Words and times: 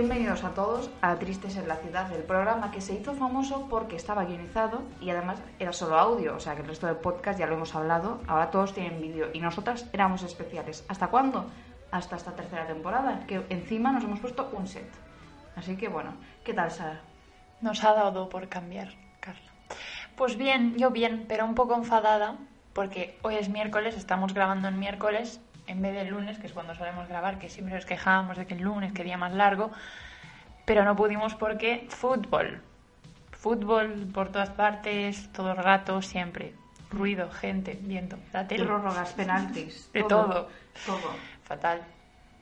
bienvenidos 0.00 0.44
a 0.44 0.54
todos 0.54 0.88
a 1.02 1.16
Tristes 1.16 1.58
en 1.58 1.68
la 1.68 1.76
Ciudad, 1.76 2.10
el 2.14 2.22
programa 2.22 2.70
que 2.70 2.80
se 2.80 2.94
hizo 2.94 3.12
famoso 3.12 3.66
porque 3.68 3.96
estaba 3.96 4.24
guionizado 4.24 4.80
y 4.98 5.10
además 5.10 5.42
era 5.58 5.74
solo 5.74 5.98
audio, 5.98 6.36
o 6.36 6.40
sea 6.40 6.54
que 6.54 6.62
el 6.62 6.68
resto 6.68 6.86
del 6.86 6.96
podcast 6.96 7.38
ya 7.38 7.46
lo 7.46 7.56
hemos 7.56 7.74
hablado, 7.74 8.18
ahora 8.26 8.50
todos 8.50 8.72
tienen 8.72 9.02
vídeo 9.02 9.28
y 9.34 9.40
nosotras 9.40 9.90
éramos 9.92 10.22
especiales. 10.22 10.86
¿Hasta 10.88 11.08
cuándo? 11.08 11.50
Hasta 11.90 12.16
esta 12.16 12.34
tercera 12.34 12.66
temporada, 12.66 13.26
que 13.26 13.44
encima 13.50 13.92
nos 13.92 14.04
hemos 14.04 14.20
puesto 14.20 14.48
un 14.54 14.66
set. 14.66 14.90
Así 15.54 15.76
que 15.76 15.88
bueno, 15.88 16.14
¿qué 16.44 16.54
tal 16.54 16.70
Sara? 16.70 17.02
Nos 17.60 17.84
ha 17.84 17.92
dado 17.92 18.30
por 18.30 18.48
cambiar, 18.48 18.94
Carla. 19.20 19.50
Pues 20.16 20.38
bien, 20.38 20.78
yo 20.78 20.90
bien, 20.92 21.26
pero 21.28 21.44
un 21.44 21.54
poco 21.54 21.74
enfadada 21.74 22.38
porque 22.72 23.18
hoy 23.20 23.34
es 23.34 23.50
miércoles, 23.50 23.98
estamos 23.98 24.32
grabando 24.32 24.66
en 24.66 24.78
miércoles 24.78 25.42
en 25.70 25.80
vez 25.80 25.94
del 25.94 26.08
lunes, 26.08 26.38
que 26.38 26.48
es 26.48 26.52
cuando 26.52 26.74
solemos 26.74 27.08
grabar, 27.08 27.38
que 27.38 27.48
siempre 27.48 27.76
nos 27.76 27.86
quejábamos 27.86 28.36
de 28.36 28.46
que 28.46 28.54
el 28.54 28.62
lunes, 28.62 28.92
que 28.92 29.04
día 29.04 29.16
más 29.16 29.32
largo, 29.32 29.70
pero 30.64 30.84
no 30.84 30.96
pudimos 30.96 31.34
porque 31.36 31.86
fútbol. 31.88 32.60
Fútbol 33.30 34.08
por 34.12 34.30
todas 34.32 34.50
partes, 34.50 35.32
todo 35.32 35.52
el 35.52 35.58
rato, 35.58 36.02
siempre. 36.02 36.54
Ruido, 36.90 37.30
gente, 37.30 37.78
viento, 37.80 38.18
la 38.32 38.48
tele. 38.48 38.64
Prórrogas, 38.64 39.12
penaltis. 39.12 39.90
De 39.92 40.02
todo. 40.02 40.48
Todo. 40.84 41.14
Fatal. 41.44 41.82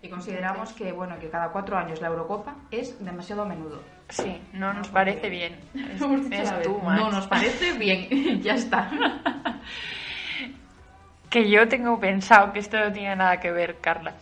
Y 0.01 0.09
consideramos 0.09 0.73
que, 0.73 0.93
bueno, 0.93 1.19
que 1.19 1.29
cada 1.29 1.51
cuatro 1.51 1.77
años 1.77 2.01
la 2.01 2.09
Eurocopa 2.09 2.57
es 2.71 3.05
demasiado 3.05 3.43
a 3.43 3.45
menudo. 3.45 3.83
Sí, 4.09 4.41
no 4.55 4.73
nos 4.73 4.89
parece 4.89 5.29
bien. 5.29 5.61
Es, 5.75 6.01
es 6.01 6.69
much. 6.69 6.83
No 6.83 7.11
nos 7.11 7.27
parece 7.27 7.77
bien, 7.77 8.41
ya 8.43 8.55
está. 8.55 8.91
Que 11.31 11.51
yo 11.51 11.69
tengo 11.69 11.99
pensado 12.01 12.53
que 12.53 12.59
esto 12.59 12.79
no 12.79 12.93
tiene 12.93 13.17
nada 13.17 13.39
que 13.39 13.51
ver, 13.51 13.79
Carla. 13.81 14.15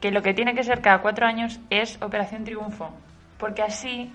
Que 0.00 0.10
lo 0.10 0.22
que 0.22 0.34
tiene 0.34 0.54
que 0.54 0.62
ser 0.62 0.80
cada 0.80 1.00
cuatro 1.02 1.26
años 1.26 1.60
es 1.70 2.00
Operación 2.02 2.44
Triunfo. 2.44 2.90
Porque 3.38 3.62
así, 3.62 4.12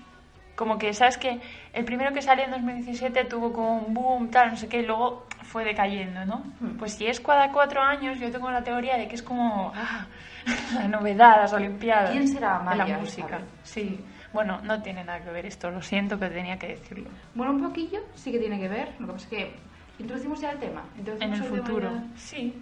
como 0.56 0.78
que, 0.78 0.92
¿sabes 0.92 1.18
que 1.18 1.40
El 1.72 1.84
primero 1.84 2.12
que 2.12 2.20
salió 2.22 2.44
en 2.44 2.50
2017 2.50 3.24
tuvo 3.24 3.52
como 3.52 3.78
un 3.78 3.94
boom, 3.94 4.30
tal, 4.30 4.50
no 4.50 4.56
sé 4.56 4.68
qué, 4.68 4.80
y 4.80 4.86
luego 4.86 5.26
fue 5.42 5.64
decayendo, 5.64 6.24
¿no? 6.24 6.44
Hmm. 6.60 6.76
Pues 6.78 6.94
si 6.94 7.06
es 7.06 7.20
cada 7.20 7.50
cuatro 7.52 7.80
años, 7.80 8.18
yo 8.18 8.30
tengo 8.30 8.50
la 8.50 8.62
teoría 8.62 8.96
de 8.96 9.08
que 9.08 9.14
es 9.14 9.22
como 9.22 9.72
ah, 9.74 10.06
la 10.74 10.88
novedad, 10.88 11.36
las 11.42 11.52
Olimpiadas. 11.52 12.10
¿Quién 12.10 12.28
será 12.28 12.50
de 12.50 12.56
Amaya 12.56 12.86
la 12.86 12.98
música. 12.98 13.40
Sí. 13.62 14.04
Bueno, 14.32 14.60
no 14.62 14.80
tiene 14.82 15.04
nada 15.04 15.20
que 15.20 15.30
ver 15.30 15.46
esto, 15.46 15.70
lo 15.70 15.82
siento, 15.82 16.18
pero 16.18 16.34
tenía 16.34 16.58
que 16.58 16.68
decirlo. 16.68 17.10
Bueno, 17.34 17.52
un 17.52 17.62
poquillo 17.62 18.00
sí 18.14 18.32
que 18.32 18.38
tiene 18.38 18.58
que 18.58 18.68
ver. 18.68 18.88
Lo 18.98 19.08
que 19.08 19.12
pasa 19.12 19.24
es 19.24 19.30
que 19.30 19.54
introducimos 20.02 20.40
ya 20.40 20.50
el 20.52 20.58
tema. 20.58 20.82
En 20.98 21.08
el 21.08 21.18
tema 21.18 21.36
futuro. 21.36 21.90
Sí. 22.16 22.54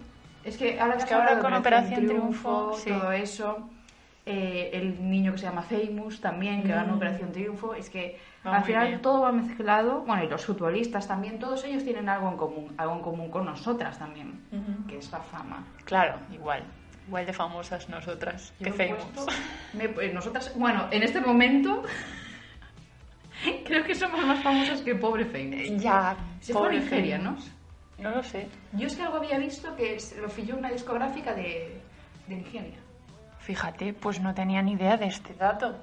Es 0.43 0.57
que 0.57 0.79
ahora, 0.79 0.95
Es 0.95 1.05
que 1.05 1.13
ahora 1.13 1.39
con 1.39 1.53
Operación 1.53 2.05
Triunfo, 2.07 2.73
sí. 2.75 2.89
todo 2.89 3.11
eso, 3.11 3.69
eh, 4.25 4.71
el 4.73 5.09
niño 5.09 5.33
que 5.33 5.37
se 5.39 5.45
llama 5.45 5.61
Famous 5.61 6.19
también, 6.21 6.63
que 6.63 6.69
ganó 6.69 6.93
Mm. 6.93 6.97
Operación 6.97 7.31
Triunfo, 7.31 7.73
es 7.75 7.89
que 7.89 8.19
Va 8.45 8.57
al 8.57 8.63
final 8.63 8.87
bien. 8.87 9.01
todo 9.03 9.21
va 9.21 9.31
mezclado, 9.31 10.01
bueno, 10.01 10.23
y 10.23 10.27
los 10.27 10.43
futbolistas 10.45 11.07
también, 11.07 11.37
todos 11.37 11.63
ellos 11.63 11.83
tienen 11.83 12.09
algo 12.09 12.27
en 12.29 12.37
común, 12.37 12.73
algo 12.77 12.95
en 12.95 13.01
común 13.01 13.29
con 13.29 13.45
nosotras 13.45 13.99
también, 13.99 14.39
que 14.87 14.97
es 14.97 15.11
la 15.11 15.19
fama. 15.19 15.63
Claro, 15.85 16.15
igual. 16.33 16.63
Igual 17.07 17.25
de 17.25 17.33
famosas 17.33 17.89
nosotras. 17.89 18.53
Yo 18.59 18.65
que 18.65 18.73
famous. 18.73 19.03
puesto- 19.13 19.31
me- 19.73 20.13
nosotras, 20.13 20.53
bueno, 20.55 20.87
en 20.91 21.03
este 21.03 21.19
momento 21.21 21.83
creo 23.65 23.83
que 23.83 23.95
somos 23.95 24.25
más 24.25 24.41
famosas 24.43 24.81
que 24.81 24.95
pobre 24.95 25.25
Famous. 25.25 25.81
Ya, 25.81 26.15
Se 26.39 26.53
fue 26.53 26.61
a 26.61 26.65
pobre 26.65 26.79
Nigeria, 26.79 27.17
¿no? 27.17 27.37
No 27.97 28.11
lo 28.11 28.23
sé. 28.23 28.47
Yo 28.73 28.87
es 28.87 28.95
que 28.95 29.03
algo 29.03 29.17
había 29.17 29.37
visto 29.37 29.75
que 29.75 29.97
lo 30.19 30.27
pilló 30.29 30.57
una 30.57 30.71
discográfica 30.71 31.33
de, 31.33 31.79
de 32.27 32.35
Nigeria. 32.35 32.79
Fíjate, 33.39 33.93
pues 33.93 34.19
no 34.19 34.33
tenía 34.33 34.61
ni 34.61 34.73
idea 34.73 34.97
de 34.97 35.05
este 35.05 35.33
dato. 35.35 35.75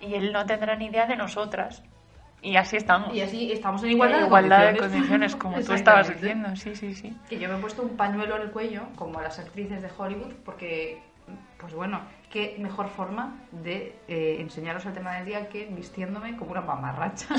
Y 0.00 0.14
él 0.14 0.32
no 0.32 0.46
tendrá 0.46 0.76
ni 0.76 0.86
idea 0.86 1.06
de 1.06 1.16
nosotras. 1.16 1.82
Y 2.40 2.56
así 2.56 2.76
estamos. 2.76 3.14
Y 3.14 3.20
así 3.20 3.50
estamos 3.52 3.82
en 3.82 3.90
igualdad, 3.90 4.20
En 4.20 4.26
igualdad 4.26 4.58
de 4.72 4.78
condiciones, 4.78 5.34
condiciones, 5.34 5.36
como 5.36 5.60
tú 5.60 5.72
estabas 5.72 6.08
diciendo. 6.08 6.54
Sí, 6.54 6.74
sí, 6.76 6.94
sí. 6.94 7.16
Que 7.28 7.38
yo 7.38 7.48
me 7.48 7.56
he 7.56 7.60
puesto 7.60 7.82
un 7.82 7.96
pañuelo 7.96 8.36
en 8.36 8.42
el 8.42 8.50
cuello, 8.50 8.82
como 8.94 9.20
las 9.20 9.38
actrices 9.38 9.82
de 9.82 9.90
Hollywood, 9.96 10.34
porque, 10.44 11.02
pues 11.58 11.74
bueno, 11.74 12.00
qué 12.30 12.56
mejor 12.58 12.88
forma 12.88 13.38
de 13.52 13.96
eh, 14.08 14.36
enseñaros 14.40 14.84
el 14.86 14.92
tema 14.92 15.14
del 15.14 15.26
día 15.26 15.48
que 15.48 15.66
vistiéndome 15.66 16.36
como 16.36 16.52
una 16.52 16.60
mamarracha. 16.60 17.26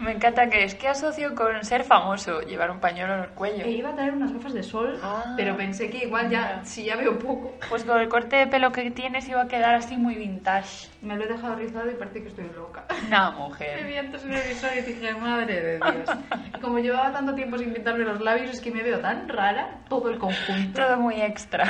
Me 0.00 0.12
encanta 0.12 0.48
que 0.48 0.62
es 0.62 0.76
que 0.76 0.86
asocio 0.86 1.34
con 1.34 1.64
ser 1.64 1.82
famoso, 1.82 2.40
llevar 2.42 2.70
un 2.70 2.78
pañuelo 2.78 3.14
en 3.16 3.20
el 3.24 3.28
cuello. 3.30 3.64
E 3.64 3.70
iba 3.70 3.90
a 3.90 3.94
traer 3.96 4.12
unas 4.12 4.32
gafas 4.32 4.54
de 4.54 4.62
sol, 4.62 4.96
Ah. 5.02 5.34
pero 5.36 5.56
pensé 5.56 5.90
que 5.90 6.04
igual 6.04 6.30
ya, 6.30 6.58
Ya. 6.60 6.64
si 6.64 6.84
ya 6.84 6.94
veo 6.96 7.18
poco, 7.18 7.52
Pues 7.68 7.82
con 7.84 8.00
el 8.00 8.08
corte 8.08 8.36
de 8.36 8.46
pelo 8.46 8.70
que 8.70 8.90
tienes 8.92 9.28
iba 9.28 9.42
a 9.42 9.48
quedar 9.48 9.74
así 9.74 9.96
muy 9.96 10.14
vintage. 10.14 10.88
me 11.02 11.16
lo 11.16 11.24
he 11.24 11.26
dejado 11.26 11.56
rizado 11.56 11.90
y 11.90 11.94
parece 11.94 12.22
que 12.22 12.28
estoy 12.28 12.48
loca. 12.54 12.84
No, 13.10 13.32
Me 13.32 13.38
mujer. 13.38 13.84
vi 13.86 13.96
antes 13.96 14.24
en 14.24 14.34
el 14.34 14.48
visor 14.48 14.70
y 14.76 14.82
dije, 14.82 15.14
madre 15.14 15.60
de 15.60 15.76
Dios. 15.78 16.10
Y 16.56 16.60
como 16.60 16.78
llevaba 16.78 17.10
tanto 17.12 17.34
tiempo 17.34 17.58
sin 17.58 17.72
pintarme 17.72 18.04
los 18.04 18.20
labios, 18.20 18.50
es 18.50 18.60
que 18.60 18.70
me 18.70 18.82
veo 18.84 19.00
tan 19.00 19.28
rara 19.28 19.78
todo 19.88 20.10
el 20.10 20.18
conjunto. 20.18 20.80
Todo 20.80 20.96
muy 20.98 21.20
extra. 21.20 21.64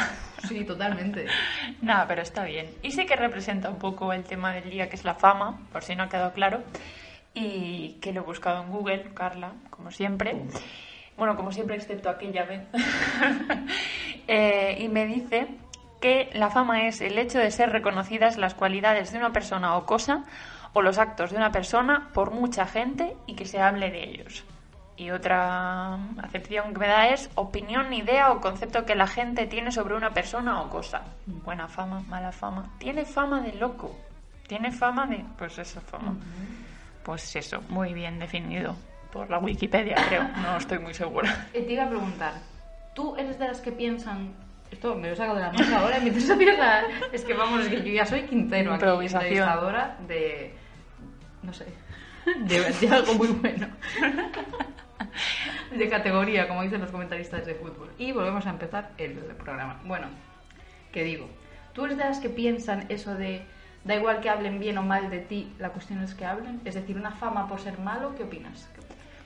Sí, 0.46 0.64
totalmente. 0.64 1.26
Nada, 1.80 2.06
pero 2.06 2.20
está 2.22 2.44
bien. 2.44 2.66
Y 2.82 2.90
sí 2.92 3.06
que 3.06 3.16
representa 3.16 3.70
un 3.70 3.78
poco 3.78 4.12
el 4.12 4.24
tema 4.24 4.52
del 4.52 4.68
día, 4.68 4.88
que 4.90 4.96
es 4.96 5.04
la 5.04 5.14
fama, 5.14 5.58
por 5.72 5.82
si 5.82 5.96
no 5.96 6.02
ha 6.04 6.08
quedado 6.10 6.32
claro. 6.34 6.62
Y 7.34 7.98
que 8.00 8.12
lo 8.12 8.22
he 8.22 8.24
buscado 8.24 8.62
en 8.62 8.70
Google, 8.70 9.10
Carla, 9.14 9.52
como 9.70 9.90
siempre. 9.90 10.36
Bueno, 11.16 11.36
como 11.36 11.52
siempre, 11.52 11.76
excepto 11.76 12.08
aquella 12.08 12.44
vez. 12.44 12.62
Eh, 14.30 14.76
y 14.80 14.88
me 14.88 15.06
dice 15.06 15.48
que 16.02 16.28
la 16.34 16.50
fama 16.50 16.86
es 16.86 17.00
el 17.00 17.16
hecho 17.16 17.38
de 17.38 17.50
ser 17.50 17.70
reconocidas 17.70 18.36
las 18.36 18.52
cualidades 18.52 19.10
de 19.10 19.16
una 19.16 19.32
persona 19.32 19.74
o 19.78 19.86
cosa 19.86 20.24
o 20.74 20.82
los 20.82 20.98
actos 20.98 21.30
de 21.30 21.38
una 21.38 21.50
persona 21.50 22.10
por 22.12 22.30
mucha 22.30 22.66
gente 22.66 23.16
y 23.26 23.34
que 23.34 23.46
se 23.46 23.60
hable 23.60 23.90
de 23.90 24.04
ellos. 24.04 24.44
Y 24.98 25.12
otra 25.12 25.94
acepción 26.20 26.72
que 26.72 26.80
me 26.80 26.88
da 26.88 27.08
es 27.08 27.30
opinión, 27.36 27.92
idea 27.92 28.32
o 28.32 28.40
concepto 28.40 28.84
que 28.84 28.96
la 28.96 29.06
gente 29.06 29.46
tiene 29.46 29.70
sobre 29.70 29.94
una 29.94 30.10
persona 30.10 30.60
o 30.60 30.68
cosa. 30.68 31.02
Buena 31.24 31.68
fama, 31.68 32.00
mala 32.08 32.32
fama. 32.32 32.68
Tiene 32.78 33.04
fama 33.04 33.40
de 33.40 33.52
loco. 33.52 33.96
Tiene 34.48 34.72
fama 34.72 35.06
de... 35.06 35.24
Pues 35.38 35.56
eso, 35.58 35.80
fama. 35.80 36.16
Pues 37.08 37.34
eso, 37.36 37.62
muy 37.70 37.94
bien 37.94 38.18
definido. 38.18 38.76
Por 39.10 39.30
la 39.30 39.38
Wikipedia, 39.38 39.94
creo. 40.08 40.24
No 40.42 40.58
estoy 40.58 40.78
muy 40.78 40.92
segura. 40.92 41.46
Eh, 41.54 41.62
te 41.62 41.72
iba 41.72 41.84
a 41.84 41.88
preguntar, 41.88 42.34
¿tú 42.94 43.16
eres 43.16 43.38
de 43.38 43.48
las 43.48 43.62
que 43.62 43.72
piensan... 43.72 44.34
Esto 44.70 44.94
me 44.94 45.08
lo 45.08 45.16
saco 45.16 45.34
de 45.34 45.40
la 45.40 45.50
manga 45.50 45.78
ahora, 45.78 46.00
me 46.00 46.08
empiezas 46.08 46.36
a 46.36 46.38
pensar... 46.38 46.84
Es 47.10 47.24
que 47.24 47.32
vamos, 47.32 47.62
es 47.62 47.68
que 47.68 47.76
yo 47.82 47.94
ya 47.94 48.04
soy 48.04 48.24
Quintero 48.24 48.74
aquí, 48.74 48.84
entrevistadora 48.84 49.96
de... 50.06 50.52
No 51.42 51.54
sé, 51.54 51.64
de, 52.44 52.60
de 52.72 52.88
algo 52.94 53.14
muy 53.14 53.28
bueno. 53.28 53.68
De 55.74 55.88
categoría, 55.88 56.46
como 56.46 56.62
dicen 56.62 56.82
los 56.82 56.90
comentaristas 56.90 57.46
de 57.46 57.54
fútbol. 57.54 57.90
Y 57.96 58.12
volvemos 58.12 58.44
a 58.44 58.50
empezar 58.50 58.90
el 58.98 59.14
programa. 59.14 59.80
Bueno, 59.86 60.08
¿qué 60.92 61.04
digo? 61.04 61.26
¿Tú 61.72 61.86
eres 61.86 61.96
de 61.96 62.04
las 62.04 62.20
que 62.20 62.28
piensan 62.28 62.84
eso 62.90 63.14
de... 63.14 63.46
Da 63.88 63.94
igual 63.94 64.20
que 64.20 64.28
hablen 64.28 64.60
bien 64.60 64.76
o 64.76 64.82
mal 64.82 65.08
de 65.08 65.20
ti, 65.20 65.54
la 65.58 65.70
cuestión 65.70 66.02
es 66.02 66.14
que 66.14 66.26
hablen. 66.26 66.60
Es 66.66 66.74
decir, 66.74 66.94
una 66.94 67.10
fama 67.10 67.48
por 67.48 67.58
ser 67.58 67.78
malo, 67.78 68.14
¿qué 68.14 68.24
opinas? 68.24 68.68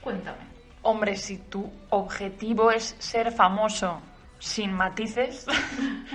Cuéntame. 0.01 0.39
Hombre, 0.83 1.17
si 1.17 1.39
tu 1.39 1.69
objetivo 1.91 2.71
es 2.71 2.95
ser 3.01 3.33
famoso 3.33 4.01
sin 4.39 4.73
matices, 4.73 5.49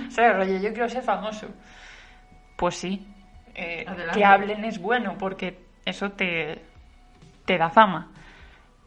o 0.08 0.10
sea, 0.10 0.32
rollo, 0.32 0.56
yo 0.56 0.72
quiero 0.72 0.88
ser 0.88 1.02
famoso, 1.02 1.48
pues 2.56 2.76
sí, 2.76 3.06
eh, 3.54 3.84
que 4.14 4.24
hablen 4.24 4.64
es 4.64 4.80
bueno 4.80 5.18
porque 5.18 5.66
eso 5.84 6.12
te, 6.12 6.64
te 7.44 7.58
da 7.58 7.68
fama. 7.68 8.10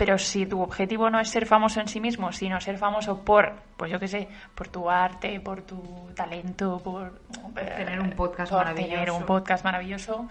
Pero 0.02 0.18
si 0.18 0.48
tu 0.48 0.60
objetivo 0.60 1.12
no 1.12 1.20
es 1.20 1.30
ser 1.30 1.46
famoso 1.46 1.80
en 1.80 1.88
sí 1.88 2.02
mismo, 2.02 2.32
sino 2.32 2.60
ser 2.60 2.80
famoso 2.80 3.24
por, 3.24 3.54
pues 3.78 3.92
yo 3.92 4.00
qué 4.00 4.08
sé, 4.08 4.28
por 4.56 4.68
tu 4.68 4.90
arte, 4.90 5.40
por 5.40 5.62
tu 5.62 6.10
talento, 6.16 6.82
por 6.84 7.22
Tener 7.54 8.02
un 8.02 8.10
podcast 8.10 8.52
por 8.52 8.62
maravilloso. 8.62 8.90
tener 8.90 9.12
un 9.12 9.24
podcast 9.28 9.64
maravilloso, 9.64 10.28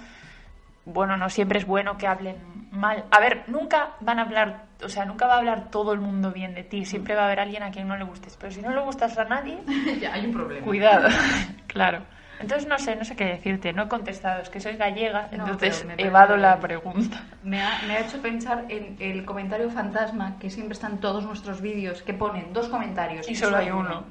bueno, 0.87 1.17
no 1.17 1.31
siempre 1.31 1.61
es 1.61 1.67
bueno 1.67 1.97
que 1.97 2.09
hablen 2.09 2.39
mal. 2.73 3.05
A 3.13 3.21
ver, 3.21 3.45
nunca 3.47 3.91
van 4.01 4.19
a 4.19 4.23
hablar, 4.23 4.65
o 4.83 4.89
sea, 4.89 5.05
nunca 5.05 5.29
va 5.29 5.35
a 5.35 5.39
hablar 5.39 5.71
todo 5.71 5.93
el 5.93 6.01
mundo 6.01 6.33
bien 6.33 6.53
de 6.53 6.65
ti. 6.65 6.85
Siempre 6.85 7.15
va 7.15 7.23
a 7.23 7.27
haber 7.27 7.39
alguien 7.39 7.63
a 7.63 7.71
quien 7.71 7.87
no 7.87 7.97
le 7.97 8.03
gustes. 8.03 8.37
Pero 8.41 8.51
si 8.51 8.63
no 8.63 8.73
le 8.73 8.81
gustas 8.81 9.17
a 9.19 9.25
nadie, 9.25 9.61
ya 10.01 10.15
hay 10.15 10.27
un 10.27 10.33
problema. 10.33 10.67
cuidado. 10.67 11.09
claro. 11.69 12.01
Entonces 12.41 12.67
no 12.67 12.79
sé, 12.79 12.97
no 12.97 13.05
sé 13.05 13.15
qué 13.17 13.25
decirte. 13.25 13.73
No 13.73 13.85
he 13.85 13.89
contestado, 13.89 14.41
es 14.41 14.49
que 14.49 14.61
soy 14.61 14.77
gallega, 14.77 15.29
No, 15.33 15.45
entonces 15.45 15.85
parece 15.85 16.07
evado 16.07 16.37
la 16.37 16.59
pregunta. 16.59 17.23
Me 17.43 17.61
ha, 17.63 17.83
me 17.87 17.97
ha 17.97 18.01
hecho 18.01 18.21
pensar 18.23 18.65
en 18.69 18.97
el 18.99 19.25
comentario 19.25 19.71
fantasma 19.71 20.39
que 20.39 20.49
siempre 20.51 20.73
está 20.73 20.87
en 20.89 20.99
todos 20.99 21.25
nuestros 21.25 21.61
vídeos, 21.61 22.03
que 22.03 22.15
ponen 22.15 22.53
dos 22.53 22.69
comentarios. 22.69 23.29
Y 23.29 23.35
solo 23.35 23.59
hay 23.59 23.71
uno. 23.71 24.05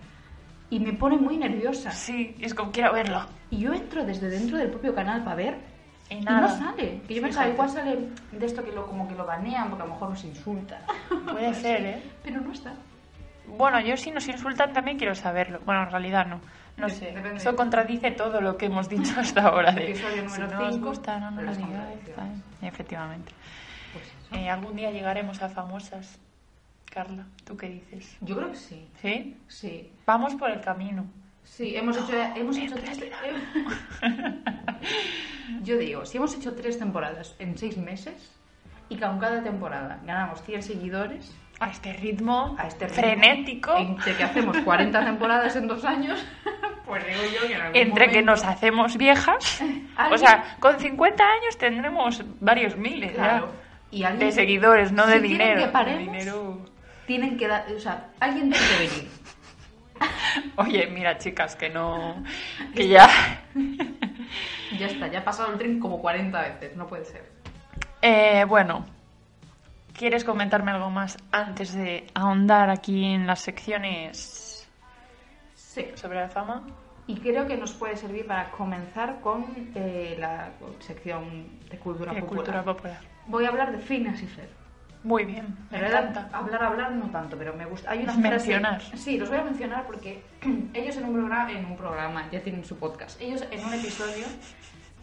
Y 0.70 0.80
me 0.80 0.94
pone 0.94 1.18
muy 1.18 1.38
nerviosa. 1.38 1.92
Sí, 1.92 2.36
es 2.40 2.54
como 2.54 2.72
quiero 2.72 2.94
verlo. 2.94 3.26
Y 3.50 3.58
yo 3.60 3.74
entro 3.74 4.06
desde 4.06 4.30
dentro 4.30 4.58
del 4.58 4.70
propio 4.70 4.94
canal 4.94 5.24
para 5.24 5.36
ver 5.36 5.58
Y 6.12 6.16
y, 6.16 6.22
nada. 6.22 6.42
no 6.42 6.50
sale. 6.50 7.02
Que 7.08 7.16
yo 7.16 7.22
pensaba, 7.24 7.50
igual 7.50 7.70
sale 7.70 7.98
de 8.32 8.46
esto 8.46 8.64
que 8.64 8.72
lo, 8.72 8.86
como 8.86 9.08
que 9.08 9.16
lo 9.16 9.26
banean 9.26 9.70
porque 9.70 9.84
a 9.84 9.86
lo 9.88 9.94
mejor 9.94 10.10
nos 10.12 10.24
insulta. 10.24 10.82
Puede 11.32 11.54
ser, 11.56 11.82
¿eh? 11.86 12.04
Pero 12.24 12.42
no 12.42 12.52
está. 12.52 12.74
Bueno, 13.48 13.80
yo 13.82 13.98
si 13.98 14.12
nos 14.12 14.28
insultan 14.28 14.72
también 14.74 15.00
quiero 15.00 15.16
saberlo. 15.16 15.60
Bueno, 15.66 15.82
en 15.84 15.90
realidad 15.90 16.28
no. 16.28 16.40
No 16.80 16.90
sé, 16.90 17.08
depende. 17.08 17.38
eso 17.38 17.56
contradice 17.56 18.12
todo 18.12 18.42
lo 18.42 18.58
que 18.58 18.68
hemos 18.68 18.90
dicho 18.90 19.20
hasta 19.20 19.48
ahora. 19.48 19.72
De, 19.72 19.96
si 19.96 20.42
no 20.42 20.68
os 20.68 20.80
gusta, 20.80 21.20
no 21.20 21.32
nos 21.32 21.44
lo 21.44 21.56
digáis. 21.56 22.00
Efectivamente. 22.62 23.32
Pues 23.94 24.06
eso. 24.06 24.36
Eh, 24.36 24.50
algún 24.50 24.76
día 24.76 24.92
llegaremos 24.92 25.42
a 25.42 25.50
famosas. 25.50 26.20
Carla, 26.90 27.28
¿tú 27.44 27.56
qué 27.56 27.70
dices? 27.70 28.18
Yo 28.22 28.36
creo 28.36 28.50
que 28.50 28.58
sí. 28.58 28.90
¿Sí? 29.00 29.38
Sí. 29.48 29.92
Vamos 30.08 30.34
por 30.36 30.50
el 30.50 30.60
camino. 30.60 31.06
Sí, 31.44 31.76
hemos 31.76 31.98
hecho, 31.98 32.14
hemos 32.36 32.58
en 32.58 32.64
hecho 32.64 32.76
tres. 32.76 33.00
Yo 35.64 35.78
digo, 35.78 36.06
si 36.06 36.18
hemos 36.18 36.36
hecho 36.36 36.56
tres 36.56 36.80
temporadas 36.80 37.36
en 37.40 37.58
seis 37.58 37.78
meses 37.78 38.32
y 38.88 38.98
con 38.98 39.20
cada 39.20 39.44
temporada 39.44 40.00
ganamos 40.06 40.42
100 40.44 40.64
seguidores, 40.64 41.34
A 41.60 41.70
este 41.70 41.94
ritmo, 41.94 42.56
a 42.58 42.68
este 42.68 42.86
ritmo, 42.88 43.02
frenético, 43.02 43.76
entre 43.78 44.16
que 44.16 44.24
hacemos 44.24 44.58
40 44.60 45.04
temporadas 45.04 45.56
en 45.58 45.68
dos 45.68 45.84
años, 45.84 46.26
pues 46.86 47.06
digo 47.06 47.20
yo 47.34 47.48
que 47.48 47.54
en 47.56 47.62
algún 47.62 47.76
entre 47.76 48.10
que 48.10 48.22
nos 48.22 48.44
hacemos 48.46 48.98
viejas. 48.98 49.62
O 50.12 50.18
sea, 50.18 50.56
con 50.62 50.80
50 50.80 51.22
años 51.24 51.58
tendremos 51.58 52.24
varios 52.40 52.78
miles. 52.78 53.12
Claro. 53.12 53.52
Y 53.92 54.04
De 54.04 54.32
seguidores, 54.32 54.92
no 54.94 55.06
de 55.08 55.16
si 55.20 55.28
dinero. 55.28 55.60
que 55.60 55.66
De 55.66 55.72
paremos, 55.72 56.14
dinero. 56.14 56.66
tienen 57.06 57.36
que 57.38 57.48
dar, 57.48 57.66
o 57.76 57.80
sea, 57.80 58.08
alguien 58.22 58.50
tiene 58.52 58.66
que 58.66 58.88
venir. 58.88 59.10
Oye, 60.56 60.88
mira, 60.88 61.18
chicas, 61.18 61.58
que 61.58 61.70
no. 61.70 62.24
Que 62.74 62.88
ya. 62.88 63.10
Ya 64.78 64.86
está, 64.88 65.08
ya 65.08 65.20
ha 65.20 65.24
pasado 65.26 65.52
el 65.52 65.58
tren 65.58 65.80
como 65.80 66.00
40 66.00 66.40
veces, 66.42 66.76
no 66.78 66.88
puede 66.88 67.04
ser. 67.04 67.30
Eh, 68.02 68.46
bueno, 68.48 68.86
¿quieres 70.00 70.24
comentarme 70.24 70.72
algo 70.72 70.90
más 70.90 71.18
antes 71.32 71.74
de 71.74 72.08
ahondar 72.16 72.70
aquí 72.70 73.04
en 73.04 73.28
las 73.28 73.42
secciones 73.42 74.66
Sí. 75.56 75.86
sobre 75.96 76.20
la 76.22 76.30
fama? 76.30 76.64
Y 77.06 77.18
creo 77.18 77.46
que 77.48 77.58
nos 77.58 77.74
puede 77.74 77.98
servir 77.98 78.26
para 78.26 78.50
comenzar 78.52 79.20
con 79.20 79.46
eh, 79.76 80.16
la 80.18 80.52
sección 80.80 81.60
de 81.70 81.78
cultura 81.78 82.14
De 82.14 82.22
popular. 82.22 82.44
cultura 82.46 82.64
popular. 82.64 82.98
Voy 83.28 83.44
a 83.46 83.50
hablar 83.50 83.72
de 83.74 83.80
Phineas 83.80 84.22
y 84.22 84.28
Fer. 84.28 84.50
Muy 85.04 85.26
bien, 85.26 85.58
me 85.72 85.80
encanta. 85.86 86.30
hablar, 86.34 86.62
hablar 86.64 86.92
no 86.92 87.10
tanto, 87.10 87.38
pero 87.38 87.54
me 87.54 87.66
gusta. 87.66 87.92
Hay 87.92 88.04
una 88.04 88.14
Mencionar. 88.16 88.80
frase- 88.82 88.98
Sí, 88.98 89.18
los 89.18 89.30
voy 89.30 89.38
a 89.40 89.44
mencionar 89.44 89.86
porque 89.86 90.24
ellos 90.74 90.96
en 90.98 91.06
un 91.06 91.14
programa, 91.14 91.52
en 91.52 91.66
un 91.66 91.76
programa, 91.78 92.30
ya 92.32 92.42
tienen 92.42 92.64
su 92.64 92.78
podcast. 92.78 93.20
Ellos 93.22 93.44
en 93.52 93.66
un 93.66 93.74
episodio 93.74 94.26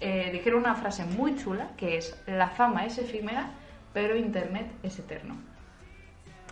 eh, 0.01 0.31
dijeron 0.33 0.61
una 0.61 0.75
frase 0.75 1.05
muy 1.05 1.35
chula 1.37 1.69
que 1.77 1.97
es: 1.99 2.19
La 2.27 2.49
fama 2.49 2.85
es 2.85 2.99
efímera, 2.99 3.51
pero 3.97 4.15
Internet 4.15 4.67
es 4.83 4.99
eterno. 4.99 5.35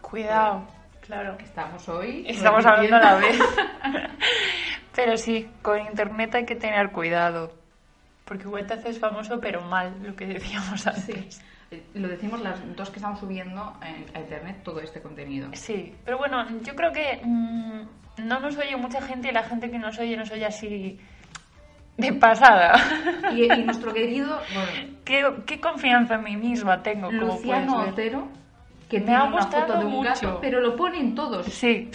Cuidado, 0.01 0.67
claro. 1.07 1.37
Estamos 1.41 1.87
hoy. 1.91 2.25
Estamos 2.27 2.65
hablando 2.65 2.97
a 2.97 3.01
la 3.01 3.15
vez. 3.17 3.39
Pero 4.97 5.19
sí, 5.19 5.47
con 5.61 5.79
internet 5.79 6.35
hay 6.37 6.47
que 6.47 6.55
tener 6.57 6.91
cuidado. 6.91 7.53
Porque 8.25 8.45
igual 8.45 8.67
te 8.67 8.73
haces 8.75 8.99
famoso, 8.99 9.39
pero 9.41 9.61
mal, 9.61 9.93
lo 10.03 10.17
que 10.17 10.25
decíamos 10.27 10.87
antes. 10.87 11.05
Sí. 11.35 11.41
Eh, 11.71 11.83
Lo 11.95 12.09
decimos 12.09 12.41
las 12.41 12.59
dos 12.77 12.89
que 12.89 12.97
estamos 12.97 13.21
subiendo 13.21 13.77
en- 13.83 14.07
a 14.17 14.21
internet 14.21 14.63
todo 14.63 14.81
este 14.81 15.03
contenido. 15.03 15.51
Sí, 15.53 15.95
pero 16.05 16.17
bueno, 16.17 16.47
yo 16.63 16.75
creo 16.75 16.93
que 16.93 17.21
mm, 17.23 17.81
no 18.27 18.41
nos 18.41 18.57
oye 18.57 18.75
mucha 18.77 19.03
gente 19.03 19.29
y 19.29 19.33
la 19.33 19.43
gente 19.43 19.71
que 19.71 19.79
nos 19.79 19.99
oye 19.99 20.17
nos 20.17 20.31
oye 20.31 20.47
así 20.47 20.99
de 21.97 22.13
pasada. 22.15 22.75
Y, 23.35 23.45
y 23.53 23.63
nuestro 23.65 23.93
querido 23.93 24.41
bueno, 24.55 24.95
¿Qué, 25.05 25.25
qué 25.47 25.61
confianza 25.61 26.15
en 26.15 26.25
mí 26.25 26.37
misma 26.37 26.83
tengo, 26.83 27.09
como 27.09 27.21
Luciano 27.21 27.79
ver. 27.81 27.89
Otero, 27.91 28.29
que 28.89 29.01
Me 29.01 29.15
ha 29.15 29.25
una 29.25 29.39
foto 29.43 29.57
gustado 29.61 29.79
de 29.79 29.85
mucho. 29.85 30.09
gato, 30.09 30.39
pero 30.41 30.61
lo 30.61 30.77
ponen 30.77 31.15
todos. 31.15 31.47
Sí, 31.47 31.91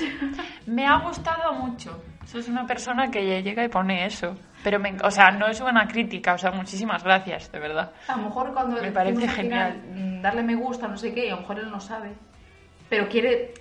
me 0.65 0.85
ha 0.85 0.97
gustado 0.99 1.53
mucho. 1.53 2.01
Sos 2.25 2.47
una 2.47 2.65
persona 2.67 3.09
que 3.09 3.41
llega 3.41 3.63
y 3.63 3.69
pone 3.69 4.05
eso. 4.05 4.35
Pero, 4.63 4.77
me, 4.79 4.95
o 5.03 5.09
sea, 5.09 5.31
no 5.31 5.47
es 5.47 5.61
una 5.61 5.87
crítica, 5.87 6.33
o 6.33 6.37
sea, 6.37 6.51
muchísimas 6.51 7.03
gracias, 7.03 7.51
de 7.51 7.59
verdad. 7.59 7.91
A 8.07 8.17
lo 8.17 8.23
mejor 8.23 8.53
cuando 8.53 8.81
Me 8.81 8.91
parece 8.91 9.27
genial. 9.27 9.81
mm, 9.93 10.21
darle 10.21 10.43
me 10.43 10.53
gusta, 10.55 10.87
no 10.87 10.97
sé 10.97 11.13
qué, 11.13 11.31
a 11.31 11.35
lo 11.35 11.41
mejor 11.41 11.59
él 11.59 11.71
no 11.71 11.79
sabe. 11.79 12.09
Pero 12.89 13.07
quiere. 13.07 13.53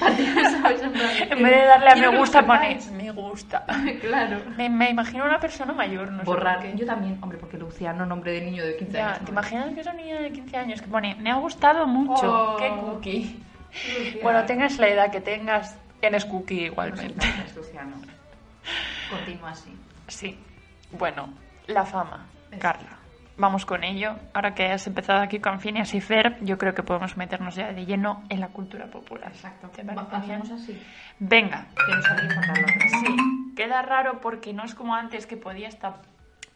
En, 0.00 1.42
vez 1.42 1.52
de 1.60 1.66
darle 1.66 1.90
a 1.90 1.94
me 1.96 2.16
gusta, 2.18 2.40
lo 2.40 2.46
pone 2.46 2.80
sepáis. 2.80 2.90
me 2.92 3.10
gusta. 3.10 3.64
claro. 4.00 4.40
Me, 4.56 4.68
me 4.68 4.90
imagino 4.90 5.24
una 5.24 5.38
persona 5.40 5.72
mayor, 5.72 6.10
no 6.10 6.18
sé 6.20 6.24
Borrar. 6.24 6.60
qué. 6.60 6.74
Yo 6.76 6.86
también, 6.86 7.18
hombre, 7.22 7.38
porque 7.38 7.56
Luciano, 7.58 8.04
nombre 8.06 8.32
de 8.32 8.40
niño 8.42 8.64
de 8.64 8.76
15 8.76 8.92
Ya, 8.92 9.06
años. 9.08 9.18
¿te 9.18 9.24
¿no? 9.24 9.30
imaginas 9.30 9.74
que 9.74 9.80
es 9.80 9.86
un 9.86 9.96
niño 9.96 10.20
de 10.22 10.32
15 10.32 10.56
años 10.56 10.82
que 10.82 10.88
pone 10.88 11.14
me 11.16 11.30
ha 11.30 11.36
gustado 11.36 11.86
mucho? 11.86 12.26
Oh. 12.26 12.56
¡Qué 12.56 12.68
cookie! 12.68 13.42
Luciano. 13.72 14.18
Bueno, 14.22 14.44
tengas 14.46 14.78
la 14.78 14.88
edad 14.88 15.10
que 15.10 15.20
tengas, 15.20 15.76
eres 16.02 16.24
cookie 16.24 16.54
No 16.54 16.60
sé 16.60 16.66
igualmente. 16.66 17.26
es 17.46 17.56
Luciano. 17.56 17.96
Continúa 19.10 19.50
así. 19.50 19.76
Sí. 20.08 20.38
Bueno, 20.92 21.28
la 21.66 21.84
fama. 21.84 22.26
Carla. 22.58 22.98
Vamos 23.40 23.64
con 23.64 23.84
ello. 23.84 24.16
Ahora 24.34 24.54
que 24.54 24.66
has 24.70 24.86
empezado 24.86 25.20
aquí 25.22 25.40
con 25.40 25.60
Phineas 25.60 25.94
y 25.94 26.02
Fer, 26.02 26.36
yo 26.44 26.58
creo 26.58 26.74
que 26.74 26.82
podemos 26.82 27.16
meternos 27.16 27.54
ya 27.54 27.72
de 27.72 27.86
lleno 27.86 28.22
en 28.28 28.38
la 28.38 28.48
cultura 28.48 28.84
popular. 28.88 29.28
Exacto. 29.28 29.68
¿Te 29.70 29.82
parece 29.82 30.34
así. 30.52 30.82
Venga. 31.18 31.66
Sí, 33.00 33.16
queda 33.56 33.80
raro 33.80 34.20
porque 34.20 34.52
no 34.52 34.62
es 34.64 34.74
como 34.74 34.94
antes 34.94 35.26
que 35.26 35.38
podías 35.38 35.78
tap- 35.80 36.02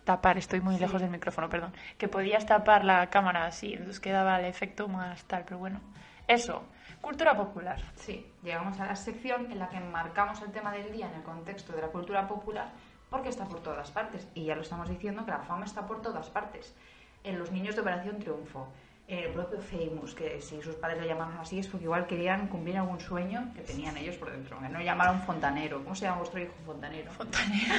tapar, 0.04 0.36
estoy 0.36 0.60
muy 0.60 0.78
lejos 0.78 1.00
del 1.00 1.08
micrófono, 1.10 1.48
perdón, 1.48 1.72
que 1.96 2.08
podías 2.08 2.44
tapar 2.44 2.84
la 2.84 3.06
cámara 3.08 3.46
así, 3.46 3.72
entonces 3.72 3.98
quedaba 4.00 4.38
el 4.38 4.44
efecto 4.44 4.86
más 4.86 5.24
tal, 5.24 5.44
pero 5.46 5.56
bueno. 5.56 5.80
Eso, 6.28 6.64
cultura 7.00 7.34
popular. 7.34 7.80
Sí, 7.94 8.26
llegamos 8.42 8.78
a 8.80 8.84
la 8.86 8.96
sección 8.96 9.50
en 9.50 9.58
la 9.58 9.70
que 9.70 9.78
enmarcamos 9.78 10.42
el 10.42 10.52
tema 10.52 10.70
del 10.72 10.92
día 10.92 11.06
en 11.08 11.14
el 11.14 11.22
contexto 11.22 11.72
de 11.72 11.80
la 11.80 11.88
cultura 11.88 12.28
popular 12.28 12.68
porque 13.14 13.28
está 13.28 13.44
por 13.44 13.60
todas 13.60 13.92
partes. 13.92 14.26
Y 14.34 14.46
ya 14.46 14.56
lo 14.56 14.62
estamos 14.62 14.88
diciendo 14.88 15.24
que 15.24 15.30
la 15.30 15.38
fama 15.38 15.66
está 15.66 15.86
por 15.86 16.02
todas 16.02 16.28
partes. 16.30 16.74
En 17.22 17.38
los 17.38 17.52
niños 17.52 17.76
de 17.76 17.82
Operación 17.82 18.18
Triunfo, 18.18 18.66
en 19.06 19.20
el 19.20 19.30
propio 19.30 19.60
Famous, 19.60 20.16
que 20.16 20.42
si 20.42 20.60
sus 20.60 20.74
padres 20.74 21.00
le 21.00 21.06
llamaban 21.06 21.38
así 21.38 21.60
es 21.60 21.68
porque 21.68 21.84
igual 21.84 22.08
querían 22.08 22.48
cumplir 22.48 22.76
algún 22.76 22.98
sueño 22.98 23.52
que 23.54 23.62
tenían 23.62 23.96
ellos 23.96 24.16
por 24.16 24.32
dentro. 24.32 24.58
Que 24.58 24.68
no 24.68 24.80
llamaron 24.80 25.22
fontanero. 25.22 25.84
¿Cómo 25.84 25.94
se 25.94 26.06
llama 26.06 26.18
vuestro 26.18 26.40
hijo 26.40 26.54
fontanero? 26.66 27.12
Fontanero. 27.12 27.74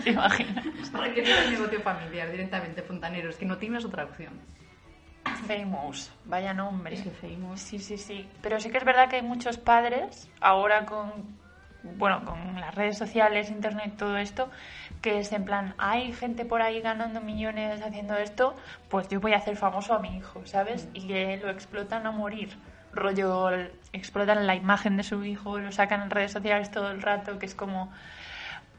¿Te 0.04 0.10
imaginas? 0.10 0.90
Para 0.90 1.14
que 1.14 1.22
tenga 1.22 1.44
el 1.44 1.52
negocio 1.52 1.80
familiar 1.80 2.30
directamente 2.30 2.82
fontanero. 2.82 3.30
Es 3.30 3.36
que 3.36 3.46
no 3.46 3.56
tienes 3.56 3.82
otra 3.86 4.04
opción. 4.04 4.38
Famous, 5.46 6.12
vaya 6.26 6.52
nombre. 6.52 6.96
Es 6.96 7.00
que 7.00 7.10
Famous... 7.10 7.62
Sí, 7.62 7.78
sí, 7.78 7.96
sí. 7.96 8.28
Pero 8.42 8.60
sí 8.60 8.68
que 8.70 8.76
es 8.76 8.84
verdad 8.84 9.08
que 9.08 9.16
hay 9.16 9.22
muchos 9.22 9.56
padres, 9.56 10.28
ahora 10.38 10.84
con, 10.84 11.39
bueno, 11.82 12.24
con 12.24 12.60
las 12.60 12.74
redes 12.74 12.98
sociales, 12.98 13.50
internet, 13.50 13.94
todo 13.96 14.16
esto, 14.16 14.50
que 15.00 15.18
es 15.18 15.32
en 15.32 15.44
plan, 15.44 15.74
hay 15.78 16.12
gente 16.12 16.44
por 16.44 16.62
ahí 16.62 16.80
ganando 16.80 17.20
millones 17.20 17.82
haciendo 17.82 18.16
esto, 18.16 18.54
pues 18.88 19.08
yo 19.08 19.20
voy 19.20 19.32
a 19.32 19.38
hacer 19.38 19.56
famoso 19.56 19.94
a 19.94 19.98
mi 19.98 20.16
hijo, 20.16 20.42
¿sabes? 20.44 20.88
Y 20.92 21.06
que 21.06 21.38
lo 21.38 21.50
explotan 21.50 22.06
a 22.06 22.10
morir. 22.10 22.56
Rollo, 22.92 23.50
explotan 23.92 24.46
la 24.46 24.56
imagen 24.56 24.96
de 24.96 25.04
su 25.04 25.24
hijo, 25.24 25.58
lo 25.58 25.72
sacan 25.72 26.02
en 26.02 26.10
redes 26.10 26.32
sociales 26.32 26.70
todo 26.70 26.90
el 26.90 27.02
rato, 27.02 27.38
que 27.38 27.46
es 27.46 27.54
como... 27.54 27.92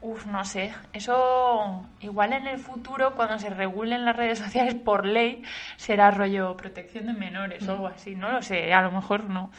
Uf, 0.02 0.26
no 0.26 0.44
sé. 0.44 0.74
Eso 0.92 1.86
igual 2.00 2.32
en 2.32 2.48
el 2.48 2.58
futuro, 2.58 3.14
cuando 3.14 3.38
se 3.38 3.50
regulen 3.50 4.04
las 4.04 4.16
redes 4.16 4.40
sociales 4.40 4.74
por 4.74 5.06
ley, 5.06 5.44
será 5.76 6.10
rollo 6.10 6.56
protección 6.56 7.06
de 7.06 7.12
menores 7.12 7.66
o 7.68 7.72
algo 7.72 7.86
así. 7.86 8.16
No 8.16 8.32
lo 8.32 8.42
sé, 8.42 8.72
a 8.74 8.82
lo 8.82 8.90
mejor 8.90 9.24
no. 9.24 9.52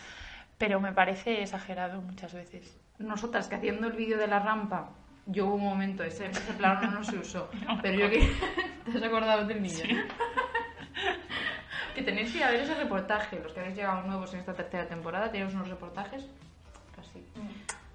Pero 0.57 0.81
me 0.81 0.91
parece 0.91 1.41
exagerado 1.41 2.01
muchas 2.01 2.33
veces. 2.33 2.82
Nosotras 2.99 3.47
que 3.47 3.55
haciendo 3.55 3.87
el 3.87 3.93
vídeo 3.93 4.17
de 4.17 4.27
la 4.27 4.39
rampa, 4.39 4.89
yo 5.25 5.47
hubo 5.47 5.55
un 5.55 5.63
momento, 5.63 6.03
ese, 6.03 6.27
ese 6.27 6.53
plano 6.53 6.91
no 6.91 7.03
se 7.03 7.17
usó, 7.17 7.49
pero 7.81 7.99
yo 7.99 8.09
que... 8.09 8.31
¿Te 8.91 8.97
has 8.97 9.03
acordado 9.03 9.45
del 9.45 9.61
niño? 9.61 9.83
que 11.95 12.01
tenéis 12.01 12.31
que 12.31 12.39
ir 12.39 12.43
a 12.43 12.51
ver 12.51 12.61
ese 12.61 12.75
reportaje, 12.75 13.39
los 13.39 13.53
que 13.53 13.59
habéis 13.59 13.75
llegado 13.75 14.01
nuevos 14.03 14.33
en 14.33 14.39
esta 14.39 14.53
tercera 14.53 14.87
temporada, 14.87 15.31
tenéis 15.31 15.53
unos 15.53 15.69
reportajes 15.69 16.27
así. 16.99 17.25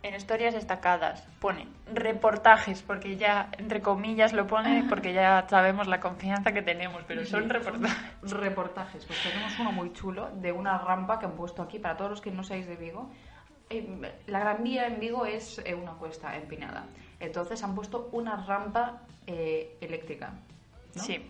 En 0.03 0.15
historias 0.15 0.55
destacadas 0.55 1.27
pone 1.41 1.67
reportajes, 1.93 2.83
porque 2.83 3.17
ya, 3.17 3.51
entre 3.59 3.83
comillas, 3.83 4.33
lo 4.33 4.47
pone 4.47 4.85
porque 4.89 5.13
ya 5.13 5.45
sabemos 5.49 5.89
la 5.89 6.01
confianza 6.01 6.53
que 6.53 6.63
tenemos, 6.63 7.03
pero 7.07 7.27
son 7.27 7.51
reportajes. 7.51 8.31
Reportajes, 8.31 9.05
pues 9.05 9.23
tenemos 9.23 9.59
uno 9.59 9.73
muy 9.73 9.93
chulo 9.93 10.31
de 10.37 10.53
una 10.53 10.79
rampa 10.79 11.19
que 11.19 11.27
han 11.27 11.33
puesto 11.33 11.63
aquí 11.63 11.79
para 11.79 11.97
todos 11.97 12.11
los 12.11 12.21
que 12.21 12.31
no 12.31 12.45
seáis 12.45 12.67
de 12.67 12.77
Vigo. 12.77 13.11
La 14.27 14.41
Gran 14.41 14.65
Vía 14.65 14.87
en 14.87 14.99
Vigo 14.99 15.27
es 15.27 15.61
eh, 15.65 15.75
una 15.75 15.93
cuesta 15.93 16.35
empinada, 16.37 16.87
entonces 17.21 17.63
han 17.63 17.75
puesto 17.75 18.09
una 18.13 18.37
rampa 18.47 19.03
eh, 19.27 19.77
eléctrica. 19.81 20.33
¿no? 20.95 21.03
Sí. 21.03 21.23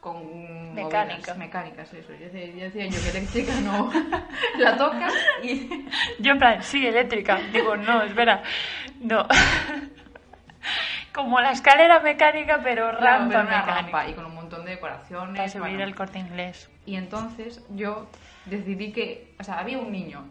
con 0.00 0.74
Mecánica. 0.74 1.14
movidas 1.18 1.38
mecánicas, 1.38 1.94
eso. 1.94 2.12
Yo 2.12 2.28
decía, 2.28 2.86
yo 2.86 3.00
que 3.00 3.08
eléctrica 3.10 3.60
no 3.60 3.90
la 4.58 4.76
tocas 4.76 5.14
y 5.42 5.68
Yo 6.18 6.32
en 6.32 6.38
plan, 6.38 6.62
sí, 6.62 6.84
eléctrica. 6.86 7.38
Digo, 7.52 7.76
no, 7.76 8.02
espera, 8.02 8.42
no. 9.00 9.26
Como 11.14 11.40
la 11.40 11.52
escalera 11.52 12.00
mecánica, 12.00 12.60
pero 12.64 12.90
rampa 12.90 13.28
pero 13.28 13.40
una 13.42 13.58
mecánica. 13.60 13.74
rampa 13.82 14.08
y 14.08 14.14
con 14.14 14.26
un 14.26 14.34
montón 14.34 14.64
de 14.64 14.72
decoraciones. 14.72 15.36
Para 15.36 15.48
subir 15.48 15.62
bueno. 15.62 15.84
el 15.84 15.94
corte 15.94 16.18
inglés. 16.18 16.68
Y 16.86 16.96
entonces 16.96 17.64
yo 17.70 18.08
decidí 18.46 18.92
que, 18.92 19.32
o 19.38 19.44
sea, 19.44 19.60
había 19.60 19.78
un 19.78 19.92
niño 19.92 20.24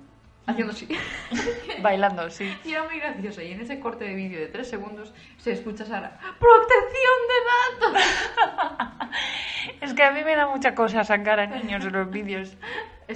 haciendo 0.46 0.74
así. 0.74 0.88
Bailando, 1.82 2.30
sí. 2.30 2.52
Y 2.66 2.72
era 2.72 2.84
muy 2.84 3.00
gracioso. 3.00 3.42
Y 3.42 3.52
en 3.52 3.62
ese 3.62 3.80
corte 3.80 4.06
de 4.06 4.14
vídeo 4.16 4.40
de 4.40 4.48
tres 4.48 4.70
segundos 4.70 5.14
se 5.38 5.52
escucha 5.52 5.84
a 5.84 5.88
Sara, 5.88 6.20
¡protección 6.40 7.20
de 7.30 7.90
datos! 7.92 8.04
Es 9.80 9.94
que 9.94 10.04
a 10.04 10.12
mí 10.12 10.24
me 10.24 10.36
da 10.36 10.48
mucha 10.48 10.76
cosa 10.76 11.04
sacar 11.04 11.40
a 11.40 11.46
niños 11.48 11.86
en 11.86 11.94
los 11.94 12.10
vídeos. 12.10 12.56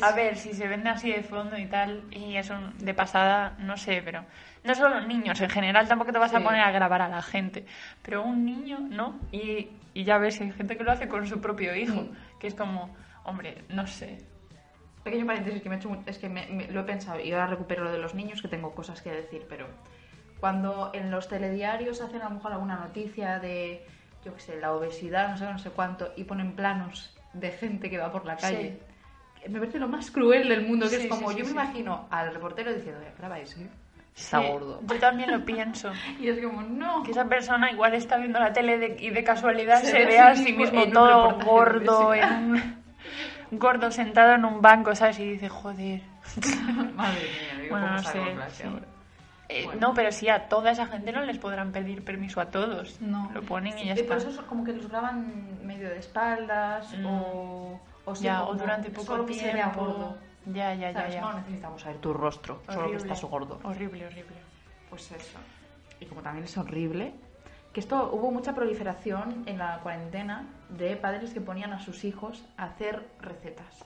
A 0.02 0.12
ver, 0.14 0.38
si 0.38 0.54
se 0.54 0.68
vende 0.68 0.90
así 0.90 1.12
de 1.12 1.24
fondo 1.24 1.58
y 1.58 1.66
tal, 1.66 2.04
y 2.12 2.36
eso 2.38 2.56
de 2.80 2.94
pasada, 2.94 3.56
no 3.60 3.76
sé, 3.78 4.02
pero 4.04 4.24
no 4.64 4.76
solo 4.76 5.02
niños, 5.02 5.40
en 5.42 5.50
general 5.50 5.88
tampoco 5.88 6.12
te 6.12 6.20
vas 6.20 6.34
a 6.34 6.38
Sí. 6.40 6.44
poner 6.44 6.62
a 6.62 6.72
grabar 6.72 7.02
a 7.02 7.08
la 7.10 7.22
gente, 7.22 7.66
pero 8.02 8.24
un 8.24 8.46
niño, 8.46 8.80
¿no? 8.80 9.20
Y, 9.32 9.70
y 9.94 10.04
ya 10.04 10.18
ves, 10.20 10.40
hay 10.42 10.52
gente 10.52 10.78
que 10.78 10.84
lo 10.84 10.92
hace 10.92 11.08
con 11.08 11.26
su 11.28 11.42
propio 11.42 11.76
hijo, 11.76 12.02
Mm. 12.02 12.40
que 12.40 12.48
es 12.48 12.54
como, 12.56 12.96
hombre, 13.24 13.64
no 13.70 13.88
sé. 13.88 14.20
Pequeño 15.08 15.26
paréntesis 15.26 15.62
que 15.62 15.70
me 15.70 15.76
he 15.76 15.78
hecho 15.80 15.98
es 16.06 16.18
que 16.18 16.28
me- 16.28 16.48
me- 16.48 16.68
lo 16.68 16.82
he 16.82 16.84
pensado 16.84 17.18
y 17.22 17.32
ahora 17.32 17.48
recupero 17.48 17.86
lo 17.86 17.92
de 17.94 17.98
los 17.98 18.14
niños 18.14 18.42
que 18.42 18.50
tengo 18.50 18.76
cosas 18.76 19.02
que 19.02 19.10
decir, 19.10 19.46
pero 19.48 19.66
cuando 20.42 20.92
en 20.94 21.12
los 21.12 21.30
telediarios 21.30 22.02
hacen 22.02 22.22
a 22.22 22.26
lo 22.26 22.32
mejor 22.36 22.52
alguna 22.52 22.76
noticia 22.76 23.40
de, 23.40 23.86
yo 24.26 24.34
qué 24.34 24.40
sé, 24.42 24.60
la 24.60 24.74
obesidad, 24.74 25.30
no 25.30 25.38
sé, 25.38 25.46
no 25.46 25.60
sé 25.60 25.70
cuánto, 25.70 26.12
y 26.18 26.26
ponen 26.26 26.58
planos 26.58 27.16
de 27.32 27.52
gente 27.52 27.90
que 27.90 27.98
va 27.98 28.12
por 28.12 28.26
la 28.26 28.36
calle, 28.36 28.80
me 29.48 29.60
parece 29.60 29.80
lo 29.80 29.88
más 29.88 30.12
cruel 30.12 30.50
del 30.50 30.68
mundo, 30.68 30.90
que 30.90 30.98
Sí, 30.98 31.04
es 31.04 31.08
como, 31.08 31.30
sí, 31.30 31.36
sí, 31.36 31.40
yo 31.40 31.46
me 31.46 31.52
sí. 31.52 31.54
imagino 31.54 32.08
al 32.12 32.34
reportero 32.34 32.74
diciendo, 32.74 33.00
"Eh, 33.02 33.14
grabáis, 33.18 33.56
¿eh? 33.58 33.70
Está 34.14 34.42
Sí, 34.42 34.48
gordo. 34.50 34.82
Yo 34.86 35.00
también 35.00 35.32
lo 35.32 35.46
pienso. 35.46 35.92
Y 36.20 36.28
es 36.28 36.44
como, 36.44 36.64
no. 36.64 37.04
Que 37.04 37.12
esa 37.12 37.26
persona 37.30 37.72
igual 37.72 37.94
está 37.94 38.18
viendo 38.18 38.40
la 38.40 38.52
tele 38.52 38.78
de- 38.78 38.98
y 39.00 39.12
de 39.12 39.24
casualidad 39.24 39.80
Se 39.80 39.92
se, 39.92 40.06
ve 40.06 40.20
a 40.20 40.36
sí 40.36 40.44
sí 40.48 40.54
mismo 40.54 40.84
todo 40.92 41.38
gordo, 41.46 42.14
en 42.14 42.30
un- 42.34 42.84
gordo 43.52 43.92
sentado 43.92 44.34
en 44.36 44.46
un 44.46 44.62
banco, 44.62 44.94
¿sabes? 44.96 45.20
Y 45.20 45.32
dice, 45.32 45.50
joder. 45.50 46.02
Madre 46.96 47.22
mía, 47.22 47.62
digo, 47.62 47.70
Bueno, 47.78 47.88
¿cómo 47.88 47.98
no 47.98 48.04
sé, 48.04 48.12
sí. 48.52 48.64
ahora? 48.64 48.86
Eh, 49.50 49.64
Bueno. 49.66 49.80
No, 49.88 49.94
pero 49.94 50.12
sí, 50.12 50.28
a 50.28 50.50
toda 50.50 50.72
esa 50.72 50.88
gente 50.88 51.12
no 51.14 51.22
les 51.22 51.38
podrán 51.38 51.72
pedir 51.72 52.04
permiso 52.04 52.42
a 52.42 52.48
todos. 52.48 53.00
No. 53.02 53.32
Lo 53.34 53.42
ponen 53.44 53.78
y 53.78 53.82
Sí, 53.82 53.88
ya 53.88 53.94
eh, 53.94 54.02
está. 54.02 54.16
Por 54.16 54.18
eso 54.18 54.30
es 54.42 54.46
como 54.48 54.64
que 54.66 54.74
los 54.74 54.90
graban 54.90 55.66
medio 55.66 55.90
de 55.90 56.00
espaldas 56.00 56.94
Mm. 56.98 57.06
o, 57.06 57.80
o, 58.06 58.14
ya, 58.16 58.44
o 58.44 58.54
durante 58.56 58.90
poco 58.90 59.06
solo 59.08 59.26
que 59.26 59.34
se 59.36 59.46
vea 59.46 59.72
tiempo. 59.72 59.86
gordo. 59.86 60.18
Ya, 60.48 60.74
ya, 60.76 60.92
ya, 60.92 61.00
¿Sabes? 61.00 61.14
ya. 61.16 61.22
No 61.22 61.34
necesitamos 61.34 61.82
saber 61.82 61.98
tu 61.98 62.14
rostro, 62.14 62.62
solo 62.70 62.92
que 62.92 62.98
estás 62.98 63.22
gordo. 63.24 63.60
Horrible, 63.64 64.06
horrible. 64.06 64.36
Pues 64.90 65.12
eso. 65.12 65.38
Y 66.00 66.06
como 66.06 66.22
también 66.22 66.46
es 66.46 66.58
horrible, 66.58 67.14
que 67.78 67.82
esto 67.82 68.10
hubo 68.12 68.32
mucha 68.32 68.56
proliferación 68.56 69.44
en 69.46 69.60
la 69.60 69.82
cuarentena 69.84 70.48
de 70.70 70.96
padres 70.96 71.32
que 71.32 71.42
ponían 71.42 71.74
a 71.74 71.80
sus 71.80 72.06
hijos 72.06 72.44
a 72.58 72.64
hacer 72.64 73.08
recetas. 73.22 73.86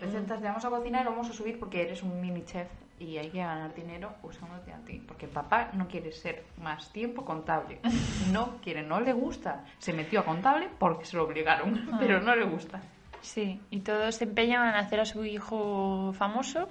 Recetas 0.00 0.40
de 0.40 0.48
vamos 0.48 0.64
a 0.64 0.70
cocinar, 0.70 1.04
lo 1.04 1.10
vamos 1.10 1.28
a 1.28 1.34
subir 1.34 1.58
porque 1.58 1.82
eres 1.82 2.02
un 2.02 2.18
mini 2.22 2.42
chef 2.46 2.68
y 2.98 3.18
hay 3.18 3.28
que 3.28 3.40
ganar 3.40 3.74
dinero 3.74 4.14
usándote 4.22 4.72
a 4.72 4.78
ti. 4.78 5.04
Porque 5.06 5.28
papá 5.28 5.68
no 5.74 5.86
quiere 5.88 6.10
ser 6.10 6.46
más 6.56 6.90
tiempo 6.90 7.22
contable. 7.22 7.80
No 8.32 8.56
quiere, 8.62 8.82
no 8.82 8.98
le 8.98 9.12
gusta. 9.12 9.62
Se 9.76 9.92
metió 9.92 10.20
a 10.20 10.24
contable 10.24 10.70
porque 10.78 11.04
se 11.04 11.18
lo 11.18 11.24
obligaron, 11.24 11.88
Ah. 11.92 11.98
pero 12.00 12.22
no 12.22 12.34
le 12.34 12.46
gusta. 12.46 12.80
Sí, 13.20 13.60
y 13.68 13.80
todos 13.80 14.14
se 14.14 14.24
empeñan 14.24 14.70
en 14.70 14.74
hacer 14.76 15.00
a 15.00 15.04
su 15.04 15.22
hijo 15.22 16.14
famoso 16.14 16.70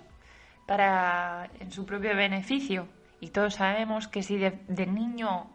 para 0.65 1.51
en 1.60 1.70
su 1.72 1.86
propio 1.86 2.15
beneficio. 2.15 2.88
Y 3.20 3.29
todos 3.29 3.53
sabemos 3.53 4.08
que 4.08 4.24
si 4.24 4.38
de, 4.38 4.58
de 4.67 4.88
niño 4.88 5.51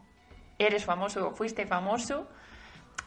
eres 0.67 0.85
famoso 0.85 1.29
o 1.29 1.31
fuiste 1.33 1.67
famoso, 1.67 2.29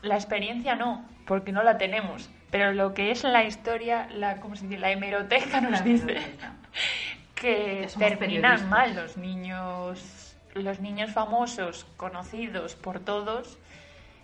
la 0.02 0.16
experiencia 0.16 0.76
no, 0.76 1.06
porque 1.26 1.52
no 1.52 1.64
la 1.64 1.78
tenemos. 1.78 2.30
Pero 2.52 2.74
lo 2.74 2.94
que 2.94 3.12
es 3.12 3.24
la 3.24 3.44
historia, 3.44 4.08
la, 4.14 4.38
¿cómo 4.38 4.56
se 4.56 4.68
dice? 4.68 4.80
La 4.80 4.92
hemeroteca 4.92 5.62
nos 5.62 5.72
La 5.72 5.82
dice 5.82 6.04
hemeroteca. 6.04 6.54
que 7.36 7.88
terminan 7.98 8.70
mal 8.70 8.96
los 8.96 9.18
niños, 9.18 10.36
los 10.54 10.80
niños 10.80 11.12
famosos, 11.12 11.86
conocidos 11.98 12.76
por 12.76 13.00
todos, 13.00 13.58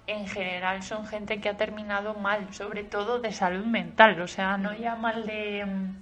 en 0.07 0.27
general 0.27 0.83
son 0.83 1.05
gente 1.05 1.39
que 1.39 1.49
ha 1.49 1.57
terminado 1.57 2.13
mal, 2.15 2.53
sobre 2.53 2.83
todo 2.83 3.19
de 3.19 3.31
salud 3.31 3.65
mental, 3.65 4.19
o 4.21 4.27
sea, 4.27 4.57
no 4.57 4.73
ya 4.73 4.95
mal 4.95 5.25
de, 5.25 5.65
mm, 5.65 5.95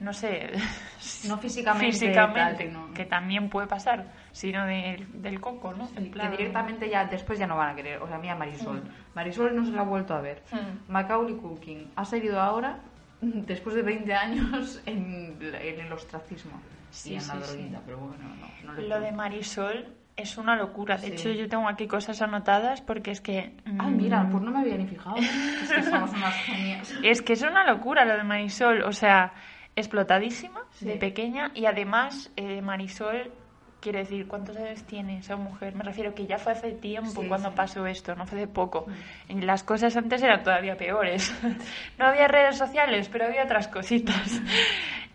no 0.00 0.12
sé, 0.12 0.50
No 1.28 1.38
físicamente, 1.38 1.92
físicamente, 1.92 2.64
tal, 2.64 2.72
no. 2.72 2.92
que 2.94 3.04
también 3.04 3.48
puede 3.48 3.66
pasar, 3.66 4.06
sino 4.32 4.64
de- 4.66 5.06
del 5.14 5.40
coco, 5.40 5.72
¿no? 5.72 5.88
En 5.96 6.10
que 6.10 6.28
directamente 6.30 6.88
ya 6.88 7.04
después 7.04 7.38
ya 7.38 7.46
no 7.46 7.56
van 7.56 7.70
a 7.70 7.74
querer. 7.76 8.02
O 8.02 8.08
sea, 8.08 8.18
mira 8.18 8.34
Marisol. 8.34 8.82
Marisol 9.14 9.54
no 9.54 9.64
se 9.64 9.72
la 9.72 9.82
ha 9.82 9.84
vuelto 9.84 10.14
a 10.14 10.20
ver. 10.20 10.42
Mm. 10.52 10.90
Macaulay 10.92 11.34
Culkin 11.36 11.90
ha 11.96 12.04
salido 12.04 12.40
ahora, 12.40 12.78
después 13.20 13.74
de 13.76 13.82
20 13.82 14.14
años, 14.14 14.82
en, 14.86 15.38
en 15.40 15.80
el 15.80 15.92
ostracismo. 15.92 16.60
Sí, 16.90 17.12
y 17.12 17.14
en 17.14 17.20
sí, 17.20 17.28
la 17.28 17.44
sí. 17.44 17.52
droguita, 17.56 17.80
pero 17.86 17.98
bueno, 17.98 18.24
no, 18.40 18.66
no 18.72 18.80
le 18.80 18.88
Lo 18.88 19.00
de 19.00 19.12
Marisol 19.12 19.94
es 20.16 20.36
una 20.38 20.56
locura. 20.56 20.96
De 20.96 21.06
Sí. 21.06 21.12
hecho, 21.12 21.30
yo 21.30 21.48
tengo 21.48 21.68
aquí 21.68 21.86
cosas 21.86 22.20
anotadas 22.20 22.80
porque 22.82 23.10
es 23.12 23.20
que... 23.20 23.54
Ay, 23.64 23.72
mm, 23.92 23.96
mira, 23.96 24.28
pues 24.30 24.42
no 24.42 24.50
me 24.50 24.58
había 24.58 24.76
ni 24.76 24.86
fijado. 24.86 25.16
Es 25.16 25.70
que 25.72 25.82
somos 25.84 26.10
unas 26.10 26.34
genias. 26.44 26.92
Es 27.04 27.22
que 27.22 27.34
es 27.34 27.42
una 27.42 27.64
locura 27.64 28.04
lo 28.04 28.16
de 28.16 28.24
Marisol, 28.24 28.82
o 28.82 28.92
sea, 28.92 29.32
explotadísima 29.80 30.60
Sí. 30.72 30.86
de 30.86 30.96
pequeña 30.96 31.50
y 31.54 31.66
además 31.66 32.30
eh, 32.36 32.62
Marisol, 32.62 33.32
quiere 33.80 34.00
decir, 34.00 34.28
¿cuántos 34.28 34.56
años 34.56 34.82
tiene 34.84 35.18
esa 35.18 35.36
mujer? 35.36 35.74
Me 35.74 35.82
refiero 35.82 36.14
que 36.14 36.26
ya 36.26 36.38
fue 36.38 36.52
hace 36.52 36.72
tiempo 36.72 37.22
Sí, 37.22 37.28
cuando 37.28 37.48
sí. 37.50 37.54
Pasó 37.56 37.86
esto, 37.86 38.14
no 38.14 38.26
fue 38.26 38.38
de 38.40 38.46
poco. 38.46 38.86
Las 39.28 39.62
cosas 39.64 39.96
antes 39.96 40.22
eran 40.22 40.42
todavía 40.42 40.76
peores. 40.76 41.34
no 41.98 42.06
había 42.06 42.28
redes 42.28 42.58
sociales, 42.58 43.08
pero 43.10 43.24
había 43.26 43.44
otras 43.44 43.68
cositas. 43.68 44.40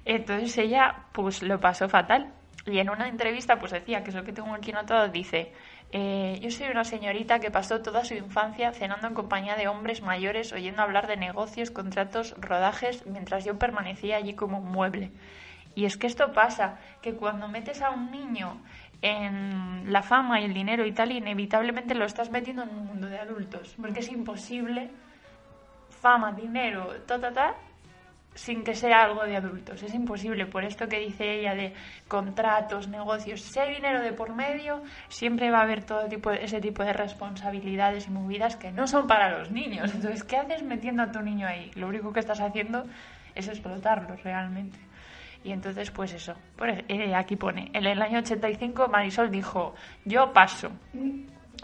Entonces 0.03 0.57
ella 0.57 1.05
pues 1.11 1.41
lo 1.43 1.59
pasó 1.59 1.87
fatal. 1.89 2.33
Y 2.67 2.79
en 2.79 2.89
una 2.89 3.07
entrevista 3.07 3.57
pues 3.59 3.71
decía, 3.71 4.01
que 4.03 4.09
es 4.09 4.15
lo 4.15 4.23
que 4.23 4.33
tengo 4.33 4.51
aquí 4.53 4.71
anotado, 4.71 5.07
dice, 5.09 5.53
eh, 5.91 6.39
yo 6.41 6.51
soy 6.51 6.67
una 6.67 6.83
señorita 6.83 7.39
que 7.39 7.51
pasó 7.51 7.81
toda 7.81 8.03
su 8.03 8.15
infancia 8.15 8.71
cenando 8.73 9.07
en 9.07 9.13
compañía 9.13 9.55
de 9.55 9.67
hombres 9.67 10.01
mayores, 10.01 10.51
oyendo 10.51 10.81
hablar 10.81 11.07
de 11.07 11.17
negocios, 11.17 11.71
contratos, 11.71 12.35
rodajes, 12.39 13.05
mientras 13.05 13.45
yo 13.45 13.57
permanecía 13.57 14.17
allí 14.17 14.33
como 14.33 14.59
un 14.59 14.71
mueble. 14.71 15.11
Y 15.75 15.85
es 15.85 15.97
que 15.97 16.07
esto 16.07 16.33
pasa, 16.33 16.79
que 17.01 17.13
cuando 17.15 17.47
metes 17.47 17.81
a 17.81 17.91
un 17.91 18.11
niño 18.11 18.61
en 19.01 19.91
la 19.91 20.01
fama 20.01 20.41
y 20.41 20.45
el 20.45 20.53
dinero 20.53 20.85
y 20.85 20.91
tal, 20.91 21.11
inevitablemente 21.11 21.95
lo 21.95 22.05
estás 22.05 22.29
metiendo 22.29 22.63
en 22.63 22.69
un 22.69 22.85
mundo 22.87 23.07
de 23.07 23.19
adultos, 23.19 23.75
porque 23.79 23.99
es 23.99 24.09
imposible 24.09 24.89
fama, 26.01 26.31
dinero, 26.31 26.93
ta, 27.05 27.19
ta, 27.19 27.31
ta, 27.31 27.55
sin 28.35 28.63
que 28.63 28.75
sea 28.75 29.03
algo 29.03 29.23
de 29.23 29.37
adultos. 29.37 29.81
Es 29.81 29.93
imposible, 29.93 30.45
por 30.45 30.63
esto 30.65 30.87
que 30.87 30.99
dice 30.99 31.39
ella 31.39 31.55
de 31.55 31.73
contratos, 32.07 32.87
negocios. 32.89 33.41
Si 33.41 33.59
hay 33.59 33.75
dinero 33.75 34.01
de 34.01 34.11
por 34.11 34.35
medio, 34.35 34.83
siempre 35.07 35.49
va 35.49 35.59
a 35.59 35.63
haber 35.63 35.83
todo 35.83 36.07
tipo 36.07 36.29
de, 36.29 36.43
ese 36.43 36.59
tipo 36.59 36.83
de 36.83 36.93
responsabilidades 36.93 38.07
y 38.07 38.11
movidas 38.11 38.57
que 38.57 38.71
no 38.71 38.87
son 38.87 39.07
para 39.07 39.39
los 39.39 39.51
niños. 39.51 39.93
Entonces, 39.95 40.23
¿qué 40.23 40.37
haces 40.37 40.63
metiendo 40.63 41.03
a 41.03 41.11
tu 41.11 41.21
niño 41.21 41.47
ahí? 41.47 41.71
Lo 41.75 41.87
único 41.87 42.11
que 42.11 42.19
estás 42.19 42.41
haciendo 42.41 42.85
es 43.33 43.47
explotarlo 43.47 44.15
realmente. 44.17 44.77
Y 45.43 45.51
entonces, 45.51 45.89
pues 45.91 46.11
eso. 46.11 46.33
Eh, 46.87 47.15
aquí 47.15 47.35
pone, 47.35 47.69
en 47.73 47.85
el 47.85 48.01
año 48.01 48.19
85 48.19 48.87
Marisol 48.89 49.31
dijo, 49.31 49.75
yo 50.03 50.33
paso. 50.33 50.71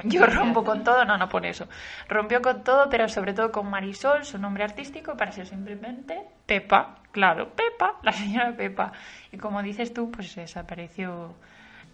Yo 0.04 0.26
rompo 0.26 0.64
con 0.64 0.84
todo, 0.84 1.06
no, 1.06 1.18
no 1.18 1.30
pone 1.30 1.50
eso. 1.50 1.68
Rompió 2.08 2.42
con 2.42 2.64
todo, 2.64 2.90
pero 2.90 3.08
sobre 3.10 3.34
todo 3.34 3.52
con 3.52 3.70
Marisol, 3.70 4.26
su 4.26 4.38
nombre 4.38 4.64
artístico, 4.64 5.16
para 5.18 5.32
ser 5.32 5.48
simplemente 5.48 6.22
Pepa, 6.46 6.96
claro, 7.12 7.50
Pepa, 7.50 7.96
la 8.04 8.12
señora 8.12 8.52
Pepa. 8.56 8.92
Y 9.32 9.38
como 9.38 9.62
dices 9.64 9.94
tú, 9.94 10.12
pues 10.12 10.36
desapareció 10.36 11.36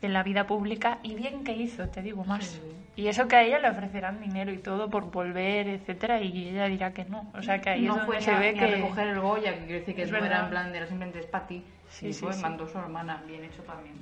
de 0.02 0.10
la 0.10 0.22
vida 0.22 0.46
pública 0.46 1.00
y 1.02 1.16
bien 1.16 1.44
que 1.44 1.54
hizo, 1.54 1.88
te 1.90 2.02
digo 2.04 2.24
más. 2.24 2.46
Sí. 2.46 2.62
Y 2.96 3.08
eso 3.08 3.28
que 3.28 3.36
a 3.36 3.44
ella 3.44 3.60
le 3.60 3.70
ofrecerán 3.70 4.22
dinero 4.22 4.52
y 4.52 4.58
todo 4.60 4.90
por 4.90 5.10
volver, 5.12 5.68
etcétera, 5.68 6.22
y 6.22 6.50
ella 6.50 6.66
dirá 6.66 6.94
que 6.94 7.06
no. 7.06 7.32
O 7.34 7.42
sea 7.42 7.60
que 7.62 7.72
ahí 7.72 7.82
no 7.86 7.94
es 7.96 7.98
donde 8.02 8.06
fue 8.06 8.22
se 8.22 8.32
a, 8.32 8.40
ve 8.40 8.54
ni 8.54 8.60
que 8.60 8.66
a 8.66 8.68
recoger 8.68 9.08
el 9.08 9.20
Goya, 9.20 9.54
que 9.54 9.66
quiere 9.66 9.80
decir 9.80 9.96
que 9.96 10.04
Es 10.04 10.12
no 10.12 10.18
era 10.18 10.28
verdad. 10.28 10.44
en 10.46 10.50
plan 10.52 10.72
de 10.72 10.78
era 10.78 10.88
simplemente 10.88 11.20
es 11.20 11.26
para 11.26 11.48
ti. 11.48 11.64
Sí, 11.90 12.08
y 12.08 12.14
sí, 12.14 12.24
fue, 12.24 12.34
sí. 12.34 12.42
mandó 12.42 12.68
su 12.68 12.78
hermana, 12.78 13.24
bien 13.26 13.44
hecho 13.44 13.64
también. 13.64 13.96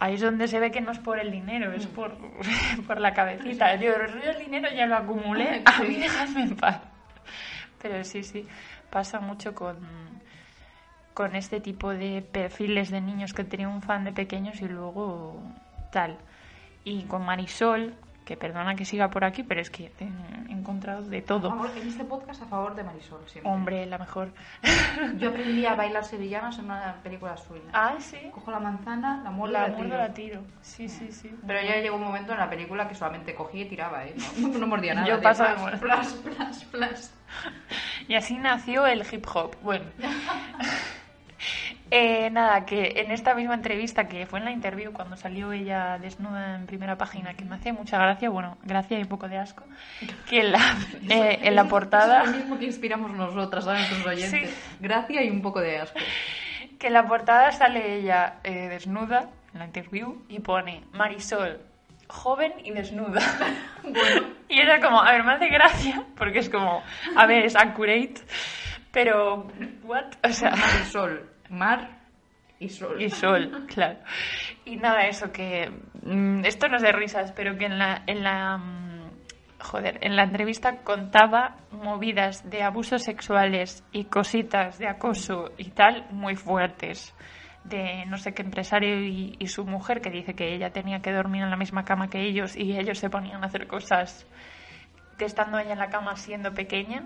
Ahí 0.00 0.14
es 0.14 0.20
donde 0.20 0.48
se 0.48 0.58
ve 0.58 0.70
que 0.72 0.80
no 0.80 0.90
es 0.90 0.98
por 0.98 1.18
el 1.20 1.30
dinero, 1.30 1.70
Mm. 1.70 1.74
es 1.74 1.86
por, 1.86 2.16
por 2.86 3.00
la 3.00 3.14
cabecita. 3.14 3.74
Yo, 3.76 3.92
el 3.94 4.38
dinero 4.38 4.68
ya 4.74 4.86
lo 4.86 4.96
acumulé, 4.96 5.62
a 5.66 5.78
mí 5.82 5.94
Sí. 5.94 6.00
dejadme 6.00 6.42
en 6.42 6.56
paz. 6.56 6.80
Pero 7.80 8.02
sí, 8.04 8.22
sí, 8.24 8.46
pasa 8.90 9.20
mucho 9.20 9.54
con, 9.54 9.76
con 11.14 11.34
este 11.36 11.60
tipo 11.60 11.90
de 11.90 12.22
perfiles 12.22 12.90
de 12.90 13.00
niños 13.00 13.32
que 13.32 13.44
triunfan 13.44 14.04
de 14.04 14.12
pequeños 14.12 14.60
y 14.60 14.68
luego 14.68 15.40
tal. 15.92 16.16
Y 16.84 17.02
con 17.04 17.24
Marisol, 17.24 17.94
que 18.30 18.36
perdona 18.36 18.76
que 18.76 18.84
siga 18.84 19.10
por 19.10 19.24
aquí, 19.24 19.42
pero 19.42 19.60
es 19.60 19.70
que 19.70 19.90
he 19.98 20.52
encontrado 20.52 21.02
de 21.02 21.20
todo. 21.20 21.50
favor- 21.50 21.68
en 21.76 21.88
este 21.88 22.04
podcast 22.04 22.40
a 22.42 22.46
favor 22.46 22.76
de 22.76 22.84
Marisol, 22.84 23.20
siempre. 23.26 23.50
Hombre, 23.52 23.86
la 23.86 23.98
mejor. 23.98 24.30
Yo 25.18 25.30
aprendí 25.30 25.66
a 25.66 25.74
bailar 25.74 26.04
sevillanas 26.04 26.56
en 26.60 26.66
una 26.66 26.94
película 27.02 27.36
suya. 27.36 27.62
Ah, 27.72 27.94
sí. 27.98 28.18
Cojo 28.32 28.52
la 28.52 28.60
manzana, 28.60 29.20
la 29.24 29.32
muerdo 29.32 29.54
La 29.54 29.66
la 29.66 29.74
tiro. 29.74 29.96
la 29.98 30.14
tiro. 30.14 30.42
Sí, 30.62 30.88
sí, 30.88 31.10
sí. 31.10 31.34
Pero 31.44 31.60
ya 31.60 31.78
llegó 31.80 31.96
un 31.96 32.04
momento 32.04 32.30
en 32.32 32.38
la 32.38 32.48
película 32.48 32.86
que 32.88 32.94
solamente 32.94 33.34
cogía 33.34 33.62
y 33.62 33.68
tiraba, 33.68 34.04
¿eh? 34.04 34.14
No, 34.38 34.46
no 34.46 34.66
mordía 34.68 34.94
nada. 34.94 35.08
Yo 35.08 35.20
paso 35.20 35.42
de 35.42 35.76
plas, 35.78 36.12
plas, 36.14 36.64
plas. 36.66 37.14
Y 38.06 38.14
así 38.14 38.38
nació 38.38 38.86
el 38.86 39.04
hip 39.10 39.26
hop. 39.34 39.56
Bueno. 39.60 39.86
Eh, 41.92 42.30
nada, 42.30 42.64
que 42.64 42.92
en 42.96 43.10
esta 43.10 43.34
misma 43.34 43.54
entrevista, 43.54 44.06
que 44.06 44.24
fue 44.24 44.38
en 44.38 44.44
la 44.44 44.52
interview 44.52 44.92
cuando 44.92 45.16
salió 45.16 45.52
ella 45.52 45.98
desnuda 45.98 46.54
en 46.54 46.66
primera 46.66 46.96
página, 46.96 47.34
que 47.34 47.44
me 47.44 47.56
hace 47.56 47.72
mucha 47.72 47.98
gracia, 47.98 48.30
bueno, 48.30 48.58
gracia 48.62 48.96
y 48.98 49.02
un 49.02 49.08
poco 49.08 49.28
de 49.28 49.38
asco, 49.38 49.64
que 50.28 50.38
en 50.38 50.52
la, 50.52 50.60
eh, 51.10 51.40
en 51.42 51.56
la 51.56 51.64
portada... 51.64 52.22
Es 52.22 52.30
lo 52.30 52.36
mismo 52.36 52.58
que 52.60 52.66
inspiramos 52.66 53.10
nosotras, 53.12 53.64
¿sabes? 53.64 53.90
Nuestros 53.90 54.06
oyentes. 54.06 54.50
Sí. 54.50 54.56
Gracia 54.78 55.24
y 55.24 55.30
un 55.30 55.42
poco 55.42 55.60
de 55.60 55.78
asco. 55.78 55.98
que 56.78 56.86
en 56.86 56.92
la 56.92 57.08
portada 57.08 57.50
sale 57.50 57.96
ella 57.96 58.36
eh, 58.44 58.68
desnuda 58.68 59.28
en 59.52 59.58
la 59.58 59.64
interview 59.64 60.22
y 60.28 60.38
pone 60.38 60.84
Marisol, 60.92 61.58
joven 62.06 62.52
y 62.62 62.70
desnuda. 62.70 63.20
y 64.48 64.60
era 64.60 64.80
como, 64.80 65.02
a 65.02 65.10
ver, 65.10 65.24
me 65.24 65.32
hace 65.32 65.48
gracia, 65.48 66.04
porque 66.16 66.38
es 66.38 66.48
como, 66.48 66.84
a 67.16 67.26
ver, 67.26 67.46
es 67.46 67.56
accurate, 67.56 68.14
pero, 68.92 69.48
¿what? 69.82 70.04
O 70.22 70.28
sea, 70.28 70.50
Mar 70.50 70.68
y 70.80 70.84
sol. 70.84 71.29
Mar 71.50 72.00
y 72.58 72.68
sol. 72.68 73.02
y 73.02 73.10
sol, 73.10 73.66
claro. 73.74 73.98
Y 74.64 74.76
nada, 74.76 75.06
eso 75.06 75.32
que, 75.32 75.70
mm, 76.02 76.44
esto 76.44 76.68
no 76.68 76.76
es 76.76 76.82
de 76.82 76.92
risas, 76.92 77.32
pero 77.32 77.56
que 77.56 77.66
en 77.66 77.78
la, 77.78 78.02
en 78.06 78.22
la, 78.22 78.58
mm, 78.58 79.10
joder, 79.60 79.98
en 80.02 80.16
la 80.16 80.24
entrevista 80.24 80.82
contaba 80.82 81.56
movidas 81.70 82.48
de 82.48 82.62
abusos 82.62 83.02
sexuales 83.02 83.84
y 83.92 84.04
cositas 84.04 84.78
de 84.78 84.88
acoso 84.88 85.52
y 85.58 85.70
tal 85.70 86.06
muy 86.10 86.36
fuertes 86.36 87.14
de 87.64 88.06
no 88.06 88.16
sé 88.16 88.32
qué 88.32 88.42
empresario 88.42 89.04
y, 89.04 89.36
y 89.38 89.46
su 89.48 89.66
mujer 89.66 90.00
que 90.00 90.10
dice 90.10 90.34
que 90.34 90.54
ella 90.54 90.70
tenía 90.70 91.00
que 91.00 91.12
dormir 91.12 91.42
en 91.42 91.50
la 91.50 91.56
misma 91.56 91.84
cama 91.84 92.08
que 92.08 92.22
ellos 92.22 92.56
y 92.56 92.78
ellos 92.78 92.98
se 92.98 93.10
ponían 93.10 93.42
a 93.44 93.48
hacer 93.48 93.66
cosas 93.66 94.26
que 95.18 95.26
estando 95.26 95.58
ella 95.58 95.72
en 95.72 95.78
la 95.78 95.90
cama 95.90 96.16
siendo 96.16 96.54
pequeña 96.54 97.02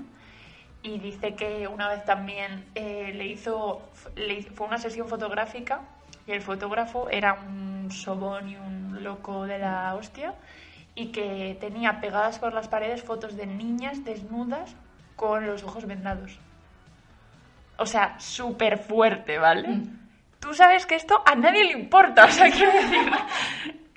y 0.84 0.98
dice 1.00 1.34
que 1.34 1.66
una 1.66 1.88
vez 1.88 2.04
también 2.04 2.64
eh, 2.76 3.10
le 3.14 3.26
hizo 3.26 3.82
le 4.14 4.34
hizo- 4.34 4.52
fue 4.54 4.66
una 4.68 4.78
sesión 4.78 5.08
fotográfica 5.08 5.80
y 6.26 6.32
el 6.32 6.42
fotógrafo 6.42 7.08
era 7.10 7.32
un 7.34 7.90
sobón 7.90 8.48
y 8.50 8.56
un 8.56 9.02
loco 9.02 9.46
de 9.46 9.58
la 9.58 9.94
hostia 9.96 10.34
y 10.94 11.06
que 11.10 11.56
tenía 11.60 12.00
pegadas 12.00 12.38
por 12.38 12.52
las 12.54 12.68
paredes 12.68 13.02
fotos 13.02 13.36
de 13.36 13.46
niñas 13.46 14.04
desnudas 14.04 14.76
con 15.16 15.46
los 15.46 15.64
ojos 15.64 15.86
vendados. 15.86 16.38
O 17.76 17.86
sea, 17.86 18.14
súper 18.20 18.78
fuerte, 18.78 19.38
¿vale? 19.38 19.66
Mm. 19.68 19.98
Tú 20.38 20.54
sabes 20.54 20.86
que 20.86 20.94
esto 20.94 21.20
a 21.26 21.34
nadie 21.34 21.64
le 21.64 21.72
importa, 21.72 22.26
o 22.26 22.30
sea, 22.30 22.50
quiero 22.50 22.72
decir, 22.72 23.10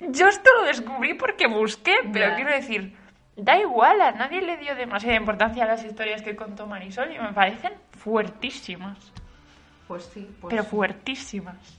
yo 0.08 0.26
esto 0.26 0.50
lo 0.58 0.64
descubrí 0.64 1.14
porque 1.14 1.46
busqué, 1.46 1.94
pero 2.12 2.34
quiero 2.34 2.50
decir, 2.50 2.96
da 3.38 3.56
igual, 3.56 4.00
a 4.00 4.12
nadie 4.12 4.40
le 4.42 4.56
dio 4.56 4.74
demasiada 4.74 5.16
importancia 5.16 5.64
a 5.64 5.68
las 5.68 5.84
historias 5.84 6.22
que 6.22 6.34
contó 6.34 6.66
Marisol 6.66 7.12
y 7.14 7.18
me 7.18 7.32
parecen 7.32 7.72
fuertísimas, 7.92 8.98
Pues 9.86 10.04
sí, 10.12 10.28
pues 10.40 10.50
pero 10.50 10.64
fuertísimas. 10.64 11.78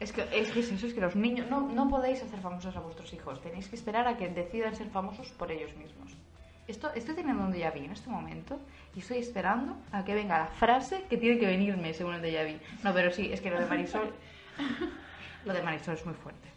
Es 0.00 0.12
que, 0.12 0.22
es 0.32 0.50
que 0.50 0.60
es 0.60 0.72
eso, 0.72 0.86
es 0.86 0.94
que 0.94 1.00
los 1.00 1.14
niños 1.14 1.48
no, 1.48 1.60
no 1.60 1.88
podéis 1.88 2.22
hacer 2.22 2.40
famosos 2.40 2.74
a 2.76 2.80
vuestros 2.80 3.12
hijos, 3.12 3.40
tenéis 3.40 3.68
que 3.68 3.76
esperar 3.76 4.08
a 4.08 4.16
que 4.16 4.28
decidan 4.28 4.74
ser 4.74 4.88
famosos 4.88 5.28
por 5.30 5.52
ellos 5.52 5.76
mismos. 5.76 6.16
Esto, 6.66 6.90
estoy 6.94 7.14
teniendo 7.14 7.42
un 7.44 7.52
déjà 7.52 7.70
vu 7.70 7.84
en 7.84 7.92
este 7.92 8.08
momento 8.08 8.58
y 8.94 9.00
estoy 9.00 9.18
esperando 9.18 9.76
a 9.92 10.04
que 10.04 10.14
venga 10.14 10.38
la 10.38 10.46
frase 10.46 11.04
que 11.10 11.18
tiene 11.18 11.38
que 11.38 11.46
venirme 11.46 11.92
según 11.92 12.14
el 12.14 12.22
déjà 12.22 12.44
vu. 12.44 12.58
No, 12.82 12.94
pero 12.94 13.10
sí, 13.10 13.32
es 13.32 13.40
que 13.40 13.50
lo 13.50 13.60
de 13.60 13.66
Marisol, 13.66 14.12
lo 15.44 15.52
de 15.52 15.62
Marisol 15.62 15.94
es 15.94 16.06
muy 16.06 16.14
fuerte. 16.14 16.51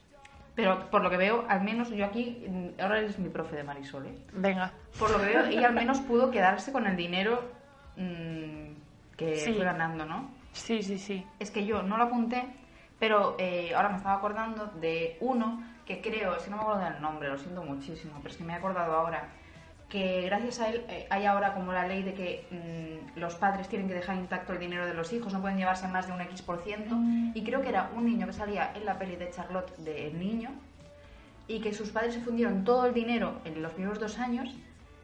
Pero 0.56 0.90
por 0.90 1.02
lo 1.04 1.10
que 1.10 1.18
veo, 1.18 1.46
al 1.50 1.62
menos 1.62 1.90
yo 1.90 2.06
aquí, 2.06 2.46
mm, 2.48 2.82
ahora 2.82 3.00
eres 3.00 3.20
mi 3.20 3.30
profe 3.30 3.58
de 3.58 3.64
Marisol, 3.64 4.06
¿eh? 4.08 4.16
Venga, 4.34 4.72
Por 4.98 5.12
lo 5.12 5.20
que 5.20 5.26
veo, 5.26 5.46
ella 5.46 5.68
al 5.68 5.74
menos 5.76 6.00
pudo 6.02 6.32
quedarse 6.32 6.72
con 6.72 6.88
el 6.88 6.96
dinero 6.96 7.44
mm, 7.98 9.16
que 9.18 9.36
Sí. 9.38 9.54
fue 9.54 9.66
ganando, 9.66 10.06
¿no? 10.06 10.30
sí, 10.54 10.82
sí, 10.84 10.98
sí. 10.98 11.26
Es 11.40 11.52
que 11.52 11.66
yo 11.66 11.84
no 11.84 11.98
lo 11.98 12.04
apunté, 12.06 12.46
pero 13.00 13.36
eh, 13.40 13.74
ahora 13.76 13.90
me 13.90 13.98
estaba 13.98 14.16
acordando 14.16 14.68
de 14.68 15.18
uno 15.20 15.62
que 15.86 16.02
creo, 16.02 16.40
si 16.40 16.50
no 16.50 16.56
me 16.58 16.62
acuerdo 16.64 16.82
del 16.84 17.02
nombre, 17.02 17.28
lo 17.30 17.38
siento 17.38 17.62
muchísimo, 17.64 18.14
pero 18.22 18.30
es 18.30 18.38
que 18.38 18.44
me 18.46 18.54
he 18.54 18.56
acordado 18.56 18.94
ahora, 18.96 19.28
que 19.90 20.24
gracias 20.24 20.60
a 20.60 20.70
él 20.70 20.84
eh, 20.90 21.08
hay 21.10 21.26
ahora 21.26 21.54
como 21.54 21.72
la 21.72 21.88
ley 21.88 22.04
de 22.04 22.14
que 22.14 22.48
mm, 22.52 23.20
los 23.20 23.36
padres 23.36 23.68
tienen 23.68 23.88
que 23.88 23.94
dejar 23.94 24.18
intacto 24.18 24.54
el 24.54 24.60
dinero 24.60 24.86
de 24.86 24.94
los 24.94 25.14
hijos, 25.14 25.32
no 25.34 25.42
pueden 25.42 25.58
llevarse 25.58 25.88
más 25.88 26.08
de 26.08 26.14
un 26.14 26.22
X 26.22 26.42
por 26.42 26.62
ciento, 26.64 26.96
y 27.34 27.44
creo 27.44 27.62
que 27.62 27.70
era 27.70 27.92
un 27.96 28.06
niño 28.06 28.26
que 28.26 28.34
salía 28.34 28.72
en 28.76 28.86
la 28.86 28.98
peli 28.98 29.16
de 29.16 29.30
Charlotte 29.30 29.76
de 29.78 30.08
El 30.08 30.20
Niño, 30.20 30.50
y 31.48 31.60
que 31.62 31.74
sus 31.74 31.92
padres 31.92 32.16
se 32.16 32.22
fundieron 32.22 32.64
todo 32.64 32.88
el 32.88 32.94
dinero 32.94 33.40
en 33.46 33.62
los 33.62 33.72
primeros 33.74 34.00
dos 34.00 34.18
años, 34.20 34.54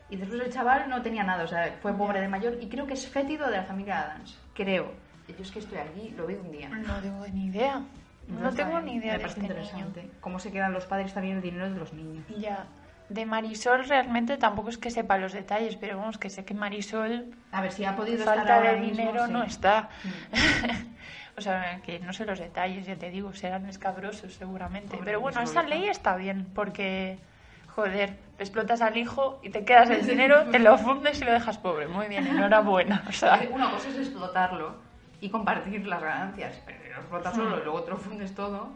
y 0.09 0.17
después 0.17 0.41
el 0.41 0.51
chaval 0.51 0.89
no 0.89 1.01
tenía 1.01 1.23
nada, 1.23 1.43
o 1.43 1.47
sea, 1.47 1.77
fue 1.81 1.93
pobre 1.93 2.19
de 2.19 2.27
mayor, 2.27 2.57
y 2.59 2.67
creo 2.67 2.87
que 2.87 2.93
es 2.95 3.07
fétido 3.07 3.49
de 3.49 3.57
la 3.57 3.63
familia 3.63 4.01
Adams, 4.01 4.37
creo. 4.53 4.91
Yo 5.27 5.43
es 5.43 5.51
que 5.51 5.59
estoy 5.59 5.77
aquí, 5.77 6.13
lo 6.17 6.27
vi 6.27 6.33
un 6.35 6.51
día. 6.51 6.67
No 6.67 6.99
tengo 6.99 7.25
ni 7.27 7.45
idea. 7.45 7.81
No, 8.27 8.49
está 8.49 8.65
tengo 8.65 8.81
ni 8.81 8.95
idea 8.95 9.13
Me 9.13 9.17
de 9.19 9.23
parece 9.23 9.39
este 9.39 9.53
interesante. 9.53 10.01
niño. 10.01 10.13
Cómo 10.19 10.39
se 10.39 10.51
quedan 10.51 10.73
los 10.73 10.85
padres 10.85 11.13
también 11.13 11.37
el 11.37 11.41
dinero 11.41 11.71
de 11.71 11.79
los 11.79 11.93
niños. 11.93 12.25
Ya. 12.37 12.65
De 13.13 13.25
Marisol 13.25 13.85
realmente 13.87 14.37
tampoco 14.37 14.69
es 14.69 14.77
que 14.77 14.89
sepa 14.89 15.17
los 15.17 15.33
detalles, 15.33 15.75
pero 15.75 15.97
vamos, 15.97 16.17
que 16.17 16.29
sé 16.29 16.45
que 16.45 16.53
Marisol 16.53 17.25
A 17.51 17.61
ver 17.61 17.73
si 17.73 17.83
ha 17.83 17.93
podido 17.93 18.19
estar 18.19 18.37
falta 18.37 18.55
ahora 18.55 18.71
de 18.71 18.79
mismo, 18.79 18.97
dinero 18.97 19.25
sí. 19.25 19.33
no 19.33 19.43
está. 19.43 19.89
Mm. 20.03 20.87
o 21.37 21.41
sea, 21.41 21.81
que 21.83 21.99
no 21.99 22.13
sé 22.13 22.25
los 22.25 22.39
detalles, 22.39 22.85
ya 22.85 22.95
te 22.95 23.09
digo, 23.09 23.33
serán 23.33 23.65
escabrosos 23.65 24.33
seguramente. 24.33 24.97
Pero 25.03 25.19
bueno, 25.19 25.41
esa 25.41 25.63
ley 25.63 25.87
está. 25.87 26.15
bien, 26.15 26.47
porque, 26.55 27.19
joder, 27.67 28.17
explotas 28.39 28.81
al 28.81 28.95
hijo 28.95 29.41
y 29.43 29.49
te 29.49 29.65
quedas 29.65 29.89
el 29.89 30.07
dinero, 30.07 30.45
te 30.49 30.59
lo 30.59 30.77
fundes 30.77 31.19
y 31.21 31.25
lo 31.25 31.33
dejas 31.33 31.57
pobre. 31.57 31.87
Muy 31.87 32.07
bien, 32.07 32.25
enhorabuena. 32.27 33.03
O 33.09 33.11
sea, 33.11 33.41
Una 33.51 33.71
cosa 33.71 33.89
es 33.89 33.97
explotarlo 33.97 34.75
y 35.19 35.29
compartir 35.29 35.85
las 35.85 36.01
ganancias, 36.01 36.61
pero 36.65 36.79
lo 36.95 37.01
explotas 37.01 37.35
solo 37.35 37.59
y 37.59 37.63
luego 37.63 37.83
te 37.83 37.91
lo 37.91 37.97
fundes 37.97 38.33
todo, 38.33 38.69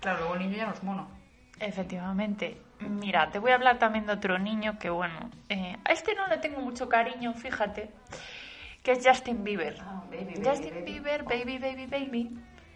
claro, 0.00 0.20
luego 0.20 0.34
el 0.36 0.40
niño 0.40 0.56
ya 0.56 0.66
no 0.66 0.72
es 0.72 0.82
mono. 0.82 1.08
Efectivamente. 1.60 2.56
Mira, 2.88 3.30
te 3.30 3.38
voy 3.38 3.50
a 3.50 3.54
hablar 3.54 3.78
también 3.78 4.06
de 4.06 4.12
otro 4.12 4.38
niño 4.38 4.78
que, 4.78 4.90
bueno, 4.90 5.30
eh, 5.48 5.76
a 5.84 5.92
este 5.92 6.14
no 6.14 6.26
le 6.28 6.38
tengo 6.38 6.60
mucho 6.60 6.88
cariño, 6.88 7.34
fíjate, 7.34 7.90
que 8.82 8.92
es 8.92 9.06
Justin 9.06 9.44
Bieber. 9.44 9.76
Ah, 9.80 10.02
baby, 10.10 10.34
Justin 10.44 10.74
baby. 10.74 10.84
Bieber, 10.84 11.22
baby, 11.24 11.58
baby, 11.58 11.86
baby, 11.86 12.30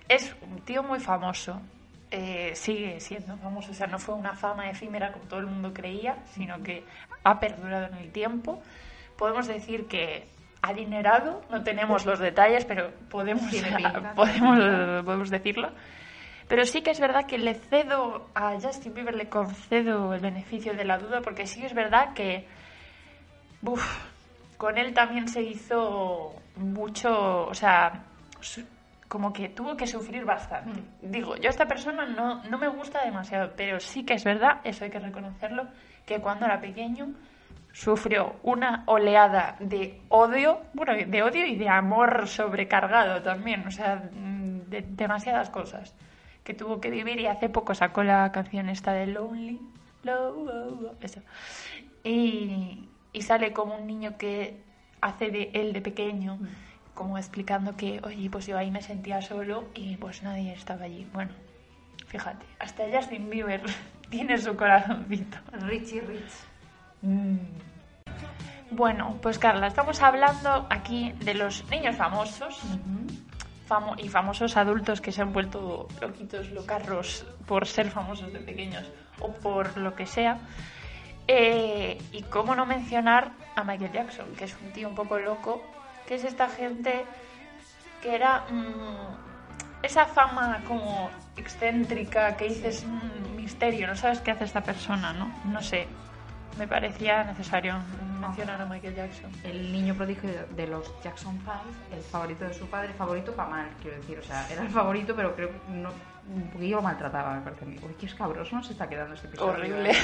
es 0.08 0.34
un 0.42 0.60
tío 0.60 0.82
muy 0.82 1.00
famoso. 1.00 1.60
Eh, 2.10 2.52
sigue 2.54 3.00
siendo 3.00 3.36
famoso, 3.36 3.72
o 3.72 3.74
sea, 3.74 3.88
no 3.88 3.98
fue 3.98 4.14
una 4.14 4.34
fama 4.34 4.70
efímera 4.70 5.12
como 5.12 5.24
todo 5.24 5.40
el 5.40 5.46
mundo 5.46 5.74
creía, 5.74 6.18
sino 6.26 6.62
que 6.62 6.84
ha 7.24 7.40
perdurado 7.40 7.86
en 7.86 7.94
el 7.94 8.12
tiempo. 8.12 8.62
Podemos 9.16 9.48
decir 9.48 9.86
que 9.88 10.28
adinerado, 10.62 11.42
no 11.50 11.62
tenemos 11.64 12.06
los 12.06 12.18
detalles, 12.18 12.64
pero 12.64 12.92
podemos, 13.10 13.52
podemos, 14.14 15.04
podemos 15.04 15.30
decirlo. 15.30 15.72
Pero 16.48 16.64
sí 16.64 16.82
que 16.82 16.92
es 16.92 17.00
verdad 17.00 17.26
que 17.26 17.38
le 17.38 17.54
cedo 17.54 18.28
a 18.34 18.58
Justin 18.60 18.94
Bieber, 18.94 19.14
le 19.14 19.28
concedo 19.28 20.14
el 20.14 20.20
beneficio 20.20 20.74
de 20.74 20.84
la 20.84 20.98
duda, 20.98 21.20
porque 21.20 21.46
sí 21.46 21.64
es 21.64 21.74
verdad 21.74 22.14
que 22.14 22.46
uf, 23.62 23.84
con 24.56 24.78
él 24.78 24.94
también 24.94 25.28
se 25.28 25.42
hizo 25.42 26.34
mucho, 26.56 27.46
o 27.46 27.54
sea, 27.54 28.04
como 29.08 29.32
que 29.32 29.48
tuvo 29.48 29.76
que 29.76 29.86
sufrir 29.86 30.24
bastante. 30.24 30.82
Digo, 31.02 31.36
yo 31.36 31.48
a 31.48 31.50
esta 31.50 31.66
persona 31.66 32.06
no, 32.06 32.44
no 32.44 32.58
me 32.58 32.68
gusta 32.68 33.04
demasiado, 33.04 33.52
pero 33.56 33.80
sí 33.80 34.04
que 34.04 34.14
es 34.14 34.24
verdad, 34.24 34.60
eso 34.64 34.84
hay 34.84 34.90
que 34.90 35.00
reconocerlo, 35.00 35.66
que 36.04 36.20
cuando 36.20 36.46
era 36.46 36.60
pequeño 36.60 37.08
sufrió 37.72 38.36
una 38.42 38.84
oleada 38.86 39.56
de 39.58 40.00
odio, 40.08 40.62
bueno, 40.72 40.94
de 40.94 41.22
odio 41.22 41.44
y 41.44 41.56
de 41.56 41.68
amor 41.68 42.26
sobrecargado 42.26 43.20
también, 43.20 43.66
o 43.66 43.70
sea, 43.70 43.96
mm, 44.12 44.70
de 44.70 44.82
demasiadas 44.82 45.50
cosas 45.50 45.94
que 46.46 46.54
tuvo 46.54 46.80
que 46.80 46.90
vivir 46.90 47.18
y 47.18 47.26
hace 47.26 47.48
poco 47.48 47.74
sacó 47.74 48.04
la 48.04 48.30
canción 48.30 48.68
esta 48.68 48.92
de 48.92 49.08
Lonely, 49.08 49.60
Lo- 50.04 50.94
eso. 51.00 51.20
Y, 52.04 52.88
y 53.12 53.22
sale 53.22 53.52
como 53.52 53.76
un 53.76 53.86
niño 53.88 54.16
que 54.16 54.56
hace 55.00 55.30
de 55.32 55.50
él 55.54 55.72
de 55.72 55.80
pequeño, 55.80 56.38
como 56.94 57.18
explicando 57.18 57.76
que, 57.76 58.00
oye, 58.04 58.30
pues 58.30 58.46
yo 58.46 58.56
ahí 58.56 58.70
me 58.70 58.80
sentía 58.80 59.20
solo 59.22 59.64
y 59.74 59.96
pues 59.96 60.22
nadie 60.22 60.52
estaba 60.52 60.84
allí. 60.84 61.04
Bueno, 61.12 61.32
fíjate, 62.06 62.46
hasta 62.60 62.84
Justin 62.92 63.28
Bieber 63.28 63.60
tiene 64.10 64.38
su 64.38 64.54
corazoncito. 64.56 65.38
Richie 65.66 66.00
Rich. 66.02 66.32
Mm. 67.02 67.38
Bueno, 68.70 69.18
pues 69.20 69.38
Carla, 69.38 69.66
estamos 69.66 70.00
hablando 70.00 70.66
aquí 70.70 71.12
de 71.24 71.34
los 71.34 71.68
niños 71.70 71.96
famosos 71.96 72.60
y 73.98 74.08
famosos 74.08 74.56
adultos 74.56 75.00
que 75.00 75.12
se 75.12 75.22
han 75.22 75.32
vuelto 75.32 75.88
loquitos, 76.00 76.50
locarros 76.50 77.26
por 77.46 77.66
ser 77.66 77.90
famosos 77.90 78.32
de 78.32 78.38
pequeños 78.40 78.84
o 79.20 79.32
por 79.32 79.76
lo 79.76 79.94
que 79.94 80.06
sea. 80.06 80.38
Eh, 81.28 81.98
y 82.12 82.22
cómo 82.22 82.54
no 82.54 82.66
mencionar 82.66 83.32
a 83.56 83.64
Michael 83.64 83.92
Jackson, 83.92 84.26
que 84.36 84.44
es 84.44 84.56
un 84.64 84.70
tío 84.72 84.88
un 84.88 84.94
poco 84.94 85.18
loco, 85.18 85.62
que 86.06 86.14
es 86.14 86.24
esta 86.24 86.48
gente 86.48 87.04
que 88.02 88.14
era 88.14 88.42
mm, 88.48 89.82
esa 89.82 90.06
fama 90.06 90.62
como 90.68 91.10
excéntrica 91.36 92.36
que 92.36 92.48
dices 92.48 92.84
"Mm, 92.86 93.34
misterio, 93.36 93.88
no 93.88 93.96
sabes 93.96 94.20
qué 94.20 94.30
hace 94.30 94.44
esta 94.44 94.60
persona, 94.62 95.12
¿no? 95.12 95.28
No 95.46 95.60
sé, 95.62 95.88
me 96.58 96.68
parecía 96.68 97.24
necesario 97.24 97.74
mencionar 98.28 98.60
a 98.60 98.66
Michael 98.66 98.94
Jackson. 98.94 99.30
El 99.44 99.72
niño 99.72 99.94
prodigio 99.94 100.30
de- 100.56 100.66
los 100.66 100.92
Jackson 101.02 101.38
5, 101.38 101.52
el 101.94 102.02
favorito 102.02 102.44
de 102.46 102.54
su 102.54 102.66
padre, 102.66 102.92
favorito 102.94 103.32
para 103.34 103.48
mal, 103.48 103.68
quiero 103.80 103.96
decir. 103.98 104.18
O 104.18 104.22
sea, 104.22 104.46
era 104.50 104.62
el 104.62 104.68
favorito, 104.70 105.14
pero 105.14 105.34
creo 105.34 105.50
que 105.50 105.58
no, 105.72 105.90
un 106.28 106.48
poquillo 106.50 106.76
lo 106.76 106.82
maltrataba, 106.82 107.34
me 107.34 107.40
parece 107.42 107.64
a 107.64 107.68
mí. 107.68 107.76
Uy, 107.82 107.94
qué 107.98 108.06
escabroso 108.06 108.56
nos 108.56 108.68
está 108.70 108.88
quedando 108.88 109.14
este 109.14 109.28
episodio. 109.28 109.52
Horrible. 109.52 109.90
¿eh? 109.90 109.96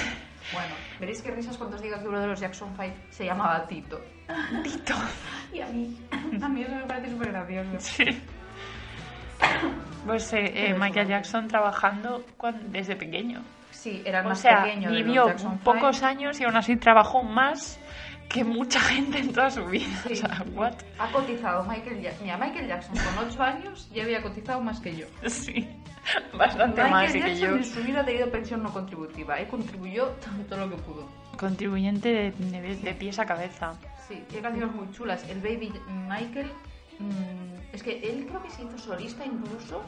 Bueno, 0.52 0.74
veréis 1.00 1.22
qué 1.22 1.30
risas 1.32 1.56
cuando 1.56 1.76
os 1.76 1.82
diga 1.82 2.00
que 2.00 2.08
uno 2.08 2.20
de 2.20 2.26
los 2.28 2.40
Jackson 2.40 2.70
5 2.76 2.94
se 3.10 3.24
llamaba 3.24 3.66
Tito. 3.66 4.00
Tito. 4.62 4.94
Y 5.52 5.60
a 5.60 5.66
mí, 5.66 5.98
a 6.42 6.48
mí 6.48 6.62
eso 6.62 6.74
me 6.74 6.82
parece 6.84 7.10
súper 7.10 7.32
gracioso. 7.32 7.70
Sí. 7.80 8.22
Pues 10.06 10.32
eh, 10.32 10.68
eh, 10.70 10.74
Michael 10.78 11.08
Jackson 11.08 11.48
trabajando 11.48 12.24
desde 12.68 12.96
pequeño. 12.96 13.40
Sí, 13.70 14.02
era 14.04 14.20
el 14.20 14.26
O 14.26 14.28
más 14.30 14.40
sea, 14.40 14.62
pequeño 14.62 14.90
de 14.90 14.94
los 14.98 15.04
vivió 15.06 15.26
Jackson 15.26 15.58
pocos 15.58 16.02
años 16.02 16.40
y 16.40 16.44
aún 16.44 16.56
así 16.56 16.76
trabajó 16.76 17.22
más 17.24 17.78
que 18.32 18.44
mucha 18.44 18.80
gente 18.80 19.18
en 19.18 19.32
toda 19.32 19.50
su 19.50 19.64
vida. 19.66 19.86
Sí. 20.06 20.12
O 20.14 20.16
sea, 20.16 20.44
what? 20.54 20.74
Ha 20.98 21.10
cotizado 21.12 21.64
Michael 21.64 22.00
Jackson. 22.00 22.24
Mira, 22.24 22.38
Michael 22.38 22.66
Jackson 22.68 22.94
con 22.96 23.28
8 23.28 23.42
años 23.42 23.88
ya 23.92 24.02
había 24.04 24.22
cotizado 24.22 24.60
más 24.60 24.80
que 24.80 24.96
yo. 24.96 25.06
Sí, 25.28 25.68
bastante 26.36 26.82
Michael 26.82 26.90
más 26.90 27.12
sí 27.12 27.20
que 27.20 27.28
Jackson 27.28 27.48
yo. 27.50 27.56
en 27.56 27.64
su 27.64 27.82
vida 27.82 28.00
ha 28.00 28.04
tenido 28.04 28.30
pensión 28.30 28.62
no 28.62 28.72
contributiva. 28.72 29.38
Él 29.38 29.48
contribuyó 29.48 30.06
todo 30.48 30.66
lo 30.66 30.70
que 30.76 30.82
pudo. 30.82 31.08
Contribuyente 31.38 32.08
de, 32.08 32.30
de- 32.32 32.76
de 32.76 32.94
pies 32.94 33.18
a 33.18 33.26
cabeza. 33.26 33.72
Sí, 34.08 34.22
tiene 34.28 34.42
canciones 34.42 34.74
muy 34.74 34.90
chulas. 34.92 35.22
El 35.28 35.40
Baby 35.40 35.72
Michael, 36.08 36.50
mm, 36.98 37.74
es 37.74 37.82
que 37.82 37.98
él 38.00 38.26
creo 38.28 38.42
que 38.42 38.50
se 38.50 38.62
hizo 38.64 38.78
solista 38.78 39.24
incluso 39.24 39.82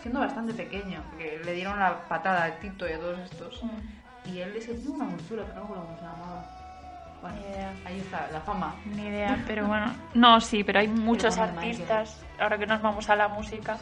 siendo 0.00 0.20
bastante 0.20 0.54
pequeño, 0.54 1.02
porque 1.10 1.40
le 1.44 1.52
dieron 1.52 1.78
la 1.78 2.06
patada 2.08 2.44
a 2.44 2.58
Tito 2.60 2.88
y 2.88 2.92
a 2.92 2.98
todos 3.00 3.18
estos. 3.20 3.60
Y 4.24 4.38
él 4.38 4.52
les 4.54 4.68
hizo 4.68 4.92
una 4.92 5.04
muy 5.04 5.18
chula, 5.28 5.42
pero 5.44 5.54
no 5.56 5.60
me 5.60 5.66
acuerdo 5.66 5.84
cómo 5.86 5.96
se 5.98 6.02
llamaba. 6.04 6.65
Bueno, 7.22 7.36
Ni 7.36 7.46
idea. 7.52 7.72
ahí 7.84 7.98
está, 7.98 8.28
la 8.32 8.40
fama. 8.40 8.74
Ni 8.84 9.06
idea, 9.06 9.42
pero 9.46 9.66
bueno. 9.66 9.92
No, 10.14 10.40
sí, 10.40 10.64
pero 10.64 10.80
hay 10.80 10.88
muchos 10.88 11.38
artistas, 11.38 12.24
ahora 12.38 12.58
que 12.58 12.66
nos 12.66 12.82
vamos 12.82 13.08
a 13.08 13.16
la 13.16 13.28
música, 13.28 13.78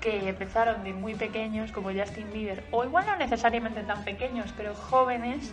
que 0.00 0.28
empezaron 0.28 0.82
de 0.84 0.92
muy 0.92 1.14
pequeños, 1.14 1.72
como 1.72 1.92
Justin 1.92 2.32
Bieber, 2.32 2.64
o 2.70 2.84
igual 2.84 3.06
no 3.06 3.16
necesariamente 3.16 3.82
tan 3.82 4.02
pequeños, 4.04 4.52
pero 4.56 4.74
jóvenes, 4.74 5.52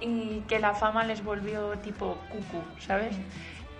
y 0.00 0.40
que 0.48 0.58
la 0.58 0.74
fama 0.74 1.04
les 1.04 1.22
volvió 1.24 1.70
tipo 1.78 2.18
cucu, 2.28 2.62
¿sabes? 2.80 3.16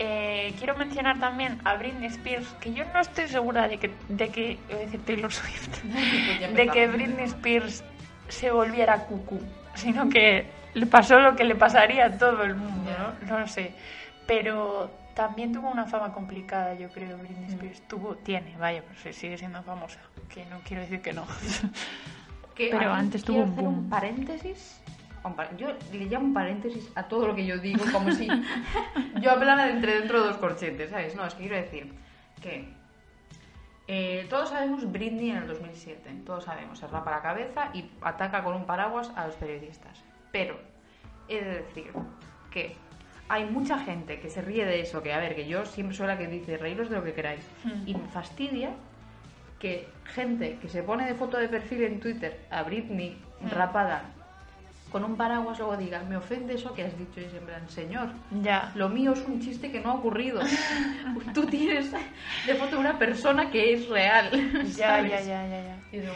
Eh, 0.01 0.55
quiero 0.59 0.77
mencionar 0.77 1.19
también 1.19 1.59
a 1.65 1.75
Britney 1.75 2.07
Spears, 2.07 2.47
que 2.61 2.73
yo 2.73 2.85
no 2.95 3.01
estoy 3.01 3.27
segura 3.27 3.67
de 3.67 3.79
que, 3.79 3.91
de 4.09 4.29
que 4.29 4.59
iba 4.69 4.79
a 4.79 4.83
decir 4.83 5.05
Taylor 5.05 5.33
Swift, 5.33 5.83
de 6.55 6.69
que. 6.69 6.87
Britney 6.87 7.25
Spears 7.25 7.83
se 8.29 8.51
volviera 8.53 9.07
cucu, 9.07 9.41
sino 9.75 10.09
que 10.09 10.47
le 10.79 10.87
pasó 10.87 11.19
lo 11.21 11.37
que 11.37 11.45
le 11.45 11.55
pasaría 11.55 12.07
a 12.07 12.19
todo 12.19 12.43
el 12.45 12.55
mundo, 12.55 12.91
¿no? 12.99 13.29
No 13.29 13.41
lo 13.41 13.47
sé. 13.47 13.75
Pero 14.27 14.91
también 15.15 15.53
tuvo 15.53 15.69
una 15.71 15.87
fama 15.87 16.13
complicada, 16.13 16.75
yo 16.75 16.89
creo, 16.91 17.17
Britney 17.19 17.49
Spears. 17.49 17.81
Tuvo, 17.89 18.15
tiene, 18.17 18.57
vaya, 18.59 18.83
pues 18.83 19.17
sigue 19.17 19.37
siendo 19.39 19.63
famosa, 19.63 19.99
que 20.33 20.45
no 20.47 20.59
quiero 20.65 20.83
decir 20.83 21.01
que 21.03 21.13
no. 21.13 21.27
Que 22.55 22.71
Pero 22.73 22.93
antes 22.93 23.23
tuvo 23.23 23.43
un 23.45 23.55
boom. 23.55 23.67
un 23.85 23.89
paréntesis. 23.89 24.81
un 25.23 25.35
par- 25.37 25.57
Yo 25.57 25.69
le 25.93 26.07
llamo 26.07 26.35
paréntesis 26.35 26.91
a 26.97 27.05
todo 27.05 27.29
lo 27.29 27.35
que 27.37 27.47
yo 27.47 27.57
digo, 27.59 27.85
como 27.93 28.11
si 28.11 28.27
yo 29.21 29.31
hablara 29.31 29.67
de 29.67 29.71
entre 29.75 30.01
dentro 30.01 30.21
de 30.21 30.27
dos 30.27 30.39
corchetes, 30.39 30.91
¿sabes? 30.91 31.15
No, 31.15 31.25
es 31.25 31.35
que 31.35 31.43
quiero 31.43 31.55
decir 31.55 31.95
que 32.43 32.69
eh, 33.87 34.27
todos 34.29 34.49
sabemos 34.51 34.91
Britney 34.91 35.31
en 35.31 35.37
el 35.39 35.47
2007, 35.47 36.23
todos 36.27 36.45
sabemos, 36.45 36.79
se 36.81 36.87
rapa 36.89 37.11
la 37.13 37.23
cabeza 37.23 37.71
y 37.73 37.89
ataca 38.03 38.43
con 38.43 38.55
un 38.57 38.65
paraguas 38.67 39.11
a 39.15 39.27
los 39.27 39.37
periodistas. 39.37 40.03
Pero 40.33 40.59
he 41.29 41.43
de 41.43 41.63
decir 41.63 41.93
que 42.51 42.77
hay 43.29 43.45
mucha 43.45 43.79
gente 43.79 44.21
que 44.21 44.31
se 44.31 44.41
ríe 44.43 44.65
de 44.65 44.81
eso, 44.81 45.03
que 45.03 45.13
a 45.13 45.19
ver, 45.19 45.35
que 45.35 45.47
yo 45.47 45.67
siempre 45.67 45.97
soy 45.97 46.07
la 46.07 46.19
que 46.19 46.27
dice 46.27 46.57
reíros 46.57 46.89
de 46.89 46.97
lo 46.97 47.05
que 47.05 47.13
queráis. 47.13 47.45
Hmm. 47.65 47.87
Y 47.87 47.95
me 47.95 48.09
fastidia 48.09 48.71
que 49.59 49.89
gente 50.15 50.59
que 50.63 50.69
se 50.69 50.83
pone 50.83 51.07
de 51.07 51.15
foto 51.15 51.37
de 51.37 51.49
perfil 51.49 51.83
en 51.83 52.01
Twitter 52.01 52.47
a 52.51 52.63
Britney 52.63 53.19
Hmm. 53.41 53.51
rapada 53.51 54.03
con 54.91 55.05
un 55.05 55.17
paraguas 55.17 55.59
luego 55.59 55.77
diga, 55.77 56.03
me 56.09 56.17
ofende 56.17 56.55
eso 56.55 56.73
que 56.73 56.83
has 56.83 56.99
dicho 56.99 57.21
y 57.21 57.25
en 57.25 57.45
plan, 57.45 57.69
señor, 57.69 58.09
ya. 58.43 58.73
lo 58.75 58.89
mío 58.89 59.13
es 59.13 59.21
un 59.21 59.39
chiste 59.39 59.71
que 59.71 59.81
no 59.81 59.91
ha 59.91 59.95
ocurrido. 59.97 60.41
Tú 61.35 61.45
tienes 61.45 61.93
de 62.47 62.55
foto 62.55 62.81
una 62.81 62.99
persona 62.99 63.51
que 63.51 63.75
es 63.75 63.87
real. 63.91 64.31
Ya, 64.75 64.87
¿sabes? 64.87 65.11
ya, 65.11 65.21
ya, 65.21 65.47
ya, 65.47 65.63
ya. 65.63 65.77
Y 65.93 65.99
digo, 66.01 66.13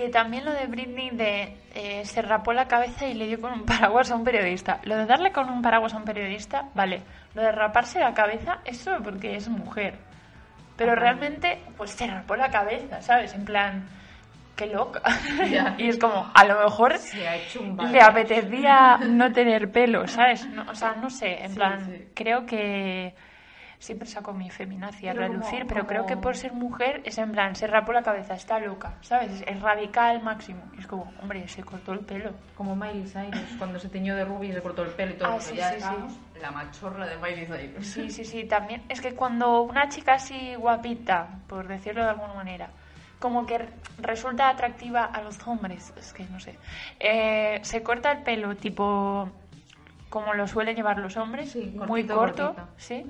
Que 0.00 0.08
también 0.08 0.46
lo 0.46 0.52
de 0.54 0.66
Britney 0.66 1.10
de 1.10 1.58
eh, 1.74 2.06
se 2.06 2.22
rapó 2.22 2.54
la 2.54 2.66
cabeza 2.68 3.06
y 3.06 3.12
le 3.12 3.26
dio 3.26 3.38
con 3.38 3.52
un 3.52 3.66
paraguas 3.66 4.10
a 4.10 4.16
un 4.16 4.24
periodista. 4.24 4.80
Lo 4.84 4.96
de 4.96 5.04
darle 5.04 5.30
con 5.30 5.50
un 5.50 5.60
paraguas 5.60 5.92
a 5.92 5.98
un 5.98 6.04
periodista, 6.04 6.64
vale. 6.74 7.02
Lo 7.34 7.42
de 7.42 7.52
raparse 7.52 8.00
la 8.00 8.14
cabeza, 8.14 8.60
eso 8.64 8.92
porque 9.04 9.36
es 9.36 9.46
mujer. 9.50 9.98
Pero 10.78 10.92
Ajá. 10.92 11.00
realmente, 11.02 11.58
pues 11.76 11.90
se 11.90 12.06
rapó 12.06 12.34
la 12.34 12.48
cabeza, 12.50 13.02
¿sabes? 13.02 13.34
En 13.34 13.44
plan, 13.44 13.86
qué 14.56 14.68
loca. 14.68 15.02
Y 15.76 15.88
es 15.90 15.98
como, 15.98 16.30
a 16.32 16.44
lo 16.46 16.58
mejor 16.64 16.96
se 16.96 17.28
ha 17.28 17.36
hecho 17.36 17.60
un 17.60 17.76
le 17.92 18.00
apetecía 18.00 18.96
no 19.06 19.30
tener 19.32 19.70
pelo, 19.70 20.08
¿sabes? 20.08 20.46
No, 20.48 20.62
o 20.70 20.74
sea, 20.74 20.94
no 20.94 21.10
sé, 21.10 21.42
en 21.42 21.50
Sí, 21.50 21.56
plan, 21.56 21.84
sí. 21.84 22.08
creo 22.14 22.46
que 22.46 23.12
siempre 23.80 24.06
saco 24.06 24.32
mi 24.32 24.50
feminacia 24.50 25.10
a 25.10 25.14
como- 25.14 25.26
relucir, 25.26 25.66
pero 25.66 25.86
creo 25.86 26.06
que 26.06 26.16
por 26.16 26.36
ser 26.36 26.52
mujer 26.52 27.00
es 27.04 27.18
en 27.18 27.32
plan, 27.32 27.56
se 27.56 27.66
rapó 27.66 27.92
la 27.92 28.02
cabeza, 28.02 28.34
está 28.34 28.60
loca, 28.60 28.94
¿sabes? 29.00 29.42
Es 29.46 29.60
radical 29.60 30.22
máximo. 30.22 30.62
Y 30.76 30.80
es 30.80 30.86
como, 30.86 31.12
hombre, 31.20 31.48
se 31.48 31.64
cortó 31.64 31.92
el 31.94 32.00
pelo. 32.00 32.32
Como 32.54 32.76
Miley 32.76 33.06
Cyrus, 33.06 33.56
cuando 33.58 33.78
se 33.80 33.88
teñió 33.88 34.14
de 34.14 34.24
rubio 34.24 34.50
y 34.50 34.52
se 34.52 34.60
cortó 34.62 34.82
el 34.82 34.90
pelo 34.90 35.12
y 35.12 35.14
todo. 35.16 35.28
Ah, 35.28 35.36
pero 35.38 35.50
sí, 35.50 35.56
ya 35.56 35.68
sí, 35.70 35.74
estamos 35.76 36.18
la 36.40 36.50
machorra 36.52 37.06
de 37.06 37.16
Miley 37.16 37.46
Cyrus. 37.46 37.86
Sí, 37.86 38.10
sí, 38.10 38.24
sí, 38.24 38.44
también. 38.44 38.82
Es 38.88 39.00
que 39.00 39.14
cuando 39.14 39.62
una 39.62 39.88
chica 39.88 40.14
así 40.14 40.54
guapita, 40.54 41.40
por 41.48 41.66
decirlo 41.66 42.04
de 42.04 42.10
alguna 42.10 42.34
manera, 42.34 42.70
como 43.18 43.44
que 43.46 43.66
resulta 43.98 44.48
atractiva 44.50 45.04
a 45.06 45.22
los 45.22 45.46
hombres, 45.46 45.92
es 45.96 46.12
que 46.12 46.24
no 46.26 46.38
sé, 46.38 46.58
eh, 46.98 47.60
se 47.62 47.82
corta 47.82 48.12
el 48.12 48.22
pelo 48.22 48.56
tipo 48.56 49.28
como 50.10 50.34
lo 50.34 50.46
suelen 50.46 50.76
llevar 50.76 50.98
los 50.98 51.16
hombres, 51.16 51.50
Sí, 51.52 51.72
muy 51.74 52.04
corto, 52.06 52.48
cortito. 52.54 52.68
¿sí? 52.76 53.06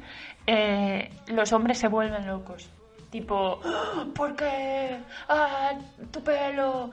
Eh, 0.47 1.11
los 1.29 1.53
hombres 1.53 1.79
se 1.79 1.89
vuelven 1.89 2.27
locos. 2.27 2.71
Tipo, 3.11 3.61
"¡Ah! 3.65 4.05
¿por 4.15 4.37
qué? 4.37 4.99
¡Ah, 5.29 5.73
tu 6.13 6.23
pelo! 6.23 6.91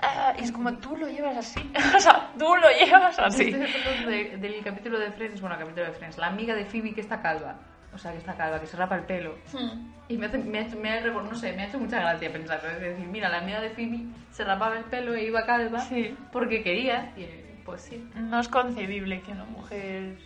Ah", 0.00 0.32
y 0.38 0.44
es 0.44 0.52
como, 0.52 0.72
tú 0.78 0.96
lo 0.96 1.06
llevas 1.08 1.36
así. 1.36 1.60
o 1.96 2.00
sea, 2.00 2.30
tú 2.38 2.54
lo 2.56 2.68
llevas 2.84 3.18
así. 3.18 3.48
Estoy 3.50 3.66
hablando 3.86 4.10
de- 4.10 4.36
del 4.38 4.64
capítulo 4.64 4.98
de 4.98 5.10
Friends, 5.12 5.40
bueno, 5.42 5.58
capítulo 5.58 5.84
de 5.86 5.92
Friends, 5.92 6.16
la 6.16 6.28
amiga 6.28 6.54
de 6.54 6.64
Phoebe 6.64 6.94
que 6.94 7.02
está 7.02 7.20
calva. 7.20 7.56
O 7.94 7.98
sea, 7.98 8.10
que 8.12 8.18
está 8.18 8.34
calva, 8.34 8.58
que 8.58 8.66
se 8.66 8.78
rapa 8.78 8.94
el 8.96 9.02
pelo. 9.04 9.34
Hmm. 9.52 9.92
Y 10.08 10.16
me, 10.16 10.24
hace, 10.26 10.38
me, 10.38 10.58
ha 10.58 10.62
hecho- 10.62 10.78
me 10.78 10.90
ha, 10.90 11.02
recor- 11.02 11.24
no 11.28 11.34
sé, 11.34 11.52
me 11.52 11.62
ha 11.64 11.66
hecho 11.66 11.78
mucha 11.78 12.00
gracia 12.00 12.32
pensarlo. 12.32 12.70
Es 12.70 12.80
decir, 12.80 13.06
mira, 13.06 13.28
la 13.28 13.38
amiga 13.40 13.60
de 13.60 13.68
Phoebe 13.68 14.06
se 14.30 14.44
rapaba 14.44 14.78
el 14.78 14.84
pelo 14.84 15.14
e 15.14 15.24
iba 15.24 15.44
calva 15.44 15.80
Sí. 15.80 16.16
porque 16.32 16.62
quería. 16.62 17.12
Y 17.18 17.26
pues 17.64 17.82
sí. 17.82 18.08
No 18.14 18.40
es 18.40 18.48
concebible 18.48 19.20
que 19.22 19.32
una 19.32 19.44
mujer 19.44 20.16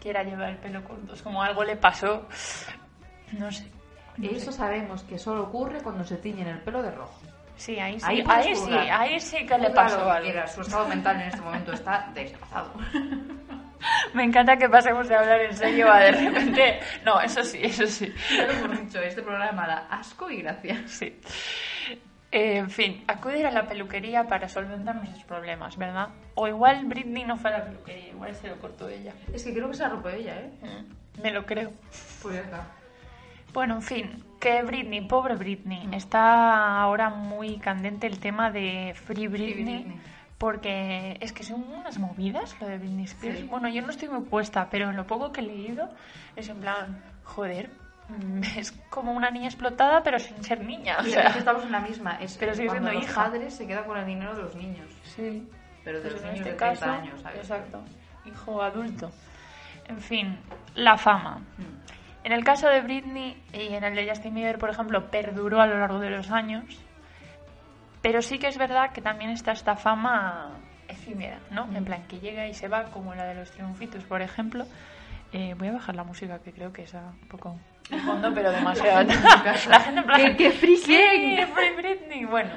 quiera 0.00 0.22
llevar 0.22 0.50
el 0.50 0.56
pelo 0.58 0.82
corto. 0.84 1.14
Es 1.14 1.22
como 1.22 1.42
algo 1.42 1.64
le 1.64 1.76
pasó. 1.76 2.26
No 3.32 3.50
sé. 3.50 3.66
No 4.16 4.30
Eso 4.30 4.52
sé. 4.52 4.58
sabemos 4.58 5.02
que 5.02 5.18
solo 5.18 5.44
ocurre 5.44 5.80
cuando 5.80 6.04
se 6.04 6.16
tiñen 6.16 6.46
el 6.48 6.58
pelo 6.60 6.82
de 6.82 6.90
rojo. 6.90 7.20
Sí, 7.56 7.78
ahí 7.78 7.98
sí. 8.00 8.06
Ahí 8.06 8.24
Ahí, 8.28 8.54
sí, 8.54 8.72
ahí 8.72 9.20
sí 9.20 9.46
que 9.46 9.58
le 9.58 9.70
pasó 9.70 10.10
algo. 10.10 10.30
Su 10.52 10.62
estado 10.62 10.88
mental 10.88 11.16
en 11.20 11.28
este 11.28 11.40
momento 11.40 11.72
está 11.72 12.10
desplazado. 12.14 12.72
Me 14.14 14.24
encanta 14.24 14.56
que 14.56 14.68
pasemos 14.68 15.08
de 15.08 15.14
hablar 15.14 15.40
en 15.42 15.54
serio 15.54 15.92
a 15.92 15.98
de 16.00 16.12
repente. 16.12 16.80
No, 17.04 17.20
eso 17.20 17.42
sí, 17.44 17.58
eso 17.62 17.86
sí. 17.86 18.12
ya 18.34 18.46
lo 18.46 18.52
hemos 18.52 18.80
dicho, 18.80 18.98
este 19.00 19.22
programa 19.22 19.66
da 19.66 19.86
asco 19.90 20.30
y 20.30 20.40
gracia. 20.42 20.82
Sí. 20.86 21.18
Eh, 22.34 22.56
en 22.56 22.68
fin, 22.68 23.04
acudir 23.06 23.46
a 23.46 23.52
la 23.52 23.68
peluquería 23.68 24.26
para 24.26 24.48
solventar 24.48 24.96
nuestros 24.96 25.22
problemas, 25.22 25.76
¿verdad? 25.76 26.08
O 26.34 26.48
igual 26.48 26.84
Britney 26.86 27.24
no 27.24 27.36
fue 27.36 27.50
a 27.54 27.58
la 27.60 27.64
peluquería, 27.64 28.08
igual 28.08 28.34
se 28.34 28.48
lo 28.48 28.56
cortó 28.58 28.88
ella. 28.88 29.12
Es 29.32 29.44
que 29.44 29.54
creo 29.54 29.68
que 29.68 29.74
se 29.74 29.84
la 29.84 29.90
rompió 29.90 30.10
ella, 30.10 30.40
¿eh? 30.40 30.50
Mm, 30.62 31.22
Me 31.22 31.30
lo 31.30 31.46
creo. 31.46 31.72
Pues 32.22 32.34
ya 32.34 32.40
está. 32.40 32.66
Bueno, 33.52 33.76
en 33.76 33.82
fin, 33.82 34.24
que 34.40 34.62
Britney, 34.64 35.02
pobre 35.02 35.36
Britney, 35.36 35.88
está 35.92 36.80
ahora 36.82 37.08
muy 37.08 37.58
candente 37.58 38.08
el 38.08 38.18
tema 38.18 38.50
de 38.50 38.94
Free 38.96 39.28
Britney, 39.28 39.54
Britney. 39.84 40.00
porque 40.36 41.16
es 41.20 41.32
que 41.32 41.44
son 41.44 41.62
unas 41.72 42.00
movidas 42.00 42.56
lo 42.60 42.66
de 42.66 42.78
Britney 42.78 43.04
Spears. 43.04 43.38
Sí. 43.38 43.46
Bueno, 43.48 43.68
yo 43.68 43.80
no 43.82 43.90
estoy 43.90 44.08
muy 44.08 44.22
puesta, 44.22 44.68
pero 44.70 44.90
en 44.90 44.96
lo 44.96 45.06
poco 45.06 45.30
que 45.30 45.40
he 45.40 45.44
leído 45.44 45.88
es 46.34 46.48
en 46.48 46.56
plan, 46.56 47.00
joder, 47.22 47.68
mm, 47.68 47.83
es 48.56 48.72
como 48.90 49.12
una 49.12 49.30
niña 49.30 49.46
explotada 49.46 50.02
pero 50.02 50.18
sin 50.18 50.42
ser 50.44 50.62
niña. 50.64 50.98
O 51.00 51.04
sea, 51.04 51.28
estamos 51.28 51.64
en 51.64 51.72
la 51.72 51.80
misma. 51.80 52.18
Es 52.20 52.36
Pero 52.38 52.54
sigue 52.54 52.70
siendo 52.70 52.92
los 52.92 53.02
hija. 53.02 53.24
padres 53.24 53.54
se 53.54 53.66
quedan 53.66 53.84
con 53.84 53.96
el 53.98 54.06
dinero 54.06 54.34
de 54.34 54.42
los 54.42 54.54
niños. 54.54 54.88
sí. 55.04 55.48
Pero 55.84 55.98
de 56.00 56.08
Pues 56.08 56.14
los 56.14 56.22
en 56.22 56.28
niños 56.32 56.46
este 56.46 56.52
de 56.52 56.56
30 56.56 56.80
caso, 56.86 56.90
años, 56.90 57.20
¿sabes? 57.20 57.38
exacto, 57.40 57.84
hijo 58.24 58.62
adulto. 58.62 59.10
En 59.86 60.00
fin, 60.00 60.38
la 60.74 60.96
fama. 60.96 61.40
Mm. 61.58 62.24
En 62.24 62.32
el 62.32 62.42
caso 62.42 62.68
de 62.70 62.80
Britney 62.80 63.36
y 63.52 63.74
en 63.74 63.84
el 63.84 63.94
de 63.94 64.08
Justin 64.08 64.34
Bieber, 64.34 64.58
por 64.58 64.70
ejemplo, 64.70 65.10
perduró 65.10 65.60
a 65.60 65.66
lo 65.66 65.78
largo 65.78 65.98
de 65.98 66.08
los 66.08 66.30
años. 66.30 66.64
Pero 68.00 68.22
sí 68.22 68.38
que 68.38 68.46
es 68.48 68.56
verdad 68.56 68.92
que 68.92 69.02
también 69.02 69.30
está 69.30 69.52
esta 69.52 69.76
fama 69.76 70.52
efímera, 70.88 71.38
¿no? 71.50 71.68
En 71.76 71.84
plan, 71.84 72.02
que 72.08 72.18
llega 72.18 72.46
y 72.46 72.54
se 72.54 72.68
va, 72.68 72.84
como 72.84 73.14
la 73.14 73.26
de 73.26 73.34
los 73.34 73.50
triunfitos, 73.50 74.04
por 74.04 74.22
ejemplo. 74.22 74.64
Eh, 75.32 75.54
voy 75.58 75.68
a 75.68 75.72
bajar 75.72 75.96
la 75.96 76.04
música, 76.04 76.38
que 76.38 76.52
creo 76.52 76.72
que 76.72 76.84
es 76.84 76.94
un 76.94 77.28
poco 77.28 77.58
de 77.90 77.98
fondo, 77.98 78.32
pero 78.34 78.50
demasiado. 78.50 79.04
la 79.68 79.80
gente 79.80 80.00
en 80.00 80.06
plan, 80.06 80.36
¡Qué, 80.36 80.50
friki! 80.52 80.84
¿Qué? 80.86 81.46
Free 81.54 81.76
Britney. 81.76 82.24
Bueno, 82.24 82.50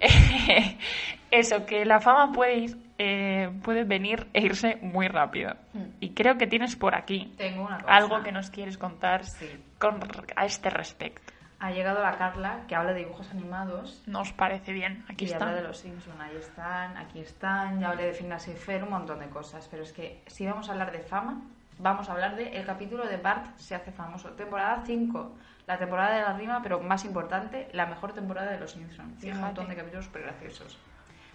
eso, 1.30 1.64
que 1.66 1.84
la 1.84 2.00
fama 2.00 2.32
puede 2.32 2.54
ir, 2.58 2.76
eh, 2.98 3.50
puede 3.62 3.84
venir 3.84 4.26
e 4.32 4.42
irse 4.42 4.76
muy 4.82 5.08
rápido. 5.08 5.54
Y 6.00 6.10
creo 6.10 6.36
que 6.36 6.46
tienes 6.46 6.76
por 6.76 6.94
aquí 6.94 7.32
Tengo 7.36 7.64
una 7.66 7.78
cosa. 7.80 7.94
algo 7.94 8.22
que 8.22 8.32
nos 8.32 8.50
quieres 8.50 8.76
contar 8.78 9.24
Sí. 9.24 9.48
con, 9.78 10.00
a 10.36 10.44
este 10.44 10.70
respecto. 10.70 11.32
Ha 11.60 11.70
llegado 11.70 12.02
la 12.02 12.18
Carla, 12.18 12.62
que 12.66 12.74
habla 12.74 12.92
de 12.92 13.00
dibujos 13.04 13.30
animados. 13.30 14.02
Nos 14.08 14.32
parece 14.32 14.72
bien. 14.72 15.04
Aquí 15.08 15.26
y 15.26 15.28
está. 15.28 15.44
habla 15.46 15.58
de 15.58 15.68
los 15.68 15.78
Simpson, 15.78 16.20
ahí 16.20 16.36
están, 16.36 16.96
aquí 16.96 17.20
están, 17.20 17.78
ya 17.80 17.90
hablé 17.90 18.06
de 18.06 18.12
Phineas 18.14 18.48
y 18.48 18.52
Fer, 18.54 18.82
un 18.82 18.90
montón 18.90 19.20
de 19.20 19.28
cosas, 19.28 19.68
pero 19.70 19.84
es 19.84 19.92
que 19.92 20.22
si 20.26 20.44
vamos 20.44 20.68
a 20.68 20.72
hablar 20.72 20.90
de 20.90 20.98
fama, 20.98 21.40
vamos 21.82 22.08
a 22.08 22.12
hablar 22.12 22.36
de 22.36 22.56
el 22.56 22.64
capítulo 22.64 23.06
de 23.06 23.16
Bart 23.16 23.58
se 23.58 23.74
hace 23.74 23.90
famoso, 23.92 24.30
temporada 24.30 24.82
5, 24.86 25.36
la 25.66 25.78
temporada 25.78 26.14
de 26.14 26.22
la 26.22 26.32
rima, 26.34 26.60
pero 26.62 26.80
más 26.80 27.04
importante, 27.04 27.68
la 27.72 27.86
mejor 27.86 28.12
temporada 28.12 28.52
de 28.52 28.60
los 28.60 28.72
Simpson. 28.72 29.14
Tiene 29.16 29.36
un 29.36 29.44
montón 29.44 29.68
de 29.68 29.76
capítulos 29.76 30.04
súper 30.06 30.22
graciosos. 30.22 30.78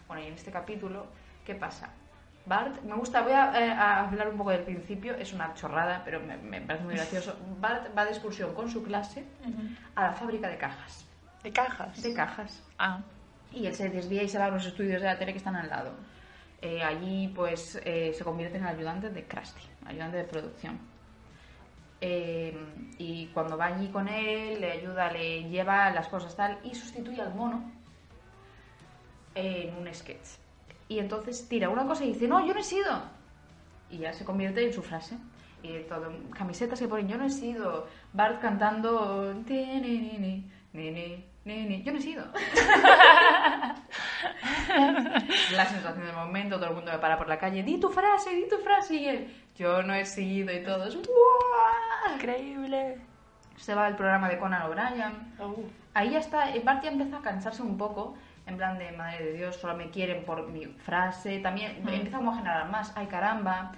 Bueno, 0.07 0.23
y 0.23 0.27
en 0.27 0.33
este 0.33 0.51
capítulo, 0.51 1.07
¿qué 1.45 1.53
pasa? 1.55 1.89
Bart, 2.45 2.81
me 2.83 2.95
gusta, 2.95 3.21
voy 3.23 3.33
a, 3.33 3.59
eh, 3.61 3.71
a 3.71 4.07
hablar 4.07 4.29
un 4.29 4.37
poco 4.37 4.51
del 4.51 4.63
principio, 4.63 5.15
es 5.15 5.33
una 5.33 5.53
chorrada, 5.53 6.01
pero 6.05 6.21
me, 6.21 6.37
me 6.37 6.61
parece 6.61 6.85
muy 6.85 6.95
gracioso. 6.95 7.35
Bart 7.59 7.87
va 7.97 8.05
de 8.05 8.11
excursión 8.11 8.53
con 8.53 8.69
su 8.69 8.83
clase 8.83 9.25
a 9.95 10.03
la 10.03 10.13
fábrica 10.13 10.47
de 10.47 10.57
cajas. 10.57 11.05
De 11.43 11.51
cajas. 11.51 12.01
De 12.01 12.13
cajas. 12.13 12.63
Ah, 12.79 13.01
Y 13.51 13.65
él 13.67 13.75
se 13.75 13.89
desvía 13.89 14.23
y 14.23 14.29
se 14.29 14.39
va 14.39 14.45
a 14.45 14.49
los 14.49 14.65
estudios 14.65 15.01
de 15.01 15.07
la 15.07 15.17
tele 15.17 15.33
que 15.33 15.39
están 15.39 15.57
al 15.57 15.67
lado. 15.69 15.91
Eh, 16.61 16.81
allí, 16.81 17.27
pues, 17.35 17.79
eh, 17.85 18.13
se 18.17 18.23
convierte 18.23 18.57
en 18.57 18.63
el 18.63 18.69
ayudante 18.75 19.09
de 19.09 19.23
Krusty, 19.25 19.61
ayudante 19.87 20.17
de 20.17 20.23
producción. 20.23 20.79
Eh, 21.99 22.55
y 22.99 23.27
cuando 23.27 23.57
va 23.57 23.65
allí 23.67 23.87
con 23.87 24.07
él, 24.07 24.61
le 24.61 24.71
ayuda, 24.71 25.11
le 25.11 25.49
lleva 25.49 25.89
las 25.91 26.07
cosas 26.07 26.35
tal, 26.35 26.59
y 26.63 26.75
sustituye 26.75 27.21
al 27.21 27.33
mono 27.33 27.71
en 29.35 29.75
un 29.75 29.93
sketch. 29.93 30.27
Y 30.89 30.99
entonces 30.99 31.47
tira 31.49 31.69
una 31.69 31.85
cosa 31.85 32.05
y 32.05 32.13
dice, 32.13 32.27
no, 32.27 32.45
yo 32.45 32.53
no 32.53 32.59
he 32.59 32.63
sido. 32.63 33.01
Y 33.89 33.97
ya 33.99 34.13
se 34.13 34.25
convierte 34.25 34.63
en 34.65 34.73
su 34.73 34.81
frase. 34.81 35.17
Y 35.63 35.79
todo, 35.89 36.11
camisetas 36.37 36.79
que 36.79 36.87
ponen, 36.87 37.07
yo 37.07 37.17
no 37.17 37.25
he 37.25 37.29
sido. 37.29 37.87
Bart 38.13 38.39
cantando, 38.41 39.33
"Ti, 39.45 39.53
ni, 39.81 39.97
ni, 39.97 40.17
ni, 40.17 40.45
ni, 40.73 40.91
ni, 40.91 41.25
ni, 41.45 41.65
ni". 41.65 41.83
yo 41.83 41.91
no 41.91 41.97
he 41.97 42.01
sido. 42.01 42.23
la 45.55 45.65
sensación 45.65 46.05
del 46.05 46.15
momento, 46.15 46.57
todo 46.57 46.69
el 46.69 46.75
mundo 46.75 46.91
me 46.91 46.99
para 46.99 47.17
por 47.17 47.27
la 47.27 47.39
calle, 47.39 47.63
di 47.63 47.79
tu 47.79 47.89
frase, 47.89 48.35
di 48.35 48.47
tu 48.47 48.57
frase, 48.57 48.95
y 48.95 49.07
él, 49.07 49.27
yo 49.57 49.81
no 49.83 49.93
he 49.93 50.05
sido, 50.05 50.53
y 50.53 50.63
todos, 50.63 50.95
¡guau! 50.95 52.15
increíble. 52.15 52.97
Se 53.57 53.73
va 53.73 53.87
al 53.87 53.95
programa 53.95 54.29
de 54.29 54.37
Conan 54.37 54.61
O'Brien. 54.63 55.33
Ahí 55.93 56.11
ya 56.11 56.19
está, 56.19 56.53
ya 56.53 56.89
empieza 56.89 57.17
a 57.17 57.21
cansarse 57.21 57.63
un 57.63 57.77
poco, 57.77 58.15
en 58.45 58.55
plan 58.55 58.77
de, 58.77 58.91
madre 58.91 59.25
de 59.25 59.33
Dios, 59.33 59.55
solo 59.55 59.75
me 59.75 59.89
quieren 59.89 60.23
por 60.25 60.47
mi 60.47 60.65
frase, 60.65 61.39
también 61.39 61.83
Mm. 61.83 61.89
empieza 61.89 62.17
como 62.17 62.31
a 62.31 62.37
generar 62.37 62.69
más, 62.69 62.93
ay 62.95 63.07
caramba, 63.07 63.71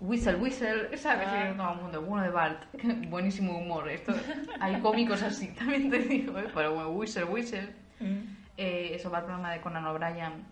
whistle, 0.00 0.36
whistle, 0.36 0.96
¿sabes? 0.96 1.26
Ah. 1.28 1.50
Y 1.52 1.56
todo 1.56 1.72
el 1.72 1.80
mundo, 1.80 2.02
bueno 2.02 2.22
de 2.24 2.30
Bart, 2.30 2.62
buenísimo 3.10 3.58
humor, 3.58 3.88
esto, 3.88 4.12
hay 4.60 4.80
cómicos 4.80 5.20
así, 5.22 5.48
también 5.58 5.90
te 5.90 5.98
digo, 5.98 6.38
¿eh? 6.38 6.46
pero 6.54 6.74
bueno, 6.74 6.90
whistle, 6.90 7.24
whistle. 7.24 7.74
Mm. 7.98 8.20
Eh, 8.56 8.92
eso 8.94 9.10
va 9.10 9.18
al 9.18 9.24
programa 9.24 9.50
de 9.52 9.60
Conan 9.60 9.84
O'Brien, 9.86 10.44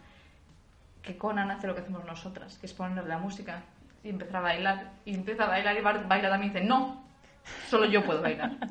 que 1.02 1.16
Conan 1.16 1.50
hace 1.52 1.68
lo 1.68 1.74
que 1.74 1.82
hacemos 1.82 2.04
nosotras, 2.04 2.58
que 2.58 2.66
es 2.66 2.72
poner 2.72 3.06
la 3.06 3.18
música 3.18 3.62
y 4.04 4.08
empezar 4.10 4.36
a 4.36 4.40
bailar, 4.40 4.92
y 5.04 5.14
empieza 5.14 5.44
a 5.44 5.48
bailar 5.48 5.76
y 5.76 5.80
Bart 5.80 6.08
baila 6.08 6.28
también 6.30 6.50
y 6.52 6.54
dice, 6.54 6.66
no, 6.66 7.02
solo 7.68 7.84
yo 7.86 8.04
puedo 8.04 8.20
bailar. 8.22 8.52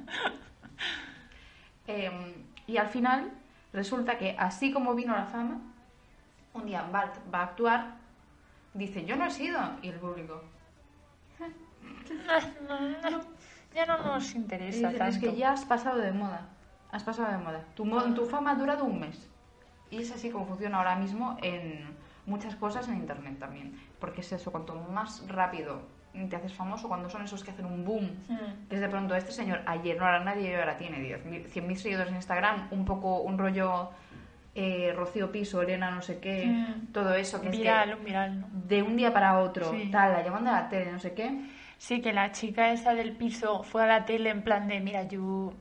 Eh, 1.87 2.45
y 2.67 2.77
al 2.77 2.87
final 2.87 3.31
resulta 3.73 4.17
que 4.17 4.35
así 4.37 4.71
como 4.71 4.93
vino 4.95 5.13
la 5.15 5.25
fama, 5.25 5.59
un 6.53 6.65
día 6.65 6.83
Bart 6.83 7.15
va 7.33 7.39
a 7.39 7.43
actuar, 7.43 7.95
dice, 8.73 9.03
yo 9.03 9.15
no 9.15 9.25
he 9.25 9.31
sido, 9.31 9.59
y 9.81 9.89
el 9.89 9.95
público, 9.95 10.41
Ya 13.73 13.85
no 13.85 13.97
nos 14.03 14.35
interesa 14.35 14.89
dicen, 14.89 14.97
tanto. 14.97 15.15
es 15.15 15.21
que 15.21 15.35
ya 15.35 15.51
has 15.53 15.65
pasado 15.65 15.97
de 15.99 16.11
moda, 16.11 16.41
has 16.91 17.03
pasado 17.03 17.31
de 17.31 17.37
moda, 17.37 17.63
tu, 17.75 17.83
mo- 17.85 18.13
tu 18.13 18.25
fama 18.25 18.51
ha 18.51 18.55
durado 18.55 18.83
un 18.85 18.99
mes. 18.99 19.29
Y 19.89 20.01
es 20.01 20.11
así 20.11 20.29
como 20.29 20.45
funciona 20.45 20.77
ahora 20.77 20.95
mismo 20.95 21.37
en 21.41 21.85
muchas 22.25 22.55
cosas 22.55 22.87
en 22.87 22.95
Internet 22.97 23.37
también, 23.39 23.73
porque 23.99 24.21
es 24.21 24.31
eso, 24.31 24.51
cuanto 24.51 24.75
más 24.75 25.27
rápido 25.27 25.81
te 26.29 26.35
haces 26.35 26.53
famoso, 26.53 26.87
cuando 26.89 27.09
son 27.09 27.23
esos 27.23 27.41
que 27.43 27.51
hacen 27.51 27.65
un 27.65 27.85
boom, 27.85 28.05
Mm. 28.27 28.67
que 28.69 28.75
es 28.75 28.81
de 28.81 28.89
pronto 28.89 29.15
este 29.15 29.31
señor 29.31 29.61
ayer 29.65 29.97
no 29.97 30.05
era 30.07 30.19
nadie 30.23 30.51
y 30.51 30.53
ahora 30.53 30.75
tiene 30.77 30.99
10.000, 30.99 31.45
100.000 31.47 31.77
seguidores 31.77 32.09
en 32.09 32.15
Instagram, 32.17 32.67
un 32.71 32.83
poco 32.85 33.21
un 33.21 33.37
rollo 33.37 33.91
eh, 34.53 34.91
Rocío 34.93 35.31
Piso, 35.31 35.61
Elena 35.61 35.89
no 35.91 36.01
sé 36.01 36.19
qué, 36.19 36.45
Mm. 36.47 36.91
todo 36.91 37.13
eso 37.15 37.39
que 37.39 37.47
es 37.47 37.51
que 37.53 37.59
Viral, 37.59 37.95
un 37.95 38.03
viral, 38.03 38.41
¿no? 38.41 38.47
de 38.51 38.83
un 38.83 38.97
día 38.97 39.13
para 39.13 39.39
otro, 39.39 39.71
Sí. 39.71 39.87
tal, 39.89 40.11
la 40.11 40.21
llaman 40.23 40.43
de 40.43 40.51
la 40.51 40.67
tele, 40.67 40.91
no 40.91 40.99
sé 40.99 41.13
qué, 41.13 41.31
Sí, 41.77 42.01
que 42.01 42.11
la 42.13 42.31
chica 42.33 42.71
esa 42.73 42.93
del 42.93 43.13
piso 43.13 43.63
fue 43.63 43.83
a 43.83 43.87
la 43.87 44.05
tele 44.05 44.29
en 44.29 44.43
plan 44.43 44.67
de, 44.67 44.79
mira, 44.81 45.03
yo 45.03 45.53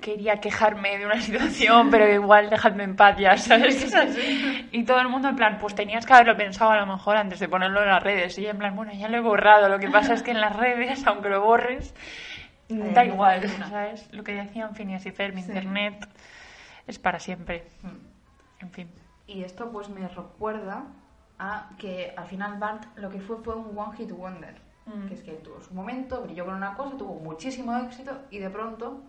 quería 0.00 0.40
quejarme 0.40 0.98
de 0.98 1.06
una 1.06 1.20
situación, 1.20 1.90
pero 1.90 2.12
igual 2.12 2.50
dejadme 2.50 2.84
en 2.84 2.96
paz 2.96 3.16
ya, 3.18 3.36
¿sabes? 3.36 3.94
Y 4.72 4.84
todo 4.84 5.00
el 5.00 5.08
mundo 5.08 5.28
en 5.28 5.36
plan, 5.36 5.58
pues 5.60 5.74
tenías 5.74 6.04
que 6.06 6.12
haberlo 6.12 6.36
pensado 6.36 6.72
a 6.72 6.76
lo 6.80 6.86
mejor 6.86 7.16
antes 7.16 7.38
de 7.40 7.48
ponerlo 7.48 7.82
en 7.82 7.88
las 7.88 8.02
redes. 8.02 8.38
Y 8.38 8.46
en 8.46 8.58
plan, 8.58 8.74
bueno, 8.76 8.92
ya 8.92 9.08
lo 9.08 9.16
he 9.16 9.20
borrado. 9.20 9.68
Lo 9.68 9.78
que 9.78 9.88
pasa 9.88 10.14
es 10.14 10.22
que 10.22 10.32
en 10.32 10.40
las 10.40 10.54
redes, 10.56 11.04
aunque 11.06 11.28
lo 11.28 11.40
borres, 11.42 11.94
Ay, 12.70 12.92
da 12.94 13.04
igual. 13.04 13.48
¿sabes? 13.68 14.08
Lo 14.12 14.24
que 14.24 14.32
decían 14.34 14.74
Phineas 14.74 15.04
y 15.06 15.10
Ferb, 15.10 15.34
Sí. 15.34 15.40
internet 15.40 16.08
es 16.86 16.98
para 16.98 17.18
siempre. 17.18 17.66
Mm. 17.82 18.62
En 18.62 18.70
fin. 18.70 18.90
Y 19.26 19.42
esto 19.42 19.70
pues 19.70 19.88
me 19.88 20.06
recuerda 20.08 20.84
a 21.38 21.70
que 21.78 22.12
al 22.16 22.26
final 22.26 22.58
Bart 22.58 22.84
lo 22.96 23.10
que 23.10 23.20
fue 23.20 23.36
fue 23.38 23.56
un 23.56 23.76
one 23.76 23.96
hit 23.96 24.10
wonder. 24.12 24.54
Mm. 24.86 25.08
Que 25.08 25.14
es 25.14 25.22
que 25.22 25.32
tuvo 25.32 25.60
su 25.62 25.72
momento, 25.72 26.22
brilló 26.22 26.44
con 26.44 26.54
una 26.54 26.74
cosa, 26.74 26.96
tuvo 26.96 27.14
muchísimo 27.20 27.76
éxito 27.78 28.22
y 28.30 28.38
de 28.38 28.50
pronto 28.50 29.02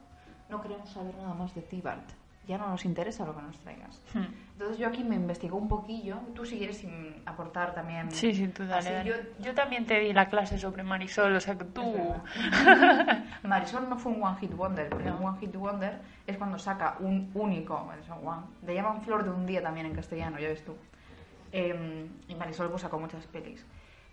no 0.50 0.62
queremos 0.62 0.90
saber 0.90 1.16
nada 1.16 1.34
más 1.34 1.54
de 1.56 1.62
ti, 1.62 1.82
Bart. 1.82 2.10
Ya 2.48 2.60
no 2.60 2.68
nos 2.70 2.86
interesa 2.86 3.26
lo 3.26 3.36
que 3.36 3.42
nos 3.42 3.58
traigas. 3.58 4.00
Hmm. 4.14 4.26
Entonces 4.54 4.78
yo 4.78 4.88
aquí 4.88 5.04
me 5.04 5.16
investigo 5.16 5.58
un 5.58 5.68
poquillo. 5.68 6.18
Tú 6.36 6.46
si 6.46 6.60
quieres 6.60 6.86
aportar 7.26 7.74
también. 7.74 8.12
Sí, 8.12 8.36
sí, 8.36 8.46
dale, 8.56 8.74
Así 8.76 8.90
dale. 8.92 9.10
yo- 9.10 9.44
Yo 9.44 9.56
también 9.56 9.88
te 9.88 10.00
di 10.00 10.14
la 10.14 10.30
clase 10.30 10.60
sobre 10.60 10.84
Marisol, 10.84 11.36
o 11.36 11.40
sea 11.40 11.58
que 11.58 11.66
tú... 11.66 11.82
Marisol 13.44 13.90
no 13.90 13.98
fue 13.98 14.12
un 14.12 14.24
one 14.24 14.38
hit 14.40 14.54
wonder, 14.56 14.90
porque 14.90 15.06
No. 15.10 15.18
un 15.18 15.26
one 15.26 15.40
hit 15.40 15.56
wonder 15.56 16.00
es 16.28 16.38
cuando 16.38 16.60
saca 16.60 16.98
un 17.00 17.32
único, 17.34 17.84
Marisol 17.84 18.20
One. 18.24 18.44
Le 18.66 18.76
llaman 18.76 19.02
Flor 19.02 19.24
de 19.24 19.32
un 19.32 19.46
día 19.48 19.62
también 19.64 19.88
en 19.88 19.96
castellano, 19.96 20.38
ya 20.40 20.50
ves 20.50 20.64
tú. 20.64 20.76
Eh, 21.52 22.08
y 22.28 22.36
Marisol 22.36 22.70
pues 22.70 22.82
sacó 22.84 23.00
muchas 23.00 23.26
pelis. 23.28 23.66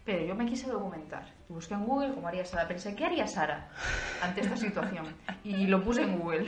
Pero 0.05 0.25
yo 0.25 0.35
me 0.35 0.47
quise 0.47 0.69
documentar. 0.69 1.25
Busqué 1.49 1.75
en 1.75 1.85
Google 1.85 2.15
cómo 2.15 2.29
haría 2.29 2.45
Sara. 2.45 2.67
Pensé, 2.67 2.95
¿qué 2.97 3.05
haría 3.05 3.27
Sara 3.27 3.69
ante 4.23 4.41
esta 4.41 4.57
situación? 4.57 5.07
Y 5.45 5.67
lo 5.67 5.83
puse 5.83 6.03
en 6.03 6.19
Google. 6.19 6.47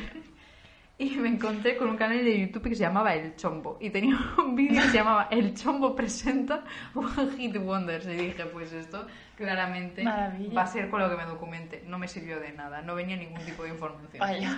Y 0.97 1.11
me 1.17 1.29
encontré 1.29 1.77
con 1.77 1.89
un 1.89 1.97
canal 1.97 2.25
de 2.25 2.47
YouTube 2.47 2.69
que 2.69 2.77
se 2.77 2.83
llamaba 2.83 3.15
El 3.15 3.35
Chombo. 3.35 3.79
Y 3.81 3.91
tenía 3.91 4.17
un 4.39 4.55
vídeo 4.55 4.81
que 4.81 4.91
se 4.91 4.97
llamaba 4.99 5.27
El 5.31 5.55
Chombo 5.55 5.97
presenta 5.97 6.63
One 6.95 7.33
Hit 7.37 7.57
Wonders. 7.57 8.07
Y 8.07 8.11
dije, 8.11 8.45
pues 8.47 8.73
esto 8.73 9.07
claramente 9.37 10.05
Maravilla. 10.05 10.55
va 10.55 10.63
a 10.63 10.67
ser 10.69 10.89
con 10.91 11.01
lo 11.01 11.11
que 11.11 11.17
me 11.17 11.25
documente. 11.25 11.83
No 11.87 11.99
me 11.99 12.07
sirvió 12.07 12.39
de 12.39 12.53
nada. 12.53 12.83
No 12.83 12.95
venía 12.95 13.17
ningún 13.17 13.45
tipo 13.45 13.65
de 13.65 13.71
información. 13.71 14.21
Vaya, 14.21 14.57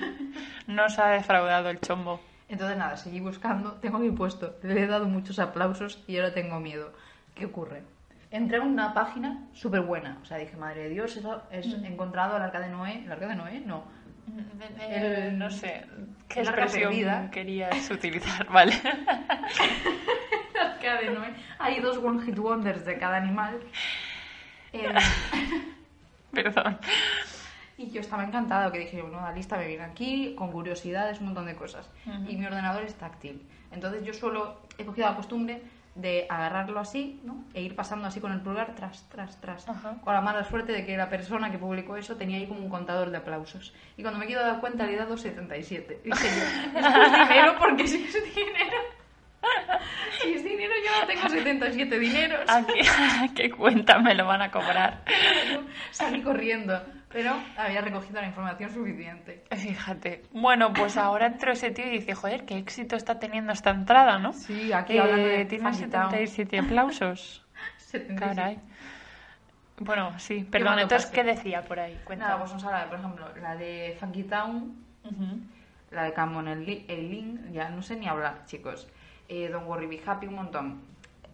nos 0.66 0.98
ha 0.98 1.08
defraudado 1.08 1.70
el 1.70 1.80
chombo. 1.80 2.20
Entonces 2.48 2.76
nada, 2.76 2.96
seguí 2.98 3.20
buscando. 3.20 3.72
Tengo 3.74 3.96
aquí 3.96 4.10
puesto. 4.10 4.56
Le 4.62 4.82
he 4.82 4.86
dado 4.86 5.06
muchos 5.06 5.38
aplausos 5.38 6.04
y 6.06 6.18
ahora 6.18 6.34
tengo 6.34 6.60
miedo. 6.60 6.92
¿Qué 7.34 7.46
ocurre? 7.46 7.82
Entré 8.30 8.58
a 8.58 8.62
una 8.62 8.92
página 8.92 9.46
súper 9.52 9.82
buena. 9.82 10.18
O 10.22 10.24
sea, 10.24 10.36
dije, 10.38 10.56
madre 10.56 10.84
de 10.84 10.88
Dios, 10.90 11.16
eso 11.16 11.42
es 11.50 11.66
Mm. 11.78 11.84
he 11.84 11.88
encontrado 11.88 12.36
el 12.36 12.42
arca 12.42 12.60
de 12.60 12.68
Noé. 12.68 13.02
¿El 13.04 13.12
arca 13.12 13.26
de 13.28 13.34
Noé? 13.36 13.60
No. 13.60 13.84
El- 14.80 15.38
no 15.38 15.48
sé, 15.50 15.86
¿qué 16.28 16.40
expresión 16.40 16.90
perdida. 16.90 17.30
querías 17.30 17.88
utilizar? 17.90 18.46
Vale. 18.50 18.72
El 20.54 20.60
arca 20.60 20.96
de 21.00 21.10
Noé. 21.10 21.34
Hay 21.58 21.80
dos 21.80 21.98
One 21.98 22.22
Hit 22.24 22.38
Wonders 22.38 22.84
de 22.84 22.98
cada 22.98 23.16
animal. 23.18 23.60
Eh, 24.72 24.92
Perdón. 26.32 26.78
y 27.78 27.90
yo 27.90 28.00
estaba 28.00 28.24
encantada, 28.24 28.70
que 28.72 28.80
dije, 28.80 29.00
bueno, 29.00 29.20
la 29.20 29.32
lista 29.32 29.56
me 29.56 29.66
viene 29.68 29.84
aquí, 29.84 30.34
con 30.36 30.50
curiosidades, 30.50 31.20
un 31.20 31.26
montón 31.26 31.46
de 31.46 31.54
cosas. 31.54 31.88
Y 32.28 32.36
mi 32.36 32.44
ordenador 32.46 32.82
es 32.82 32.94
táctil. 32.96 33.46
Entonces 33.72 34.04
yo 34.04 34.12
solo 34.12 34.60
he 34.78 34.84
cogido 34.84 35.08
la 35.08 35.16
costumbre 35.16 35.62
de 35.96 36.26
agarrarlo 36.28 36.78
así, 36.78 37.20
¿no? 37.24 37.44
E 37.54 37.62
ir 37.62 37.74
pasando 37.74 38.06
así 38.06 38.20
con 38.20 38.32
el 38.32 38.40
pulgar 38.40 38.74
tras, 38.74 39.08
tras, 39.08 39.40
tras. 39.40 39.68
Ajá. 39.68 39.96
Con 40.04 40.12
la 40.14 40.20
mala 40.20 40.44
suerte 40.44 40.72
de 40.72 40.84
que 40.84 40.96
la 40.96 41.08
persona 41.08 41.50
que 41.50 41.58
publicó 41.58 41.96
eso 41.96 42.16
tenía 42.16 42.36
ahí 42.38 42.46
como 42.46 42.60
un 42.60 42.68
contador 42.68 43.10
de 43.10 43.16
aplausos. 43.16 43.74
Y 43.96 44.02
cuando 44.02 44.20
me 44.20 44.26
quiero 44.26 44.42
dar 44.42 44.60
cuenta 44.60 44.86
le 44.86 44.94
he 44.94 44.96
dado 44.96 45.16
77. 45.16 46.02
Y 46.04 46.10
dije 46.10 46.28
yo, 46.28 46.78
esto 46.80 47.02
es 47.02 47.28
dinero 47.28 47.54
porque 47.58 47.86
si 47.86 48.04
es 48.04 48.34
dinero... 48.34 48.95
Si 50.22 50.32
es 50.32 50.44
dinero 50.44 50.72
yo 50.84 50.90
ya 51.00 51.06
tengo 51.06 51.28
77 51.28 51.98
dineros. 51.98 52.48
¿A 52.48 52.64
qué, 52.66 52.80
a 52.80 53.28
qué 53.34 53.50
cuenta 53.50 53.98
me 53.98 54.14
lo 54.14 54.24
van 54.26 54.40
a 54.42 54.50
cobrar? 54.50 55.02
Salí 55.90 56.22
corriendo, 56.22 56.82
pero 57.12 57.36
había 57.56 57.82
recogido 57.82 58.20
la 58.20 58.26
información 58.28 58.70
suficiente. 58.72 59.44
Fíjate. 59.54 60.22
Bueno, 60.32 60.72
pues 60.72 60.96
ahora 60.96 61.26
entró 61.26 61.52
ese 61.52 61.70
tío 61.70 61.86
y 61.86 61.90
dice, 61.98 62.14
joder, 62.14 62.46
qué 62.46 62.56
éxito 62.56 62.96
está 62.96 63.18
teniendo 63.18 63.52
esta 63.52 63.70
entrada, 63.70 64.18
¿no? 64.18 64.32
Sí, 64.32 64.72
aquí 64.72 64.96
hablando 64.98 65.28
de 65.28 65.44
Tiene 65.44 65.70
Funky 65.70 65.90
Town. 65.90 66.10
77 66.10 66.58
aplausos. 66.60 67.44
77. 67.76 68.18
Caray. 68.34 68.58
Bueno, 69.78 70.18
sí, 70.18 70.44
perdón, 70.50 70.78
entonces. 70.78 71.10
¿qué 71.10 71.22
decía 71.24 71.62
por 71.62 71.78
ahí? 71.78 72.00
Cuéntame. 72.04 72.30
Nada, 72.30 72.40
pues 72.40 72.52
nos 72.54 72.64
habla 72.64 72.80
de, 72.80 72.86
por 72.86 72.98
ejemplo, 72.98 73.28
la 73.42 73.54
de 73.56 73.96
Funky 74.00 74.22
Town, 74.24 74.74
Ujú. 75.04 75.40
la 75.90 76.04
de 76.04 76.12
Camon 76.14 76.48
el, 76.48 76.84
el 76.88 77.10
Link, 77.10 77.40
ya 77.52 77.68
no 77.68 77.82
sé 77.82 77.96
ni 77.96 78.08
hablar, 78.08 78.46
chicos. 78.46 78.88
Eh, 79.28 79.48
Don't 79.50 79.66
Worry, 79.66 79.86
Be 79.86 80.00
Happy, 80.06 80.26
un 80.26 80.34
montón. 80.34 80.82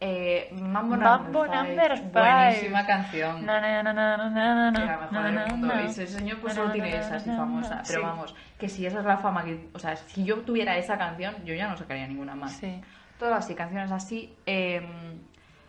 Eh, 0.05 0.49
Mambo, 0.53 0.97
Mambo 0.97 1.47
Number 1.47 1.55
Number 1.55 1.99
Five, 1.99 2.11
Five. 2.13 2.45
Buenísima 2.47 2.87
canción. 2.87 3.47
Na, 3.47 3.61
na, 3.61 3.83
na, 3.85 3.93
na, 3.93 4.17
na, 4.17 4.71
na, 4.73 4.85
la 4.85 4.99
mejor 4.99 5.23
del 5.47 5.47
mundo. 5.59 5.75
Y 5.81 5.87
ese 5.87 6.07
señor 6.09 6.41
pues 6.41 6.55
solo 6.55 6.73
tiene 6.73 6.97
esa 6.97 7.17
así 7.17 7.31
famosa. 7.31 7.83
Pero 7.87 8.01
Sí. 8.01 8.05
vamos, 8.07 8.35
que 8.59 8.69
si 8.69 8.85
esa 8.85 8.99
es 8.99 9.05
la 9.05 9.19
fama 9.19 9.45
que... 9.45 9.69
O 9.75 9.79
sea, 9.79 9.95
si 9.95 10.25
yo 10.25 10.39
tuviera 10.41 10.77
esa 10.77 10.99
canción, 10.99 11.37
yo 11.45 11.55
ya 11.55 11.69
no 11.69 11.77
sacaría 11.77 12.09
ninguna 12.09 12.35
más. 12.35 12.53
Sí. 12.57 12.81
Todas 13.19 13.45
así, 13.45 13.55
canciones 13.55 13.93
así. 13.93 14.35
Eh, 14.47 14.83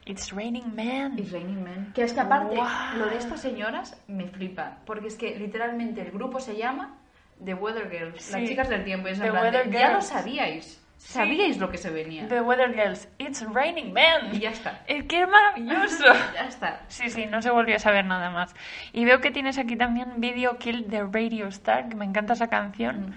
It's 0.05 0.31
raining 0.31 0.73
men. 0.75 1.13
y 1.17 1.23
Raining 1.29 1.63
Man. 1.63 1.91
Que 1.93 2.03
es 2.03 2.11
que 2.13 2.19
aparte, 2.19 2.55
Guau. 2.55 2.97
lo 2.97 3.05
de 3.05 3.17
estas 3.17 3.39
señoras 3.39 4.01
me 4.07 4.25
flipa. 4.25 4.77
Porque 4.85 5.07
es 5.07 5.15
que 5.15 5.37
literalmente 5.37 6.01
el 6.01 6.11
grupo 6.11 6.39
se 6.39 6.57
llama 6.57 6.95
The 7.45 7.53
Weather 7.53 7.89
Girls, 7.89 8.21
Sí. 8.23 8.33
las 8.33 8.49
chicas 8.49 8.67
del 8.69 8.83
tiempo. 8.83 9.07
Y 9.07 9.11
es 9.11 9.19
en 9.19 9.25
The 9.25 9.31
plan 9.31 9.53
ya 9.71 9.91
lo 9.91 10.01
Girls. 10.01 10.82
Sabíais. 11.03 11.29
Sabíais 11.37 11.57
lo 11.57 11.69
que 11.69 11.77
se 11.77 11.89
venía. 11.89 12.27
The 12.27 12.41
Weather 12.41 12.73
Girls. 12.73 13.07
It's 13.17 13.45
raining 13.53 13.93
men. 13.93 14.33
Y 14.33 14.39
ya 14.39 14.51
está. 14.51 14.81
Es 14.87 15.03
que 15.05 15.21
es 15.21 15.27
maravilloso. 15.27 16.05
Ya 16.33 16.45
está. 16.47 16.81
Sí, 16.87 17.09
sí, 17.09 17.25
no 17.25 17.41
se 17.41 17.49
volvió 17.49 17.75
a 17.75 17.79
saber 17.79 18.05
nada 18.05 18.29
más. 18.29 18.53
Y 18.91 19.05
veo 19.05 19.21
que 19.21 19.31
tienes 19.31 19.57
aquí 19.57 19.75
también 19.75 20.13
Video 20.17 20.57
Kill 20.57 20.85
the 20.89 21.03
Radio 21.03 21.47
Star, 21.47 21.89
que 21.89 21.95
me 21.95 22.05
encanta 22.05 22.33
esa 22.33 22.47
canción. 22.47 23.09
Mm. 23.09 23.13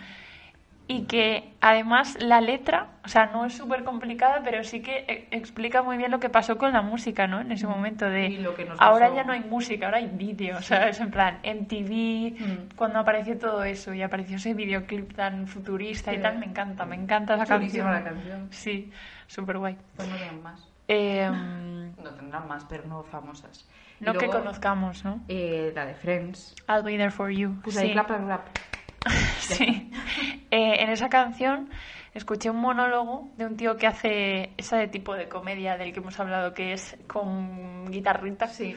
Y 0.88 1.02
que 1.06 1.52
además 1.60 2.16
la 2.20 2.40
letra, 2.40 2.90
o 3.04 3.08
sea, 3.08 3.26
no 3.26 3.44
es 3.44 3.54
súper 3.56 3.82
complicada, 3.82 4.42
pero 4.44 4.62
sí 4.62 4.82
que 4.82 5.04
eh, 5.08 5.26
explica 5.32 5.82
muy 5.82 5.96
bien 5.96 6.12
lo 6.12 6.20
que 6.20 6.28
pasó 6.28 6.58
con 6.58 6.72
la 6.72 6.80
música, 6.80 7.26
¿no? 7.26 7.40
En 7.40 7.50
ese 7.50 7.66
momento 7.66 8.08
de... 8.08 8.26
Y 8.28 8.36
lo 8.38 8.54
que 8.54 8.64
nos 8.66 8.80
ahora 8.80 9.06
pasó. 9.06 9.16
ya 9.16 9.24
no 9.24 9.32
hay 9.32 9.40
música, 9.40 9.86
ahora 9.86 9.98
hay 9.98 10.06
vídeo, 10.06 10.62
¿sabes? 10.62 11.00
En 11.00 11.10
plan, 11.10 11.40
MTV, 11.42 12.36
Mm. 12.38 12.76
cuando 12.76 13.00
apareció 13.00 13.36
todo 13.36 13.64
eso 13.64 13.92
y 13.94 14.02
apareció 14.02 14.36
ese 14.36 14.54
videoclip 14.54 15.12
tan 15.14 15.48
futurista 15.48 16.12
y 16.14 16.20
tal, 16.20 16.38
me 16.38 16.46
encanta, 16.46 16.86
me 16.86 16.94
encanta 16.94 17.34
esa 17.34 17.46
canción. 17.46 17.90
la 17.90 18.04
canción. 18.04 18.46
Sí, 18.52 18.92
súper 19.26 19.58
guay. 19.58 19.76
Pues 19.96 20.08
no 20.08 20.16
tienen 20.16 20.40
más. 20.42 20.68
Em, 20.86 21.92
No 22.02 22.10
tendrán 22.14 22.46
más, 22.46 22.64
pero 22.68 22.84
no 22.86 23.02
famosas. 23.02 23.68
No 23.98 24.12
que 24.12 24.28
conozcamos, 24.28 25.04
¿no? 25.04 25.20
eh, 25.26 25.72
la 25.74 25.84
de 25.86 25.94
Friends. 25.94 26.54
I'll 26.68 26.84
be 26.84 26.96
there 26.96 27.10
for 27.10 27.30
you. 27.30 27.56
Pues 27.64 27.76
ahí 27.76 27.88
Sí. 27.88 27.92
clap, 27.94 28.06
clap, 28.06 28.24
clap. 28.24 28.46
Sí. 29.38 29.90
Eh, 30.50 30.82
en 30.82 30.90
esa 30.90 31.08
canción 31.08 31.70
escuché 32.14 32.50
un 32.50 32.60
monólogo 32.60 33.28
de 33.36 33.46
un 33.46 33.56
tío 33.56 33.76
que 33.76 33.86
hace 33.86 34.50
ese 34.56 34.88
tipo 34.88 35.14
de 35.14 35.28
comedia 35.28 35.76
del 35.76 35.92
que 35.92 36.00
hemos 36.00 36.18
hablado, 36.18 36.54
que 36.54 36.72
es 36.72 36.96
con 37.06 37.90
guitarrita, 37.90 38.46
Sí. 38.48 38.74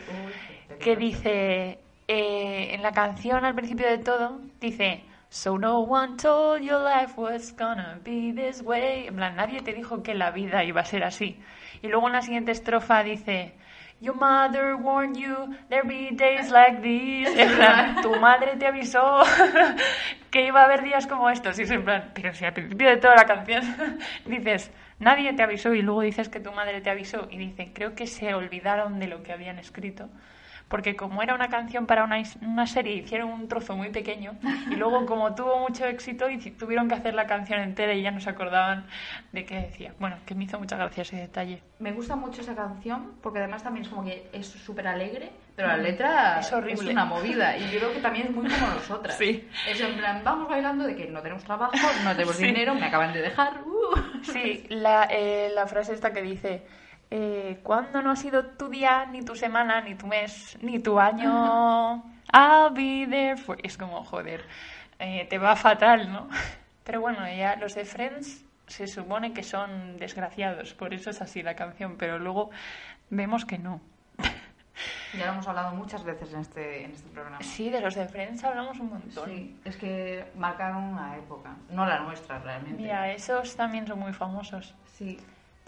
Que 0.79 0.95
dice, 0.95 1.79
eh, 2.07 2.73
en 2.73 2.81
la 2.81 2.91
canción 2.91 3.45
al 3.45 3.55
principio 3.55 3.87
de 3.87 3.97
todo, 3.97 4.39
dice, 4.59 5.03
So 5.31 5.59
no 5.59 5.81
one 5.81 6.17
told 6.17 6.63
your 6.63 6.81
life 6.81 7.13
was 7.15 7.55
gonna 7.55 7.99
be 8.03 8.33
this 8.33 8.63
way. 8.63 9.07
En 9.07 9.15
plan, 9.15 9.35
nadie 9.35 9.61
te 9.61 9.73
dijo 9.73 10.01
que 10.01 10.15
la 10.15 10.31
vida 10.31 10.63
iba 10.63 10.81
a 10.81 10.85
ser 10.85 11.03
así. 11.03 11.39
Y 11.83 11.87
luego 11.87 12.07
en 12.07 12.13
la 12.13 12.21
siguiente 12.23 12.51
estrofa 12.51 13.03
dice, 13.03 13.53
Your 14.01 14.15
mother 14.15 14.77
warned 14.77 15.17
you 15.17 15.53
there'd 15.69 15.87
be 15.87 16.15
days 16.15 16.49
like. 16.51 16.79
En 16.81 17.55
plan, 17.55 18.01
tu 18.01 18.15
madre 18.15 18.55
te 18.55 18.65
avisó 18.65 19.23
que 20.31 20.45
iba 20.45 20.61
a 20.61 20.65
haber 20.65 20.83
días 20.83 21.05
como 21.05 21.29
estos. 21.29 21.59
Y 21.59 21.63
es 21.63 21.71
en 21.71 21.83
plan, 21.83 22.11
pero 22.13 22.33
si 22.33 22.45
al 22.45 22.53
principio 22.53 22.87
de 22.89 22.97
toda 22.97 23.15
la 23.15 23.25
canción 23.25 23.61
dices, 24.25 24.71
nadie 24.99 25.33
te 25.33 25.43
avisó 25.43 25.73
y 25.73 25.81
luego 25.81 26.01
dices 26.01 26.29
que 26.29 26.39
tu 26.39 26.53
madre 26.53 26.79
te 26.79 26.89
avisó. 26.89 27.27
Y 27.29 27.37
dice, 27.37 27.71
creo 27.73 27.93
que 27.93 28.07
se 28.07 28.33
olvidaron 28.33 28.99
de 28.99 29.07
lo 29.07 29.21
que 29.21 29.33
habían 29.33 29.59
escrito. 29.59 30.07
Porque 30.69 30.95
como 30.95 31.23
era 31.23 31.33
una 31.33 31.49
canción 31.49 31.87
para 31.87 32.03
una, 32.03 32.21
una 32.41 32.67
serie, 32.67 32.93
hicieron 32.95 33.29
un 33.31 33.47
trozo 33.47 33.75
muy 33.75 33.89
pequeño. 33.89 34.33
Y 34.69 34.75
luego 34.75 35.05
como 35.07 35.33
tuvo 35.33 35.57
mucho 35.59 35.85
éxito, 35.85 36.29
y 36.29 36.37
tuvieron 36.51 36.87
que 36.87 36.93
hacer 36.95 37.15
la 37.15 37.25
canción 37.25 37.59
entera 37.59 37.93
y 37.95 38.03
ya 38.03 38.11
no 38.11 38.19
se 38.19 38.29
acordaban 38.29 38.85
de 39.31 39.45
qué 39.45 39.55
decía. 39.55 39.93
Bueno, 39.99 40.17
que 40.27 40.35
me 40.35 40.43
hizo 40.43 40.59
mucha 40.59 40.77
gracia 40.77 41.01
ese 41.01 41.15
detalle. 41.15 41.63
Me 41.79 41.91
gusta 41.91 42.15
mucho 42.15 42.41
esa 42.41 42.55
canción 42.55 43.13
porque 43.21 43.39
además 43.39 43.63
también 43.63 43.83
es 43.85 43.89
como 43.89 44.03
que 44.05 44.29
es 44.31 44.45
súper 44.47 44.87
alegre, 44.87 45.31
pero 45.55 45.69
la 45.69 45.77
letra 45.77 46.35
Mm. 46.37 46.39
Es 46.39 46.53
horrible. 46.53 46.91
una 46.91 47.05
movida. 47.13 47.57
Y 47.57 47.63
yo 47.71 47.79
creo 47.79 47.93
que 47.93 47.99
también 47.99 48.27
es 48.27 48.31
muy 48.35 48.47
como 48.47 48.67
nosotras. 48.67 49.17
Sí. 49.17 49.47
Es 49.67 49.81
en 49.81 49.97
plan, 49.97 50.21
vamos 50.23 50.47
bailando 50.49 50.85
de 50.85 50.95
que 50.95 51.07
no 51.07 51.21
tenemos 51.21 51.43
trabajo, 51.43 51.73
no 52.03 52.11
tenemos 52.11 52.35
Sí. 52.37 52.45
dinero, 52.45 52.75
me 52.75 52.85
acaban 52.85 53.11
de 53.11 53.21
dejar. 53.23 53.61
uh. 53.65 54.19
Sí, 54.23 54.65
la, 54.69 55.07
eh, 55.09 55.49
la 55.55 55.65
frase 55.65 55.93
esta 55.93 56.13
que 56.13 56.21
dice, 56.21 56.63
eh, 57.11 57.59
¿cuándo 57.63 58.01
no 58.01 58.11
ha 58.11 58.15
sido 58.15 58.45
tu 58.45 58.69
día, 58.69 59.05
ni 59.05 59.23
tu 59.23 59.35
semana, 59.35 59.81
ni 59.81 59.95
tu 59.95 60.07
mes, 60.07 60.57
ni 60.61 60.79
tu 60.79 60.99
año? 60.99 62.03
I'll 62.33 62.71
be 62.71 63.07
there 63.09 63.37
for... 63.37 63.57
Es 63.63 63.77
como, 63.77 64.03
joder, 64.03 64.45
eh, 64.99 65.25
te 65.29 65.37
va 65.37 65.55
fatal, 65.55 66.11
¿no? 66.11 66.29
Pero 66.83 67.01
bueno, 67.01 67.27
ya 67.27 67.55
los 67.55 67.75
de 67.75 67.85
Friends 67.85 68.45
se 68.67 68.87
supone 68.87 69.33
que 69.33 69.43
son 69.43 69.97
desgraciados, 69.97 70.73
por 70.73 70.93
eso 70.93 71.09
es 71.09 71.21
así 71.21 71.41
la 71.41 71.55
canción, 71.55 71.97
pero 71.97 72.19
luego 72.19 72.51
vemos 73.09 73.45
que 73.45 73.57
no. 73.57 73.81
Ya 75.17 75.25
lo 75.25 75.33
hemos 75.33 75.47
hablado 75.47 75.75
muchas 75.75 76.03
veces 76.03 76.31
en 76.33 76.39
este, 76.39 76.85
en 76.85 76.91
este 76.91 77.09
programa. 77.09 77.41
Sí, 77.41 77.69
de 77.69 77.81
los 77.81 77.95
de 77.95 78.07
Friends 78.07 78.43
hablamos 78.43 78.79
un 78.79 78.91
montón. 78.91 79.27
Sí, 79.27 79.59
es 79.65 79.75
que 79.75 80.31
marcaron 80.35 80.83
una 80.83 81.17
época, 81.17 81.55
no 81.71 81.85
la 81.85 81.99
nuestra 81.99 82.39
realmente. 82.39 82.81
Mira, 82.81 83.11
esos 83.11 83.55
también 83.55 83.87
son 83.87 83.99
muy 83.99 84.13
famosos. 84.13 84.75
Sí. 84.97 85.19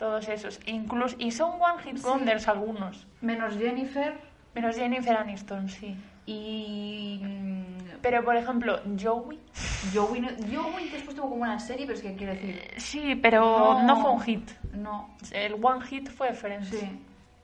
Todos 0.02 0.28
esos. 0.30 0.60
Incluso, 0.66 1.16
y 1.20 1.30
son 1.30 1.52
One 1.62 1.84
Hit 1.84 1.98
Sí. 1.98 2.04
Wonders 2.08 2.48
algunos. 2.48 3.06
Menos 3.22 3.56
Jennifer 3.56 4.16
Menos 4.56 4.76
Jennifer 4.76 5.16
Aniston, 5.16 5.70
sí. 5.70 5.96
y. 6.26 7.20
mm, 7.24 8.00
Pero, 8.02 8.26
por 8.26 8.36
ejemplo, 8.36 8.80
Joey. 9.00 9.40
Joey, 9.94 10.22
no- 10.22 10.30
Joey 10.52 10.90
después 10.90 11.16
tuvo 11.16 11.30
como 11.30 11.44
una 11.44 11.60
serie, 11.60 11.86
pero 11.86 11.96
es 12.00 12.04
que 12.04 12.16
quiero 12.16 12.34
decir. 12.34 12.60
Sí, 12.78 13.14
pero 13.16 13.84
no, 13.84 14.02
fue 14.02 14.10
un 14.12 14.22
hit. 14.22 14.50
No. 14.74 15.12
El 15.32 15.64
one 15.64 15.86
hit 15.86 16.10
fue 16.10 16.34
Friends. 16.34 16.70
Sí. 16.70 17.00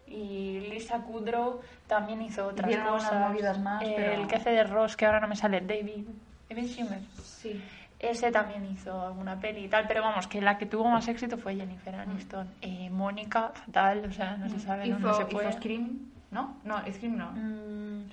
Y 0.08 0.62
Lisa 0.72 0.98
Kudrow 1.04 1.62
también 1.86 2.24
hizo 2.24 2.48
otras 2.48 2.76
cosas. 2.76 3.20
movidas 3.30 3.60
más, 3.60 3.84
El 3.84 3.94
pero- 3.94 4.28
que 4.28 4.36
hace 4.36 4.50
de 4.50 4.64
Ross, 4.64 4.98
que 4.98 5.06
ahora 5.06 5.20
no 5.20 5.28
me 5.28 5.36
sale, 5.36 5.62
David. 5.62 6.08
David 6.50 6.68
Schumer. 6.68 7.00
Sí. 7.24 7.62
Ese 8.00 8.32
también 8.32 8.64
hizo 8.66 9.02
alguna 9.02 9.40
peli 9.40 9.66
y 9.66 9.68
tal, 9.70 9.86
pero 9.88 10.04
vamos, 10.04 10.28
que 10.28 10.40
la 10.40 10.58
que 10.58 10.68
tuvo 10.68 10.88
más 10.90 11.08
éxito 11.08 11.38
fue 11.38 11.56
Jennifer 11.56 11.96
Aniston. 11.96 12.48
Eh, 12.62 12.90
Mónica, 12.92 13.50
fatal, 13.56 14.06
o 14.08 14.12
sea, 14.12 14.38
no 14.38 14.48
se 14.50 14.60
sabe 14.60 14.88
hizo, 14.88 15.00
dónde 15.00 15.14
se 15.16 15.22
hizo 15.24 15.30
puede. 15.32 15.52
Scream, 15.54 16.00
¿no? 16.30 16.58
No, 16.64 16.78
Scream 16.92 17.18
no. 17.18 17.32
Mm, 17.32 18.10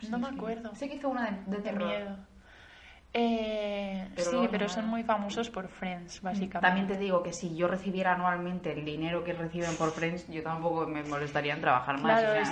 sí. 0.00 0.06
No 0.10 0.18
me 0.18 0.24
Scream. 0.26 0.34
acuerdo. 0.38 0.74
Sé 0.76 0.88
que 0.88 0.96
hizo 0.96 1.08
una 1.08 1.30
de, 1.30 1.56
de 1.56 1.62
terror. 1.62 1.88
miedo. 1.88 2.16
Eh, 3.18 4.08
Pero 4.14 4.30
sí, 4.30 4.48
pero 4.50 4.68
son 4.68 4.86
muy 4.88 5.02
famosos 5.02 5.48
por 5.48 5.68
Friends, 5.68 6.20
básicamente. 6.20 6.60
También 6.60 6.86
te 6.86 6.98
digo 6.98 7.22
que 7.22 7.32
si 7.32 7.56
yo 7.56 7.66
recibiera 7.66 8.12
anualmente 8.12 8.72
el 8.72 8.84
dinero 8.84 9.24
que 9.24 9.32
reciben 9.32 9.74
por 9.76 9.90
Friends, 9.92 10.28
yo 10.28 10.42
tampoco 10.42 10.86
me 10.86 11.02
molestaría 11.02 11.54
en 11.54 11.60
trabajar 11.62 11.98
más. 12.00 12.20
Claro, 12.20 12.28
o 12.28 12.32
sea, 12.32 12.42
es 12.42 12.50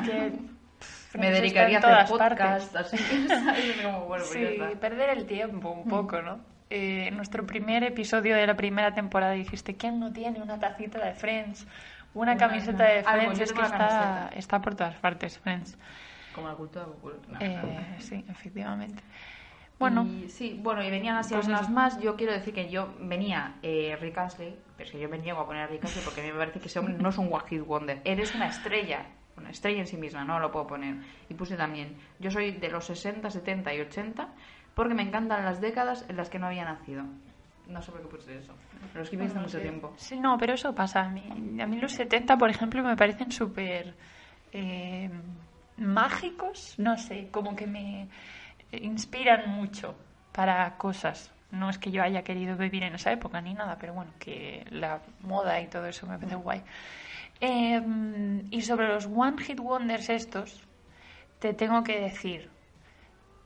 que 1.12 1.18
me 1.18 1.30
dedicaría 1.30 1.78
a 1.78 1.80
hacer 1.80 1.90
todas 1.90 2.10
podcast, 2.10 2.72
partes. 2.72 2.94
así. 2.94 3.26
¿sabes? 3.28 3.76
Como, 3.82 4.06
bueno, 4.06 4.24
pues 4.26 4.48
Sí. 4.48 4.58
Mm. 4.58 4.78
perder 4.78 5.10
el 5.10 5.26
tiempo 5.26 5.70
un 5.70 5.84
poco, 5.88 6.22
¿no? 6.22 6.38
Eh, 6.74 7.06
en 7.06 7.16
nuestro 7.16 7.46
primer 7.46 7.84
episodio 7.84 8.34
de 8.34 8.48
la 8.48 8.56
primera 8.56 8.92
temporada 8.92 9.30
dijiste, 9.34 9.76
¿quién 9.76 10.00
no 10.00 10.12
tiene 10.12 10.42
una 10.42 10.58
tacita 10.58 10.98
de 11.04 11.14
Friends? 11.14 11.68
Una 12.14 12.32
Una- 12.32 12.36
camiseta 12.36 12.82
de 12.82 12.98
algo, 12.98 13.10
Friends, 13.32 13.40
es 13.42 13.52
que 13.52 13.62
está, 13.62 14.28
está 14.34 14.60
por 14.60 14.74
todas 14.74 14.96
partes, 14.96 15.38
Friends. 15.38 15.78
Como 16.34 16.48
la 16.48 16.54
cultura 16.54 16.84
popular. 16.86 17.18
No, 17.28 17.38
Eh, 17.40 17.60
no. 17.62 18.00
sí, 18.02 18.24
efectivamente. 18.28 19.04
Bueno, 19.78 20.02
Y, 20.04 20.28
sí, 20.28 20.58
bueno, 20.60 20.82
y 20.82 20.90
venían 20.90 21.14
así 21.16 21.34
Pues 21.34 21.46
algunas 21.46 21.70
más. 21.70 22.00
Yo 22.00 22.16
quiero 22.16 22.32
decir 22.32 22.52
que 22.52 22.68
yo 22.68 22.92
venía 22.98 23.54
eh, 23.62 23.96
Rick 24.00 24.18
Astley, 24.18 24.56
pero 24.76 24.86
es 24.88 24.92
que 24.92 24.98
yo 24.98 25.08
me 25.08 25.18
niego 25.18 25.38
a 25.40 25.46
poner 25.46 25.62
a 25.62 25.66
Rick 25.68 25.84
Astley 25.84 26.04
porque 26.04 26.22
a 26.22 26.24
mí 26.24 26.32
me 26.32 26.38
parece 26.38 26.58
que 26.58 26.66
ese 26.66 26.80
hombre 26.80 26.94
no 26.94 27.08
es 27.10 27.18
un 27.18 27.32
One 27.32 27.44
Hit 27.50 27.60
Wonder. 27.64 28.00
Eres 28.04 28.34
una 28.34 28.48
estrella, 28.48 29.06
una 29.36 29.50
estrella 29.50 29.78
en 29.78 29.86
sí 29.86 29.96
misma, 29.96 30.24
no 30.24 30.40
lo 30.40 30.50
puedo 30.50 30.66
poner. 30.66 30.96
Y 31.28 31.34
puse 31.34 31.56
también, 31.56 31.96
yo 32.18 32.32
soy 32.32 32.50
de 32.50 32.68
los 32.68 32.84
60, 32.86 33.30
70 33.30 33.72
y 33.74 33.80
80 33.80 34.28
porque 34.74 34.94
me 34.94 35.02
encantan 35.02 35.44
las 35.44 35.60
décadas 35.60 36.04
en 36.08 36.16
las 36.16 36.28
que 36.30 36.38
no 36.38 36.46
había 36.46 36.64
nacido. 36.64 37.04
No 37.68 37.80
sé 37.80 37.92
por 37.92 38.02
qué 38.02 38.08
puse 38.08 38.38
eso, 38.38 38.52
pero 38.92 39.04
es 39.04 39.10
que 39.10 39.22
hace 39.22 39.38
mucho 39.38 39.60
tiempo. 39.60 39.94
Sí, 39.96 40.20
no, 40.20 40.36
pero 40.36 40.54
eso 40.54 40.74
pasa. 40.74 41.00
A 41.02 41.08
mí, 41.08 41.60
a 41.60 41.66
mí 41.66 41.80
los 41.80 41.92
70, 41.92 42.36
por 42.36 42.50
ejemplo, 42.50 42.82
me 42.82 42.94
parecen 42.94 43.32
súper 43.32 43.94
eh, 44.52 45.08
mágicos. 45.78 46.74
No 46.78 46.98
sé, 46.98 47.28
como 47.30 47.56
que 47.56 47.66
me 47.66 48.08
inspiran 48.72 49.48
mucho 49.48 49.94
para 50.32 50.76
cosas. 50.76 51.30
No 51.50 51.70
es 51.70 51.78
que 51.78 51.90
yo 51.90 52.02
haya 52.02 52.22
querido 52.22 52.56
vivir 52.56 52.82
en 52.82 52.96
esa 52.96 53.12
época 53.12 53.40
ni 53.40 53.54
nada, 53.54 53.78
pero 53.78 53.94
bueno, 53.94 54.12
que 54.18 54.66
la 54.70 55.00
moda 55.20 55.60
y 55.60 55.68
todo 55.68 55.86
eso 55.86 56.06
me 56.06 56.18
parece 56.18 56.34
guay. 56.34 56.62
Em, 57.40 58.42
y 58.50 58.60
sobre 58.62 58.88
los 58.88 59.06
One 59.06 59.42
Hit 59.42 59.60
Wonders 59.60 60.08
estos, 60.10 60.60
te 61.38 61.54
tengo 61.54 61.82
que 61.84 62.00
decir, 62.00 62.50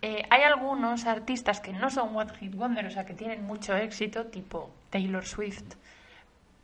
eh, 0.03 0.23
hay 0.31 0.43
algunos 0.43 1.07
artistas 1.07 1.61
que 1.61 1.73
no 1.73 1.91
son 1.91 2.15
One 2.17 2.33
Hit 2.39 2.55
Wonders, 2.55 2.89
o 2.89 2.91
sea, 2.91 3.05
que 3.07 3.15
tienen 3.15 3.45
mucho 3.45 3.75
éxito, 3.77 4.27
tipo 4.27 4.71
Taylor 4.91 5.25
Swift, 5.27 5.75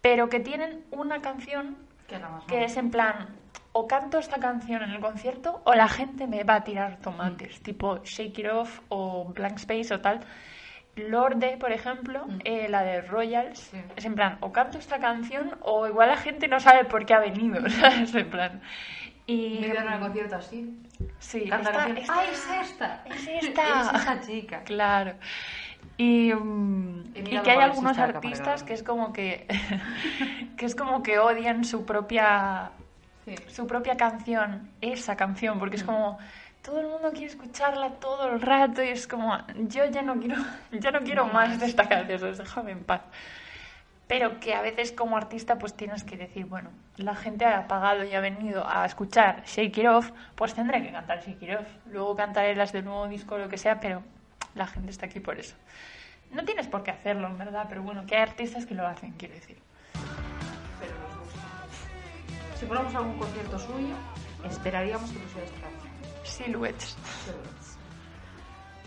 pero 0.00 0.28
que 0.28 0.40
tienen 0.40 0.84
una 0.90 1.20
canción 1.20 1.76
Que 2.06 2.64
es 2.64 2.74
que 2.74 2.80
en 2.80 2.90
plan, 2.90 3.28
o 3.72 3.86
canto 3.88 4.18
esta 4.18 4.38
canción 4.38 4.82
en 4.82 4.90
el 4.90 5.00
concierto 5.00 5.62
o 5.64 5.74
la 5.74 5.88
gente 5.88 6.26
me 6.26 6.44
va 6.44 6.56
a 6.56 6.64
tirar 6.64 6.98
tomates, 7.00 7.60
tipo 7.62 7.98
Shake 8.04 8.38
It 8.40 8.46
Off 8.52 8.80
o 8.88 9.24
Blank 9.34 9.56
Space 9.56 9.92
o 9.94 10.00
tal. 10.00 10.20
Lorde, 10.96 11.56
por 11.56 11.72
ejemplo, 11.72 12.24
Mm. 12.26 12.38
eh, 12.44 12.68
la 12.68 12.82
de 12.84 13.00
Royals, 13.00 13.58
Sí. 13.58 13.78
es 13.96 14.04
en 14.04 14.14
plan, 14.14 14.36
o 14.40 14.52
canto 14.52 14.78
esta 14.78 14.98
canción 15.00 15.56
o 15.62 15.88
igual 15.88 16.08
la 16.08 16.16
gente 16.18 16.46
no 16.46 16.60
sabe 16.60 16.84
por 16.84 17.04
qué 17.04 17.14
ha 17.14 17.18
venido, 17.20 17.60
¿sabes? 17.68 18.14
En 18.14 18.30
plan. 18.30 18.60
Y 19.26 19.58
Me 19.60 19.66
dieron 19.68 19.88
al 19.88 19.98
concierto 20.00 20.36
así. 20.36 20.78
Sí, 21.30 21.44
esta- 21.44 21.88
esta- 21.98 22.14
¡Ay, 22.14 22.28
es 22.32 22.46
esta! 22.70 23.02
es 23.06 23.26
esta. 23.28 23.90
Es 23.92 24.02
esa 24.02 24.20
chica. 24.20 24.62
Claro. 24.64 25.14
Y, 25.96 26.32
mm, 26.32 27.12
Y 27.14 27.18
y 27.18 27.22
mira 27.22 27.42
que 27.42 27.50
hay 27.52 27.58
algunos 27.58 27.98
artistas 27.98 28.62
que 28.62 28.72
es 28.74 28.82
como 28.82 29.12
que 29.12 29.46
que 30.56 30.66
es 30.66 30.74
como 30.74 31.02
que 31.02 31.18
odian 31.18 31.64
su 31.64 31.84
propia 31.84 32.70
Sí. 33.24 33.34
su 33.48 33.66
propia 33.66 33.96
canción, 33.96 34.68
esa 34.82 35.16
canción, 35.16 35.58
porque 35.58 35.76
Mm. 35.76 35.80
es 35.80 35.84
como 35.84 36.18
todo 36.62 36.80
el 36.80 36.86
mundo 36.88 37.10
quiere 37.12 37.26
escucharla 37.26 37.90
todo 38.00 38.28
el 38.28 38.40
rato 38.40 38.82
y 38.82 38.88
es 38.88 39.06
como 39.06 39.36
yo 39.68 39.84
ya 39.86 40.02
no 40.02 40.16
quiero 40.20 40.36
ya 40.72 40.90
no 40.90 41.00
quiero 41.00 41.26
más 41.26 41.58
de 41.60 41.66
esta 41.66 41.88
canción, 41.88 42.36
déjame 42.36 42.72
en 42.72 42.84
paz. 42.84 43.00
Pero 44.06 44.38
que 44.38 44.54
a 44.54 44.60
veces 44.60 44.92
como 44.92 45.16
artista 45.16 45.56
pues 45.56 45.74
tienes 45.74 46.04
que 46.04 46.16
decir, 46.16 46.46
bueno, 46.46 46.70
la 46.96 47.14
gente 47.14 47.46
ha 47.46 47.66
pagado 47.66 48.04
y 48.04 48.14
ha 48.14 48.20
venido 48.20 48.68
a 48.68 48.84
escuchar 48.84 49.42
Shake 49.46 49.78
It 49.78 49.88
Off, 49.88 50.10
pues 50.34 50.54
tendré 50.54 50.82
que 50.82 50.92
cantar 50.92 51.20
Shake 51.20 51.42
It 51.42 51.58
Off. 51.58 51.68
Luego 51.86 52.14
cantaré 52.14 52.54
las 52.54 52.72
del 52.72 52.84
nuevo 52.84 53.08
disco 53.08 53.36
o 53.36 53.38
lo 53.38 53.48
que 53.48 53.56
sea, 53.56 53.80
pero 53.80 54.02
la 54.54 54.66
gente 54.66 54.90
está 54.90 55.06
aquí 55.06 55.20
por 55.20 55.38
eso. 55.38 55.56
No 56.30 56.44
tienes 56.44 56.66
por 56.66 56.82
qué 56.82 56.90
hacerlo, 56.90 57.28
en 57.28 57.38
verdad, 57.38 57.66
pero 57.68 57.82
bueno, 57.82 58.04
que 58.06 58.16
hay 58.16 58.22
artistas 58.22 58.66
que 58.66 58.74
lo 58.74 58.86
hacen, 58.86 59.12
quiero 59.12 59.34
decir. 59.34 59.58
Pero 60.80 60.92
nos 60.98 61.18
gusta. 61.20 62.58
Si 62.58 62.66
fuéramos 62.66 62.94
a 62.94 62.98
algún 62.98 63.18
concierto 63.18 63.58
suyo, 63.58 63.94
esperaríamos 64.44 65.10
que 65.10 65.18
pusiera 65.20 65.46
esta 65.46 65.60
canción. 65.60 65.92
Silhouettes. 66.24 66.96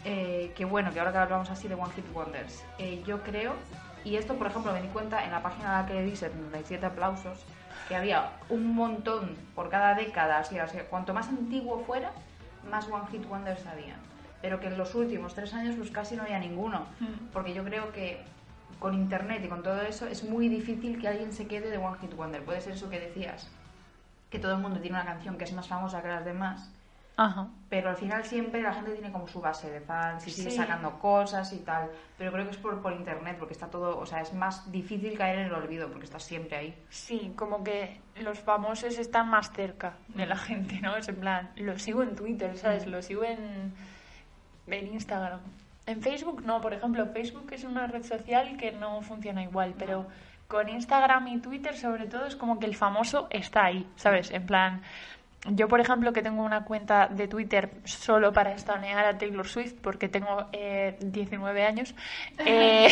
Eh, 0.03 0.53
que 0.55 0.65
bueno, 0.65 0.91
que 0.91 0.99
ahora 0.99 1.11
que 1.11 1.17
hablamos 1.17 1.49
así 1.49 1.67
de 1.67 1.75
One 1.75 1.91
Hit 1.95 2.05
Wonders, 2.13 2.63
eh, 2.77 3.03
yo 3.05 3.21
creo, 3.23 3.55
y 4.03 4.15
esto 4.15 4.35
por 4.35 4.47
ejemplo 4.47 4.71
me 4.73 4.81
di 4.81 4.87
cuenta 4.89 5.23
en 5.25 5.31
la 5.31 5.41
página 5.41 5.77
a 5.77 5.81
la 5.81 5.87
que 5.87 5.93
le 5.95 6.03
di 6.03 6.15
77 6.15 6.85
aplausos, 6.85 7.45
que 7.87 7.95
había 7.95 8.31
un 8.49 8.75
montón 8.75 9.35
por 9.55 9.69
cada 9.69 9.95
década, 9.95 10.39
así, 10.39 10.57
así, 10.59 10.77
cuanto 10.89 11.13
más 11.13 11.27
antiguo 11.29 11.83
fuera, 11.85 12.11
más 12.69 12.87
One 12.89 13.05
Hit 13.11 13.25
Wonders 13.29 13.65
había. 13.65 13.95
Pero 14.41 14.59
que 14.59 14.67
en 14.67 14.77
los 14.77 14.93
últimos 14.95 15.33
tres 15.33 15.53
años 15.53 15.75
pues 15.77 15.89
casi 15.91 16.15
no 16.15 16.23
había 16.23 16.39
ninguno, 16.39 16.85
Mm. 16.99 17.27
porque 17.33 17.53
yo 17.53 17.63
creo 17.63 17.91
que 17.91 18.21
con 18.79 18.93
internet 18.93 19.41
y 19.43 19.47
con 19.47 19.63
todo 19.63 19.81
eso 19.81 20.05
es 20.05 20.23
muy 20.23 20.49
difícil 20.49 20.99
que 21.01 21.07
alguien 21.07 21.31
se 21.33 21.47
quede 21.47 21.69
de 21.71 21.77
One 21.77 21.97
Hit 21.99 22.13
Wonder. 22.15 22.43
Puede 22.43 22.61
ser 22.61 22.73
eso 22.73 22.89
que 22.89 22.99
decías, 22.99 23.49
que 24.29 24.37
todo 24.39 24.51
el 24.53 24.59
mundo 24.59 24.79
tiene 24.79 24.97
una 24.97 25.05
canción 25.05 25.37
que 25.37 25.45
es 25.45 25.53
más 25.53 25.67
famosa 25.67 26.01
que 26.01 26.09
las 26.09 26.25
demás, 26.25 26.69
Ajá. 27.19 27.47
pero 27.67 27.89
al 27.89 27.95
final 27.97 28.23
siempre 28.23 28.61
la 28.61 28.71
gente 28.73 28.91
tiene 28.91 29.11
como 29.11 29.27
su 29.27 29.41
base 29.41 29.69
de 29.71 29.81
fans 29.81 30.25
y 30.27 30.31
sigue 30.31 30.51
sacando 30.51 30.99
cosas 30.99 31.51
y 31.51 31.57
tal. 31.59 31.89
Pero 32.17 32.31
creo 32.31 32.45
que 32.45 32.51
es 32.51 32.57
por, 32.57 32.79
por 32.81 32.93
internet, 32.93 33.37
porque 33.39 33.53
está 33.53 33.67
todo, 33.71 33.97
o 33.99 34.05
sea, 34.05 34.21
es 34.21 34.33
más 34.33 34.71
difícil 34.71 35.17
caer 35.17 35.39
en 35.39 35.45
el 35.47 35.53
olvido, 35.53 35.89
porque 35.89 36.05
está 36.05 36.19
siempre 36.19 36.55
ahí. 36.57 36.83
Sí, 36.89 37.33
como 37.35 37.63
que 37.63 37.99
los 38.21 38.39
famosos 38.39 38.97
están 38.99 39.29
más 39.29 39.51
cerca 39.51 39.95
de 40.09 40.25
Mm. 40.25 40.29
la 40.29 40.37
gente, 40.37 40.79
¿no? 40.79 40.95
Es 40.95 41.07
en 41.09 41.15
plan, 41.15 41.49
lo 41.55 41.77
sigo 41.79 42.03
en 42.03 42.15
Twitter, 42.15 42.55
¿sabes? 42.57 42.85
Lo 42.87 43.01
sigo 43.01 43.23
en, 43.23 43.73
en 44.67 44.87
Instagram. 44.93 45.39
En 45.85 46.01
Facebook 46.01 46.43
no, 46.45 46.61
por 46.61 46.73
ejemplo, 46.73 47.05
Facebook 47.07 47.47
es 47.51 47.63
una 47.63 47.87
red 47.87 48.03
social 48.03 48.57
que 48.57 48.71
no 48.73 49.01
funciona 49.01 49.41
igual, 49.43 49.73
pero 49.77 50.05
con 50.47 50.69
Instagram 50.69 51.27
y 51.29 51.39
Twitter 51.39 51.75
sobre 51.75 52.05
todo 52.07 52.25
es 52.25 52.35
como 52.35 52.59
que 52.59 52.65
el 52.65 52.75
famoso 52.75 53.27
está 53.29 53.65
ahí, 53.65 53.85
¿sabes? 53.95 54.31
En 54.31 54.45
plan, 54.45 54.81
yo 55.45 55.67
por 55.67 55.79
ejemplo 55.79 56.13
que 56.13 56.21
tengo 56.21 56.43
una 56.43 56.65
cuenta 56.65 57.07
de 57.07 57.27
Twitter 57.27 57.71
solo 57.85 58.33
para 58.33 58.53
estanear 58.53 59.05
a 59.05 59.17
Taylor 59.17 59.47
Swift 59.47 59.75
porque 59.81 60.09
tengo 60.09 60.47
eh, 60.51 60.97
19 60.99 61.65
años, 61.65 61.95
eh, 62.39 62.89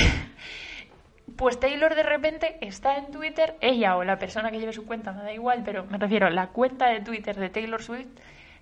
pues 1.36 1.60
Taylor 1.60 1.96
de 1.96 2.04
repente 2.04 2.58
está 2.62 2.98
en 2.98 3.12
Twitter, 3.12 3.56
ella 3.62 3.98
o 3.98 4.04
la 4.04 4.18
persona 4.18 4.52
que 4.52 4.60
lleve 4.60 4.74
su 4.74 4.86
cuenta, 4.86 5.12
me 5.12 5.24
da 5.24 5.34
igual, 5.34 5.64
pero 5.66 5.86
me 5.86 5.98
refiero, 5.98 6.30
la 6.30 6.48
cuenta 6.48 6.88
de 6.88 7.02
Twitter 7.02 7.36
de 7.36 7.50
Taylor 7.50 7.82
Swift 7.82 8.08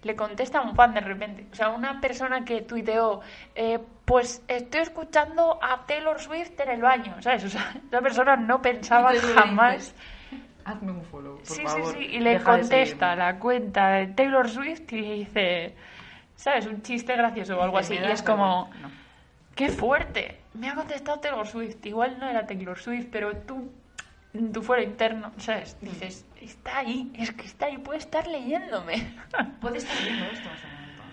le 0.03 0.15
contesta 0.15 0.59
a 0.59 0.61
un 0.61 0.75
fan 0.75 0.93
de 0.93 1.01
repente. 1.01 1.47
O 1.51 1.55
sea, 1.55 1.69
una 1.69 1.99
persona 1.99 2.43
que 2.43 2.61
tuiteó, 2.61 3.21
eh, 3.55 3.79
pues 4.05 4.43
estoy 4.47 4.81
escuchando 4.81 5.59
a 5.61 5.85
Taylor 5.85 6.19
Swift 6.19 6.59
en 6.59 6.69
el 6.69 6.81
baño, 6.81 7.15
¿sabes? 7.21 7.45
O 7.45 7.49
sea, 7.49 7.73
esa 7.87 8.01
persona 8.01 8.35
no 8.35 8.61
pensaba 8.61 9.13
jamás. 9.15 9.95
Hazme 10.65 10.91
un 10.91 11.03
follow, 11.03 11.37
por 11.37 11.45
Sí, 11.45 11.63
favor. 11.63 11.93
sí, 11.93 11.99
sí, 11.99 12.05
y 12.15 12.19
le 12.19 12.39
de 12.39 12.43
contesta 12.43 13.11
seguirme". 13.11 13.15
la 13.17 13.39
cuenta 13.39 13.89
de 13.89 14.07
Taylor 14.07 14.49
Swift 14.49 14.91
y 14.93 15.01
dice, 15.19 15.75
¿sabes? 16.35 16.65
Un 16.67 16.81
chiste 16.81 17.15
gracioso 17.15 17.57
o 17.59 17.61
algo 17.63 17.77
así. 17.77 17.95
Y 17.95 17.97
es 17.97 18.21
como. 18.23 18.69
No. 18.81 18.89
¡Qué 19.55 19.69
fuerte! 19.69 20.39
Me 20.55 20.69
ha 20.69 20.75
contestado 20.75 21.19
Taylor 21.19 21.45
Swift. 21.47 21.85
Igual 21.85 22.17
no 22.19 22.27
era 22.27 22.45
Taylor 22.47 22.77
Swift, 22.79 23.07
pero 23.11 23.35
tú, 23.37 23.71
en 24.33 24.51
tu 24.51 24.63
fuero 24.63 24.81
interno, 24.81 25.31
¿sabes? 25.37 25.77
Dices, 25.81 26.25
está 26.41 26.79
ahí, 26.79 27.11
es 27.15 27.31
que 27.31 27.45
está 27.45 27.67
ahí, 27.67 27.77
puede 27.77 27.99
estar 27.99 28.25
leyéndome. 28.25 29.15
Puede 29.61 29.77
estar 29.77 29.95
viendo 30.03 30.25
esto 30.25 30.49
en 30.49 30.55
ese 30.55 30.67
momento. 30.67 31.03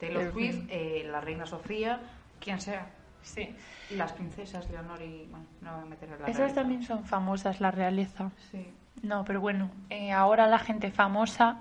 Taylor 0.00 0.32
Swift, 0.32 0.64
eh, 0.70 1.06
la 1.08 1.20
reina 1.20 1.46
Sofía, 1.46 2.00
quien 2.40 2.60
sea. 2.60 2.86
sí. 3.22 3.54
Y 3.90 3.94
las 3.96 4.12
princesas 4.12 4.68
Leonor 4.70 5.00
y... 5.02 5.26
Bueno, 5.30 5.46
no 5.60 5.70
me 5.70 5.76
voy 5.76 5.86
a 5.86 5.90
meter 5.90 6.08
en 6.08 6.18
la 6.18 6.24
Esas 6.26 6.36
realeza. 6.38 6.54
también 6.62 6.82
son 6.82 7.04
famosas, 7.04 7.60
la 7.60 7.70
realeza. 7.70 8.30
Sí. 8.50 8.72
No, 9.02 9.24
pero 9.24 9.40
bueno, 9.40 9.70
eh, 9.90 10.12
ahora 10.12 10.46
la 10.46 10.58
gente 10.58 10.90
famosa 10.90 11.58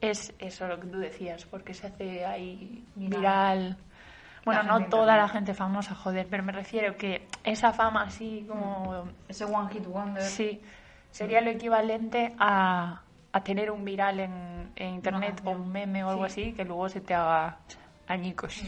es 0.00 0.34
eso 0.38 0.66
lo 0.68 0.78
que 0.80 0.86
tú 0.86 0.98
decías, 0.98 1.44
porque 1.46 1.72
se 1.72 1.86
hace 1.86 2.26
ahí 2.26 2.84
Viral. 2.94 3.76
Bueno, 4.44 4.62
no 4.64 4.84
toda 4.86 5.16
la 5.16 5.26
gente 5.28 5.54
famosa, 5.54 5.94
joder, 5.94 6.26
pero 6.28 6.42
me 6.42 6.52
refiero 6.52 6.96
que 6.98 7.26
esa 7.44 7.72
fama 7.72 8.02
así 8.02 8.44
como... 8.46 9.06
Ese 9.26 9.46
One 9.46 9.72
Hit 9.72 9.86
Wonder. 9.86 10.22
Sí, 10.22 10.60
sería 11.10 11.40
lo 11.40 11.48
equivalente 11.48 12.34
a, 12.38 13.00
a 13.32 13.40
tener 13.42 13.70
un 13.70 13.86
viral 13.86 14.20
en, 14.20 14.70
en 14.76 14.94
internet 14.96 15.40
o 15.44 15.50
un 15.52 15.72
meme 15.72 16.04
o 16.04 16.10
algo 16.10 16.28
Sí. 16.28 16.42
así 16.42 16.52
que 16.52 16.64
luego 16.66 16.90
se 16.90 17.00
te 17.00 17.14
haga 17.14 17.56
añicos. 18.06 18.62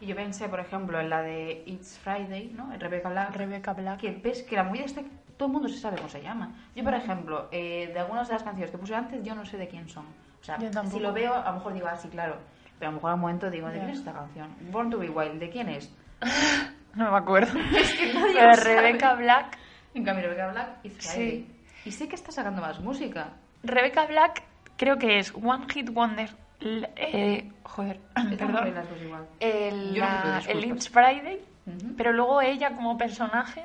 Y 0.00 0.06
yo 0.06 0.16
pensé, 0.16 0.48
por 0.48 0.60
ejemplo, 0.60 0.98
en 0.98 1.10
la 1.10 1.20
de 1.20 1.62
It's 1.66 1.98
Friday, 1.98 2.50
¿no? 2.56 2.72
En 2.72 2.80
Rebecca 2.80 3.10
Black. 3.10 3.36
Rebecca 3.36 3.72
Black. 3.74 4.00
que 4.00 4.12
ves 4.12 4.42
que 4.44 4.56
la 4.56 4.62
movida 4.64 4.84
está 4.86 5.02
todo 5.38 5.46
el 5.46 5.52
mundo 5.54 5.68
se 5.68 5.78
sabe 5.78 5.96
cómo 5.96 6.08
se 6.10 6.20
llama. 6.20 6.52
Yo, 6.74 6.84
por 6.84 6.92
ejemplo, 6.94 7.48
eh, 7.50 7.90
de 7.92 7.98
algunas 7.98 8.28
de 8.28 8.34
las 8.34 8.42
canciones 8.42 8.70
que 8.70 8.76
puse 8.78 8.94
antes, 8.94 9.22
yo 9.24 9.34
no 9.34 9.44
sé 9.46 9.56
de 9.56 9.68
quién 9.68 9.88
son. 9.88 10.04
O 10.40 10.44
sea, 10.44 10.58
si 10.90 11.00
lo 11.00 11.12
veo, 11.12 11.32
a 11.34 11.48
lo 11.48 11.54
mejor 11.54 11.72
digo, 11.72 11.86
ah, 11.90 11.96
sí, 11.96 12.08
claro. 12.08 12.36
Pero 12.78 12.88
a 12.90 12.92
lo 12.92 12.96
mejor 12.96 13.10
al 13.12 13.18
momento 13.18 13.50
digo, 13.50 13.68
¿de 13.68 13.74
Ya. 13.74 13.80
quién 13.80 13.90
es 13.92 13.98
esta 14.00 14.12
canción? 14.12 14.54
Born 14.70 14.90
to 14.90 14.98
be 14.98 15.08
Wild, 15.08 15.40
¿de 15.40 15.48
quién 15.50 15.68
es? 15.70 15.94
No 16.94 17.12
me 17.12 17.18
acuerdo. 17.18 17.52
Es 17.76 17.94
que 17.94 18.12
nadie 18.14 18.34
Pero. 18.34 18.64
Rebecca 18.64 19.14
Black 19.14 19.58
En 19.94 20.04
cambio, 20.04 20.24
Rebecca 20.24 20.50
Black, 20.50 20.80
Friday. 20.82 21.46
Sí. 21.46 21.56
Y 21.84 21.92
sé 21.92 22.08
que 22.08 22.16
está 22.16 22.32
sacando 22.32 22.60
más 22.60 22.80
música. 22.80 23.34
Rebecca 23.62 24.06
Black 24.06 24.42
creo 24.76 24.96
que 24.96 25.18
es 25.18 25.32
One 25.34 25.66
Hit 25.72 25.90
Wonder. 25.92 26.30
Eh, 26.60 27.52
joder, 27.62 28.00
perdón. 28.38 28.64
bien 28.64 28.74
las 28.74 28.88
dos 28.88 29.00
igual. 29.00 29.26
El, 29.38 29.94
Yo 29.94 30.02
no 30.04 30.38
el. 30.48 30.64
It's 30.64 30.88
Friday, 30.88 31.40
Ujú. 31.66 31.94
pero 31.96 32.12
luego 32.12 32.40
ella 32.40 32.74
como 32.74 32.96
personaje 32.96 33.64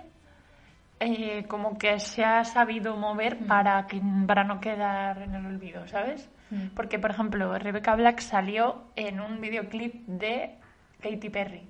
eh, 0.99 1.45
como 1.47 1.77
que 1.77 1.99
se 1.99 2.23
ha 2.23 2.43
sabido 2.45 2.95
mover 2.95 3.41
Mm. 3.41 3.47
para, 3.47 3.87
que, 3.87 4.01
para 4.27 4.43
no 4.43 4.59
quedar 4.59 5.21
en 5.21 5.35
el 5.35 5.45
olvido, 5.45 5.87
¿sabes? 5.87 6.29
Mm. 6.49 6.67
Porque, 6.75 6.99
por 6.99 7.11
ejemplo, 7.11 7.57
Rebecca 7.57 7.95
Black 7.95 8.19
salió 8.19 8.85
en 8.95 9.19
un 9.19 9.41
videoclip 9.41 9.93
de 10.07 10.55
Katy 11.01 11.29
Perry. 11.29 11.67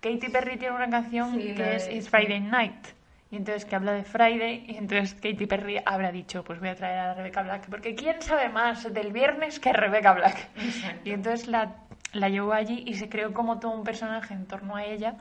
Katy 0.00 0.28
Perry 0.30 0.56
tiene 0.56 0.74
una 0.76 0.88
canción 0.88 1.34
Sí, 1.34 1.54
que 1.54 1.74
es 1.76 1.88
It's. 1.90 2.08
Friday 2.08 2.40
Night. 2.40 2.86
Y 3.30 3.36
entonces 3.36 3.66
que 3.66 3.76
habla 3.76 3.92
de 3.92 4.04
Friday 4.04 4.64
y 4.68 4.76
entonces 4.76 5.14
Katy 5.14 5.44
Perry 5.46 5.76
habrá 5.84 6.10
dicho, 6.10 6.42
pues 6.44 6.60
voy 6.60 6.70
a 6.70 6.74
traer 6.76 6.98
a 6.98 7.14
Rebecca 7.14 7.42
Black, 7.42 7.66
porque 7.68 7.94
¿quién 7.94 8.22
sabe 8.22 8.48
más 8.48 8.90
del 8.94 9.12
viernes 9.12 9.60
que 9.60 9.70
Rebecca 9.72 10.14
Black? 10.14 10.48
Exacto. 10.56 11.00
Y 11.04 11.12
entonces 11.12 11.46
la, 11.46 11.74
la 12.14 12.28
llevó 12.30 12.54
allí 12.54 12.84
y 12.86 12.94
se 12.94 13.08
creó 13.10 13.34
como 13.34 13.58
todo 13.58 13.72
un 13.72 13.84
personaje 13.84 14.32
en 14.32 14.46
torno 14.46 14.76
a 14.76 14.84
ella. 14.84 15.16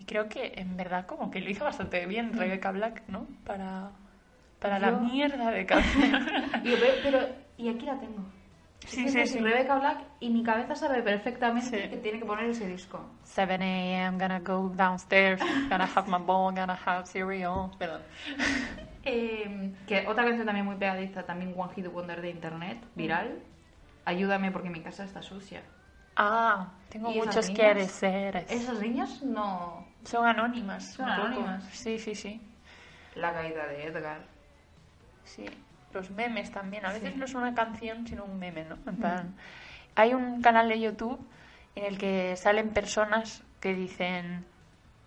Y 0.00 0.04
creo 0.06 0.28
que 0.28 0.54
en 0.56 0.76
verdad 0.76 1.06
como 1.06 1.30
que 1.30 1.40
lo 1.40 1.50
hizo 1.50 1.64
bastante 1.64 2.04
bien 2.06 2.32
Rebecca 2.32 2.72
Black, 2.72 3.02
¿no? 3.06 3.26
Para, 3.44 3.90
para 4.58 4.78
la 4.78 4.90
mierda 4.92 5.50
de 5.52 5.64
canción. 5.66 6.26
Pero, 7.02 7.20
y 7.56 7.68
aquí 7.68 7.86
la 7.86 7.98
tengo. 8.00 8.24
Sí, 8.86 9.06
sí, 9.10 9.14
que 9.14 9.26
sí. 9.26 9.38
Rebecca 9.40 9.78
Black 9.78 9.98
y 10.20 10.30
mi 10.30 10.42
cabeza 10.42 10.74
sabe 10.74 11.02
perfectamente 11.02 11.82
Sí. 11.84 11.90
que 11.90 11.98
tiene 11.98 12.18
que 12.18 12.24
poner 12.24 12.46
ese 12.48 12.66
disco. 12.66 12.98
7 13.24 13.52
a.m., 13.62 14.16
gonna 14.18 14.40
go 14.40 14.70
downstairs, 14.74 15.38
gonna 15.68 15.84
have 15.94 16.08
my 16.10 16.16
bowl, 16.18 16.50
gonna 16.54 16.78
have 16.86 17.06
cereal. 17.06 17.70
Perdón. 17.78 18.00
Eh, 19.02 19.72
que 19.86 20.06
otra 20.06 20.24
canción 20.24 20.44
también 20.44 20.66
muy 20.66 20.76
pegadiza, 20.76 21.22
también 21.22 21.54
One 21.56 21.72
Hit 21.74 21.86
Wonder 21.90 22.20
de 22.20 22.28
internet, 22.28 22.84
viral. 22.94 23.42
Ayúdame 24.04 24.50
porque 24.50 24.68
mi 24.68 24.82
casa 24.82 25.04
está 25.04 25.22
sucia. 25.22 25.62
Ah, 26.16 26.74
tengo 26.90 27.08
¿Y 27.10 27.14
esas 27.18 27.26
muchos 27.28 27.48
niñas? 27.48 28.00
quereres. 28.02 28.50
Esas 28.52 28.78
niñas 28.78 29.22
no. 29.22 29.86
Son 30.04 30.26
anónimas. 30.26 30.92
Son 30.94 31.06
poco. 31.06 31.20
anónimas. 31.26 31.64
Sí, 31.72 31.98
sí, 31.98 32.14
sí. 32.14 32.40
La 33.14 33.32
caída 33.32 33.66
de 33.66 33.86
Edgar. 33.86 34.20
Sí, 35.24 35.44
los 35.92 36.10
memes 36.10 36.50
también. 36.50 36.84
A 36.86 36.92
veces 36.92 37.12
Sí. 37.12 37.18
no 37.18 37.24
es 37.24 37.34
una 37.34 37.54
canción, 37.54 38.06
sino 38.06 38.24
un 38.24 38.38
meme, 38.38 38.64
¿no? 38.64 38.76
En 38.86 38.96
plan, 38.96 39.34
Hay 39.96 40.14
un 40.14 40.40
canal 40.40 40.68
de 40.68 40.80
YouTube 40.80 41.18
en 41.74 41.84
el 41.84 41.98
que 41.98 42.36
salen 42.36 42.70
personas 42.70 43.42
que 43.60 43.74
dicen 43.74 44.46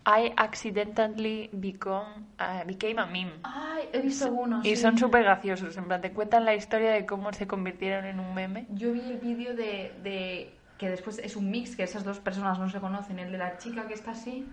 I 0.05 0.33
accidentally 0.35 1.49
become, 1.53 2.25
uh, 2.37 2.65
became 2.67 2.99
a 2.99 3.05
meme. 3.05 3.31
Ay, 3.43 3.87
he 3.93 4.01
visto 4.01 4.29
uno. 4.31 4.59
Y 4.63 4.75
sí. 4.75 4.81
son 4.81 4.97
súper 4.97 5.23
graciosos. 5.23 5.75
En 5.77 5.85
plan, 5.85 6.01
te 6.01 6.11
cuentan 6.11 6.43
la 6.43 6.53
historia 6.53 6.91
de 6.91 7.05
cómo 7.05 7.31
se 7.31 7.47
convirtieron 7.47 8.03
en 8.05 8.19
un 8.19 8.33
meme. 8.35 8.65
Yo 8.71 8.91
vi 8.91 8.99
el 8.99 9.17
vídeo 9.19 9.55
de, 9.55 9.93
de 10.03 10.53
que 10.77 10.89
después 10.89 11.19
es 11.19 11.37
un 11.37 11.49
mix, 11.49 11.77
que 11.77 11.83
esas 11.83 12.03
dos 12.03 12.19
personas 12.19 12.59
no 12.59 12.69
se 12.69 12.81
conocen, 12.81 13.19
el 13.19 13.31
de 13.31 13.37
la 13.37 13.57
chica 13.57 13.87
que 13.87 13.93
está 13.93 14.11
así 14.11 14.45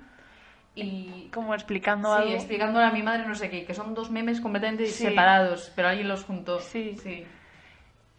y 0.74 1.28
Como 1.34 1.54
explicando 1.54 2.14
sí, 2.16 2.22
algo. 2.22 2.34
explicándole 2.34 2.86
a 2.86 2.90
mi 2.92 3.02
madre 3.02 3.26
no 3.26 3.34
sé 3.34 3.50
qué, 3.50 3.64
que 3.64 3.74
son 3.74 3.94
dos 3.94 4.10
memes 4.10 4.40
completamente 4.40 4.86
Sí. 4.86 5.04
separados, 5.04 5.72
pero 5.76 5.88
alguien 5.88 6.08
los 6.08 6.24
juntó. 6.24 6.58
Sí. 6.60 6.96
sí. 7.02 7.26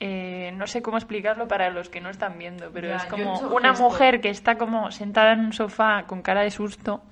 Eh, 0.03 0.51
no 0.55 0.65
sé 0.65 0.81
cómo 0.81 0.97
explicarlo 0.97 1.47
para 1.47 1.69
los 1.69 1.89
que 1.89 2.01
no 2.01 2.09
están 2.09 2.37
viendo, 2.39 2.71
pero 2.71 2.87
Ya, 2.87 2.95
es 2.95 3.05
como 3.05 3.39
he 3.39 3.45
una 3.45 3.73
mujer 3.73 4.19
que 4.19 4.29
está 4.29 4.57
como 4.57 4.89
sentada 4.89 5.33
en 5.33 5.41
un 5.41 5.53
sofá 5.53 6.05
con 6.07 6.23
cara 6.23 6.41
de 6.41 6.49
susto 6.49 7.03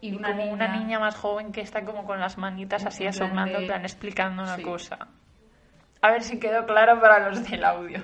Y, 0.00 0.08
y, 0.08 0.16
una, 0.16 0.30
como 0.30 0.42
niña, 0.42 0.52
una 0.54 0.76
niña 0.76 0.98
más 0.98 1.14
joven 1.14 1.52
que 1.52 1.60
está 1.60 1.84
como 1.84 2.04
con 2.04 2.18
las 2.18 2.36
manitas 2.36 2.84
así 2.86 3.06
asomando, 3.06 3.60
de- 3.60 3.66
plan 3.66 3.82
explicando 3.82 4.42
una 4.42 4.56
Sí. 4.56 4.62
cosa. 4.62 4.98
A 6.02 6.10
ver 6.10 6.22
si 6.22 6.38
quedó 6.40 6.66
claro 6.66 7.00
para 7.00 7.28
los 7.30 7.48
del 7.48 7.64
audio. 7.64 8.02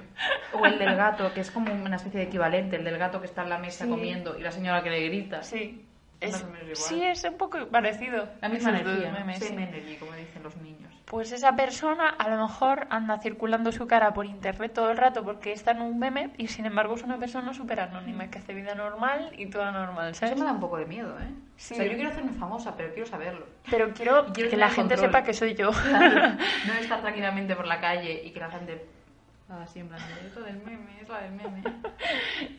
O 0.55 0.64
el 0.64 0.78
del 0.78 0.95
gato, 0.97 1.35
que 1.35 1.41
es 1.41 1.51
como 1.51 1.72
una 1.74 1.97
especie 1.97 2.20
de 2.20 2.26
equivalente, 2.26 2.76
el 2.76 2.85
del 2.85 2.99
gato 2.99 3.18
que 3.20 3.26
está 3.26 3.43
en 3.43 3.51
la 3.51 3.59
mesa 3.59 3.85
Sí. 3.85 3.91
comiendo 3.91 4.39
y 4.39 4.43
la 4.43 4.53
señora 4.53 4.81
que 4.83 4.91
le 4.91 5.07
grita. 5.09 5.43
Sí. 5.43 5.85
Más 6.23 6.35
Es, 6.35 6.43
o 6.43 6.47
menos 6.47 6.62
igual. 6.62 6.77
sí, 6.77 7.03
es 7.05 7.25
un 7.25 7.37
poco 7.39 7.66
parecido. 7.68 8.29
La 8.41 8.49
misma 8.49 8.71
energía, 8.71 9.11
memes, 9.12 9.39
sí. 9.39 9.53
energy, 9.55 9.97
como 9.97 10.12
dicen 10.12 10.43
los 10.43 10.57
niños. 10.59 10.93
Pues 11.07 11.33
esa 11.33 11.57
persona 11.57 12.09
a 12.11 12.29
lo 12.29 12.41
mejor 12.47 12.87
anda 12.91 13.18
circulando 13.18 13.73
su 13.73 13.87
cara 13.89 14.12
por 14.12 14.27
internet 14.27 14.73
todo 14.75 14.91
el 14.93 14.97
rato 14.97 15.25
porque 15.25 15.53
está 15.53 15.73
en 15.73 15.81
un 15.83 15.99
meme 15.99 16.31
y 16.39 16.47
sin 16.47 16.66
embargo 16.66 16.95
es 16.95 17.03
una 17.03 17.18
persona 17.18 17.53
súper 17.53 17.81
anónima 17.81 18.31
que 18.31 18.39
hace 18.39 18.55
vida 18.55 18.77
normal 18.77 19.33
y 19.37 19.47
toda 19.51 19.73
normal, 19.73 20.11
Eso 20.11 20.21
¿sabes? 20.21 20.39
me 20.39 20.45
da 20.45 20.53
un 20.53 20.61
poco 20.61 20.77
de 20.77 20.87
miedo, 20.87 21.18
¿eh? 21.18 21.35
Sí. 21.57 21.75
O 21.75 21.77
sea, 21.79 21.87
yo 21.87 21.95
quiero 21.95 22.11
hacerme 22.11 22.33
famosa, 22.35 22.77
pero 22.77 22.93
quiero 22.93 23.09
saberlo. 23.09 23.47
Pero 23.68 23.93
quiero 23.93 24.27
que 24.33 24.57
la 24.57 24.68
gente 24.68 24.95
control. 24.95 25.11
sepa 25.11 25.23
que 25.25 25.33
soy 25.33 25.55
yo. 25.55 25.71
no 26.66 26.73
estar 26.75 27.01
tranquilamente 27.01 27.57
por 27.57 27.66
la 27.66 27.81
calle 27.81 28.23
y 28.25 28.31
que 28.31 28.39
la 28.41 28.51
gente... 28.51 28.87
Así 29.49 29.81
en 29.81 29.89
plan, 29.89 30.01
es 30.25 30.37
la 30.37 30.43
del 30.47 30.59
meme, 30.59 31.01
es 31.03 31.09
la 31.09 31.23
del 31.23 31.33
meme. 31.33 31.62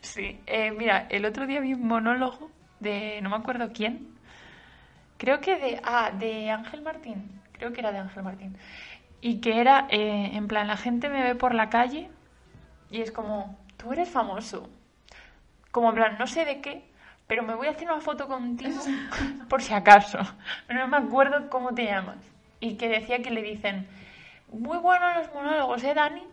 Sí, 0.01 0.41
eh, 0.45 0.71
mira, 0.71 1.07
el 1.09 1.23
otro 1.25 1.47
día 1.47 1.61
vi 1.61 1.73
un 1.73 1.87
monólogo 1.87 2.51
de 2.81 3.21
no 3.21 3.29
me 3.29 3.37
acuerdo 3.37 3.71
quién. 3.73 4.07
Creo 5.17 5.39
que 5.39 5.55
de 5.57 5.81
ah, 5.83 6.11
de 6.11 6.51
Ángel 6.51 6.81
Martín. 6.81 7.41
Creo 7.53 7.71
que 7.71 7.79
era 7.79 7.91
de 7.91 7.99
Ángel 7.99 8.23
Martín. 8.23 8.57
Y 9.21 9.39
que 9.39 9.61
era 9.61 9.87
eh, 9.89 10.31
en 10.33 10.47
plan 10.47 10.67
la 10.67 10.77
gente 10.77 11.07
me 11.07 11.23
ve 11.23 11.35
por 11.35 11.53
la 11.53 11.69
calle 11.69 12.09
y 12.89 13.01
es 13.01 13.11
como 13.11 13.57
tú 13.77 13.93
eres 13.93 14.09
famoso. 14.09 14.69
Como 15.71 15.89
en 15.89 15.95
plan 15.95 16.17
no 16.19 16.27
sé 16.27 16.43
de 16.43 16.59
qué, 16.59 16.83
pero 17.27 17.43
me 17.43 17.53
voy 17.53 17.67
a 17.67 17.71
hacer 17.71 17.89
una 17.89 18.01
foto 18.01 18.27
contigo 18.27 18.81
por 19.49 19.61
si 19.61 19.73
acaso. 19.73 20.19
No 20.69 20.87
me 20.87 20.97
acuerdo 20.97 21.49
cómo 21.49 21.73
te 21.73 21.85
llamas. 21.85 22.17
Y 22.59 22.75
que 22.75 22.89
decía 22.89 23.21
que 23.21 23.31
le 23.31 23.41
dicen 23.43 23.87
muy 24.51 24.77
buenos 24.79 25.15
los 25.15 25.33
monólogos, 25.33 25.83
¿eh, 25.83 25.93
Dani? 25.93 26.23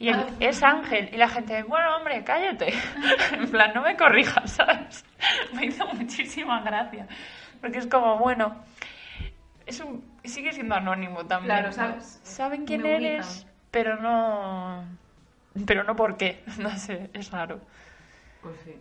Y 0.00 0.08
él, 0.08 0.26
es 0.40 0.62
Ángel. 0.62 1.10
Y 1.12 1.18
la 1.18 1.28
gente, 1.28 1.62
bueno, 1.64 1.94
hombre, 1.98 2.24
cállate. 2.24 2.72
en 3.32 3.50
plan, 3.50 3.72
no 3.74 3.82
me 3.82 3.96
corrijas, 3.98 4.50
¿sabes? 4.56 5.04
Me 5.52 5.66
hizo 5.66 5.86
muchísima 5.88 6.62
gracia. 6.62 7.06
Porque 7.60 7.78
es 7.78 7.86
como, 7.86 8.16
bueno, 8.18 8.56
es 9.66 9.78
un, 9.80 10.02
sigue 10.24 10.52
siendo 10.52 10.74
anónimo 10.74 11.26
también. 11.26 11.54
Claro, 11.54 11.66
¿no? 11.66 11.72
sabes, 11.74 12.18
Saben 12.22 12.64
quién 12.64 12.80
me 12.80 12.96
ubican. 12.96 13.12
eres, 13.12 13.46
pero 13.70 14.00
no... 14.00 14.84
Pero 15.66 15.84
no 15.84 15.94
por 15.94 16.16
qué. 16.16 16.42
No 16.58 16.70
sé, 16.78 17.10
es 17.12 17.30
raro. 17.30 17.60
Pues 18.40 18.56
sí. 18.64 18.74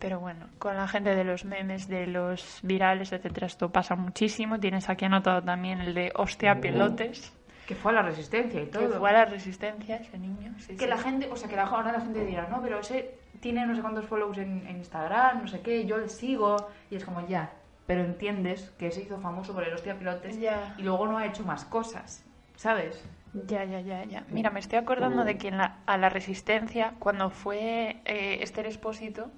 Pero 0.00 0.18
bueno, 0.18 0.48
con 0.58 0.76
la 0.76 0.88
gente 0.88 1.14
de 1.14 1.22
los 1.22 1.44
memes, 1.44 1.86
de 1.86 2.08
los 2.08 2.58
virales, 2.64 3.12
etcétera, 3.12 3.46
esto 3.46 3.70
pasa 3.70 3.94
muchísimo. 3.94 4.58
Tienes 4.58 4.88
aquí 4.90 5.04
anotado 5.04 5.42
también 5.44 5.80
el 5.80 5.94
de 5.94 6.10
hostia 6.16 6.60
pelotes, 6.60 7.32
Que 7.66 7.74
fue 7.74 7.92
a 7.92 7.94
la 7.96 8.02
resistencia 8.02 8.60
y 8.62 8.66
que 8.66 8.70
todo. 8.70 8.98
fue 8.98 9.10
a 9.10 9.12
la 9.12 9.24
resistencia 9.24 9.96
ese 9.96 10.18
niño. 10.18 10.54
sí, 10.58 10.76
Que 10.76 10.84
sí. 10.84 10.86
la 10.90 10.98
gente, 10.98 11.28
o 11.30 11.36
sea, 11.36 11.48
que 11.48 11.56
la- 11.56 11.64
ahora 11.64 11.92
la 11.92 12.00
gente 12.00 12.24
dirá, 12.24 12.46
no, 12.48 12.62
pero 12.62 12.78
ese 12.80 13.18
tiene 13.40 13.66
no 13.66 13.74
sé 13.74 13.82
cuántos 13.82 14.06
follows 14.06 14.38
en, 14.38 14.66
en 14.66 14.76
Instagram, 14.78 15.42
no 15.42 15.48
sé 15.48 15.60
qué, 15.60 15.84
yo 15.84 15.98
le 15.98 16.08
sigo. 16.08 16.56
Y 16.90 16.96
es 16.96 17.04
como, 17.04 17.26
ya, 17.26 17.50
pero 17.86 18.02
entiendes 18.04 18.70
que 18.78 18.90
se 18.90 19.02
hizo 19.02 19.18
famoso 19.20 19.52
por 19.52 19.64
el 19.64 19.74
hostia 19.74 19.98
pilotes 19.98 20.38
Ya. 20.40 20.74
y 20.78 20.82
luego 20.82 21.06
no 21.06 21.18
ha 21.18 21.26
hecho 21.26 21.44
más 21.44 21.64
cosas, 21.64 22.24
¿sabes? 22.56 23.04
Ya, 23.48 23.64
ya, 23.64 23.80
ya, 23.80 24.04
ya. 24.04 24.24
Mira, 24.30 24.48
me 24.50 24.60
estoy 24.60 24.78
acordando 24.78 25.24
de 25.24 25.36
que 25.36 25.48
en 25.48 25.58
la- 25.58 25.76
a 25.86 25.98
la 25.98 26.08
Resistencia, 26.08 26.94
cuando 26.98 27.28
fue 27.30 27.96
eh, 28.06 28.38
Esther 28.42 28.64
Expósito, 28.66 29.30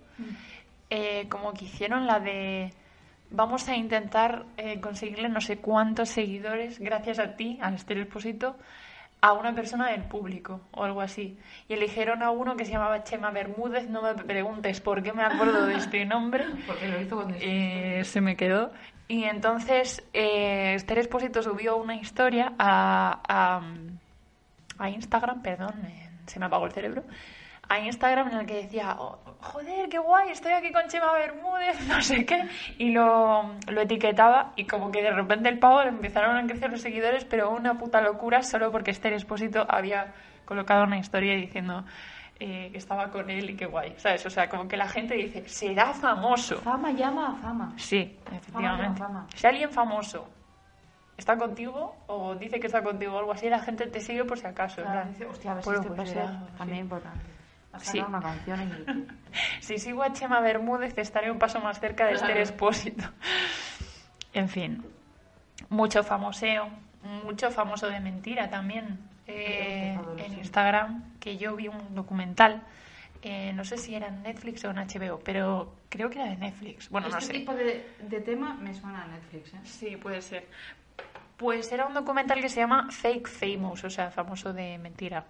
eh, 0.90 1.26
como 1.28 1.52
que 1.52 1.64
hicieron 1.64 2.06
la 2.06 2.20
de 2.20 2.72
vamos 3.30 3.68
a 3.68 3.76
intentar 3.76 4.44
eh, 4.56 4.80
conseguirle 4.80 5.28
no 5.28 5.40
sé 5.40 5.58
cuántos 5.58 6.08
seguidores 6.10 6.78
gracias 6.78 7.18
a 7.18 7.36
ti, 7.36 7.58
a 7.60 7.74
Esther 7.74 7.98
Expósito, 7.98 8.56
a 9.20 9.32
una 9.32 9.54
persona 9.54 9.90
del 9.90 10.02
público 10.04 10.60
o 10.72 10.84
algo 10.84 11.00
así. 11.00 11.38
Y 11.68 11.74
eligieron 11.74 12.22
a 12.22 12.30
uno 12.30 12.56
que 12.56 12.64
se 12.64 12.72
llamaba 12.72 13.02
Chema 13.04 13.30
Bermúdez, 13.30 13.88
no 13.88 14.02
me 14.02 14.14
preguntes 14.14 14.80
por 14.80 15.02
qué 15.02 15.12
me 15.12 15.24
acuerdo 15.24 15.66
de 15.66 15.74
este 15.74 16.04
nombre. 16.04 16.44
Porque 16.66 16.88
lo 16.88 17.00
hizo 17.00 17.16
con 17.16 17.34
Eh, 17.40 18.02
se 18.04 18.20
me 18.20 18.36
quedó. 18.36 18.70
Y 19.08 19.24
entonces 19.24 20.06
eh, 20.12 20.74
Esther 20.74 20.98
Expósito 20.98 21.42
subió 21.42 21.76
una 21.76 21.96
historia 21.96 22.52
a, 22.58 23.22
a, 23.28 23.62
a 24.78 24.90
Instagram, 24.90 25.42
perdón, 25.42 25.74
eh, 25.86 26.10
se 26.26 26.38
me 26.38 26.46
apagó 26.46 26.66
el 26.66 26.72
cerebro, 26.72 27.04
a 27.68 27.78
Instagram 27.80 28.28
en 28.28 28.38
el 28.38 28.46
que 28.46 28.62
decía, 28.62 28.96
"Oh, 28.98 29.18
joder, 29.40 29.88
qué 29.88 29.98
guay, 29.98 30.30
estoy 30.30 30.52
aquí 30.52 30.72
con 30.72 30.88
Chema 30.88 31.12
Bermúdez, 31.12 31.78
no 31.88 32.00
sé 32.00 32.24
qué, 32.24 32.48
y 32.78 32.90
lo, 32.90 33.54
lo 33.66 33.80
etiquetaba 33.80 34.52
y 34.56 34.64
como 34.64 34.90
que 34.90 35.02
de 35.02 35.10
repente 35.10 35.48
el 35.48 35.58
pavo 35.58 35.82
le 35.82 35.90
empezaron 35.90 36.36
a 36.36 36.46
crecer 36.46 36.70
los 36.70 36.80
seguidores, 36.80 37.24
pero 37.24 37.50
una 37.50 37.74
puta 37.78 38.00
locura 38.00 38.42
solo 38.42 38.70
porque 38.72 38.90
Esther 38.90 39.12
Expósito 39.12 39.66
había 39.68 40.14
colocado 40.44 40.84
una 40.84 40.98
historia 40.98 41.34
diciendo 41.34 41.84
eh, 42.40 42.68
que 42.70 42.78
estaba 42.78 43.10
con 43.10 43.28
él 43.30 43.50
y 43.50 43.56
qué 43.56 43.66
guay, 43.66 43.94
¿sabes? 43.98 44.24
O 44.26 44.30
sea, 44.30 44.48
como 44.48 44.68
que 44.68 44.76
la 44.76 44.88
gente 44.88 45.14
dice, 45.14 45.48
será 45.48 45.92
famoso. 45.92 46.58
Fama 46.60 46.92
llama 46.92 47.32
a 47.32 47.34
fama. 47.34 47.72
Sí, 47.76 48.16
efectivamente. 48.32 49.00
fama. 49.00 49.26
Si 49.34 49.46
alguien 49.46 49.70
famoso 49.70 50.28
está 51.16 51.36
contigo 51.36 51.96
o 52.06 52.36
dice 52.36 52.60
que 52.60 52.68
está 52.68 52.82
contigo 52.82 53.14
o 53.14 53.18
algo 53.18 53.32
así, 53.32 53.50
la 53.50 53.58
gente 53.58 53.88
te 53.88 54.00
sigue 54.00 54.24
por 54.24 54.38
si 54.38 54.46
acaso. 54.46 54.82
Claro, 54.82 55.08
dice, 55.08 55.26
hostia, 55.26 55.50
a 55.50 55.54
ver 55.54 55.64
si 55.64 55.68
pues, 55.68 55.80
este 55.80 55.92
pues, 55.94 56.56
también 56.56 56.80
importante. 56.82 57.37
A 57.72 57.78
Sí. 57.80 57.98
una 58.00 58.20
canción. 58.20 59.08
Si 59.60 59.78
sigo 59.78 60.02
a 60.02 60.12
Chema 60.12 60.40
Bermúdez, 60.40 60.96
estaré 60.98 61.30
un 61.30 61.38
paso 61.38 61.60
más 61.60 61.78
cerca 61.80 62.06
de 62.06 62.12
Esther 62.14 62.28
Claro. 62.30 62.40
Expósito. 62.42 63.04
En 64.32 64.48
fin, 64.48 64.84
mucho 65.68 66.02
famoseo, 66.02 66.68
mucho 67.24 67.50
famoso 67.50 67.88
de 67.88 68.00
mentira 68.00 68.48
también 68.50 68.98
eh, 69.26 69.98
en. 70.18 70.38
Instagram, 70.38 71.14
que 71.20 71.36
yo 71.36 71.54
vi 71.56 71.68
un 71.68 71.94
documental. 71.94 72.62
eh, 73.22 73.52
no 73.52 73.64
sé 73.64 73.76
si 73.76 73.94
era 73.94 74.06
en 74.08 74.22
Netflix 74.22 74.64
o 74.64 74.70
en 74.70 74.76
HBO, 74.76 75.18
pero 75.24 75.74
creo 75.88 76.08
que 76.08 76.20
era 76.20 76.30
de 76.30 76.36
Netflix. 76.36 76.88
Bueno, 76.88 77.08
no 77.08 77.18
este 77.18 77.32
sé. 77.32 77.38
tipo 77.40 77.52
de, 77.52 77.84
de 78.00 78.20
tema 78.20 78.54
me 78.54 78.72
suena 78.74 79.02
a 79.02 79.06
Netflix, 79.08 79.52
¿eh? 79.54 79.58
Sí, 79.64 79.96
puede 79.96 80.22
ser. 80.22 80.46
Pues 81.36 81.70
era 81.72 81.86
un 81.86 81.94
documental 81.94 82.40
que 82.40 82.48
se 82.48 82.60
llama 82.60 82.88
Fake 82.90 83.28
Famous, 83.28 83.84
o 83.84 83.90
sea, 83.90 84.10
famoso 84.10 84.52
de 84.52 84.78
mentira. 84.78 85.24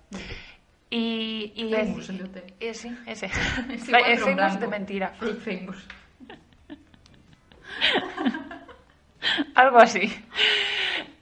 Y, 0.90 1.52
y 1.54 1.70
Famous, 1.72 2.08
dec- 2.10 2.20
el 2.20 2.32
de 2.32 2.54
eh, 2.60 2.74
sí, 2.74 2.96
ese. 3.06 3.26
Es 3.70 3.84
famous 3.90 4.34
blanco. 4.34 4.58
de 4.60 4.66
mentira. 4.68 5.12
Famous. 5.44 5.86
Algo 9.54 9.78
así. 9.78 10.10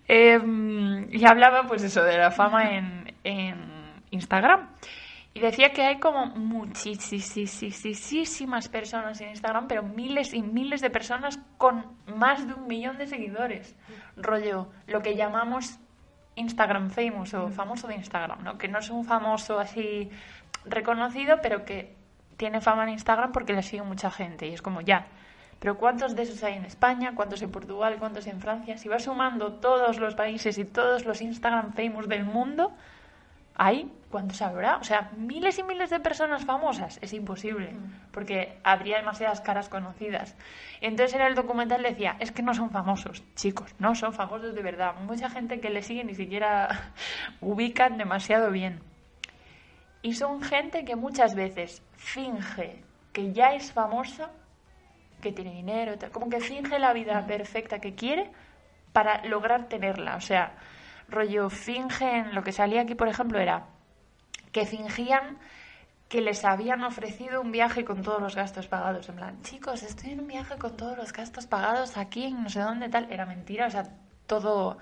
Em, 0.08 1.08
y 1.12 1.26
hablaba, 1.26 1.64
pues 1.66 1.82
eso, 1.82 2.02
de 2.04 2.16
la 2.16 2.30
fama 2.30 2.76
en, 2.76 3.12
en 3.24 3.56
Instagram. 4.10 4.68
Y 5.34 5.40
decía 5.40 5.72
que 5.72 5.82
hay 5.82 5.98
como 5.98 6.26
muchísimas 6.26 7.08
personas 8.68 9.20
en 9.20 9.30
Instagram, 9.30 9.66
pero 9.68 9.82
miles 9.82 10.32
y 10.32 10.40
miles 10.42 10.80
de 10.80 10.88
personas 10.90 11.38
con 11.58 11.84
más 12.06 12.46
de 12.46 12.54
un 12.54 12.66
millón 12.66 12.96
de 12.98 13.06
seguidores. 13.06 13.76
Rollo, 14.16 14.70
lo 14.86 15.02
que 15.02 15.14
llamamos 15.14 15.78
Instagram 16.36 16.90
famous 16.90 17.34
o 17.34 17.48
famoso 17.48 17.88
de 17.88 17.96
Instagram, 17.96 18.44
¿no? 18.44 18.58
Que 18.58 18.68
no 18.68 18.78
es 18.78 18.90
un 18.90 19.04
famoso 19.04 19.58
así 19.58 20.10
reconocido, 20.64 21.40
pero 21.42 21.64
que 21.64 21.96
tiene 22.36 22.60
fama 22.60 22.84
en 22.84 22.90
Instagram 22.90 23.32
porque 23.32 23.52
le 23.52 23.62
sigue 23.62 23.82
mucha 23.82 24.10
gente. 24.10 24.46
Y 24.46 24.54
es 24.54 24.62
como 24.62 24.80
ya, 24.80 25.06
Pero 25.58 25.78
¿cuántos 25.78 26.14
de 26.14 26.22
esos 26.22 26.42
hay 26.44 26.54
en 26.54 26.66
España? 26.66 27.14
¿Cuántos 27.14 27.40
en 27.40 27.50
Portugal? 27.50 27.96
¿Cuántos 27.98 28.26
en 28.26 28.40
Francia? 28.40 28.76
Si 28.76 28.88
vas 28.88 29.04
sumando 29.04 29.54
todos 29.54 29.98
los 29.98 30.14
países 30.14 30.58
y 30.58 30.64
todos 30.64 31.06
los 31.06 31.22
Instagram 31.22 31.72
famous 31.72 32.08
del 32.08 32.24
mundo, 32.24 32.72
¿hay? 33.56 33.90
¿Cuántos 34.10 34.40
habrá? 34.40 34.76
O 34.76 34.84
sea, 34.84 35.10
miles 35.16 35.58
y 35.58 35.62
miles 35.62 35.90
de 35.90 36.00
personas 36.00 36.44
famosas. 36.44 36.98
Es 37.02 37.12
imposible, 37.12 37.74
porque 38.12 38.58
habría 38.62 38.98
demasiadas 38.98 39.40
caras 39.40 39.68
conocidas. 39.68 40.36
Entonces 40.80 41.14
en 41.14 41.26
el 41.26 41.34
documental 41.34 41.82
decía, 41.82 42.16
es 42.20 42.30
que 42.30 42.42
no 42.42 42.54
son 42.54 42.70
famosos, 42.70 43.22
chicos, 43.34 43.74
no 43.78 43.94
son 43.94 44.12
famosos 44.12 44.54
de 44.54 44.62
verdad. 44.62 44.94
Mucha 45.00 45.28
gente 45.28 45.60
que 45.60 45.70
le 45.70 45.82
sigue 45.82 46.04
ni 46.04 46.14
siquiera 46.14 46.92
ubican 47.40 47.98
demasiado 47.98 48.50
bien. 48.50 48.80
Y 50.02 50.14
son 50.14 50.40
gente 50.42 50.84
que 50.84 50.94
muchas 50.94 51.34
veces 51.34 51.82
finge 51.96 52.82
que 53.12 53.32
ya 53.32 53.54
es 53.54 53.72
famosa, 53.72 54.30
que 55.20 55.32
tiene 55.32 55.52
dinero, 55.52 55.94
como 56.12 56.28
que 56.28 56.40
finge 56.40 56.78
la 56.78 56.92
vida 56.92 57.26
perfecta 57.26 57.80
que 57.80 57.94
quiere 57.94 58.30
para 58.92 59.24
lograr 59.24 59.68
tenerla. 59.68 60.16
O 60.16 60.20
sea, 60.20 60.52
rollo 61.08 61.50
fingen, 61.50 62.34
lo 62.34 62.42
que 62.42 62.52
salía 62.52 62.82
aquí, 62.82 62.94
por 62.94 63.08
ejemplo, 63.08 63.38
era 63.38 63.66
que 64.52 64.66
fingían 64.66 65.38
que 66.08 66.20
les 66.20 66.44
habían 66.44 66.84
ofrecido 66.84 67.40
un 67.40 67.50
viaje 67.50 67.84
con 67.84 68.02
todos 68.02 68.20
los 68.20 68.36
gastos 68.36 68.68
pagados. 68.68 69.08
En 69.08 69.16
plan, 69.16 69.42
chicos, 69.42 69.82
estoy 69.82 70.12
en 70.12 70.20
un 70.20 70.28
viaje 70.28 70.56
con 70.56 70.76
todos 70.76 70.96
los 70.96 71.12
gastos 71.12 71.46
pagados 71.46 71.96
aquí 71.96 72.26
en 72.26 72.44
no 72.44 72.48
sé 72.48 72.60
dónde 72.60 72.88
tal. 72.88 73.10
Era 73.10 73.26
mentira, 73.26 73.66
o 73.66 73.70
sea, 73.70 73.88
todo, 74.26 74.78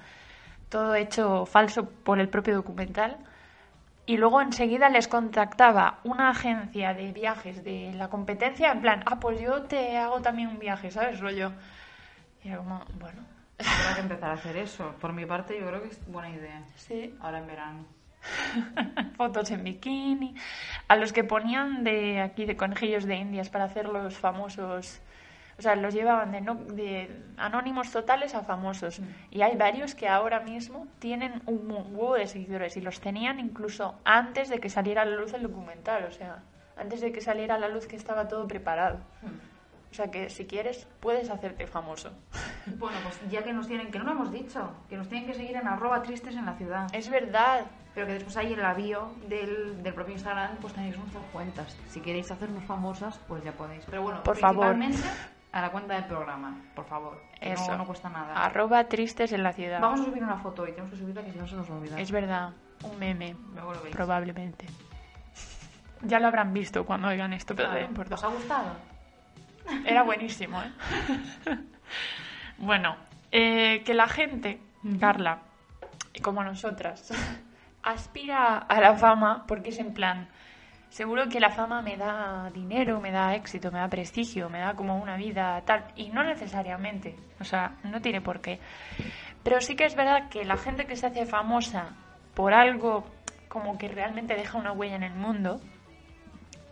todo 0.68 0.94
hecho 0.94 1.46
falso 1.46 1.88
por 1.88 2.20
el 2.20 2.28
propio 2.28 2.54
documental. 2.54 3.16
Y 4.06 4.18
luego 4.18 4.42
enseguida 4.42 4.90
les 4.90 5.08
contactaba 5.08 6.00
una 6.04 6.28
agencia 6.28 6.92
de 6.92 7.10
viajes 7.12 7.64
de 7.64 7.92
la 7.94 8.08
competencia, 8.08 8.70
en 8.70 8.82
plan, 8.82 9.02
ah, 9.06 9.18
pues 9.18 9.40
yo 9.40 9.62
te 9.62 9.96
hago 9.96 10.20
también 10.20 10.48
un 10.48 10.58
viaje, 10.58 10.90
¿sabes? 10.90 11.20
Rollo. 11.20 11.52
Y 12.42 12.48
era 12.48 12.58
como, 12.58 12.84
bueno, 13.00 13.22
Habrá 13.58 13.94
que 13.94 14.00
empezar 14.00 14.30
a 14.30 14.34
hacer 14.34 14.56
eso. 14.56 14.94
Por 15.00 15.12
mi 15.12 15.26
parte, 15.26 15.58
yo 15.58 15.66
creo 15.66 15.82
que 15.82 15.88
es 15.88 16.06
buena 16.06 16.30
idea. 16.30 16.62
sí. 16.76 17.14
Ahora 17.20 17.38
en 17.38 17.46
verano. 17.46 17.84
fotos 19.16 19.50
en 19.50 19.64
bikini, 19.64 20.34
a 20.88 20.96
los 20.96 21.12
que 21.12 21.24
ponían 21.24 21.84
de 21.84 22.20
aquí 22.20 22.46
de 22.46 22.56
conejillos 22.56 23.04
de 23.04 23.16
indias 23.16 23.48
para 23.50 23.64
hacer 23.64 23.86
los 23.86 24.16
famosos, 24.16 25.00
o 25.58 25.62
sea, 25.62 25.76
los 25.76 25.94
llevaban 25.94 26.32
de, 26.32 26.40
no, 26.40 26.54
de 26.54 27.22
anónimos 27.36 27.90
totales 27.90 28.34
a 28.34 28.42
famosos. 28.42 29.00
Y 29.30 29.42
hay 29.42 29.56
varios 29.56 29.94
que 29.94 30.08
ahora 30.08 30.40
mismo 30.40 30.88
tienen 30.98 31.42
un 31.46 31.70
huevo 31.70 32.14
de 32.14 32.26
seguidores 32.26 32.76
y 32.76 32.80
los 32.80 33.00
tenían 33.00 33.38
incluso 33.38 33.94
antes 34.04 34.48
de 34.48 34.58
que 34.58 34.68
saliera 34.68 35.02
a 35.02 35.04
la 35.04 35.16
luz 35.16 35.32
el 35.32 35.42
documental, 35.42 36.04
o 36.04 36.10
sea, 36.10 36.42
antes 36.76 37.00
de 37.00 37.12
que 37.12 37.20
saliera 37.20 37.54
a 37.54 37.58
la 37.58 37.68
luz 37.68 37.86
que 37.86 37.96
estaba 37.96 38.26
todo 38.26 38.48
preparado. 38.48 38.98
O 39.94 39.96
sea 39.96 40.10
que 40.10 40.28
si 40.28 40.44
quieres 40.44 40.88
puedes 40.98 41.30
hacerte 41.30 41.68
famoso. 41.68 42.10
Bueno, 42.78 42.96
pues 43.04 43.20
ya 43.30 43.44
que 43.44 43.52
nos 43.52 43.68
tienen, 43.68 43.90
que 43.90 43.98
no 43.98 44.06
lo 44.06 44.12
hemos 44.12 44.32
dicho, 44.32 44.70
que 44.88 44.96
nos 44.96 45.06
tienen 45.08 45.26
que 45.26 45.34
seguir 45.34 45.54
en 45.54 45.68
arroba 45.68 46.02
tristes 46.02 46.34
en 46.34 46.46
la 46.46 46.54
ciudad. 46.54 46.86
Es 46.94 47.08
verdad. 47.10 47.66
Pero 47.94 48.06
que 48.06 48.14
después 48.14 48.36
ahí 48.38 48.54
en 48.54 48.60
la 48.62 48.72
bio 48.74 49.12
del, 49.28 49.82
del 49.82 49.92
propio 49.94 50.14
Instagram 50.14 50.56
pues 50.62 50.72
tenéis 50.72 50.96
nuestras 50.98 51.22
cuentas. 51.30 51.76
Si 51.90 52.00
queréis 52.00 52.28
hacernos 52.30 52.64
famosas, 52.64 53.20
pues 53.28 53.44
ya 53.44 53.52
podéis. 53.52 53.84
Pero 53.84 54.02
bueno, 54.02 54.22
Por 54.24 54.36
favor. 54.38 54.70
principalmente 54.74 55.08
a 55.52 55.60
la 55.60 55.70
cuenta 55.70 55.94
del 55.94 56.06
programa, 56.06 56.56
por 56.74 56.86
favor. 56.86 57.22
Eso. 57.40 57.70
No, 57.72 57.78
no 57.78 57.86
cuesta 57.86 58.08
nada. 58.08 58.32
Arroba 58.34 58.88
tristes 58.88 59.30
en 59.32 59.42
la 59.44 59.52
ciudad. 59.52 59.80
Vamos 59.80 60.00
a 60.00 60.04
subir 60.06 60.22
una 60.24 60.38
foto 60.38 60.66
y 60.66 60.70
tenemos 60.72 60.90
que 60.92 60.96
subirla 60.96 61.22
que 61.22 61.32
si 61.32 61.38
no 61.38 61.46
se 61.46 61.54
nos 61.56 61.68
olvida. 61.70 62.00
Es 62.00 62.10
verdad, 62.10 62.50
un 62.82 62.98
meme. 62.98 63.36
Luego 63.54 63.74
lo 63.74 63.82
veis. 63.82 63.94
Probablemente. 63.94 64.66
Ya 66.02 66.18
lo 66.20 66.26
habrán 66.26 66.52
visto 66.52 66.84
cuando 66.84 67.08
oigan 67.08 67.32
esto, 67.32 67.54
pero 67.54 67.68
Claro. 67.68 67.82
no 67.84 67.88
importa. 67.88 68.14
¿Os 68.16 68.24
ha 68.24 68.28
gustado? 68.28 68.93
Era 69.84 70.02
buenísimo, 70.02 70.62
¿eh? 70.62 70.70
bueno, 72.58 72.96
eh, 73.30 73.82
que 73.84 73.94
la 73.94 74.08
gente, 74.08 74.60
Carla, 75.00 75.40
como 76.22 76.42
nosotras, 76.44 77.12
aspira 77.82 78.58
a 78.58 78.80
la 78.80 78.94
fama 78.96 79.44
porque 79.46 79.70
es 79.70 79.78
en 79.78 79.94
plan, 79.94 80.28
seguro 80.88 81.28
que 81.28 81.40
la 81.40 81.50
fama 81.50 81.82
me 81.82 81.96
da 81.96 82.50
dinero, 82.50 83.00
me 83.00 83.10
da 83.10 83.34
éxito, 83.34 83.70
me 83.72 83.78
da 83.78 83.88
prestigio, 83.88 84.48
me 84.48 84.60
da 84.60 84.74
como 84.74 84.96
una 84.96 85.16
vida 85.16 85.60
tal, 85.64 85.84
y 85.96 86.08
no 86.10 86.22
necesariamente, 86.22 87.16
o 87.40 87.44
sea, 87.44 87.76
no 87.84 88.00
tiene 88.00 88.20
por 88.20 88.40
qué. 88.40 88.60
Pero 89.42 89.60
sí 89.60 89.76
que 89.76 89.84
es 89.84 89.96
verdad 89.96 90.28
que 90.28 90.44
la 90.44 90.56
gente 90.56 90.86
que 90.86 90.96
se 90.96 91.06
hace 91.06 91.26
famosa 91.26 91.90
por 92.34 92.54
algo 92.54 93.04
como 93.48 93.78
que 93.78 93.88
realmente 93.88 94.34
deja 94.34 94.58
una 94.58 94.72
huella 94.72 94.96
en 94.96 95.02
el 95.02 95.14
mundo, 95.14 95.60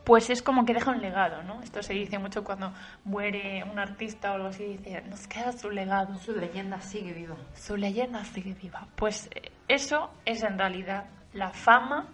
pues 0.04 0.30
es 0.30 0.42
como 0.42 0.64
que 0.64 0.74
deja 0.74 0.90
un 0.90 1.00
legado, 1.00 1.42
¿no? 1.42 1.62
Esto 1.62 1.82
se 1.82 1.94
dice 1.94 2.18
mucho 2.18 2.42
cuando 2.42 2.72
muere 3.04 3.62
un 3.64 3.78
artista 3.78 4.32
o 4.32 4.34
algo 4.34 4.48
así, 4.48 4.64
dice, 4.64 5.02
nos 5.08 5.26
queda 5.26 5.52
su 5.52 5.70
legado, 5.70 6.14
Su 6.16 6.32
leyenda 6.32 6.80
sigue 6.80 7.12
viva. 7.12 7.36
su 7.54 7.76
leyenda 7.76 8.24
sigue 8.24 8.54
viva. 8.54 8.86
Pues 8.96 9.28
eh, 9.34 9.52
eso 9.68 10.10
es 10.24 10.42
en 10.42 10.58
realidad 10.58 11.04
la 11.32 11.50
fama 11.50 12.08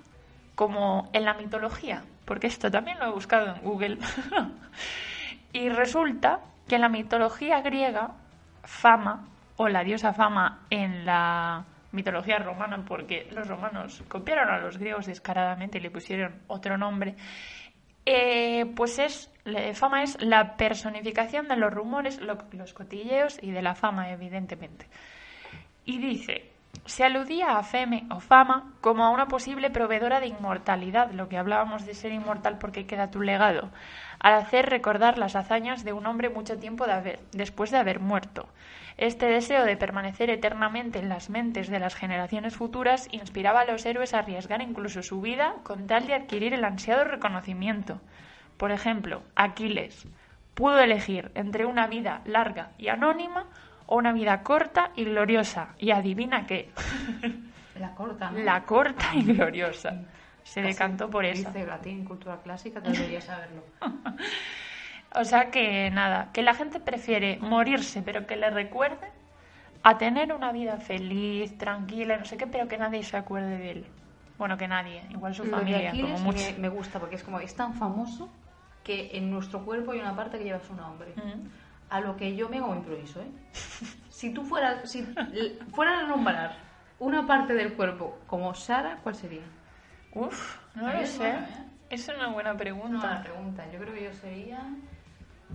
como 0.54 1.08
en 1.12 1.24
la 1.24 1.34
mitología, 1.34 2.02
porque 2.24 2.48
esto 2.48 2.70
también 2.70 2.98
lo 2.98 3.06
he 3.06 3.12
buscado 3.12 3.54
en 3.54 3.62
Google. 3.62 3.98
y 5.52 5.68
resulta 5.68 6.40
que 6.66 6.74
en 6.74 6.82
la 6.82 6.88
mitología 6.88 7.60
griega, 7.62 8.12
fama, 8.64 9.26
o 9.56 9.68
la 9.68 9.82
diosa 9.82 10.12
fama 10.12 10.60
en 10.70 11.04
la 11.04 11.64
mitología 11.92 12.38
romana, 12.38 12.84
porque 12.86 13.28
los 13.32 13.48
romanos 13.48 14.04
copiaron 14.08 14.50
a 14.50 14.58
los 14.58 14.78
griegos 14.78 15.06
descaradamente 15.06 15.78
y 15.78 15.80
le 15.80 15.90
pusieron 15.90 16.42
otro 16.46 16.76
nombre, 16.76 17.16
eh, 18.06 18.66
pues 18.76 18.98
es 18.98 19.30
fama 19.74 20.02
es 20.02 20.20
la 20.22 20.56
personificación 20.56 21.48
de 21.48 21.56
los 21.56 21.72
rumores, 21.72 22.20
lo- 22.20 22.38
los 22.52 22.74
cotilleos 22.74 23.38
y 23.42 23.50
de 23.50 23.62
la 23.62 23.74
fama, 23.74 24.10
evidentemente. 24.10 24.86
Y 25.84 25.98
dice, 25.98 26.50
se 26.84 27.04
aludía 27.04 27.56
a 27.58 27.62
Feme 27.62 28.06
o 28.10 28.20
fama 28.20 28.72
como 28.80 29.04
a 29.04 29.10
una 29.10 29.26
posible 29.28 29.70
proveedora 29.70 30.20
de 30.20 30.26
inmortalidad, 30.26 31.10
lo 31.12 31.28
que 31.28 31.38
hablábamos 31.38 31.86
de 31.86 31.94
ser 31.94 32.12
inmortal 32.12 32.58
porque 32.58 32.86
queda 32.86 33.10
tu 33.10 33.20
legado, 33.22 33.70
al 34.20 34.34
hacer 34.34 34.68
recordar 34.68 35.18
las 35.18 35.36
hazañas 35.36 35.84
de 35.84 35.92
un 35.92 36.06
hombre 36.06 36.28
mucho 36.28 36.58
tiempo 36.58 36.86
después 37.32 37.70
de 37.70 37.78
haber 37.78 38.00
muerto. 38.00 38.48
Este 38.98 39.26
deseo 39.26 39.64
de 39.64 39.76
permanecer 39.76 40.28
eternamente 40.28 40.98
en 40.98 41.08
las 41.08 41.30
mentes 41.30 41.68
de 41.68 41.78
las 41.78 41.94
generaciones 41.94 42.56
futuras 42.56 43.06
inspiraba 43.12 43.60
a 43.60 43.64
los 43.64 43.86
héroes 43.86 44.12
a 44.12 44.18
arriesgar 44.18 44.60
incluso 44.60 45.04
su 45.04 45.20
vida 45.20 45.54
con 45.62 45.86
tal 45.86 46.08
de 46.08 46.14
adquirir 46.14 46.52
el 46.52 46.64
ansiado 46.64 47.04
reconocimiento. 47.04 48.00
Por 48.56 48.72
ejemplo, 48.72 49.22
Aquiles 49.36 50.04
pudo 50.54 50.80
elegir 50.80 51.30
entre 51.36 51.64
una 51.64 51.86
vida 51.86 52.22
larga 52.24 52.72
y 52.76 52.88
anónima 52.88 53.46
o 53.86 53.96
una 53.96 54.12
vida 54.12 54.42
corta 54.42 54.90
y 54.96 55.04
gloriosa. 55.04 55.76
Y 55.78 55.92
adivina 55.92 56.44
qué, 56.44 56.70
La 57.78 57.94
corta, 57.94 58.32
¿no? 58.32 58.40
la 58.40 58.64
corta 58.64 59.14
y 59.14 59.22
gloriosa. 59.22 59.90
Se 60.42 60.60
Casi 60.60 60.72
decantó 60.72 61.08
por 61.08 61.24
eso. 61.24 61.48
Dice 61.52 61.64
latín, 61.64 62.04
cultura 62.04 62.38
clásica, 62.42 62.80
te 62.80 62.90
deberías 62.90 63.22
saberlo. 63.22 63.62
O 65.20 65.24
sea 65.24 65.50
que 65.50 65.90
nada, 65.90 66.30
que 66.32 66.42
la 66.42 66.54
gente 66.54 66.78
prefiere 66.80 67.38
morirse, 67.40 68.02
pero 68.02 68.26
que 68.26 68.36
le 68.36 68.50
recuerde, 68.50 69.08
a 69.82 69.98
tener 69.98 70.32
una 70.32 70.52
vida 70.52 70.76
feliz, 70.78 71.56
tranquila, 71.58 72.16
no 72.16 72.24
sé 72.24 72.36
qué, 72.36 72.46
pero 72.46 72.68
que 72.68 72.78
nadie 72.78 73.02
se 73.02 73.16
acuerde 73.16 73.58
de 73.58 73.70
él. 73.72 73.86
Bueno, 74.38 74.56
que 74.56 74.68
nadie, 74.68 75.02
igual 75.10 75.34
su 75.34 75.44
Lo 75.44 75.50
de 75.50 75.56
familia, 75.56 75.90
Aquiles 75.90 76.10
como 76.12 76.24
mucho. 76.32 76.44
me, 76.56 76.58
me 76.58 76.68
gusta 76.68 77.00
porque 77.00 77.16
es 77.16 77.24
como 77.24 77.40
es 77.40 77.54
tan 77.56 77.74
famoso 77.74 78.28
que 78.84 79.10
en 79.14 79.30
nuestro 79.30 79.64
cuerpo 79.64 79.90
hay 79.92 79.98
una 80.00 80.14
parte 80.14 80.38
que 80.38 80.44
lleva 80.44 80.60
su 80.60 80.74
nombre. 80.74 81.12
Mm. 81.16 81.48
A 81.90 82.00
lo 82.00 82.16
que 82.16 82.36
yo 82.36 82.48
me 82.48 82.58
hago 82.58 82.74
improviso, 82.74 83.20
¿eh? 83.20 83.26
Si 84.10 84.30
tú 84.32 84.44
fueras, 84.44 84.88
si 84.90 85.00
l- 85.32 85.58
fueran 85.74 86.04
a 86.04 86.06
nombrar 86.08 86.52
una 87.00 87.26
parte 87.26 87.54
del 87.54 87.72
cuerpo 87.74 88.18
como 88.26 88.54
Sara, 88.54 88.98
¿cuál 89.02 89.14
sería? 89.14 89.42
Uf, 90.12 90.58
no 90.76 90.86
Ahí 90.86 90.96
lo 90.98 91.02
es 91.02 91.10
sé. 91.10 91.18
bueno, 91.18 91.38
¿eh? 91.38 91.64
Es 91.90 92.08
una 92.08 92.28
buena 92.28 92.50
Una 92.50 92.58
pregunta. 92.58 92.98
buena 92.98 93.22
pregunta. 93.22 93.64
Yo 93.72 93.78
creo 93.80 93.94
que 93.94 94.04
yo 94.04 94.12
sería 94.12 94.60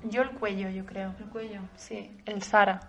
Yo 0.04 0.22
el 0.22 0.32
cuello, 0.32 0.70
yo 0.70 0.86
creo. 0.86 1.14
el 1.20 1.26
cuello. 1.26 1.62
Sí, 1.76 2.12
el 2.26 2.42
Sara. 2.44 2.80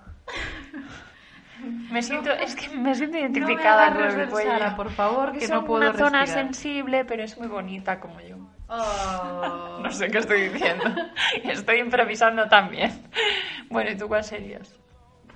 Me 1.91 2.03
siento, 2.03 2.31
es 2.33 2.57
que 2.57 2.69
me 2.77 2.95
siento 2.95 3.17
No 3.17 3.21
me 3.23 3.27
identificada 3.29 3.93
con 3.95 4.21
el 4.21 4.29
cuello. 4.29 4.51
Sara, 4.51 4.77
por 4.77 4.91
favor, 4.91 5.33
que 5.33 5.45
Es 5.45 5.51
no 5.51 5.65
puedo 5.65 5.89
una 5.89 5.93
zona 5.97 6.27
sensible, 6.27 7.05
pero 7.05 7.23
es 7.23 7.39
muy 7.39 7.47
bonita 7.47 8.01
como 8.01 8.21
yo. 8.21 8.37
Oh. 8.69 9.79
No 9.83 9.91
sé 9.93 10.09
qué 10.11 10.19
estoy 10.19 10.49
diciendo. 10.49 10.85
Estoy 11.45 11.79
improvisando 11.79 12.49
también. 12.49 12.91
Bueno, 13.71 13.91
¿y 13.91 13.97
tú 13.97 14.09
cuál 14.09 14.25
serías? 14.25 14.75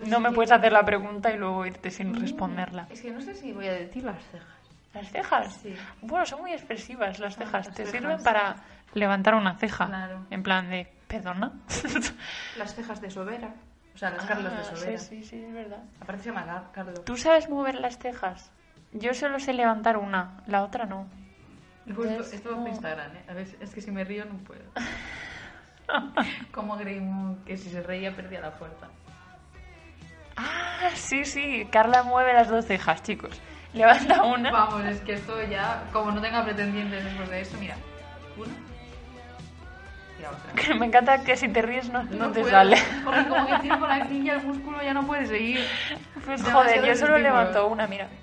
No 0.06 0.18
me 0.20 0.32
puedes 0.32 0.50
hacer 0.52 0.72
la 0.72 0.84
pregunta 0.84 1.32
y 1.32 1.36
luego 1.38 1.64
irte 1.66 1.90
sin 1.90 2.18
responderla. 2.20 2.86
Es 2.90 3.00
que 3.00 3.10
no 3.10 3.20
sé 3.20 3.34
si 3.34 3.52
voy 3.52 3.66
a 3.68 3.72
decir 3.72 4.02
las 4.04 4.22
cejas. 4.30 4.48
¿Las 4.94 5.10
cejas? 5.10 5.54
Sí. 5.62 5.74
Bueno, 6.02 6.26
son 6.26 6.40
muy 6.40 6.52
expresivas 6.52 7.18
las 7.20 7.34
Ah, 7.36 7.38
cejas. 7.38 7.66
las 7.66 7.74
Te 7.76 7.84
cejas. 7.84 8.00
sirven 8.00 8.22
para 8.22 8.56
levantar 8.94 9.34
una 9.34 9.54
ceja. 9.56 9.86
Claro. 9.86 10.26
En 10.30 10.42
plan 10.42 10.68
de, 10.70 10.90
¿perdona? 11.08 11.52
Las 12.56 12.74
cejas 12.74 13.00
de 13.00 13.10
Sobera. 13.10 13.54
O 13.94 13.98
sea, 13.98 14.10
las 14.10 14.24
Carlos 14.26 14.52
de 14.52 14.58
Ah, 14.58 14.64
Sobera. 14.64 14.98
Sí, 14.98 15.22
sí, 15.22 15.24
sí, 15.24 15.44
es 15.44 15.52
verdad. 15.52 15.82
Aparte 16.00 16.22
se 16.22 16.28
llama 16.28 16.44
Car- 16.46 16.70
Carlos. 16.72 17.04
¿Tú 17.04 17.16
sabes 17.16 17.48
mover 17.48 17.74
las 17.74 17.98
cejas? 17.98 18.52
Yo 18.92 19.12
solo 19.14 19.40
sé 19.40 19.52
levantar 19.54 19.96
una, 19.96 20.40
la 20.46 20.62
otra 20.62 20.86
no. 20.86 21.08
Entonces, 21.86 22.34
esto 22.34 22.50
va 22.50 22.56
no. 22.56 22.62
por 22.62 22.70
Instagram, 22.70 23.16
¿eh? 23.16 23.24
A 23.28 23.32
ver, 23.34 23.48
es 23.60 23.74
que 23.74 23.80
si 23.80 23.90
me 23.90 24.04
río 24.04 24.24
no 24.26 24.36
puedo. 24.38 24.62
Como 26.52 26.76
Greymoon, 26.76 27.44
que 27.44 27.56
si 27.56 27.70
se 27.70 27.82
reía 27.82 28.14
perdía 28.14 28.40
la 28.40 28.52
fuerza. 28.52 28.88
Ah, 30.36 30.90
sí, 30.94 31.24
sí. 31.24 31.66
Carla 31.72 32.02
mueve 32.04 32.32
las 32.34 32.48
dos 32.48 32.66
cejas, 32.66 33.02
chicos. 33.02 33.40
Levanta 33.72 34.22
una. 34.22 34.50
Vamos, 34.52 34.84
es 34.84 35.00
que 35.00 35.14
esto 35.14 35.42
ya, 35.44 35.82
como 35.92 36.10
no 36.12 36.20
tenga 36.20 36.44
pretendientes 36.44 37.04
después 37.04 37.28
de 37.30 37.40
esto, 37.40 37.56
mira. 37.58 37.76
Una. 38.36 38.54
La 40.20 40.30
otra. 40.30 40.74
Me 40.78 40.86
encanta 40.86 41.22
que 41.22 41.36
si 41.36 41.48
te 41.48 41.62
ríes 41.62 41.90
no, 41.90 42.02
no 42.04 42.30
te 42.32 42.40
puedo, 42.40 42.50
sale. 42.50 42.76
Porque 43.04 43.28
como 43.28 43.46
que 43.46 43.58
tiene 43.60 43.76
por 43.76 43.90
aquí 43.90 44.22
ya 44.24 44.34
el 44.34 44.42
músculo 44.46 44.82
ya 44.82 44.94
no 44.94 45.06
puede 45.06 45.26
seguir. 45.26 45.60
Pues 46.24 46.42
Demasiado 46.44 46.62
joder, 46.62 46.84
yo 46.84 46.94
solo 46.96 47.18
levanto 47.18 47.66
una, 47.68 47.86
mira. 47.86 48.08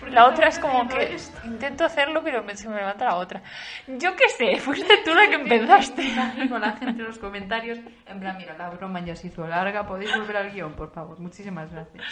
¿Por 0.00 0.08
qué 0.10 0.14
La 0.14 0.26
otra 0.26 0.48
es 0.48 0.58
como 0.58 0.86
que 0.86 1.14
esto? 1.14 1.38
intento 1.46 1.84
hacerlo, 1.86 2.22
pero 2.22 2.44
se 2.54 2.68
me 2.68 2.76
levanta 2.76 3.06
la 3.06 3.16
otra. 3.16 3.40
Yo 3.86 4.14
qué 4.14 4.28
sé, 4.28 4.60
fuiste 4.60 4.98
tú 5.04 5.14
la 5.14 5.28
que 5.28 5.36
empezaste. 5.36 6.02
Imagino 6.02 6.58
la 6.58 6.72
gente 6.72 7.00
en 7.00 7.06
los 7.08 7.18
comentarios, 7.18 7.78
en 8.06 8.20
plan, 8.20 8.36
mira, 8.36 8.54
la 8.58 8.68
broma 8.68 9.00
ya 9.00 9.16
se 9.16 9.28
hizo 9.28 9.46
larga, 9.46 9.86
podéis 9.86 10.14
volver 10.14 10.36
al 10.36 10.50
guion, 10.52 10.74
por 10.74 10.92
favor. 10.92 11.18
Muchísimas 11.20 11.72
gracias. 11.72 12.04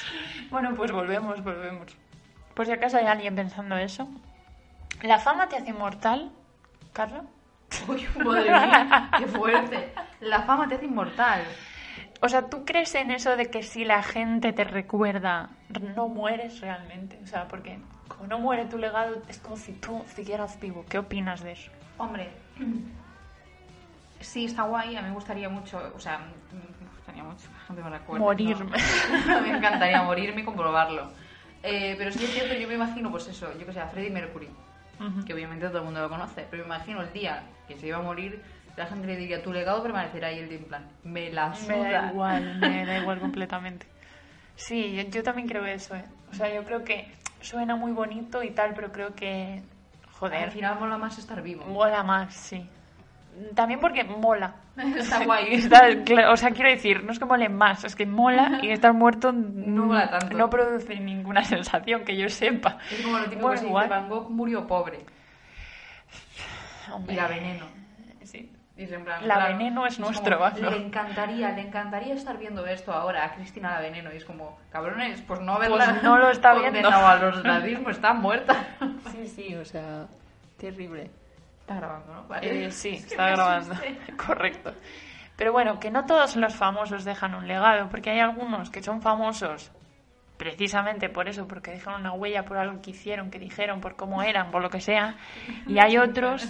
Bueno, 0.50 0.74
pues 0.74 0.90
volvemos, 0.90 1.44
volvemos. 1.44 1.94
Por 2.54 2.64
si 2.64 2.72
acaso 2.72 2.96
hay 2.96 3.06
alguien 3.06 3.34
pensando 3.36 3.76
eso. 3.76 4.08
¿La 5.02 5.18
fama 5.18 5.46
te 5.48 5.56
hace 5.56 5.68
inmortal, 5.68 6.30
Carla? 6.94 7.24
Uy, 7.88 8.06
madre 8.24 8.50
mía, 8.50 9.10
qué 9.18 9.26
fuerte. 9.26 9.92
La 10.20 10.42
fama 10.42 10.68
te 10.68 10.76
hace 10.76 10.86
inmortal. 10.86 11.42
O 12.20 12.28
sea, 12.28 12.48
¿tú 12.48 12.64
crees 12.64 12.94
en 12.94 13.10
eso 13.10 13.36
de 13.36 13.50
que 13.50 13.62
si 13.62 13.84
la 13.84 14.02
gente 14.02 14.52
te 14.52 14.64
recuerda, 14.64 15.50
no 15.94 16.08
mueres 16.08 16.60
realmente? 16.60 17.18
O 17.22 17.26
sea, 17.26 17.48
porque 17.48 17.78
como 18.08 18.26
no 18.26 18.38
muere 18.38 18.64
tu 18.64 18.78
legado, 18.78 19.22
es 19.28 19.38
como 19.38 19.56
si 19.56 19.72
tú 19.72 20.02
siguieras 20.14 20.58
vivo. 20.60 20.84
¿Qué 20.88 20.98
opinas 20.98 21.42
de 21.42 21.52
eso? 21.52 21.70
Hombre, 21.98 22.30
sí, 24.20 24.46
está 24.46 24.62
guay. 24.62 24.96
A 24.96 25.02
mí 25.02 25.08
me 25.08 25.14
gustaría 25.14 25.48
mucho, 25.48 25.92
o 25.94 26.00
sea, 26.00 26.18
me 26.18 26.86
gustaría 26.96 27.22
mucho 27.22 27.46
que 27.48 27.54
la 27.54 27.60
gente 27.66 27.82
me 27.82 27.90
recuerde. 27.90 28.20
Morirme. 28.24 28.78
¿no? 29.26 29.40
me 29.42 29.50
encantaría 29.50 30.02
morirme 30.02 30.40
y 30.40 30.44
comprobarlo. 30.44 31.10
Eh, 31.62 31.94
pero 31.96 32.12
sí 32.12 32.24
es 32.24 32.30
cierto, 32.30 32.54
yo 32.54 32.68
me 32.68 32.74
imagino, 32.74 33.10
pues 33.10 33.26
eso, 33.26 33.50
yo 33.58 33.64
que 33.64 33.72
sé, 33.72 33.80
a 33.80 33.86
Freddie 33.86 34.10
Mercury, 34.10 34.50
Que 35.26 35.34
obviamente 35.34 35.66
todo 35.68 35.78
el 35.78 35.84
mundo 35.84 36.00
lo 36.00 36.08
conoce, 36.08 36.46
pero 36.50 36.62
me 36.64 36.74
imagino 36.74 37.02
el 37.02 37.12
día 37.12 37.42
que 37.68 37.76
se 37.78 37.86
iba 37.86 37.98
a 37.98 38.02
morir, 38.02 38.42
la 38.76 38.86
gente 38.86 39.06
le 39.06 39.16
diría, 39.16 39.42
tu 39.42 39.52
legado 39.52 39.82
permanecerá 39.82 40.32
y 40.32 40.38
él 40.40 40.52
en 40.52 40.64
plan, 40.64 40.86
me 41.04 41.30
la 41.30 41.54
suda. 41.54 41.68
Me 41.76 41.92
da 41.92 42.10
igual, 42.10 42.54
me 42.58 42.86
da 42.86 42.98
igual 43.02 43.20
completamente. 43.20 43.86
Sí, 44.56 44.94
yo, 44.94 45.02
yo 45.10 45.22
también 45.22 45.48
creo 45.48 45.64
eso, 45.64 45.94
¿eh? 45.96 46.04
O 46.30 46.34
sea, 46.34 46.52
yo 46.52 46.64
creo 46.64 46.84
que 46.84 47.08
suena 47.40 47.76
muy 47.76 47.92
bonito 47.92 48.42
y 48.42 48.50
tal, 48.50 48.74
pero 48.74 48.92
creo 48.92 49.14
que, 49.14 49.62
Al 50.06 50.10
joder, 50.12 50.50
final 50.50 50.78
mola 50.78 50.96
más 50.98 51.18
estar 51.18 51.42
vivo. 51.42 51.64
mola 51.66 52.02
más, 52.02 52.34
sí. 52.34 52.66
También 53.54 53.80
porque 53.80 54.04
mola. 54.04 54.54
Está 54.96 55.24
guay. 55.24 55.54
Está 55.54 55.88
o 56.30 56.36
sea, 56.36 56.50
quiero 56.50 56.70
decir, 56.70 57.02
no 57.04 57.12
es 57.12 57.18
que 57.18 57.24
mole 57.24 57.48
más, 57.48 57.84
es 57.84 57.94
que 57.96 58.06
mola 58.06 58.60
y 58.62 58.70
estar 58.70 58.92
muerto 58.92 59.32
No 59.32 59.86
mola 59.86 60.10
tanto. 60.10 60.36
no 60.36 60.48
produce 60.50 60.98
ninguna 61.00 61.42
sensación 61.44 62.04
que 62.04 62.16
yo 62.16 62.28
sepa. 62.28 62.78
Es 62.90 63.02
como 63.02 63.18
lo 63.18 63.24
típico 63.24 63.46
Bueno, 63.46 63.60
que 63.60 63.66
igual. 63.66 63.88
Van 63.88 64.08
Gogh 64.08 64.30
murió 64.30 64.66
pobre. 64.66 65.00
Hombre, 66.92 67.14
Y 67.14 67.16
la 67.16 67.28
veneno. 67.28 67.66
Sí. 68.22 68.50
Y 68.76 68.92
en 68.92 69.04
plan, 69.04 69.26
La 69.28 69.36
claro, 69.36 69.56
Veneno 69.56 69.86
es 69.86 69.96
como, 69.96 70.08
nuestro. 70.10 70.40
Le 70.70 70.76
encantaría, 70.76 71.50
le 71.52 71.62
encantaría 71.62 72.14
estar 72.14 72.36
viendo 72.38 72.66
esto 72.66 72.92
ahora 72.92 73.24
a 73.24 73.32
Cristina 73.34 73.70
la 73.72 73.80
Veneno. 73.80 74.12
Y 74.12 74.16
es 74.16 74.24
como, 74.24 74.58
cabrones, 74.70 75.22
pues 75.22 75.40
no 75.40 75.54
haberla 75.54 75.76
Pues 75.76 76.02
no 76.02 76.18
lo 76.18 76.30
está 76.30 76.54
viendo. 76.54 76.82
condenado 76.82 77.06
al 77.06 77.24
ostracismo, 77.24 77.90
está 77.90 78.12
muerta. 78.14 78.66
Sí, 79.12 79.28
sí, 79.28 79.54
o 79.54 79.64
sea, 79.64 80.06
terrible. 80.58 81.08
Está 81.64 81.76
grabando, 81.76 82.12
¿no? 82.12 82.28
Vale. 82.28 82.66
Eh, 82.66 82.70
sí, 82.70 82.90
Es 82.90 83.06
que 83.06 83.10
está 83.12 83.30
grabando. 83.30 83.72
asusté. 83.72 83.98
Correcto. 84.26 84.74
Pero 85.34 85.50
bueno, 85.52 85.80
que 85.80 85.90
no 85.90 86.04
todos 86.04 86.36
los 86.36 86.54
famosos 86.54 87.04
dejan 87.04 87.34
un 87.34 87.48
legado, 87.48 87.88
porque 87.88 88.10
hay 88.10 88.20
algunos 88.20 88.68
que 88.68 88.82
son 88.82 89.00
famosos 89.00 89.72
precisamente 90.36 91.08
por 91.08 91.26
eso, 91.26 91.48
porque 91.48 91.70
dejan 91.70 92.00
una 92.00 92.12
huella 92.12 92.44
por 92.44 92.58
algo 92.58 92.82
que 92.82 92.90
hicieron, 92.90 93.30
que 93.30 93.38
dijeron, 93.38 93.80
por 93.80 93.96
cómo 93.96 94.22
eran, 94.22 94.50
por 94.50 94.60
lo 94.60 94.68
que 94.68 94.80
sea. 94.80 95.16
Y 95.66 95.78
hay 95.78 95.96
otros 95.96 96.46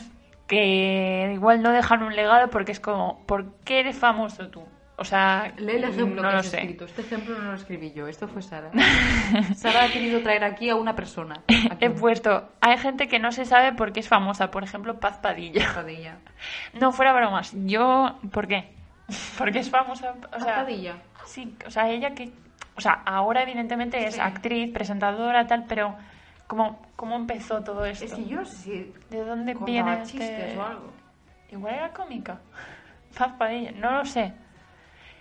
que 0.48 1.30
igual 1.32 1.62
no 1.62 1.70
dejan 1.70 2.02
un 2.02 2.16
legado 2.16 2.50
porque 2.50 2.72
es 2.72 2.80
como, 2.80 3.24
¿por 3.26 3.54
qué 3.64 3.80
eres 3.80 3.96
famoso 3.96 4.48
tú? 4.48 4.66
O 4.96 5.04
sea, 5.04 5.52
Lee 5.56 5.72
el 5.76 5.84
ejemplo 5.84 6.22
no 6.22 6.28
que 6.28 6.32
lo 6.34 6.38
has 6.40 6.46
sé. 6.46 6.58
escrito. 6.58 6.84
Este 6.84 7.00
ejemplo 7.02 7.36
no 7.36 7.50
lo 7.50 7.54
escribí 7.56 7.92
yo, 7.92 8.06
esto 8.06 8.28
fue 8.28 8.42
Sara. 8.42 8.70
Sara 9.56 9.84
ha 9.84 9.88
querido 9.88 10.20
traer 10.22 10.44
aquí 10.44 10.70
a 10.70 10.76
una 10.76 10.94
persona. 10.94 11.42
Aquí. 11.70 11.76
He 11.84 11.90
puesto, 11.90 12.48
hay 12.60 12.78
gente 12.78 13.08
que 13.08 13.18
no 13.18 13.32
se 13.32 13.44
sabe 13.44 13.72
por 13.72 13.92
qué 13.92 14.00
es 14.00 14.08
famosa, 14.08 14.50
por 14.52 14.62
ejemplo, 14.62 15.00
Paz 15.00 15.18
Padilla. 15.18 15.72
Padilla. 15.74 16.18
No, 16.80 16.92
fuera 16.92 17.12
bromas. 17.12 17.52
Yo, 17.64 18.18
¿por 18.32 18.46
qué? 18.46 18.72
Porque 19.36 19.58
es 19.58 19.70
famosa, 19.70 20.14
o 20.32 20.40
sea, 20.40 20.56
Padilla. 20.56 20.94
sí, 21.24 21.56
o 21.66 21.70
sea, 21.70 21.88
ella 21.90 22.14
que, 22.14 22.30
o 22.76 22.80
sea, 22.80 23.02
ahora 23.04 23.42
evidentemente 23.42 24.06
es 24.06 24.14
Sí. 24.14 24.20
actriz, 24.20 24.72
presentadora, 24.72 25.46
tal, 25.46 25.64
pero 25.68 25.96
¿cómo, 26.46 26.80
cómo 26.96 27.16
empezó 27.16 27.62
todo 27.62 27.84
esto? 27.84 28.04
Es 28.04 28.14
que 28.14 28.24
yo 28.26 28.44
si 28.44 28.92
¿De 29.10 29.24
dónde 29.24 29.54
viene 29.54 30.02
chistes 30.04 30.22
este- 30.30 30.58
o 30.58 30.64
algo. 30.64 30.92
Igual 31.50 31.74
era 31.74 31.92
cómica. 31.92 32.38
Paz 33.18 33.32
Padilla, 33.38 33.72
no 33.72 33.90
lo 33.92 34.04
sé. 34.04 34.32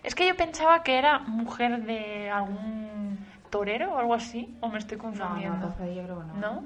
Es 0.04 0.16
que 0.16 0.28
yo 0.28 0.36
pensaba 0.36 0.84
que 0.84 0.98
era 0.98 1.20
mujer 1.20 1.84
de 1.84 2.30
algún 2.30 3.26
torero 3.50 3.94
o 3.94 3.98
algo 3.98 4.14
así, 4.14 4.56
o 4.62 4.68
me 4.70 4.80
estoy 4.80 4.98
No, 4.98 5.04
confundiendo. 5.04 5.58
no, 5.58 5.68
Paz 5.68 5.76
Padilla 5.78 6.04
creo 6.04 6.20
que 6.20 6.26
no. 6.26 6.34
¿No? 6.36 6.64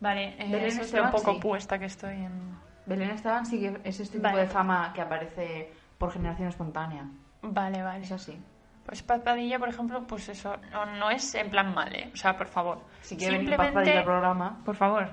Vale, 0.00 0.34
eh, 0.38 0.48
Belén 0.50 0.66
eso 0.66 0.82
es 0.82 0.92
lo 0.92 1.10
poco 1.10 1.32
sí. 1.34 1.40
puesta 1.40 1.78
que 1.78 1.86
estoy 1.86 2.14
en... 2.14 2.56
Belén 2.86 3.10
Esteban 3.10 3.44
sí 3.44 3.58
que 3.60 3.80
es 3.84 4.00
este 4.00 4.18
tipo 4.18 4.28
Vale. 4.28 4.42
de 4.42 4.46
fama 4.46 4.92
que 4.94 5.00
aparece 5.00 5.72
por 5.98 6.12
generación 6.12 6.48
espontánea. 6.48 7.04
Vale, 7.42 7.82
vale. 7.82 8.04
Es 8.04 8.12
así. 8.12 8.40
Pues 8.86 9.02
Paz 9.02 9.20
Padilla, 9.20 9.58
por 9.58 9.68
ejemplo, 9.68 10.04
pues 10.06 10.28
eso, 10.30 10.56
no, 10.72 10.86
no 10.86 11.10
es 11.10 11.34
en 11.34 11.50
plan 11.50 11.74
mal, 11.74 11.94
¿eh? 11.94 12.10
O 12.14 12.16
sea, 12.16 12.38
por 12.38 12.46
favor. 12.46 12.80
Si 13.02 13.16
quiere 13.16 13.38
venir 13.38 13.56
Paz 13.56 13.72
Padilla 13.72 13.98
al 13.98 14.04
programa, 14.04 14.58
Por 14.64 14.76
favor. 14.76 15.08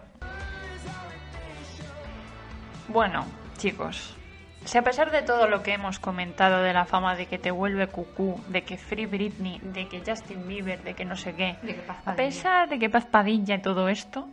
Bueno, 2.87 3.25
chicos, 3.57 4.15
si 4.63 4.77
a 4.77 4.83
pesar 4.83 5.11
de 5.11 5.21
todo 5.21 5.47
lo 5.47 5.61
que 5.61 5.73
hemos 5.73 5.99
comentado 5.99 6.63
de 6.63 6.73
la 6.73 6.85
fama 6.85 7.15
de 7.15 7.27
que 7.27 7.37
te 7.37 7.51
vuelve 7.51 7.87
cucú, 7.87 8.41
de 8.47 8.63
que 8.63 8.77
Free 8.77 9.05
Britney, 9.05 9.59
de 9.61 9.87
que 9.87 10.01
Justin 10.05 10.47
Bieber, 10.47 10.81
de 10.83 10.93
que 10.93 11.05
no 11.05 11.15
sé 11.15 11.35
qué, 11.35 11.57
de 11.61 11.75
que 11.75 11.81
Paz 11.81 11.97
a 12.05 12.15
pesar 12.15 12.69
de 12.69 12.79
que 12.79 12.89
Paz 12.89 13.05
Padilla 13.05 13.55
y 13.55 13.61
todo 13.61 13.89
esto, 13.89 14.27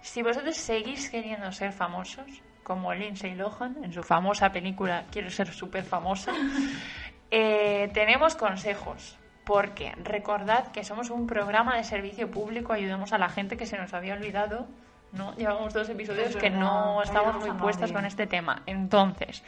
si 0.00 0.22
vosotros 0.22 0.56
seguís 0.56 1.08
queriendo 1.10 1.52
ser 1.52 1.72
famosos, 1.72 2.42
como 2.68 2.92
Lindsay 2.92 3.34
Lohan 3.34 3.82
en 3.82 3.94
su 3.94 4.02
famosa 4.02 4.52
película 4.52 5.06
Quiero 5.10 5.30
ser 5.30 5.50
súper 5.52 5.84
famosa, 5.84 6.32
eh, 7.30 7.90
tenemos 7.94 8.36
consejos. 8.36 9.18
Porque 9.44 9.92
recordad 10.04 10.70
que 10.72 10.84
somos 10.84 11.08
un 11.08 11.26
programa 11.26 11.78
de 11.78 11.84
servicio 11.84 12.30
público, 12.30 12.74
ayudamos 12.74 13.14
a 13.14 13.18
la 13.18 13.30
gente 13.30 13.56
que 13.56 13.64
se 13.64 13.78
nos 13.78 13.94
había 13.94 14.12
olvidado. 14.12 14.68
¿No? 15.12 15.34
Llevamos 15.36 15.72
dos 15.72 15.88
episodios 15.88 16.36
que 16.36 16.50
no 16.50 17.02
estamos 17.02 17.36
muy 17.36 17.50
puestas 17.52 17.92
con 17.92 18.04
este 18.04 18.26
tema. 18.26 18.62
Entonces, 18.66 19.42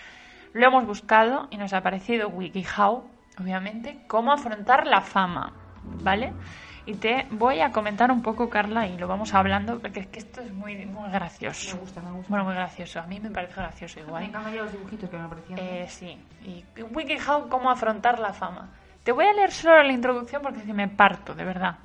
lo 0.53 0.67
hemos 0.67 0.87
buscado 0.87 1.49
y 1.51 1.57
nos 1.57 1.73
ha 1.73 1.81
parecido 1.83 2.29
WikiHow, 2.29 3.05
obviamente, 3.41 4.05
cómo 4.07 4.33
afrontar 4.33 4.87
la 4.87 5.01
fama, 5.01 5.53
¿vale? 6.03 6.33
Y 6.87 6.95
te 6.95 7.27
voy 7.31 7.61
a 7.61 7.71
comentar 7.71 8.11
un 8.11 8.23
poco, 8.23 8.49
Carla, 8.49 8.87
y 8.87 8.97
lo 8.97 9.07
vamos 9.07 9.35
hablando, 9.35 9.79
porque 9.79 10.01
es 10.01 10.07
que 10.09 10.19
esto 10.19 10.41
es 10.41 10.53
muy, 10.53 10.87
muy 10.87 11.11
gracioso. 11.11 11.77
Me 11.77 11.81
gusta, 11.83 12.01
me 12.01 12.11
gusta. 12.13 12.29
Bueno, 12.29 12.45
muy 12.47 12.55
gracioso. 12.55 13.01
A 13.01 13.07
mí 13.07 13.21
me 13.21 13.31
parece 13.31 13.55
gracioso 13.55 14.01
me 14.01 14.07
igual. 14.07 14.25
encantan 14.25 14.55
ya 14.55 14.63
los 14.63 14.73
dibujitos 14.73 15.09
que 15.11 15.17
me 15.17 15.25
aparecían. 15.25 15.59
Eh, 15.59 15.87
sí. 15.89 16.19
Y 16.43 16.65
WikiHow, 16.83 17.49
cómo 17.49 17.71
afrontar 17.71 18.19
la 18.19 18.33
fama. 18.33 18.71
Te 19.05 19.13
voy 19.13 19.27
a 19.27 19.33
leer 19.33 19.53
solo 19.53 19.83
la 19.83 19.93
introducción 19.93 20.43
porque 20.43 20.61
si 20.61 20.73
me 20.73 20.89
parto, 20.89 21.35
de 21.35 21.45
verdad. 21.45 21.77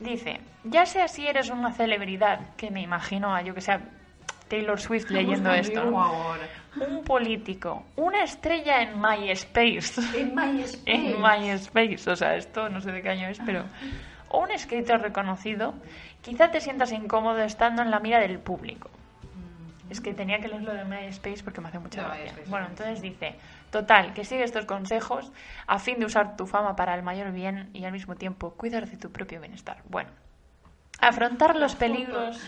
Dice, 0.00 0.40
ya 0.64 0.86
sea 0.86 1.08
si 1.08 1.26
eres 1.26 1.50
una 1.50 1.72
celebridad, 1.72 2.40
que 2.56 2.70
me 2.70 2.80
imagino 2.80 3.34
a 3.34 3.42
yo 3.42 3.54
que 3.54 3.60
sea 3.60 3.80
Taylor 4.48 4.80
Swift 4.80 5.10
leyendo 5.10 5.52
esto, 5.52 5.84
un 6.76 7.04
político, 7.04 7.84
una 7.96 8.24
estrella 8.24 8.82
en 8.82 9.00
MySpace, 9.00 10.00
En 10.16 10.34
MySpace. 10.34 10.80
en 10.86 11.20
MySpace, 11.20 12.10
o 12.10 12.16
sea, 12.16 12.34
esto 12.34 12.68
no 12.68 12.80
sé 12.80 12.92
de 12.92 13.02
qué 13.02 13.10
año 13.10 13.28
es, 13.28 13.38
pero 13.44 13.64
o 14.28 14.40
un 14.40 14.50
escritor 14.50 15.00
reconocido, 15.00 15.74
quizá 16.22 16.50
te 16.50 16.60
sientas 16.60 16.92
incómodo 16.92 17.38
estando 17.38 17.82
en 17.82 17.90
la 17.90 18.00
mira 18.00 18.20
del 18.20 18.38
público. 18.38 18.88
Es 19.90 20.00
que 20.00 20.14
tenía 20.14 20.38
que 20.38 20.48
leerlo 20.48 20.72
de 20.72 20.84
MySpace 20.84 21.42
porque 21.42 21.60
me 21.60 21.68
hace 21.68 21.80
mucha 21.80 22.04
gracia. 22.04 22.32
Bueno, 22.46 22.66
entonces 22.68 23.02
dice, 23.02 23.34
total, 23.70 24.12
que 24.14 24.24
sigue 24.24 24.44
estos 24.44 24.66
consejos 24.66 25.32
a 25.66 25.78
fin 25.78 25.98
de 25.98 26.06
usar 26.06 26.36
tu 26.36 26.46
fama 26.46 26.76
para 26.76 26.94
el 26.94 27.02
mayor 27.02 27.32
bien 27.32 27.70
y 27.72 27.84
al 27.84 27.92
mismo 27.92 28.16
tiempo 28.16 28.54
cuidar 28.54 28.88
de 28.88 28.96
tu 28.96 29.10
propio 29.10 29.40
bienestar. 29.40 29.82
Bueno, 29.88 30.10
afrontar 31.00 31.56
los 31.56 31.74
peligros 31.74 32.40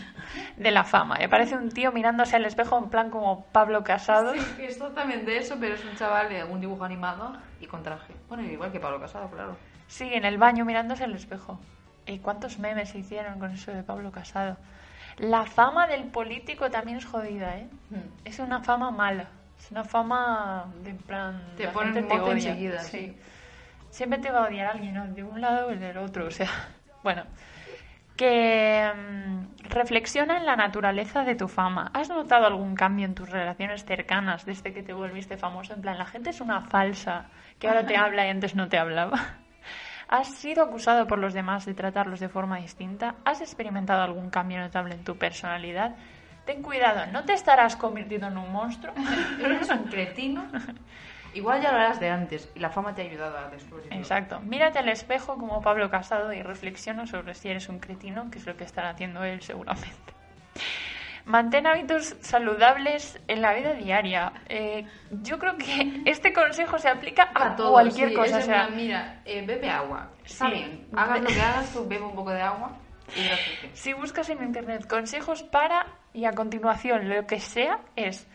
de 0.57 0.71
la 0.71 0.83
fama. 0.83 1.15
Me 1.19 1.29
parece 1.29 1.55
un 1.55 1.69
tío 1.69 1.91
mirándose 1.91 2.35
al 2.35 2.45
espejo 2.45 2.77
en 2.77 2.89
plan 2.89 3.09
como 3.09 3.45
Pablo 3.51 3.83
Casado. 3.83 4.33
Sí, 4.33 4.63
es 4.63 4.77
totalmente 4.77 5.37
eso, 5.37 5.57
pero 5.59 5.75
es 5.75 5.83
un 5.83 5.95
chaval 5.95 6.29
de 6.29 6.43
un 6.43 6.61
dibujo 6.61 6.83
animado 6.83 7.35
y 7.59 7.65
con 7.65 7.83
traje. 7.83 8.13
Bueno, 8.29 8.43
igual 8.43 8.71
que 8.71 8.79
Pablo 8.79 8.99
Casado, 8.99 9.29
claro. 9.29 9.57
Sí, 9.87 10.09
en 10.11 10.25
el 10.25 10.37
baño 10.37 10.65
mirándose 10.65 11.03
al 11.03 11.13
espejo. 11.13 11.59
¿Y 12.05 12.19
cuántos 12.19 12.59
memes 12.59 12.89
se 12.89 12.99
hicieron 12.99 13.39
con 13.39 13.51
eso 13.51 13.71
de 13.71 13.83
Pablo 13.83 14.11
Casado? 14.11 14.57
La 15.17 15.45
fama 15.45 15.87
del 15.87 16.05
político 16.05 16.69
también 16.69 16.97
es 16.97 17.05
jodida, 17.05 17.57
¿eh? 17.57 17.69
Hmm. 17.89 18.25
Es 18.25 18.39
una 18.39 18.61
fama 18.61 18.91
mala. 18.91 19.29
Es 19.63 19.71
una 19.71 19.85
fama 19.85 20.65
de 20.83 20.93
plan. 20.93 21.41
Te 21.55 21.63
la 21.63 21.71
ponen 21.71 21.93
gente 21.93 22.13
te 22.13 22.21
odia. 22.21 22.33
enseguida, 22.33 22.79
sí. 22.79 22.97
sí. 22.97 23.17
Siempre 23.91 24.19
te 24.19 24.29
va 24.29 24.43
a 24.43 24.47
odiar 24.49 24.67
alguien, 24.67 24.93
¿no? 24.93 25.07
de 25.07 25.23
un 25.23 25.39
lado 25.39 25.67
o 25.67 25.75
del 25.75 25.97
otro. 25.97 26.27
O 26.27 26.31
sea, 26.31 26.49
bueno. 27.03 27.23
Que 28.17 28.91
mm, 28.93 29.63
reflexiona 29.69 30.37
en 30.37 30.45
la 30.45 30.57
naturaleza 30.57 31.23
de 31.23 31.35
tu 31.35 31.47
fama. 31.47 31.89
¿Has 31.93 32.09
notado 32.09 32.45
algún 32.45 32.75
cambio 32.75 33.05
en 33.05 33.15
tus 33.15 33.29
relaciones 33.29 33.85
cercanas 33.85 34.45
desde 34.45 34.73
que 34.73 34.83
te 34.83 34.91
volviste 34.91 35.37
famoso? 35.37 35.73
En 35.73 35.81
plan, 35.81 35.97
la 35.97 36.05
gente 36.05 36.31
es 36.31 36.41
una 36.41 36.61
falsa 36.61 37.27
que 37.57 37.69
ahora 37.69 37.85
te 37.85 37.95
habla 37.95 38.27
y 38.27 38.29
antes 38.29 38.55
no 38.55 38.67
te 38.67 38.77
hablaba. 38.77 39.17
¿Has 40.09 40.27
sido 40.35 40.63
acusado 40.63 41.07
por 41.07 41.17
los 41.17 41.33
demás 41.33 41.65
de 41.65 41.73
tratarlos 41.73 42.19
de 42.19 42.27
forma 42.27 42.57
distinta? 42.57 43.15
¿Has 43.23 43.39
experimentado 43.39 44.03
algún 44.03 44.29
cambio 44.29 44.59
notable 44.59 44.93
en 44.93 45.03
tu 45.05 45.17
personalidad? 45.17 45.95
Ten 46.45 46.61
cuidado, 46.61 47.05
no 47.11 47.23
te 47.23 47.33
estarás 47.33 47.75
convirtiendo 47.75 48.27
en 48.27 48.37
un 48.37 48.51
monstruo. 48.51 48.93
Eres 49.39 49.69
un 49.69 49.83
cretino. 49.85 50.45
Igual 51.33 51.61
ya 51.61 51.71
lo 51.71 51.77
eras 51.79 51.99
de 51.99 52.09
antes 52.09 52.49
y 52.53 52.59
la 52.59 52.69
fama 52.69 52.93
te 52.93 53.01
ha 53.01 53.05
ayudado 53.05 53.37
a 53.37 53.49
descubrirlo. 53.49 53.95
Exacto. 53.97 54.39
Mírate 54.41 54.77
al 54.79 54.89
espejo 54.89 55.35
como 55.37 55.61
Pablo 55.61 55.89
Casado 55.89 56.31
y 56.33 56.43
reflexiona 56.43 57.07
sobre 57.07 57.33
si 57.33 57.49
eres 57.49 57.69
un 57.69 57.79
cretino, 57.79 58.29
que 58.29 58.37
es 58.37 58.45
lo 58.45 58.55
que 58.55 58.65
estará 58.65 58.89
haciendo 58.89 59.23
él 59.23 59.41
seguramente. 59.41 60.13
Mantén 61.25 61.65
hábitos 61.65 62.17
saludables 62.19 63.17
en 63.29 63.41
la 63.41 63.53
vida 63.53 63.73
diaria. 63.73 64.33
Eh, 64.49 64.85
yo 65.23 65.39
creo 65.39 65.57
que 65.57 66.01
este 66.05 66.33
consejo 66.33 66.77
se 66.77 66.89
aplica 66.89 67.29
a, 67.33 67.55
todo, 67.55 67.71
cualquier 67.71 68.09
sí, 68.09 68.15
cosa. 68.15 68.27
es 68.27 68.33
o 68.33 68.37
en 68.39 68.43
sea, 68.43 68.65
plan, 68.65 68.75
mira, 68.75 69.21
eh, 69.23 69.45
bebe 69.45 69.69
agua. 69.69 70.09
Está 70.25 70.47
Sí. 70.47 70.51
bien. 70.53 70.87
Hagas 70.95 71.21
lo 71.21 71.27
que 71.29 71.41
hagas, 71.41 71.73
tú 71.73 71.87
bebe 71.87 72.03
un 72.03 72.13
poco 72.15 72.31
de 72.31 72.41
agua 72.41 72.73
y. 73.15 73.75
Si 73.75 73.93
buscas 73.93 74.29
en 74.29 74.43
internet 74.43 74.85
consejos 74.87 75.43
para 75.43 75.85
y 76.13 76.25
a 76.25 76.31
continuación 76.31 77.09
lo 77.09 77.25
que 77.25 77.39
sea 77.39 77.79
es 77.95 78.27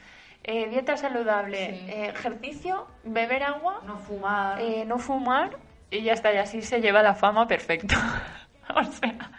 eh, 0.45 0.69
dieta 0.69 0.97
saludable, 0.97 1.57
Sí. 1.59 1.91
eh, 1.91 2.13
ejercicio, 2.15 2.87
beber 3.05 3.43
agua, 3.43 3.81
No 3.87 3.99
fumar. 3.99 4.61
eh, 4.61 4.85
no 4.87 4.99
fumar 4.99 5.57
y 5.91 6.03
ya 6.03 6.13
está, 6.13 6.33
y 6.33 6.39
así 6.39 6.63
se 6.63 6.81
lleva 6.81 7.03
la 7.03 7.15
fama 7.15 7.47
perfecto. 7.47 7.95
o 8.75 8.85
sea, 8.85 9.31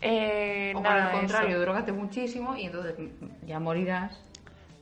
eh, 0.00 0.72
o 0.74 0.82
por 0.82 0.82
nada, 0.90 1.12
el 1.12 1.18
contrario, 1.20 1.56
eso. 1.56 1.60
drogate 1.60 1.92
muchísimo 1.92 2.56
y 2.56 2.66
entonces 2.66 2.94
ya 3.46 3.58
morirás 3.60 4.20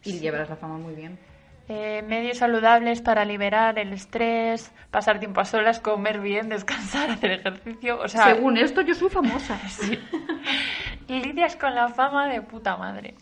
y 0.04 0.18
llevarás 0.18 0.48
la 0.50 0.56
fama 0.56 0.78
muy 0.78 0.94
bien. 0.94 1.18
Eh, 1.68 2.02
medios 2.02 2.38
saludables 2.38 3.00
para 3.02 3.24
liberar 3.24 3.78
el 3.78 3.92
estrés, 3.92 4.72
pasar 4.90 5.20
tiempo 5.20 5.40
a 5.40 5.44
solas, 5.44 5.78
comer 5.80 6.20
bien, 6.20 6.48
descansar, 6.48 7.10
hacer 7.12 7.30
ejercicio. 7.32 8.00
O 8.00 8.08
sea, 8.08 8.34
Según 8.34 8.56
esto, 8.58 8.80
yo 8.82 8.94
soy 8.94 9.08
famosa. 9.10 9.58
lidias 11.08 11.56
con 11.56 11.74
la 11.74 11.88
fama 11.88 12.28
de 12.28 12.42
puta 12.42 12.76
madre. 12.76 13.14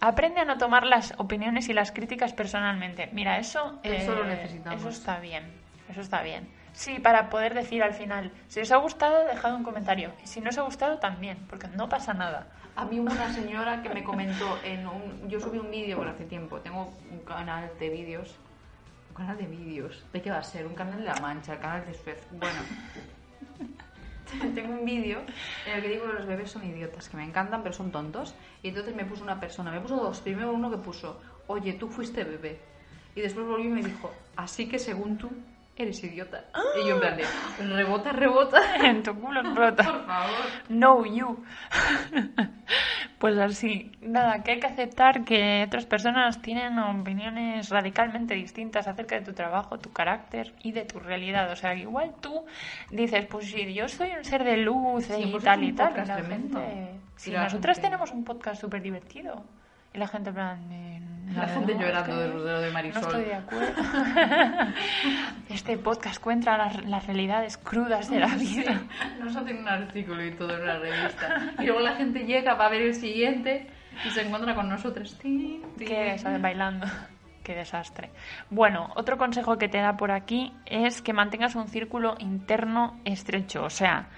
Aprende 0.00 0.40
a 0.40 0.44
no 0.44 0.56
tomar 0.56 0.86
las 0.86 1.12
opiniones 1.18 1.68
y 1.68 1.74
las 1.74 1.92
críticas 1.92 2.32
personalmente. 2.32 3.10
Mira, 3.12 3.38
eso, 3.38 3.78
Eso 3.82 4.14
lo 4.14 4.24
eh, 4.24 4.28
necesitamos. 4.28 4.80
Eso 4.80 4.88
está 4.88 5.20
bien. 5.20 5.44
Eso 5.90 6.00
está 6.00 6.22
bien. 6.22 6.48
Sí, 6.72 6.98
para 7.00 7.28
poder 7.28 7.52
decir 7.52 7.82
al 7.82 7.92
final, 7.92 8.32
si 8.48 8.60
os 8.60 8.70
ha 8.72 8.76
gustado, 8.76 9.26
dejad 9.26 9.54
un 9.54 9.64
comentario. 9.64 10.12
Y 10.24 10.26
si 10.26 10.40
no 10.40 10.50
os 10.50 10.58
ha 10.58 10.62
gustado, 10.62 10.98
también, 10.98 11.36
porque 11.48 11.68
no 11.68 11.88
pasa 11.88 12.14
nada. 12.14 12.46
A 12.76 12.84
mí 12.84 13.00
hubo 13.00 13.12
una 13.12 13.32
señora 13.32 13.82
que 13.82 13.90
me 13.90 14.02
comentó 14.02 14.58
en 14.64 14.86
un... 14.86 15.28
Yo 15.28 15.40
subí 15.40 15.58
un 15.58 15.70
vídeo 15.70 15.98
por 15.98 16.08
hace 16.08 16.24
tiempo. 16.24 16.60
Tengo 16.60 16.94
un 17.10 17.18
canal 17.20 17.70
de 17.78 17.90
vídeos. 17.90 18.36
¿Un 19.10 19.16
canal 19.16 19.36
de 19.36 19.46
vídeos? 19.46 20.04
¿De 20.12 20.22
qué 20.22 20.30
va 20.30 20.38
a 20.38 20.42
ser? 20.42 20.66
Un 20.66 20.74
canal 20.74 21.00
de 21.00 21.04
La 21.04 21.16
Mancha, 21.16 21.54
el 21.54 21.58
canal 21.58 21.84
de 21.84 21.92
Suez. 21.92 22.26
Bueno. 22.30 22.60
Tengo 24.54 24.72
un 24.72 24.84
vídeo 24.84 25.20
en 25.66 25.76
el 25.76 25.82
que 25.82 25.88
digo 25.88 26.06
que 26.06 26.12
los 26.12 26.26
bebés 26.26 26.50
son 26.50 26.64
idiotas, 26.64 27.08
que 27.08 27.16
me 27.16 27.24
encantan, 27.24 27.62
pero 27.62 27.74
son 27.74 27.90
tontos. 27.90 28.34
Y 28.62 28.68
entonces 28.68 28.94
me 28.94 29.04
puso 29.04 29.22
una 29.22 29.40
persona, 29.40 29.70
me 29.70 29.80
puso 29.80 29.96
dos. 29.96 30.20
Primero 30.20 30.52
uno 30.52 30.70
que 30.70 30.76
puso, 30.76 31.20
oye, 31.46 31.72
tú 31.74 31.88
fuiste 31.88 32.24
bebé. 32.24 32.60
Y 33.14 33.20
después 33.20 33.46
volvió 33.46 33.66
y 33.66 33.72
me 33.72 33.82
dijo, 33.82 34.10
así 34.36 34.68
que 34.68 34.78
según 34.78 35.18
tú, 35.18 35.30
eres 35.82 36.02
idiota. 36.04 36.44
Y 36.80 36.86
yo 36.86 36.94
en 36.94 37.00
plan 37.00 37.16
de, 37.16 37.24
rebota, 37.74 38.12
rebota. 38.12 38.60
en 38.84 39.02
tu 39.02 39.14
culo 39.14 39.42
rota. 39.54 39.84
Por 39.84 40.06
favor. 40.06 40.46
No 40.68 41.04
you. 41.04 41.44
pues 43.18 43.38
así, 43.38 43.92
nada, 44.00 44.42
que 44.42 44.52
hay 44.52 44.60
que 44.60 44.66
aceptar 44.66 45.24
que 45.24 45.64
otras 45.66 45.86
personas 45.86 46.40
tienen 46.42 46.78
opiniones 46.78 47.68
radicalmente 47.68 48.34
distintas 48.34 48.88
acerca 48.88 49.16
de 49.16 49.24
tu 49.24 49.32
trabajo, 49.32 49.78
tu 49.78 49.92
carácter 49.92 50.54
y 50.62 50.72
de 50.72 50.84
tu 50.84 51.00
realidad. 51.00 51.50
O 51.52 51.56
sea, 51.56 51.74
igual 51.74 52.14
tú 52.20 52.44
dices, 52.90 53.26
pues 53.26 53.50
sí, 53.50 53.74
yo 53.74 53.88
soy 53.88 54.10
un 54.10 54.24
ser 54.24 54.44
de 54.44 54.56
luz 54.56 55.04
Sí, 55.04 55.14
y 55.24 55.30
pues 55.30 55.44
tal 55.44 55.62
y 55.64 55.72
tal. 55.72 55.92
Y 55.92 56.06
la 56.06 56.22
gente... 56.22 56.58
Y 56.58 57.00
Sí, 57.20 57.32
nosotras 57.32 57.78
tenemos 57.78 58.12
un 58.12 58.24
podcast 58.24 58.62
súper 58.62 58.80
divertido. 58.80 59.44
Y 59.94 59.98
la 59.98 60.06
gente, 60.08 60.28
en 60.30 60.34
plan... 60.34 60.72
eh, 60.72 61.00
La 61.34 61.46
no, 61.46 61.52
gente 61.54 61.74
no, 61.74 61.80
llorando 61.80 62.12
es 62.12 62.18
de 62.26 62.30
que 62.32 62.38
lo 62.38 62.60
de 62.60 62.66
No 62.68 62.72
Marisol. 62.72 63.02
estoy 63.02 63.24
de 63.24 63.34
acuerdo. 63.34 63.82
este 65.48 65.78
podcast 65.78 66.20
cuenta 66.22 66.56
las, 66.56 66.84
las 66.86 67.06
realidades 67.06 67.56
crudas 67.58 68.08
de 68.10 68.20
la 68.20 68.34
vida. 68.36 68.82
Nos 69.18 69.34
hacen 69.36 69.58
un 69.58 69.68
artículo 69.68 70.24
y 70.24 70.30
todo 70.32 70.56
en 70.56 70.66
la 70.66 70.78
revista. 70.78 71.52
Y 71.58 71.64
luego 71.66 71.80
la 71.80 71.94
gente 71.96 72.20
llega, 72.24 72.54
va 72.54 72.66
a 72.66 72.70
ver 72.70 72.82
el 72.82 72.94
siguiente 72.94 73.66
y 74.06 74.10
se 74.10 74.22
encuentra 74.22 74.54
con 74.54 74.68
nosotros. 74.68 75.18
Tin, 75.20 75.62
tin. 75.76 76.42
bailando. 76.42 76.86
Qué 77.42 77.54
desastre. 77.54 78.10
Bueno, 78.50 78.92
otro 78.96 79.16
consejo 79.16 79.56
que 79.56 79.68
te 79.68 79.78
da 79.78 79.96
por 79.96 80.12
aquí 80.12 80.52
es 80.66 81.00
que 81.02 81.12
mantengas 81.12 81.54
un 81.56 81.68
círculo 81.68 82.14
interno 82.18 83.00
estrecho. 83.04 83.64
O 83.64 83.70
sea, 83.70 84.08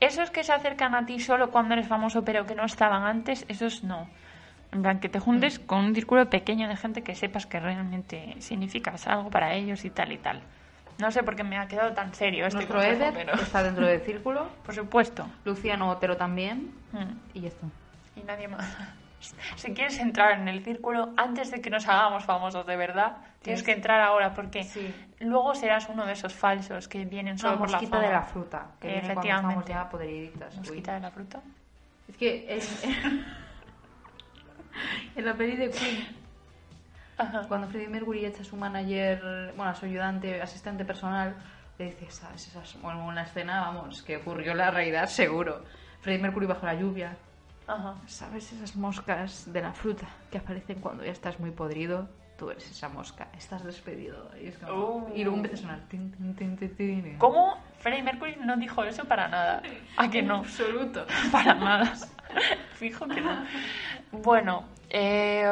esos 0.00 0.30
que 0.30 0.42
se 0.42 0.52
acercan 0.52 0.94
a 0.94 1.04
ti 1.06 1.20
solo 1.20 1.50
cuando 1.50 1.74
eres 1.74 1.86
famoso 1.86 2.24
pero 2.24 2.46
que 2.46 2.54
no 2.54 2.64
estaban 2.64 3.04
antes, 3.04 3.44
esos 3.48 3.84
no. 3.84 4.08
En 4.72 4.82
plan, 4.82 4.98
que 5.00 5.08
te 5.08 5.20
juntes 5.20 5.58
con 5.58 5.84
un 5.84 5.94
círculo 5.94 6.28
pequeño 6.28 6.68
de 6.68 6.76
gente 6.76 7.02
que 7.02 7.14
sepas 7.14 7.46
que 7.46 7.60
realmente 7.60 8.34
significas 8.40 9.06
algo 9.06 9.30
para 9.30 9.54
ellos 9.54 9.84
y 9.84 9.90
tal 9.90 10.12
y 10.12 10.18
tal. 10.18 10.40
No 10.98 11.10
sé 11.10 11.22
por 11.22 11.36
qué 11.36 11.44
me 11.44 11.58
ha 11.58 11.66
quedado 11.68 11.92
tan 11.92 12.14
serio 12.14 12.46
este 12.46 12.56
Nuestro 12.56 12.76
consejo, 12.78 12.96
Eder 13.04 13.14
pero... 13.14 13.34
está 13.34 13.62
dentro 13.62 13.86
del 13.86 14.00
círculo. 14.04 14.48
Por 14.64 14.74
supuesto. 14.74 15.26
Luciano 15.44 15.90
Otero 15.90 16.16
también. 16.16 16.72
Mm. 16.92 17.12
Y 17.34 17.40
ya 17.42 17.48
está. 17.48 17.66
y 18.16 18.20
nadie 18.22 18.48
más. 18.48 18.66
Si 19.56 19.72
quieres 19.74 19.98
entrar 19.98 20.38
en 20.38 20.46
el 20.48 20.62
círculo 20.62 21.10
antes 21.16 21.50
de 21.50 21.60
que 21.60 21.68
nos 21.70 21.88
hagamos 21.88 22.24
famosos 22.24 22.66
de 22.66 22.76
verdad, 22.76 23.16
tienes 23.42 23.62
que 23.62 23.72
entrar 23.72 24.00
ahora 24.00 24.34
porque 24.34 24.64
Sí. 24.64 24.94
luego 25.20 25.54
serás 25.54 25.88
uno 25.88 26.06
de 26.06 26.12
esos 26.12 26.32
falsos 26.34 26.86
que 26.86 27.04
vienen 27.04 27.36
solo 27.38 27.54
Una 27.54 27.58
por 27.60 27.70
la 27.70 27.76
mosquita 27.78 27.96
fama. 27.96 28.06
de 28.08 28.12
la 28.14 28.22
fruta. 28.22 28.66
Que 28.80 28.88
viene 28.88 29.02
cuando 29.14 29.20
estamos 29.22 29.54
Efectivamente. 29.64 29.72
ya 29.72 29.88
podriditas. 29.90 30.52
Uy. 30.54 30.58
Mosquita 30.60 30.94
de 30.94 31.00
la 31.00 31.10
fruta. 31.10 31.40
Es 32.08 32.16
que 32.16 32.46
en, 32.54 32.60
en 35.14 35.24
la 35.24 35.34
peli 35.34 35.56
de 35.56 35.70
Queen, 35.70 36.06
Ajá. 37.18 37.42
cuando 37.48 37.68
Freddie 37.68 37.88
Mercury 37.88 38.24
echa 38.26 38.42
a 38.42 38.44
su 38.44 38.56
manager, 38.56 39.52
bueno, 39.56 39.70
a 39.70 39.74
su 39.74 39.86
ayudante, 39.86 40.40
asistente 40.42 40.84
personal, 40.84 41.34
le 41.78 41.86
dice, 41.86 42.10
¿sabes? 42.10 42.46
Esas, 42.48 42.80
bueno, 42.82 43.06
una 43.06 43.22
escena, 43.22 43.60
vamos, 43.60 44.02
que 44.02 44.16
ocurrió 44.18 44.52
en 44.52 44.58
la 44.58 44.70
realidad 44.70 45.06
seguro. 45.06 45.62
Freddie 46.00 46.22
Mercury 46.22 46.46
bajo 46.46 46.66
la 46.66 46.74
lluvia. 46.74 47.16
Ajá. 47.66 47.94
¿Sabes 48.06 48.52
esas 48.52 48.76
moscas 48.76 49.52
de 49.52 49.60
la 49.60 49.72
fruta 49.72 50.06
que 50.30 50.38
aparecen 50.38 50.80
cuando 50.80 51.04
ya 51.04 51.10
estás 51.12 51.40
muy 51.40 51.50
podrido? 51.50 52.08
Tú 52.38 52.50
eres 52.50 52.70
esa 52.70 52.90
mosca, 52.90 53.28
estás 53.36 53.64
despedido. 53.64 54.30
Y, 54.40 54.48
es 54.48 54.58
como- 54.58 54.72
Oh. 54.72 55.12
y 55.14 55.24
luego 55.24 55.38
empieza 55.38 55.56
a 55.56 55.60
sonar. 55.62 55.80
tin, 55.88 56.12
tin, 56.36 56.56
tin. 56.76 57.16
¿Cómo 57.18 57.58
Freddie 57.78 58.02
Mercury 58.02 58.36
no 58.44 58.56
dijo 58.58 58.84
eso 58.84 59.04
para 59.06 59.26
nada? 59.26 59.62
¿A 59.96 60.10
que 60.10 60.18
En 60.18 60.28
no? 60.28 60.36
absoluto. 60.36 61.06
Para 61.32 61.54
nada. 61.54 61.94
Fijo 62.74 63.06
que 63.06 63.20
no. 63.20 63.44
Bueno, 64.12 64.64
eh, 64.90 65.46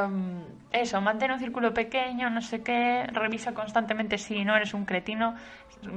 eso, 0.72 1.00
mantén 1.00 1.30
un 1.30 1.38
círculo 1.38 1.72
pequeño, 1.72 2.30
no 2.30 2.40
sé 2.40 2.62
qué, 2.62 3.06
revisa 3.12 3.54
constantemente 3.54 4.18
si 4.18 4.44
no 4.44 4.56
eres 4.56 4.74
un 4.74 4.84
cretino, 4.84 5.34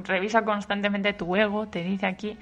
revisa 0.03 0.43
constantemente 0.43 1.13
tu 1.13 1.36
ego, 1.36 1.67
te 1.67 1.84
dice 1.84 2.05
aquí. 2.05 2.38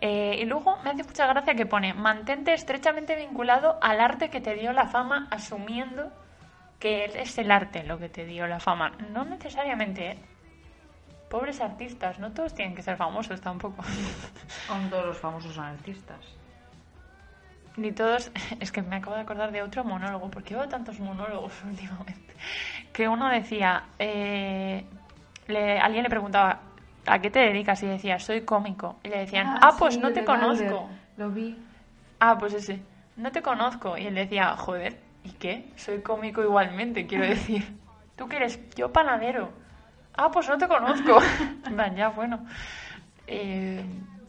Eh, 0.00 0.38
y 0.40 0.44
luego 0.44 0.78
me 0.84 0.90
hace 0.90 1.02
mucha 1.02 1.26
gracia 1.26 1.54
que 1.54 1.66
pone, 1.66 1.94
mantente 1.94 2.54
estrechamente 2.54 3.16
vinculado 3.16 3.78
al 3.82 4.00
arte 4.00 4.30
que 4.30 4.40
te 4.40 4.54
dio 4.54 4.72
la 4.72 4.86
fama, 4.86 5.28
asumiendo 5.30 6.12
que 6.78 7.04
es 7.04 7.36
el 7.38 7.50
arte 7.50 7.82
lo 7.84 7.98
que 7.98 8.08
te 8.08 8.24
dio 8.24 8.46
la 8.46 8.60
fama. 8.60 8.92
No 9.12 9.24
necesariamente, 9.24 10.12
¿eh? 10.12 10.18
Pobres 11.28 11.60
artistas, 11.60 12.18
no 12.18 12.32
todos 12.32 12.54
tienen 12.54 12.74
que 12.74 12.82
ser 12.82 12.96
famosos 12.96 13.40
tampoco. 13.40 13.84
Con 14.68 14.90
todos 14.90 15.06
los 15.06 15.18
famosos 15.18 15.56
artistas. 15.58 16.39
Ni 17.76 17.92
todos. 17.92 18.30
Es 18.60 18.72
que 18.72 18.82
me 18.82 18.96
acabo 18.96 19.16
de 19.16 19.22
acordar 19.22 19.52
de 19.52 19.62
otro 19.62 19.84
monólogo, 19.84 20.30
porque 20.30 20.54
veo 20.54 20.68
tantos 20.68 20.98
monólogos 21.00 21.52
últimamente. 21.64 22.34
Que 22.92 23.08
uno 23.08 23.28
decía. 23.28 23.84
eh, 23.98 24.84
le- 25.46 25.78
alguien 25.80 26.02
le 26.04 26.10
preguntaba, 26.10 26.60
¿a 27.06 27.18
qué 27.20 27.30
te 27.30 27.40
dedicas? 27.40 27.82
Y 27.82 27.86
decía, 27.86 28.18
soy 28.18 28.42
cómico. 28.42 28.96
Y 29.02 29.08
le 29.08 29.18
decían, 29.18 29.48
ah, 29.60 29.74
pues 29.78 29.94
sí, 29.94 30.00
no 30.00 30.12
te 30.12 30.24
conozco. 30.24 30.88
Lo 31.16 31.30
vi. 31.30 31.58
Ah, 32.20 32.36
pues 32.38 32.52
ese, 32.54 32.80
no 33.16 33.32
te 33.32 33.42
conozco. 33.42 33.96
Y 33.98 34.06
él 34.06 34.14
decía, 34.14 34.56
joder, 34.56 34.98
¿y 35.24 35.30
qué? 35.32 35.72
Soy 35.76 36.02
cómico 36.02 36.42
igualmente, 36.42 37.06
quiero 37.06 37.24
decir. 37.28 37.76
¿Tú 38.16 38.28
qué 38.28 38.36
eres? 38.36 38.60
Yo 38.76 38.92
panadero. 38.92 39.50
Ah, 40.16 40.30
pues 40.30 40.48
no 40.48 40.58
te 40.58 40.68
conozco. 40.68 41.18
Plan, 41.68 41.96
ya, 41.96 42.08
bueno. 42.10 42.44
Eh, 43.26 43.82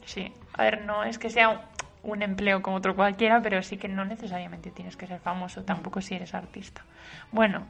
sí, 0.06 0.32
a 0.54 0.64
ver, 0.64 0.86
no 0.86 1.04
es 1.04 1.18
que 1.20 1.30
sea 1.30 1.62
un, 2.04 2.22
empleo 2.22 2.62
como 2.62 2.78
otro 2.78 2.96
cualquiera, 2.96 3.42
pero 3.42 3.62
sí 3.64 3.78
que 3.78 3.88
no 3.88 4.06
necesariamente 4.06 4.72
tienes 4.72 4.96
que 4.98 5.08
ser 5.08 5.20
famoso, 5.20 5.64
tampoco 5.64 6.02
si 6.02 6.16
eres 6.16 6.34
artista. 6.34 6.84
Bueno, 7.32 7.66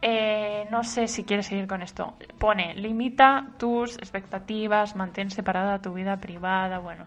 eh, 0.00 0.66
no 0.70 0.84
sé 0.84 1.06
si 1.08 1.24
quieres 1.24 1.46
seguir 1.46 1.66
con 1.66 1.82
esto. 1.82 2.14
Pone, 2.38 2.74
limita 2.74 3.46
tus 3.58 3.96
expectativas, 3.98 4.96
mantén 4.96 5.30
separada 5.30 5.80
tu 5.80 5.94
vida 5.94 6.16
privada, 6.18 6.78
bueno. 6.78 7.06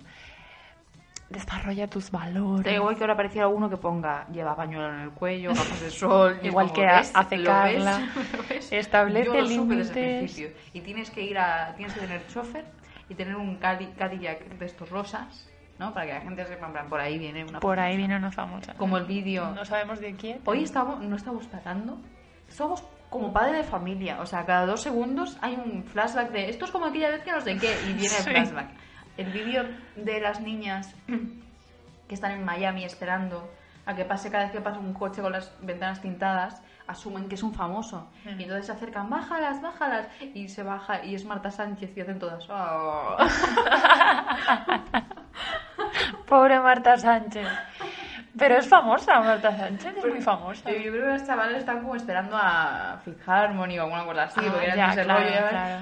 Desarrolla 1.29 1.87
tus 1.87 2.11
valores. 2.11 2.65
Da 2.65 2.71
igual 2.71 2.95
que 2.95 3.03
ahora 3.03 3.13
apareciera 3.13 3.47
uno 3.47 3.67
que 3.67 3.77
ponga 3.77 4.27
lleva 4.31 4.55
pañuelo 4.55 4.93
en 4.93 4.99
el 5.01 5.09
cuello, 5.09 5.49
gafas 5.49 5.81
de 5.81 5.89
sol. 5.89 6.39
Igual 6.43 6.71
que 6.71 6.85
¿ves? 6.85 7.11
hace 7.15 7.37
¿Lo 7.37 7.45
Carla. 7.49 7.99
Establece 8.71 9.41
límites. 9.41 10.37
Y 10.73 10.81
tienes 10.81 11.09
que 11.09 11.21
ir 11.23 11.37
a. 11.39 11.73
Tienes 11.75 11.95
que 11.95 12.01
tener 12.01 12.27
chofer 12.27 12.65
y 13.09 13.15
tener 13.15 13.35
un 13.35 13.59
Cadi- 13.59 13.93
Cadillac 13.95 14.45
de 14.57 14.65
estos 14.65 14.89
rosas, 14.89 15.49
¿no? 15.79 15.93
Para 15.93 16.05
que 16.05 16.13
la 16.13 16.21
gente 16.21 16.45
sepa, 16.45 16.67
en 16.67 16.71
plan, 16.73 16.89
por 16.89 16.99
ahí 16.99 17.17
viene 17.19 17.43
una. 17.43 17.59
Por 17.59 17.79
ahí 17.79 17.97
viene 17.97 18.15
una 18.15 18.31
famosa. 18.31 18.73
Como 18.75 18.97
el 18.97 19.05
vídeo. 19.05 19.51
No 19.51 19.65
sabemos 19.65 19.99
de 19.99 20.15
quién. 20.15 20.39
Hoy 20.45 20.63
estamos, 20.63 20.99
no 21.01 21.15
estamos 21.15 21.45
parando. 21.47 21.97
Somos 22.49 22.83
como 23.09 23.31
padre 23.33 23.57
de 23.57 23.63
familia. 23.63 24.19
O 24.21 24.25
sea, 24.25 24.45
cada 24.45 24.65
dos 24.65 24.81
segundos 24.81 25.37
hay 25.41 25.55
un 25.55 25.83
flashback 25.83 26.31
de 26.31 26.49
esto 26.49 26.65
es 26.65 26.71
como 26.71 26.85
aquella 26.85 27.09
vez 27.09 27.23
que 27.23 27.31
no 27.31 27.41
sé 27.41 27.57
qué. 27.57 27.73
Y 27.87 27.93
viene 27.93 28.09
Sí. 28.09 28.29
el 28.29 28.35
flashback. 28.35 28.69
El 29.17 29.31
vídeo 29.31 29.63
de 29.95 30.19
las 30.19 30.41
niñas 30.41 30.93
que 32.07 32.13
están 32.13 32.31
en 32.31 32.43
Miami 32.43 32.83
esperando 32.83 33.49
a 33.85 33.95
que 33.95 34.03
pase 34.03 34.29
cada 34.31 34.43
vez 34.45 34.51
que 34.51 34.61
pasa 34.61 34.79
un 34.79 34.93
coche 34.93 35.21
con 35.21 35.31
las 35.31 35.53
ventanas 35.61 36.01
tintadas, 36.01 36.61
asumen 36.87 37.29
que 37.29 37.35
es 37.35 37.43
un 37.43 37.53
famoso. 37.53 38.09
Mm. 38.25 38.39
Y 38.39 38.43
entonces 38.43 38.65
se 38.65 38.71
acercan, 38.73 39.09
bájalas, 39.09 39.61
bájalas. 39.61 40.07
Y 40.33 40.49
se 40.49 40.63
baja 40.63 41.03
y 41.05 41.15
es 41.15 41.23
Marta 41.23 41.49
Sánchez 41.51 41.95
y 41.95 42.01
hacen 42.01 42.19
todas. 42.19 42.45
"Oh". 42.49 43.15
Pobre 46.27 46.59
Marta 46.59 46.97
Sánchez. 46.97 47.47
Pero 48.37 48.57
es 48.57 48.67
famosa, 48.67 49.21
Marta 49.21 49.55
Sánchez, 49.55 49.95
es 49.97 50.05
muy 50.05 50.21
famosa. 50.21 50.69
Yo 50.69 50.77
creo 50.91 50.91
que 51.05 51.11
los 51.13 51.25
chavales 51.25 51.57
están 51.59 51.79
como 51.81 51.95
esperando 51.95 52.35
a 52.37 52.99
Fifth 53.05 53.27
Harmony 53.29 53.79
o 53.79 53.83
alguna 53.83 54.03
cosa 54.03 54.23
así, 54.23 54.41
Ah, 54.43 54.51
porque 54.51 54.67
ya, 54.75 54.91
claro, 54.91 55.13
rollo. 55.23 55.41
"Bájalas, 55.41 55.81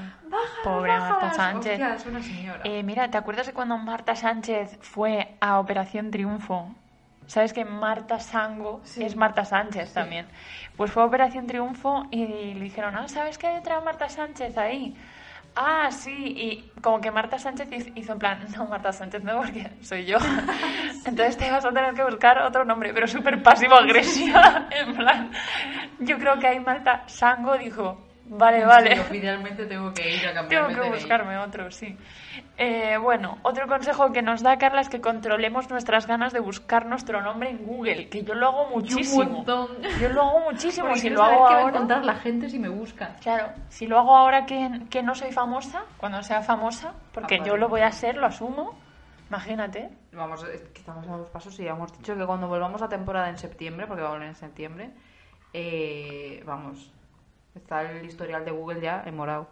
Pobre 0.63 0.91
Marta 0.91 1.13
bájalas". 1.15 1.35
Sánchez. 1.35 1.71
Hostia, 1.73 1.95
es 1.95 2.05
una 2.05 2.21
señora. 2.21 2.59
Eh, 2.63 2.83
mira, 2.83 3.09
¿te 3.09 3.17
acuerdas 3.17 3.47
de 3.47 3.53
cuando 3.53 3.77
Marta 3.77 4.15
Sánchez 4.15 4.77
fue 4.81 5.33
a 5.41 5.59
Operación 5.59 6.11
Triunfo? 6.11 6.69
¿Sabes 7.25 7.53
que 7.53 7.65
Marta 7.65 8.19
Sango 8.19 8.81
Sí. 8.83 9.03
es 9.03 9.15
Marta 9.15 9.45
Sánchez 9.45 9.93
también? 9.93 10.27
Pues 10.77 10.91
fue 10.91 11.01
a 11.01 11.05
Operación 11.07 11.47
Triunfo 11.47 12.05
y 12.11 12.53
le 12.53 12.59
dijeron, 12.59 12.95
ah, 12.97 13.07
¿sabes 13.07 13.37
que 13.39 13.47
hay 13.47 13.55
detrás 13.55 13.79
de 13.79 13.85
Marta 13.85 14.09
Sánchez 14.09 14.57
ahí? 14.59 14.95
Ah, 15.55 15.89
sí, 15.91 16.11
y 16.11 16.71
como 16.81 16.99
que 16.99 17.11
Marta 17.11 17.37
Sánchez 17.37 17.67
hizo- 17.95 18.13
en 18.13 18.19
plan, 18.19 18.39
no, 18.57 18.65
Marta 18.65 18.91
Sánchez 18.91 19.23
no, 19.23 19.37
porque 19.37 19.69
soy 19.81 20.05
yo. 20.05 20.17
Entonces 21.05 21.37
te 21.37 21.51
vas 21.51 21.63
a 21.63 21.71
tener 21.71 21.93
que 21.93 22.03
buscar 22.03 22.39
otro 22.39 22.65
nombre, 22.65 22.91
pero 22.93 23.07
súper 23.07 23.41
pasivo-agresiva. 23.43 24.67
En 24.71 24.95
plan, 24.95 25.31
yo 25.99 26.17
creo 26.17 26.39
que 26.39 26.47
ahí 26.47 26.59
Marta 26.59 27.03
Sango 27.07 27.57
dijo, 27.57 28.03
vale, 28.25 28.61
Sí, 28.61 28.65
vale. 28.65 28.99
oficialmente 28.99 29.65
tengo 29.67 29.93
que 29.93 30.15
ir 30.15 30.27
a 30.27 30.47
Tengo 30.47 30.67
que 30.69 30.89
buscarme 30.89 31.37
otro, 31.37 31.69
sí. 31.69 31.95
Eh, 32.57 32.97
bueno, 32.97 33.37
otro 33.43 33.67
consejo 33.67 34.11
que 34.11 34.21
nos 34.21 34.41
da 34.41 34.57
Carla 34.57 34.81
es 34.81 34.89
que 34.89 35.01
controlemos 35.01 35.69
nuestras 35.69 36.07
ganas 36.07 36.33
de 36.33 36.39
buscar 36.39 36.85
nuestro 36.85 37.21
nombre 37.21 37.49
en 37.49 37.65
Google, 37.65 38.09
que 38.09 38.23
yo 38.23 38.33
lo 38.33 38.47
hago 38.47 38.69
muchísimo. 38.69 39.23
Un 39.23 39.31
montón. 39.33 39.67
Yo 39.99 40.09
lo 40.09 40.21
hago 40.23 40.39
muchísimo. 40.51 40.87
Porque 40.87 41.01
si 41.01 41.09
lo 41.09 41.23
hago 41.23 41.47
qué 41.47 41.53
va 41.53 41.59
a 41.59 41.61
ahora, 41.63 41.75
encontrar 41.75 42.05
la 42.05 42.15
gente 42.15 42.49
si 42.49 42.59
me 42.59 42.69
busca. 42.69 43.15
claro, 43.21 43.49
si 43.69 43.87
lo 43.87 43.99
hago 43.99 44.15
ahora 44.15 44.45
que, 44.45 44.81
que 44.89 45.03
no 45.03 45.15
soy 45.15 45.31
famosa, 45.31 45.83
cuando 45.97 46.21
sea 46.23 46.41
famosa, 46.41 46.93
porque 47.13 47.35
Ah, 47.41 47.43
yo 47.45 47.57
lo 47.57 47.69
voy 47.69 47.81
a 47.81 47.91
ser, 47.91 48.17
lo 48.17 48.27
asumo. 48.27 48.75
Imagínate. 49.29 49.89
Vamos, 50.11 50.43
es 50.43 50.61
que 50.61 50.79
estamos 50.79 51.07
a 51.07 51.17
dos 51.17 51.29
pasos 51.29 51.59
y 51.59 51.63
ya 51.63 51.71
hemos 51.71 51.91
dicho 51.97 52.15
que 52.15 52.25
cuando 52.25 52.47
volvamos 52.47 52.81
a 52.83 52.87
temporada 52.89 53.29
en 53.29 53.37
septiembre, 53.37 53.87
porque 53.87 54.03
va 54.03 54.09
a 54.09 54.11
volver 54.11 54.27
en 54.27 54.35
septiembre, 54.35 54.91
eh, 55.53 56.43
vamos, 56.45 56.91
está 57.55 57.81
el 57.81 58.05
historial 58.05 58.45
de 58.45 58.51
Google 58.51 58.81
ya 58.81 59.01
en 59.05 59.15
morado. 59.15 59.47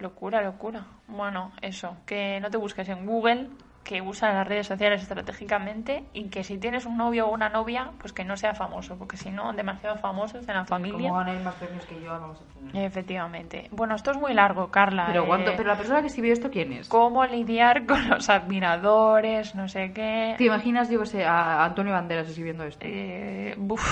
Locura, 0.00 0.42
locura. 0.42 0.84
Bueno, 1.06 1.52
eso, 1.62 1.96
que 2.06 2.38
no 2.40 2.50
te 2.50 2.56
busques 2.56 2.88
en 2.88 3.04
Google, 3.06 3.48
que 3.84 4.02
usa 4.02 4.32
las 4.32 4.46
redes 4.46 4.66
sociales 4.66 5.00
estratégicamente 5.02 6.04
y 6.12 6.28
que 6.28 6.44
si 6.44 6.58
tienes 6.58 6.84
un 6.84 6.96
novio 6.98 7.26
o 7.26 7.32
una 7.32 7.48
novia, 7.48 7.92
pues 7.98 8.12
que 8.12 8.22
no 8.24 8.36
sea 8.36 8.54
famoso, 8.54 8.96
porque 8.98 9.16
si 9.16 9.30
no, 9.30 9.52
demasiado 9.54 9.96
famosos 9.96 10.46
en 10.46 10.54
la 10.54 10.64
familia. 10.66 10.98
Como 11.08 11.14
ganéis 11.14 11.42
más 11.42 11.54
premios 11.56 11.86
que 11.86 12.00
yo, 12.00 12.10
vamos 12.10 12.38
a 12.40 12.44
tener. 12.54 12.84
Efectivamente. 12.84 13.68
Bueno, 13.72 13.94
esto 13.94 14.10
es 14.10 14.18
muy 14.18 14.34
largo, 14.34 14.70
Carla. 14.70 15.06
Pero, 15.06 15.24
eh, 15.24 15.26
¿cuánto? 15.26 15.52
Pero 15.56 15.68
la 15.68 15.76
persona 15.76 16.00
que 16.02 16.08
escribió 16.08 16.32
esto, 16.34 16.50
¿quién 16.50 16.72
es? 16.74 16.88
¿Cómo 16.88 17.24
lidiar 17.24 17.86
con 17.86 18.08
los 18.10 18.28
admiradores? 18.28 19.54
No 19.54 19.68
sé 19.68 19.92
qué. 19.94 20.34
¿Te 20.36 20.44
imaginas, 20.44 20.90
yo 20.90 21.00
que 21.00 21.06
sé, 21.06 21.24
a 21.24 21.64
Antonio 21.64 21.92
Banderas 21.94 22.28
escribiendo 22.28 22.64
esto? 22.64 22.84
Eh, 22.86 23.54
buf, 23.56 23.82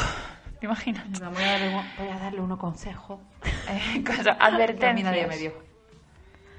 ¿te 0.60 0.66
imaginas? 0.66 1.08
Voy 1.32 1.42
a 1.42 1.46
darle, 1.52 1.68
voy 1.68 2.08
a 2.08 2.18
darle 2.18 2.40
uno 2.40 2.58
consejo. 2.58 3.20
Eh, 3.68 4.04
cosa- 4.04 4.36
Que 4.38 4.44
a 4.44 4.50
mí 4.92 5.02
nadie 5.02 5.24
advertencias. 5.24 5.28
me 5.28 5.36
dio. 5.38 5.52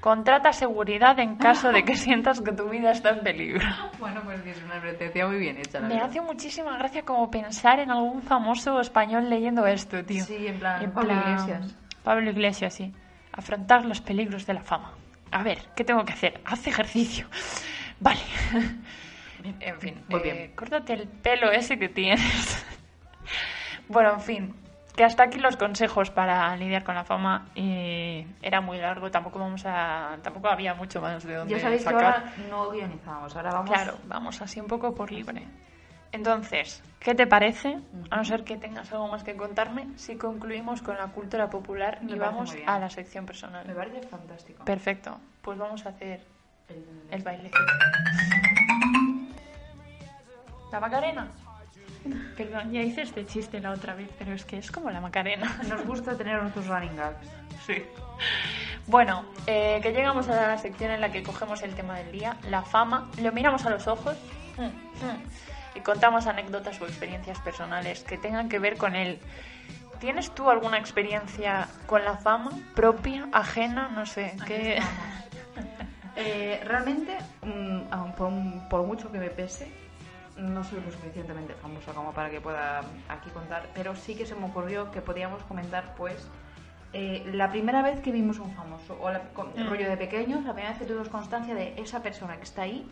Contrata 0.00 0.52
seguridad 0.52 1.18
en 1.18 1.36
caso 1.36 1.72
de 1.72 1.84
que 1.84 1.96
sientas 1.96 2.40
que 2.40 2.52
tu 2.52 2.68
vida 2.68 2.92
está 2.92 3.10
en 3.10 3.20
peligro. 3.20 3.66
Bueno, 3.98 4.20
pues 4.24 4.44
es 4.46 4.62
una 4.62 4.76
advertencia 4.76 5.26
muy 5.26 5.38
bien 5.38 5.56
hecha, 5.58 5.80
la 5.80 5.88
Me 5.88 5.94
verdad. 5.94 6.10
hace 6.10 6.20
muchísima 6.20 6.78
gracia 6.78 7.02
como 7.02 7.30
pensar 7.30 7.80
en 7.80 7.90
algún 7.90 8.22
famoso 8.22 8.80
español 8.80 9.28
leyendo 9.28 9.66
esto, 9.66 10.04
tío. 10.04 10.24
Sí, 10.24 10.46
en 10.46 10.58
plan, 10.60 10.82
En 10.82 10.92
Pablo 10.92 11.08
plan- 11.10 11.32
Iglesias. 11.32 11.74
Pablo 12.04 12.30
Iglesias, 12.30 12.74
sí. 12.74 12.92
Afrontar 13.32 13.84
los 13.84 14.00
peligros 14.00 14.46
de 14.46 14.54
la 14.54 14.62
fama. 14.62 14.92
A 15.32 15.42
ver, 15.42 15.58
¿qué 15.76 15.84
tengo 15.84 16.04
que 16.04 16.12
hacer? 16.12 16.40
Haz 16.44 16.66
ejercicio. 16.66 17.26
Vale. 18.00 18.20
En 19.60 19.80
fin, 19.80 20.02
Muy 20.08 20.20
eh, 20.20 20.22
bien. 20.22 20.52
córtate 20.56 20.92
el 20.94 21.08
pelo 21.08 21.50
ese 21.50 21.78
que 21.78 21.88
tienes. 21.88 22.64
bueno, 23.88 24.14
en 24.14 24.20
fin, 24.20 24.54
que 24.98 25.04
hasta 25.04 25.22
aquí 25.22 25.38
los 25.38 25.56
consejos 25.56 26.10
para 26.10 26.56
lidiar 26.56 26.82
con 26.82 26.96
la 26.96 27.04
fama. 27.04 27.46
Era 27.54 28.60
muy 28.60 28.78
largo, 28.78 29.12
tampoco 29.12 29.38
vamos 29.38 29.64
a, 29.64 30.16
tampoco 30.24 30.48
había 30.48 30.74
mucho 30.74 31.00
más 31.00 31.22
de 31.22 31.34
dónde 31.36 31.54
Ya 31.54 31.60
sabéis 31.60 31.84
que 31.84 31.90
sacar. 31.90 32.04
ahora 32.04 32.32
no 32.50 32.68
guionizamos, 32.70 33.36
ahora 33.36 33.52
vamos... 33.52 33.70
Claro, 33.70 33.96
vamos 34.06 34.42
así 34.42 34.60
un 34.60 34.66
poco 34.66 34.96
por 34.96 35.12
libre. 35.12 35.46
Entonces, 36.10 36.82
¿qué 36.98 37.14
te 37.14 37.28
parece? 37.28 37.78
A 38.10 38.16
no 38.16 38.24
ser 38.24 38.42
que 38.42 38.56
tengas 38.56 38.90
algo 38.92 39.06
más 39.06 39.22
que 39.22 39.36
contarme, 39.36 39.86
si 39.96 40.16
concluimos 40.16 40.82
con 40.82 40.96
la 40.96 41.06
cultura 41.06 41.48
popular 41.48 42.00
Me 42.02 42.16
y 42.16 42.18
vamos 42.18 42.56
a 42.66 42.78
la 42.80 42.90
sección 42.90 43.24
personal. 43.24 43.64
Me 43.68 43.74
parece 43.74 44.02
fantástico. 44.02 44.64
Perfecto, 44.64 45.20
pues 45.42 45.56
vamos 45.58 45.86
a 45.86 45.90
hacer 45.90 46.22
El- 46.68 46.84
el 47.12 47.22
baile. 47.22 47.50
¿La 50.72 50.80
Macarena? 50.80 51.28
Perdón, 52.36 52.72
ya 52.72 52.82
hice 52.82 53.02
este 53.02 53.26
chiste 53.26 53.60
la 53.60 53.72
otra 53.72 53.94
vez, 53.94 54.08
pero 54.18 54.32
es 54.32 54.44
que 54.44 54.58
es 54.58 54.70
como 54.70 54.90
la 54.90 55.00
Macarena. 55.00 55.60
Nos 55.68 55.84
gusta 55.84 56.16
tener 56.16 56.40
nuestros 56.40 56.66
running 56.66 56.96
gags. 56.96 57.26
Sí. 57.66 57.82
Bueno, 58.86 59.24
eh, 59.46 59.80
que 59.82 59.92
llegamos 59.92 60.28
a 60.28 60.34
la 60.34 60.58
sección 60.58 60.90
en 60.90 61.00
la 61.00 61.12
que 61.12 61.22
cogemos 61.22 61.62
el 61.62 61.74
tema 61.74 61.98
del 61.98 62.10
día, 62.10 62.36
la 62.48 62.62
fama, 62.62 63.10
lo 63.20 63.32
miramos 63.32 63.66
a 63.66 63.70
los 63.70 63.86
ojos 63.86 64.16
mm, 64.56 64.62
mm, 64.62 65.76
y 65.76 65.80
contamos 65.80 66.26
anécdotas 66.26 66.80
o 66.80 66.86
experiencias 66.86 67.38
personales 67.40 68.02
que 68.02 68.16
tengan 68.16 68.48
que 68.48 68.58
ver 68.58 68.78
con 68.78 68.96
él. 68.96 69.18
¿Tienes 70.00 70.30
tú 70.34 70.48
alguna 70.48 70.78
experiencia 70.78 71.68
con 71.86 72.04
la 72.04 72.16
fama 72.16 72.52
propia, 72.74 73.28
ajena? 73.32 73.88
No 73.88 74.06
sé, 74.06 74.36
qué... 74.46 74.80
Eh, 76.20 76.60
realmente, 76.64 77.16
mm, 77.42 77.82
por 78.68 78.82
mucho 78.82 79.12
que 79.12 79.18
me 79.18 79.30
pese, 79.30 79.70
no 80.38 80.62
soy 80.64 80.80
lo 80.80 80.90
suficientemente 80.92 81.54
famosa 81.54 81.92
como 81.92 82.12
para 82.12 82.30
que 82.30 82.40
pueda 82.40 82.80
aquí 83.08 83.30
contar, 83.30 83.68
pero 83.74 83.94
sí 83.96 84.14
que 84.14 84.24
se 84.26 84.34
me 84.34 84.46
ocurrió 84.46 84.90
que 84.90 85.00
podíamos 85.02 85.42
comentar, 85.44 85.94
pues, 85.96 86.26
eh, 86.92 87.28
la 87.34 87.50
primera 87.50 87.82
vez 87.82 88.00
que 88.00 88.12
vimos 88.12 88.38
un 88.38 88.50
famoso, 88.54 88.96
o 89.00 89.10
la, 89.10 89.20
con, 89.34 89.48
Mm. 89.50 89.68
rollo 89.68 89.88
de 89.90 89.96
pequeños, 89.96 90.44
la 90.44 90.52
primera 90.52 90.70
vez 90.70 90.78
que 90.78 90.86
tuvimos 90.86 91.08
constancia 91.08 91.54
de 91.54 91.74
esa 91.80 92.02
persona 92.02 92.36
que 92.36 92.44
está 92.44 92.62
ahí, 92.62 92.88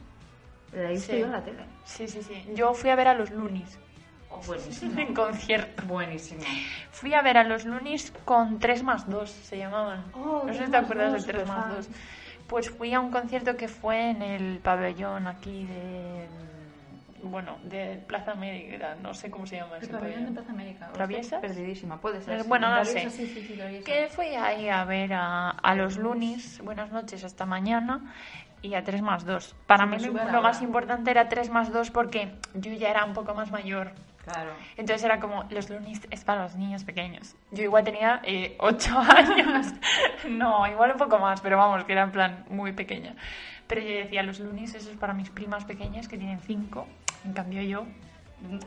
la 0.73 0.91
he 0.91 0.99
Sí. 0.99 1.19
yo 1.19 1.27
en 1.27 1.33
la 1.33 1.43
tele. 1.43 1.63
Sí, 1.85 2.07
sí, 2.09 2.23
sí. 2.23 2.45
Yo 2.55 2.75
fui 2.75 2.91
a 2.91 2.97
ver 2.97 3.09
a 3.09 3.15
los 3.15 3.31
Lunis 3.31 3.79
Oh, 4.29 4.41
buenísimo. 4.47 5.01
en 5.01 5.15
concierto. 5.15 5.85
buenísimo. 5.87 6.43
Fui 6.91 7.15
a 7.15 7.23
ver 7.23 7.39
a 7.39 7.45
los 7.45 7.65
Lunis 7.65 8.13
con 8.25 8.59
3 8.59 8.83
más 8.83 9.09
2, 9.09 9.31
se 9.31 9.57
llamaban. 9.57 10.05
Oh, 10.15 10.43
no 10.45 10.53
sé 10.53 10.59
3 10.59 10.65
si 10.67 10.71
te 10.73 10.77
acuerdas 10.77 11.13
2, 11.13 11.27
de 11.27 11.33
3 11.33 11.47
más 11.49 11.57
superfan. 11.65 11.77
2. 11.77 11.89
Pues 12.49 12.71
fui 12.71 12.93
a 12.93 13.01
un 13.01 13.11
concierto 13.11 13.57
que 13.57 13.69
fue 13.69 14.11
en 14.11 14.21
el 14.23 14.59
pabellón 14.59 15.27
aquí 15.29 15.65
de. 15.65 16.27
Bueno, 17.23 17.59
de 17.65 18.03
Plaza 18.07 18.33
América, 18.33 18.97
no 19.03 19.15
sé 19.15 19.31
cómo 19.31 19.47
se 19.47 19.57
llama 19.57 19.77
El 19.77 19.83
ese 19.83 19.93
pabellón 19.93 20.11
de 20.11 20.17
pabellón. 20.17 20.35
Plaza 20.35 20.53
América. 20.53 20.91
¿Traviesas? 20.93 21.41
Perdidísima, 21.41 22.01
puede 22.01 22.21
ser. 22.21 22.39
Eh, 22.39 22.43
sí. 22.43 22.49
bueno, 22.49 22.75
no 22.75 22.85
sé. 22.85 23.11
Sí, 23.11 23.27
sí. 23.27 23.83
Que 23.85 24.09
fui 24.09 24.29
ahí 24.29 24.69
a 24.69 24.85
ver 24.85 25.13
a, 25.13 25.51
a 25.51 25.75
los 25.75 25.97
Lunis, 25.97 26.61
buenas 26.63 26.91
noches, 26.93 27.25
hasta 27.25 27.47
mañana, 27.47 28.15
y 28.63 28.75
a 28.75 28.85
3 28.85 29.03
más 29.03 29.25
2. 29.25 29.55
Para 29.67 29.87
mí 29.87 29.99
lo, 29.99 30.43
más 30.43 30.63
importante 30.63 31.11
era 31.11 31.29
3 31.29 31.51
más 31.51 31.73
2 31.73 31.91
porque 31.91 32.33
yo 32.55 32.73
ya 32.73 32.91
era 32.91 33.05
un 33.05 33.15
poco 33.15 33.35
más 33.35 33.51
mayor. 33.51 33.93
Claro. 34.25 34.51
Entonces 34.77 35.05
era 35.05 35.21
como, 35.21 35.45
los 35.51 35.71
lunis 35.71 36.01
es 36.11 36.25
para 36.25 36.43
los 36.43 36.57
niños 36.57 36.83
pequeños. 36.83 37.37
Yo 37.53 37.63
igual 37.63 37.85
tenía 37.85 38.21
eh, 38.25 38.57
8 38.59 38.99
años. 39.17 39.73
no, 40.29 40.67
igual 40.67 40.93
un 40.93 40.99
poco 40.99 41.19
más, 41.19 41.41
pero 41.41 41.57
vamos, 41.57 41.85
que 41.85 41.93
era 41.93 42.03
en 42.03 42.11
plan 42.11 42.45
muy 42.49 42.73
pequeña. 42.73 43.15
Pero 43.69 43.81
yo 43.81 43.89
decía, 43.89 44.23
los 44.23 44.41
lunis 44.41 44.75
eso 44.75 44.91
es 44.91 44.97
para 44.97 45.13
mis 45.13 45.31
primas 45.31 45.65
pequeñas 45.65 46.09
que 46.09 46.19
tienen 46.19 46.41
5. 46.41 46.87
En 47.27 47.33
cambio 47.35 47.61
yo 47.63 47.87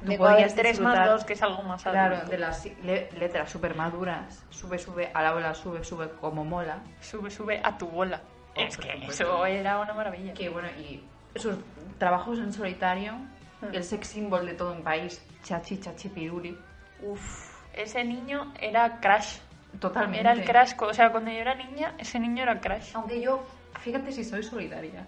Igual 0.08 0.34
podías 0.34 0.56
3 0.56 0.80
más 0.80 0.94
disfrutar, 0.94 1.10
2, 1.18 1.26
que 1.26 1.34
es 1.34 1.42
algo 1.44 1.64
más 1.64 1.84
Claro, 1.84 2.16
adulto. 2.16 2.32
de 2.32 2.38
las 2.40 2.66
le- 2.84 3.10
letras 3.18 3.50
súper 3.50 3.76
maduras. 3.76 4.44
Sube, 4.50 4.78
sube, 4.80 5.10
a 5.14 5.22
la 5.22 5.34
ola, 5.36 5.54
sube, 5.54 5.84
sube, 5.84 6.10
como 6.20 6.44
mola. 6.44 6.80
Sube, 7.00 7.30
sube 7.30 7.62
a 7.64 7.78
tu 7.78 7.88
bola. 7.88 8.22
Oh, 8.58 8.62
es 8.62 8.76
que 8.78 8.92
supuesto. 8.94 9.24
eso 9.24 9.46
era 9.46 9.80
una 9.80 9.94
maravilla. 9.94 10.34
Que 10.34 10.50
bueno, 10.50 10.68
y 10.80 11.04
sus 11.40 11.56
trabajos 11.98 12.40
en 12.40 12.52
solitario, 12.52 13.14
Hmm. 13.62 13.74
el 13.74 13.84
sex 13.84 14.08
symbol 14.08 14.46
de 14.46 14.54
todo 14.54 14.72
un 14.74 14.84
país, 14.84 15.24
chachi, 15.44 15.80
chachi, 15.80 16.10
piruli. 16.10 16.58
Uf, 17.04 17.62
ese 17.74 18.04
niño 18.04 18.54
era 18.60 19.00
Crash. 19.00 19.38
Totalmente. 19.80 20.20
Era 20.22 20.32
el 20.32 20.44
Crash. 20.46 20.74
O 20.80 20.94
sea, 20.94 21.12
cuando 21.12 21.30
yo 21.32 21.38
era 21.38 21.54
niña, 21.56 21.94
ese 22.00 22.20
niño 22.20 22.42
era 22.44 22.60
Crash. 22.60 22.92
Aunque 22.96 23.22
yo, 23.22 23.46
fíjate 23.82 24.12
si 24.12 24.24
soy 24.24 24.44
solidaria. 24.44 25.08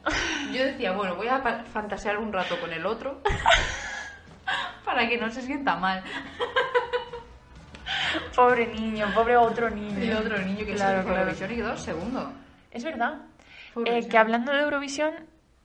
Yo 0.53 0.63
decía, 0.65 0.91
bueno, 0.93 1.15
voy 1.15 1.27
a 1.27 1.39
fantasear 1.71 2.17
un 2.17 2.31
rato 2.33 2.59
con 2.59 2.71
el 2.73 2.85
otro 2.85 3.21
para 4.85 5.07
que 5.07 5.17
no 5.17 5.29
se 5.31 5.41
sienta 5.41 5.75
mal. 5.75 6.03
Pobre 8.35 8.67
niño, 8.67 9.07
pobre 9.13 9.35
otro 9.37 9.69
niño. 9.69 9.97
El 9.97 10.13
otro 10.15 10.37
niño 10.39 10.65
que 10.65 10.73
Claro, 10.73 11.03
claro. 11.03 11.19
Eurovisión 11.21 11.51
y 11.51 11.55
quedó 11.55 11.77
segundo. 11.77 12.33
Es 12.71 12.83
verdad. 12.83 13.19
Eh, 13.85 14.07
que 14.07 14.17
hablando 14.17 14.51
de 14.53 14.61
Eurovisión, 14.61 15.13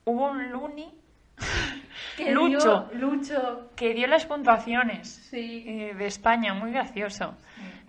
hubo 0.05 0.31
un 0.31 0.51
Luni 0.51 0.93
Que 2.17 2.33
Lucho. 2.33 2.89
dio- 2.91 2.99
Lucho. 2.99 3.71
que 3.77 3.95
dio 3.95 4.07
las 4.07 4.27
puntuaciones 4.27 5.09
Sí. 5.31 5.65
eh, 5.67 5.95
de 5.95 6.07
España, 6.07 6.55
muy 6.55 6.73
gracioso. 6.73 7.35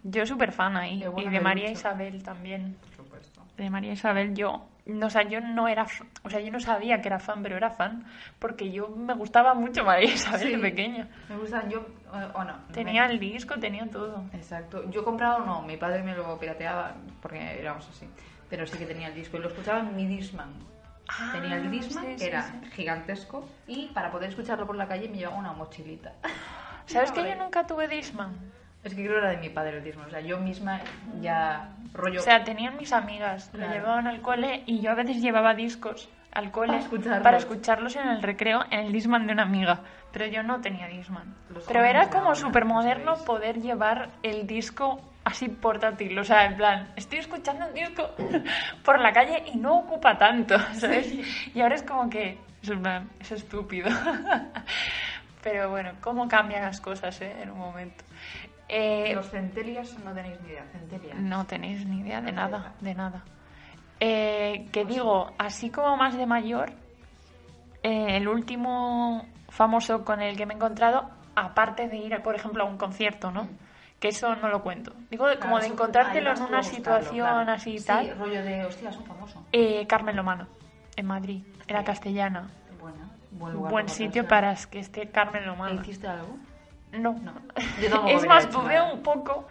Yo 0.03 0.25
súper 0.25 0.51
fan 0.51 0.77
ahí. 0.77 1.03
Bueno 1.03 1.21
y 1.21 1.25
de 1.25 1.31
de 1.31 1.39
María 1.39 1.67
Lucho. 1.69 1.79
Isabel 1.79 2.23
también. 2.23 2.77
De 3.57 3.69
María 3.71 3.93
Isabel 3.93 4.35
yo, 4.35 4.67
no, 4.85 5.07
o 5.07 5.09
sea, 5.09 5.23
yo 5.23 5.41
no 5.41 5.67
era, 5.67 5.87
o 6.23 6.29
sea, 6.29 6.39
yo 6.39 6.51
no 6.51 6.59
sabía 6.59 7.01
que 7.01 7.07
era 7.07 7.19
fan, 7.19 7.41
pero 7.41 7.57
era 7.57 7.71
fan 7.71 8.05
porque 8.39 8.71
yo 8.71 8.87
me 8.89 9.13
gustaba 9.15 9.53
mucho 9.55 9.83
María 9.83 10.13
Isabel 10.13 10.41
Sí. 10.47 10.51
de 10.55 10.57
pequeña. 10.59 11.07
Me 11.27 11.37
gustan 11.37 11.69
yo, 11.69 11.85
o 12.35 12.43
no. 12.43 12.53
Tenía 12.71 13.07
me- 13.07 13.13
el 13.13 13.19
disco, 13.19 13.55
tenía 13.59 13.87
todo. 13.89 14.23
Exacto. 14.33 14.89
Yo 14.91 15.03
comprado 15.03 15.39
no, 15.45 15.63
mi 15.63 15.75
padre 15.75 16.03
me 16.03 16.15
lo 16.15 16.37
pirateaba 16.39 16.93
porque 17.21 17.59
éramos 17.59 17.87
así. 17.89 18.07
Pero 18.49 18.65
sí 18.67 18.77
que 18.77 18.85
tenía 18.85 19.07
el 19.07 19.15
disco 19.15 19.37
y 19.37 19.39
lo 19.41 19.47
escuchaba 19.49 19.79
en 19.79 19.95
mi 19.95 20.05
Discman. 20.05 20.49
Ah, 21.09 21.31
tenía 21.33 21.55
el 21.57 21.71
Discman, 21.71 22.05
sí, 22.05 22.15
que 22.17 22.27
era 22.27 22.61
gigantesco, 22.73 23.47
y 23.65 23.87
para 23.87 24.11
poder 24.11 24.29
escucharlo 24.29 24.67
por 24.67 24.75
la 24.75 24.87
calle 24.87 25.09
me 25.09 25.17
llevaba 25.17 25.37
una 25.37 25.51
mochilita. 25.53 26.13
¿Sabes 26.85 27.11
que 27.13 27.27
yo 27.27 27.35
nunca 27.35 27.65
tuve 27.65 27.87
Disman? 27.87 28.35
Es 28.87 28.95
que 28.95 29.03
creo 29.03 29.13
que 29.13 29.17
era 29.19 29.29
de 29.31 29.37
mi 29.37 29.49
padre 29.49 29.81
el. 29.81 30.05
O 30.07 30.09
sea, 30.09 30.21
yo 30.21 30.39
misma 30.39 30.79
ya 31.21 31.69
rollo. 31.93 32.19
O 32.21 32.23
sea, 32.23 32.43
tenían 32.43 32.77
mis 32.77 32.93
amigas, 32.93 33.49
Claro. 33.51 33.67
lo 33.67 33.73
llevaban 33.75 34.07
al 34.07 34.21
cole 34.21 34.63
y 34.65 34.79
yo 34.81 34.91
a 34.91 34.95
veces 34.95 35.21
llevaba 35.21 35.53
discos 35.53 36.09
al 36.31 36.51
cole 36.51 36.67
Para 36.73 36.79
escucharlos. 36.83 37.23
para 37.23 37.37
escucharlos 37.37 37.95
en 37.95 38.07
el 38.07 38.21
recreo 38.21 38.63
en 38.71 38.79
el 38.81 38.91
Disman 38.93 39.27
de 39.27 39.33
una 39.33 39.43
amiga. 39.43 39.81
Pero 40.13 40.25
yo 40.27 40.41
no 40.41 40.61
tenía 40.61 40.87
Disman. 40.87 41.35
Los 41.53 41.65
Pero 41.65 41.83
era 41.83 42.09
como 42.09 42.33
súper 42.33 42.63
moderno 42.65 43.15
poder 43.25 43.59
llevar 43.61 44.09
el 44.23 44.47
disco 44.47 45.01
así 45.25 45.49
portátil. 45.49 46.17
O 46.17 46.23
sea, 46.23 46.45
en 46.45 46.55
plan, 46.55 46.87
estoy 46.95 47.19
escuchando 47.19 47.67
un 47.67 47.73
disco 47.73 48.09
por 48.85 48.99
la 49.01 49.11
calle 49.11 49.43
y 49.53 49.57
no 49.57 49.79
ocupa 49.79 50.17
tanto, 50.17 50.57
¿sabes? 50.73 51.13
Y 51.53 51.59
ahora 51.59 51.75
es 51.75 51.83
como 51.83 52.09
que, 52.09 52.37
es, 52.63 52.69
en 52.69 52.81
plan, 52.81 53.09
es 53.19 53.31
estúpido. 53.33 53.89
Pero 55.43 55.69
bueno, 55.69 55.91
cómo 56.01 56.27
cambian 56.27 56.63
las 56.63 56.81
cosas, 56.81 57.21
¿eh? 57.21 57.33
En 57.41 57.51
un 57.51 57.59
momento. 57.59 58.03
Eh, 58.69 59.13
Los 59.15 59.29
centelias 59.29 59.97
no 60.03 60.13
tenéis 60.13 60.39
ni 60.41 60.49
idea. 60.49 60.65
Centelias. 60.71 61.17
no 61.19 61.45
tenéis 61.45 61.85
ni 61.85 61.99
idea 62.01 62.21
de 62.21 62.31
nada, 62.31 62.73
de 62.81 62.93
nada. 62.93 63.23
Eh, 63.99 64.67
que 64.71 64.85
digo, 64.85 65.31
así 65.37 65.69
como 65.69 65.95
más 65.97 66.15
de 66.17 66.25
mayor, 66.25 66.71
eh, 67.83 68.17
el 68.17 68.27
último 68.27 69.25
famoso 69.49 70.03
con 70.03 70.21
el 70.21 70.35
que 70.37 70.45
me 70.45 70.53
he 70.53 70.57
encontrado, 70.57 71.09
aparte 71.35 71.87
de 71.87 71.97
ir, 71.97 72.21
por 72.21 72.35
ejemplo, 72.35 72.63
a 72.63 72.65
un 72.67 72.77
concierto, 72.77 73.31
¿no? 73.31 73.47
Que 73.99 74.09
eso 74.09 74.35
no 74.35 74.49
lo 74.49 74.61
cuento. 74.61 74.93
Digo, 75.09 75.25
como 75.41 75.59
de 75.59 75.67
encontrártelo 75.67 76.31
en 76.31 76.41
una 76.43 76.61
situación 76.61 77.25
claro. 77.25 77.51
así 77.53 77.71
y 77.75 77.79
Sí, 77.79 77.87
tal. 77.87 78.15
rollo 78.19 78.43
de, 78.43 78.65
hostia, 78.65 78.89
es 78.89 78.97
un 78.97 79.05
famoso. 79.05 79.43
Eh, 79.51 79.87
Carmen 79.87 80.15
Lomano, 80.15 80.47
en 80.95 81.05
Madrid, 81.07 81.41
era 81.67 81.83
castellana. 81.83 82.49
Buena. 82.79 83.09
Buen 83.31 83.53
lugar 83.53 83.71
Buen 83.71 83.89
sitio 83.89 84.27
para 84.27 84.53
que 84.69 84.79
esté 84.79 85.09
Carmen 85.09 85.41
¿Le 85.41 85.47
Lomano. 85.47 85.81
hiciste 85.81 86.07
algo? 86.07 86.37
No. 86.91 87.13
No. 87.13 87.33
Yo 87.81 87.89
tampoco 87.89 88.07
es 88.17 88.25
más, 88.25 88.51
dudé 88.51 88.81
un 88.81 89.01
poco 89.01 89.47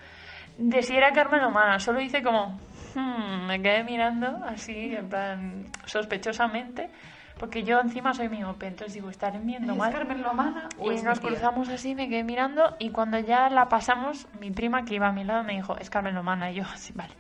de 0.59 0.82
si 0.82 0.97
era 0.97 1.12
Carmen 1.12 1.43
Lomana. 1.43 1.78
Solo 1.80 2.01
hice 2.01 2.22
como. 2.22 2.59
hmm, 2.95 3.47
me 3.47 3.61
quedé 3.62 3.84
mirando 3.84 4.41
así, 4.47 4.95
en 4.95 5.09
plan, 5.09 5.66
sospechosamente. 5.84 6.91
Porque 7.39 7.64
yo 7.64 7.78
encima 7.80 8.14
soy 8.14 8.30
miope, 8.30 8.66
entonces 8.66 8.95
digo, 8.95 9.11
estaré 9.11 9.39
viendo 9.39 9.72
¿Es 9.72 9.78
mal. 9.78 9.93
Carmen 9.93 10.22
Lomana 10.22 10.70
Y 10.80 11.03
nos 11.03 11.20
cruzamos 11.20 11.68
así, 11.68 11.95
me 11.95 12.09
quedé 12.09 12.24
mirando. 12.24 12.74
Y 12.78 12.91
cuando 12.91 13.18
ya 13.18 13.51
la 13.51 13.68
pasamos, 13.68 14.26
mi 14.41 14.51
prima 14.51 14.87
que 14.87 14.95
iba 14.95 15.09
a 15.09 15.12
mi 15.12 15.22
lado 15.22 15.45
me 15.45 15.53
dijo, 15.53 15.76
es 15.76 15.91
Carmen 15.91 16.14
Lomana. 16.14 16.51
Y 16.51 16.55
yo, 16.55 16.64
sí, 16.76 16.95
vale, 16.95 17.12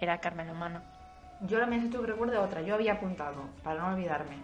era 0.00 0.18
Carmen 0.18 0.46
Lomana. 0.46 0.82
Yo 1.42 1.58
ahora 1.58 1.66
me 1.66 1.90
que 1.90 1.98
recuerde 1.98 2.38
otra. 2.38 2.62
Yo 2.62 2.74
había 2.74 2.94
apuntado, 2.94 3.48
para 3.62 3.80
no 3.80 3.88
olvidarme, 3.88 4.36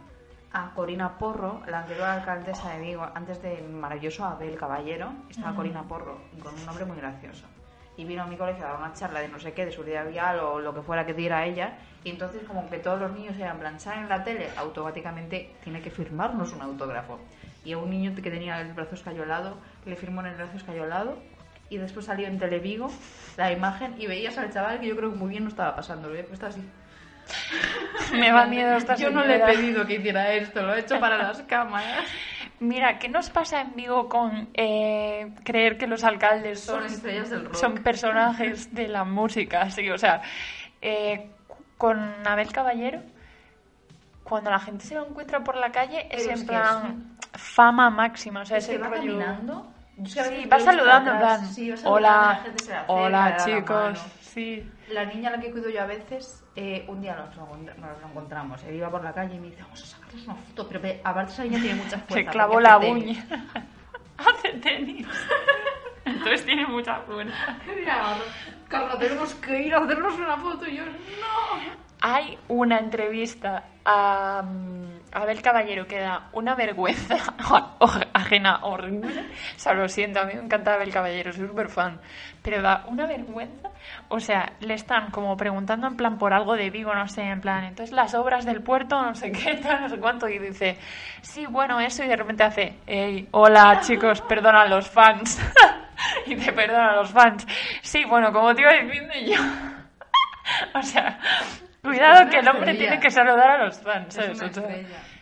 a 0.56 0.70
Corina 0.74 1.18
Porro, 1.18 1.60
la 1.66 1.80
anterior 1.80 2.06
alcaldesa 2.06 2.70
de 2.70 2.80
Vigo, 2.80 3.06
antes 3.14 3.42
del 3.42 3.68
maravilloso 3.68 4.24
Abel 4.24 4.56
Caballero. 4.56 5.12
Estaba 5.28 5.54
Corina 5.54 5.82
Porro, 5.82 6.18
con 6.42 6.54
un 6.54 6.64
nombre 6.64 6.86
muy 6.86 6.96
gracioso. 6.96 7.44
Y 7.98 8.06
vino 8.06 8.22
a 8.22 8.26
mi 8.26 8.38
colegio 8.38 8.64
a 8.64 8.70
dar 8.70 8.78
una 8.78 8.94
charla 8.94 9.20
de 9.20 9.28
no 9.28 9.38
sé 9.38 9.52
qué, 9.52 9.66
de 9.66 9.70
seguridad 9.70 10.08
vial 10.08 10.40
o 10.40 10.58
lo 10.58 10.72
que 10.72 10.80
fuera 10.80 11.04
que 11.04 11.12
diera 11.12 11.44
ella. 11.44 11.76
Y 12.04 12.08
entonces, 12.08 12.42
como 12.44 12.70
que 12.70 12.78
todos 12.78 12.98
los 12.98 13.12
niños 13.12 13.36
eran 13.36 13.58
planchar 13.58 13.98
en 13.98 14.08
la 14.08 14.24
tele, 14.24 14.48
automáticamente 14.56 15.54
tiene 15.62 15.82
que 15.82 15.90
firmarnos 15.90 16.54
un 16.54 16.62
autógrafo. 16.62 17.18
Y 17.62 17.74
a 17.74 17.78
un 17.78 17.90
niño 17.90 18.14
que 18.14 18.30
tenía 18.30 18.58
el 18.62 18.72
brazo 18.72 18.94
escayolado, 18.94 19.58
le 19.84 19.94
firmó 19.94 20.22
en 20.22 20.28
el 20.28 20.36
brazo 20.36 20.56
escayolado. 20.56 21.18
Y 21.68 21.76
después 21.76 22.06
salió 22.06 22.28
en 22.28 22.38
Televigo 22.38 22.88
la 23.36 23.52
imagen 23.52 24.00
y 24.00 24.06
veías 24.06 24.38
al 24.38 24.50
chaval 24.50 24.80
que 24.80 24.86
yo 24.86 24.96
creo 24.96 25.10
que 25.10 25.18
muy 25.18 25.28
bien 25.28 25.42
no 25.42 25.50
estaba 25.50 25.76
pasando. 25.76 26.08
Lo 26.08 26.14
había 26.14 26.26
puesto 26.26 26.46
así. 26.46 26.62
Me 28.12 28.32
va 28.32 28.46
miedo 28.46 28.76
esta 28.76 28.94
Yo 28.96 29.10
no 29.10 29.24
le 29.24 29.36
he 29.36 29.40
pedido 29.40 29.86
que 29.86 29.94
hiciera 29.96 30.32
esto, 30.32 30.62
lo 30.62 30.74
he 30.74 30.80
hecho 30.80 30.98
para 31.00 31.16
las 31.18 31.42
cámaras. 31.42 32.04
Mira, 32.58 32.98
¿qué 32.98 33.08
nos 33.08 33.28
pasa 33.30 33.60
en 33.60 33.74
Vigo 33.76 34.08
con 34.08 34.48
eh, 34.54 35.30
creer 35.44 35.76
que 35.76 35.86
los 35.86 36.04
alcaldes 36.04 36.60
Son 36.60 36.76
son, 36.82 36.86
estrellas 36.86 37.28
del 37.30 37.44
rock. 37.44 37.54
son 37.54 37.74
personajes 37.78 38.74
de 38.74 38.88
la 38.88 39.04
música? 39.04 39.70
Sí, 39.70 39.90
o 39.90 39.98
sea, 39.98 40.22
eh, 40.80 41.28
con 41.76 41.98
Abel 42.26 42.50
Caballero, 42.52 43.02
cuando 44.24 44.50
la 44.50 44.58
gente 44.58 44.84
se 44.86 44.94
lo 44.94 45.06
encuentra 45.06 45.44
por 45.44 45.56
la 45.56 45.70
calle, 45.70 46.06
es 46.10 46.22
Pero 46.22 46.28
en 46.30 46.38
es 46.38 46.44
plan 46.44 47.16
fama 47.34 47.90
máxima. 47.90 48.40
O 48.40 48.46
sea, 48.46 48.56
Es 48.56 48.66
que 48.68 48.78
va 48.78 48.88
rollo- 48.88 48.96
caminando. 49.18 49.72
Es 50.02 50.12
Sí, 50.12 50.44
va 50.46 50.58
saludando, 50.60 51.10
en 51.12 51.18
plan. 51.18 51.46
Sí, 51.46 51.74
Hola, 51.84 52.40
hola 52.86 53.30
da 53.30 53.36
chicos. 53.44 53.98
Sí. 54.20 54.66
La 54.90 55.04
niña 55.04 55.28
a 55.28 55.32
la 55.32 55.40
que 55.40 55.50
cuido 55.50 55.68
yo 55.70 55.82
a 55.82 55.86
veces, 55.86 56.42
eh, 56.56 56.84
un 56.88 57.02
día 57.02 57.14
nos 57.14 57.36
lo, 57.36 57.46
nos 57.56 58.00
lo 58.00 58.08
encontramos. 58.08 58.64
Él 58.64 58.76
iba 58.76 58.90
por 58.90 59.04
la 59.04 59.12
calle 59.12 59.34
y 59.34 59.38
me 59.38 59.48
dice, 59.48 59.62
vamos 59.62 59.82
a 59.82 59.86
sacarnos 59.86 60.24
una 60.24 60.34
foto. 60.36 60.68
Pero 60.68 60.80
aparte 61.04 61.32
esa 61.32 61.44
niña 61.44 61.60
tiene 61.60 61.74
mucha 61.82 61.98
fuerza. 61.98 62.14
Se 62.14 62.26
clavó 62.26 62.60
la 62.60 62.80
tenis. 62.80 63.04
uña. 63.04 63.46
Hace 64.18 64.52
tenis. 64.54 65.06
Entonces 66.06 66.46
tiene 66.46 66.66
mucha 66.66 67.00
fuerza. 67.00 67.58
Mira, 67.66 68.16
Carla, 68.68 68.98
tenemos 68.98 69.34
que 69.34 69.62
ir 69.62 69.74
a 69.74 69.78
hacernos 69.78 70.14
una 70.18 70.36
foto. 70.38 70.66
Y 70.66 70.76
yo, 70.76 70.84
no. 70.86 71.76
Hay 72.00 72.38
una 72.48 72.78
entrevista 72.78 73.64
a 73.84 74.42
mm, 74.42 74.86
Abel 75.12 75.42
Caballero 75.42 75.86
que 75.86 75.98
da 75.98 76.28
una 76.32 76.54
vergüenza 76.54 77.16
ajena 78.12 78.64
horrible. 78.64 79.20
O 79.56 79.58
sea, 79.58 79.74
lo 79.74 79.88
siento, 79.88 80.20
a 80.20 80.24
mí 80.24 80.34
me 80.34 80.42
encanta 80.42 80.74
Abel 80.74 80.92
Caballero, 80.92 81.32
soy 81.32 81.46
súper 81.46 81.68
fan. 81.68 82.00
Pero 82.42 82.62
da 82.62 82.84
una 82.88 83.06
vergüenza. 83.06 83.70
O 84.08 84.20
sea, 84.20 84.52
le 84.60 84.74
están 84.74 85.10
como 85.10 85.36
preguntando 85.36 85.86
en 85.86 85.96
plan 85.96 86.16
por 86.18 86.32
algo 86.32 86.54
de 86.54 86.70
Vigo, 86.70 86.94
no 86.94 87.08
sé, 87.08 87.22
en 87.22 87.40
plan, 87.40 87.64
entonces 87.64 87.94
las 87.94 88.14
obras 88.14 88.44
del 88.44 88.62
puerto, 88.62 89.00
no 89.00 89.14
sé 89.14 89.32
qué, 89.32 89.54
tal, 89.62 89.82
no 89.82 89.88
sé 89.88 89.98
cuánto. 89.98 90.28
Y 90.28 90.38
dice, 90.38 90.78
sí, 91.22 91.46
bueno, 91.46 91.80
eso. 91.80 92.04
Y 92.04 92.08
de 92.08 92.16
repente 92.16 92.44
hace, 92.44 92.78
hey, 92.86 93.28
hola 93.32 93.80
chicos, 93.80 94.20
perdona 94.22 94.62
a 94.62 94.68
los 94.68 94.88
fans. 94.88 95.40
y 96.26 96.36
te 96.36 96.52
perdona 96.52 96.92
a 96.92 96.96
los 96.96 97.10
fans. 97.10 97.46
Sí, 97.82 98.04
bueno, 98.04 98.32
como 98.32 98.54
te 98.54 98.62
iba 98.62 98.72
diciendo 98.72 99.14
yo. 99.26 99.40
o 100.78 100.82
sea, 100.82 101.18
cuidado 101.82 102.30
que 102.30 102.38
el 102.38 102.48
hombre 102.48 102.72
estrella. 102.72 102.78
tiene 102.78 103.00
que 103.00 103.10
saludar 103.10 103.50
a 103.50 103.64
los 103.64 103.80
fans. 103.80 104.16
Es 104.16 104.38
¿sabes? 104.38 104.56
una 104.56 104.68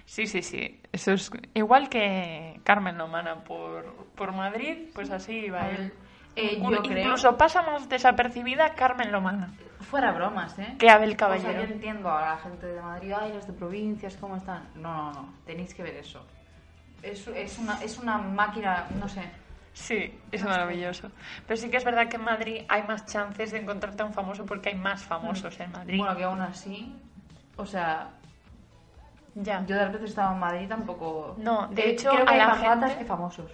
sí, 0.05 0.27
sí, 0.27 0.43
sí. 0.43 0.81
Eso 0.93 1.12
es 1.12 1.31
igual 1.55 1.89
que 1.89 2.61
Carmen 2.65 2.99
Lomana 2.99 3.36
por, 3.45 4.09
por 4.15 4.32
Madrid, 4.32 4.91
pues 4.95 5.11
así 5.11 5.49
va 5.49 5.70
él. 5.70 5.93
Eh, 6.36 6.61
yo 6.61 6.82
creo- 6.82 6.98
Incluso 6.98 7.36
pasa 7.36 7.62
más 7.62 7.89
desapercibida 7.89 8.74
Carmen 8.74 9.12
Lomana 9.12 9.51
Fuera 9.81 10.11
bromas, 10.12 10.59
¿eh? 10.59 10.74
que 10.78 10.90
Abel 10.90 11.11
O 11.11 11.12
sea, 11.12 11.16
Caballero. 11.19 11.52
yo 11.52 11.73
entiendo 11.74 12.11
a 12.11 12.20
la 12.31 12.36
gente 12.39 12.66
de 12.66 12.81
Madrid, 12.81 13.12
ay, 13.20 13.32
los 13.35 13.47
de 13.47 13.52
provincias, 13.52 14.16
¿cómo 14.16 14.36
están? 14.36 14.65
No, 14.77 14.94
no, 14.97 15.12
no, 15.12 15.35
tenéis 15.47 15.74
que 15.74 15.82
ver 15.82 15.94
eso. 15.97 16.24
Es, 17.02 17.27
es, 17.28 17.59
una, 17.59 17.81
es 17.82 17.98
una 17.98 18.16
máquina, 18.19 18.86
no 18.98 19.06
sé. 19.09 19.23
Sí, 19.74 20.19
es 20.32 20.43
maravilloso. 20.44 21.11
Pero 21.47 21.56
sí 21.61 21.69
que 21.69 21.77
es 21.77 21.85
verdad 21.85 22.09
que 22.09 22.16
en 22.16 22.24
Madrid 22.24 22.62
hay 22.69 22.82
más 22.85 23.05
chances 23.06 23.51
de 23.52 23.59
encontrarte 23.59 24.02
a 24.02 24.06
un 24.06 24.12
famoso 24.15 24.47
porque 24.47 24.70
hay 24.70 24.74
más 24.77 25.02
famosos 25.02 25.59
en 25.61 25.70
Madrid. 25.73 25.98
Bueno, 25.98 26.16
que 26.16 26.24
aún 26.24 26.40
así, 26.40 26.94
o 27.56 27.66
sea, 27.66 28.09
ya. 29.35 29.61
yo 29.66 29.74
de 29.77 29.82
las 29.82 29.93
veces 29.93 30.11
estaba 30.11 30.32
en 30.32 30.39
Madrid 30.40 30.69
tampoco... 30.69 31.35
No, 31.39 31.66
de 31.69 31.82
Eh, 31.82 31.90
hecho, 31.90 32.11
creo 32.11 32.24
que 32.24 32.31
a 32.31 32.32
hay 32.35 32.39
la 32.39 32.48
más 32.48 32.61
ratas 32.61 32.90
gente- 32.90 32.98
que 32.98 33.05
famosos. 33.09 33.51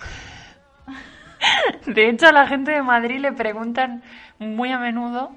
De 1.87 2.09
hecho, 2.09 2.29
a 2.29 2.33
la 2.33 2.47
gente 2.47 2.71
de 2.73 2.83
Madrid 2.83 3.19
le 3.21 3.33
preguntan 3.33 4.03
muy 4.39 4.71
a 4.73 4.79
menudo, 4.79 5.33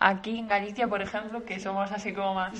aquí 0.00 0.38
en 0.38 0.48
Galicia, 0.48 0.88
por 0.88 1.02
ejemplo, 1.02 1.44
que 1.44 1.58
somos 1.60 1.90
así 1.92 2.12
como 2.12 2.34
más 2.34 2.52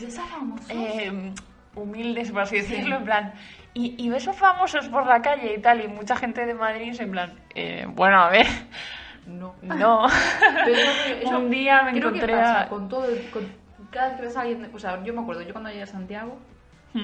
eh, 0.71 1.33
humildes, 1.75 2.31
por 2.33 2.43
así 2.43 2.57
decirlo, 2.57 2.97
en 2.97 3.05
plan, 3.05 3.33
y, 3.75 3.95
y 4.03 4.09
ves 4.09 4.27
a 4.29 4.33
famosos 4.33 4.89
por 4.89 5.07
la 5.07 5.21
calle 5.23 5.55
y 5.55 5.61
tal, 5.61 5.83
y 5.85 5.89
mucha 5.89 6.17
gente 6.17 6.47
de 6.47 6.55
Madrid 6.55 6.91
es 6.91 7.01
en 7.01 7.11
plan, 7.11 7.35
eh, 7.55 7.87
bueno, 7.91 8.19
a 8.21 8.31
ver, 8.31 8.47
no. 9.27 9.55
no. 9.63 10.07
Pero 10.65 10.77
eso- 10.77 11.15
eso 11.23 11.39
Un 11.41 11.51
día 11.51 11.83
me 11.83 11.91
creo 11.93 12.13
que 12.13 12.19
encontré 12.19 12.35
pasa 12.37 12.61
a... 12.63 12.69
con 12.69 12.89
todo 12.89 13.05
el- 13.07 13.29
con- 13.31 13.53
cada 13.91 14.09
vez 14.09 14.17
que 14.17 14.23
ves 14.27 14.37
a 14.37 14.41
alguien, 14.41 14.71
o 14.75 14.79
sea, 14.79 15.03
yo 15.05 15.13
me 15.15 15.21
acuerdo, 15.21 15.43
yo 15.43 15.53
cuando 15.53 15.71
llegué 15.71 15.83
a 15.83 15.87
Santiago, 15.87 16.39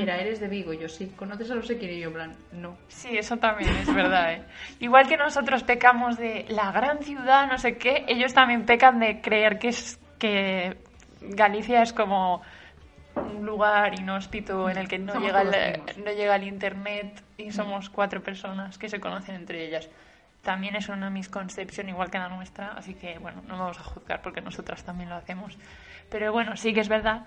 Era, 0.01 0.17
eres 0.21 0.41
de 0.41 0.49
Vigo, 0.49 0.73
yo 0.73 0.89
sí, 0.89 1.13
conoces 1.17 1.51
a 1.51 1.55
no 1.55 1.63
sé 1.63 1.79
quién, 1.79 1.93
y 1.93 2.01
yo 2.01 2.09
en 2.09 2.15
plan, 2.15 2.37
no. 2.53 2.77
Sí, 2.89 3.17
eso 3.17 3.37
también 3.37 3.71
es 3.77 3.95
verdad. 3.95 4.35
¿eh? 4.35 4.43
Igual 4.81 5.09
que 5.09 5.17
nosotros 5.17 5.63
pecamos 5.63 6.17
de 6.17 6.47
la 6.49 6.73
gran 6.73 7.03
ciudad, 7.03 7.47
no 7.49 7.59
sé 7.59 7.77
qué, 7.77 8.05
ellos 8.09 8.33
también 8.33 8.65
pecan 8.65 8.99
de 9.01 9.21
creer 9.21 9.59
que 9.59 9.69
es 9.69 9.99
que 10.19 10.77
Galicia 11.21 11.83
es 11.83 11.93
como 11.93 12.43
un 13.15 13.45
lugar 13.45 13.99
inhóspito 13.99 14.69
en 14.71 14.79
el 14.79 14.89
que 14.89 14.99
no 14.99 15.13
Somos 15.13 15.29
llega 15.29 15.43
el, 15.43 16.05
no 16.05 16.13
llega 16.13 16.37
el 16.37 16.45
internet 16.45 17.23
y 17.37 17.51
somos 17.51 17.91
cuatro 17.91 18.23
personas 18.23 18.79
que 18.79 18.89
se 18.89 19.01
conocen 19.01 19.35
entre 19.35 19.67
ellas. 19.67 19.89
También 20.43 20.75
es 20.75 20.89
una 20.89 21.11
misconcepción 21.11 21.89
igual 21.89 22.11
que 22.11 22.19
la 22.19 22.29
nuestra, 22.29 22.73
así 22.73 22.95
que 22.95 23.19
bueno, 23.19 23.43
no 23.47 23.59
vamos 23.59 23.79
a 23.79 23.85
juzgar 23.85 24.23
porque 24.23 24.41
nosotras 24.41 24.83
también 24.85 25.09
lo 25.09 25.17
hacemos. 25.17 25.57
Pero 26.11 26.33
bueno, 26.33 26.57
sí 26.57 26.73
que 26.73 26.81
es 26.81 26.89
verdad 26.89 27.25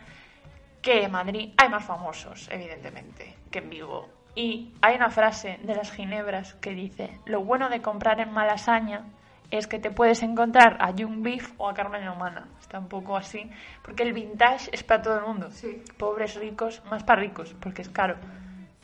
que 0.85 1.03
en 1.03 1.11
Madrid 1.11 1.51
hay 1.57 1.67
más 1.67 1.83
famosos, 1.83 2.47
evidentemente, 2.51 3.35
que 3.49 3.57
en 3.57 3.71
Vigo. 3.71 4.07
Y 4.35 4.71
hay 4.83 4.95
una 4.95 5.09
frase 5.09 5.57
de 5.63 5.73
las 5.75 5.91
Ginebras 5.91 6.53
que 6.55 6.71
dice, 6.75 7.19
lo 7.25 7.43
bueno 7.43 7.69
de 7.69 7.81
comprar 7.81 8.19
en 8.19 8.31
Malasaña 8.31 9.01
es 9.49 9.65
que 9.65 9.79
te 9.79 9.89
puedes 9.89 10.21
encontrar 10.21 10.77
a 10.79 10.91
Young 10.91 11.23
Beef 11.23 11.53
o 11.57 11.67
a 11.69 11.73
Carmen 11.73 12.07
Humana. 12.07 12.47
Está 12.59 12.77
un 12.77 12.87
poco 12.87 13.17
así, 13.17 13.49
porque 13.81 14.03
el 14.03 14.13
vintage 14.13 14.69
es 14.71 14.83
para 14.83 15.01
todo 15.01 15.17
el 15.17 15.25
mundo. 15.25 15.49
Sí. 15.49 15.81
Pobres, 15.97 16.35
ricos, 16.35 16.83
más 16.91 17.03
para 17.03 17.21
ricos, 17.21 17.55
porque 17.59 17.81
es 17.81 17.89
caro 17.89 18.17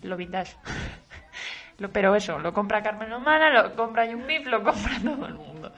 lo 0.02 0.18
vintage. 0.18 0.56
Lo- 1.78 1.92
Pero 1.92 2.16
eso, 2.16 2.40
lo 2.40 2.52
compra 2.54 2.82
Carmen 2.82 3.14
Humana, 3.14 3.50
lo 3.52 3.76
compra 3.76 4.06
Young 4.06 4.26
Beef, 4.26 4.48
lo 4.48 4.64
compra 4.64 4.94
todo 5.04 5.28
el 5.28 5.36
mundo. 5.36 5.72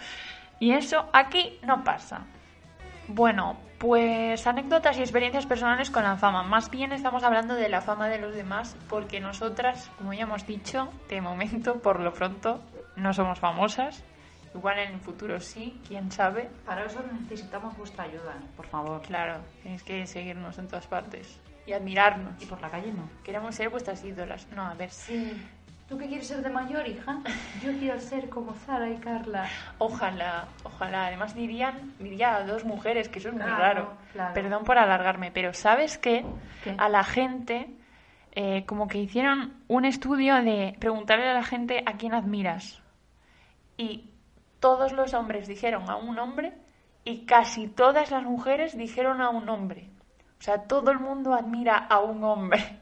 Y 0.60 0.72
eso 0.72 1.10
aquí 1.12 1.60
no 1.64 1.84
pasa. 1.84 2.26
Bueno, 3.08 3.58
pues 3.80 4.48
anécdotas 4.48 4.98
y 4.98 5.02
experiencias 5.02 5.46
personales 5.46 5.90
con 5.90 6.04
la 6.04 6.16
fama. 6.16 6.44
Más 6.44 6.70
bien 6.70 6.94
estamos 6.94 7.24
hablando 7.24 7.54
de 7.54 7.70
la 7.70 7.82
fama 7.82 8.08
de 8.08 8.18
los 8.20 8.34
demás 8.34 8.78
porque 8.90 9.20
nosotras, 9.20 9.92
como 9.98 10.14
ya 10.14 10.24
hemos 10.24 10.48
dicho, 10.48 10.90
de 11.10 11.20
momento, 11.22 11.80
por 11.82 12.00
lo 12.00 12.14
pronto, 12.14 12.62
no 12.96 13.14
somos 13.14 13.40
famosas. 13.40 14.04
Igual 14.56 14.80
en 14.80 14.94
el 14.94 15.00
futuro 15.00 15.40
sí, 15.40 15.82
quién 15.88 16.12
sabe. 16.12 16.50
Para 16.66 16.86
eso 16.86 17.04
necesitamos 17.22 17.76
vuestra 17.76 18.04
ayuda, 18.04 18.36
por 18.56 18.68
favor. 18.68 19.02
Claro, 19.02 19.40
tenéis 19.64 19.84
que 19.84 20.06
seguirnos 20.06 20.58
en 20.60 20.68
todas 20.68 20.86
partes 20.88 21.40
y 21.66 21.74
admirarnos. 21.74 22.42
Y 22.42 22.46
por 22.46 22.62
la 22.62 22.70
calle 22.70 22.94
no. 22.94 23.10
Queremos 23.24 23.56
ser 23.56 23.70
vuestras 23.70 24.04
ídolas. 24.04 24.48
No, 24.56 24.64
a 24.64 24.76
ver, 24.76 24.92
Sí. 24.92 25.34
¿Tú 25.94 26.00
qué 26.00 26.08
quieres 26.08 26.26
ser 26.28 26.42
de 26.42 26.50
mayor, 26.50 26.88
hija? 26.88 27.20
Yo 27.62 27.72
quiero 27.78 28.00
ser 28.00 28.28
como 28.28 28.56
Zara 28.56 28.90
y 28.90 28.96
Carla. 28.96 29.48
Ojalá, 29.78 30.48
ojalá. 30.64 31.06
Además 31.06 31.36
dirían, 31.36 31.94
diría 32.00 32.36
a 32.36 32.44
dos 32.44 32.66
mujeres, 32.66 33.10
que 33.10 33.20
eso 33.20 33.30
es 33.30 33.36
muy 33.36 33.44
raro. 33.44 33.94
claro. 34.12 34.34
Perdón 34.34 34.64
por 34.64 34.80
alargarme, 34.80 35.30
pero 35.30 35.54
¿sabes 35.54 36.00
qué? 36.00 36.26
¿Qué? 36.64 36.76
A 36.80 36.90
la 36.90 37.04
gente, 37.04 37.76
eh, 38.32 38.66
como 38.66 38.88
que 38.88 38.98
hicieron 38.98 39.54
un 39.68 39.86
estudio 39.86 40.42
de 40.42 40.76
preguntarle 40.80 41.30
a 41.30 41.36
la 41.36 41.44
gente 41.44 41.84
a 41.86 41.94
quién 41.94 42.16
admiras. 42.16 42.82
Y 43.78 44.10
todos 44.60 44.94
los 44.94 45.14
hombres 45.14 45.48
dijeron 45.48 45.88
a 45.92 45.98
un 45.98 46.18
hombre 46.18 46.54
y 47.04 47.28
casi 47.28 47.68
todas 47.68 48.10
las 48.10 48.24
mujeres 48.24 48.76
dijeron 48.76 49.22
a 49.22 49.30
un 49.30 49.48
hombre. 49.48 49.92
O 50.40 50.42
sea, 50.42 50.64
todo 50.64 50.90
el 50.90 51.00
mundo 51.00 51.36
admira 51.36 51.78
a 51.78 52.00
un 52.00 52.24
hombre. 52.24 52.80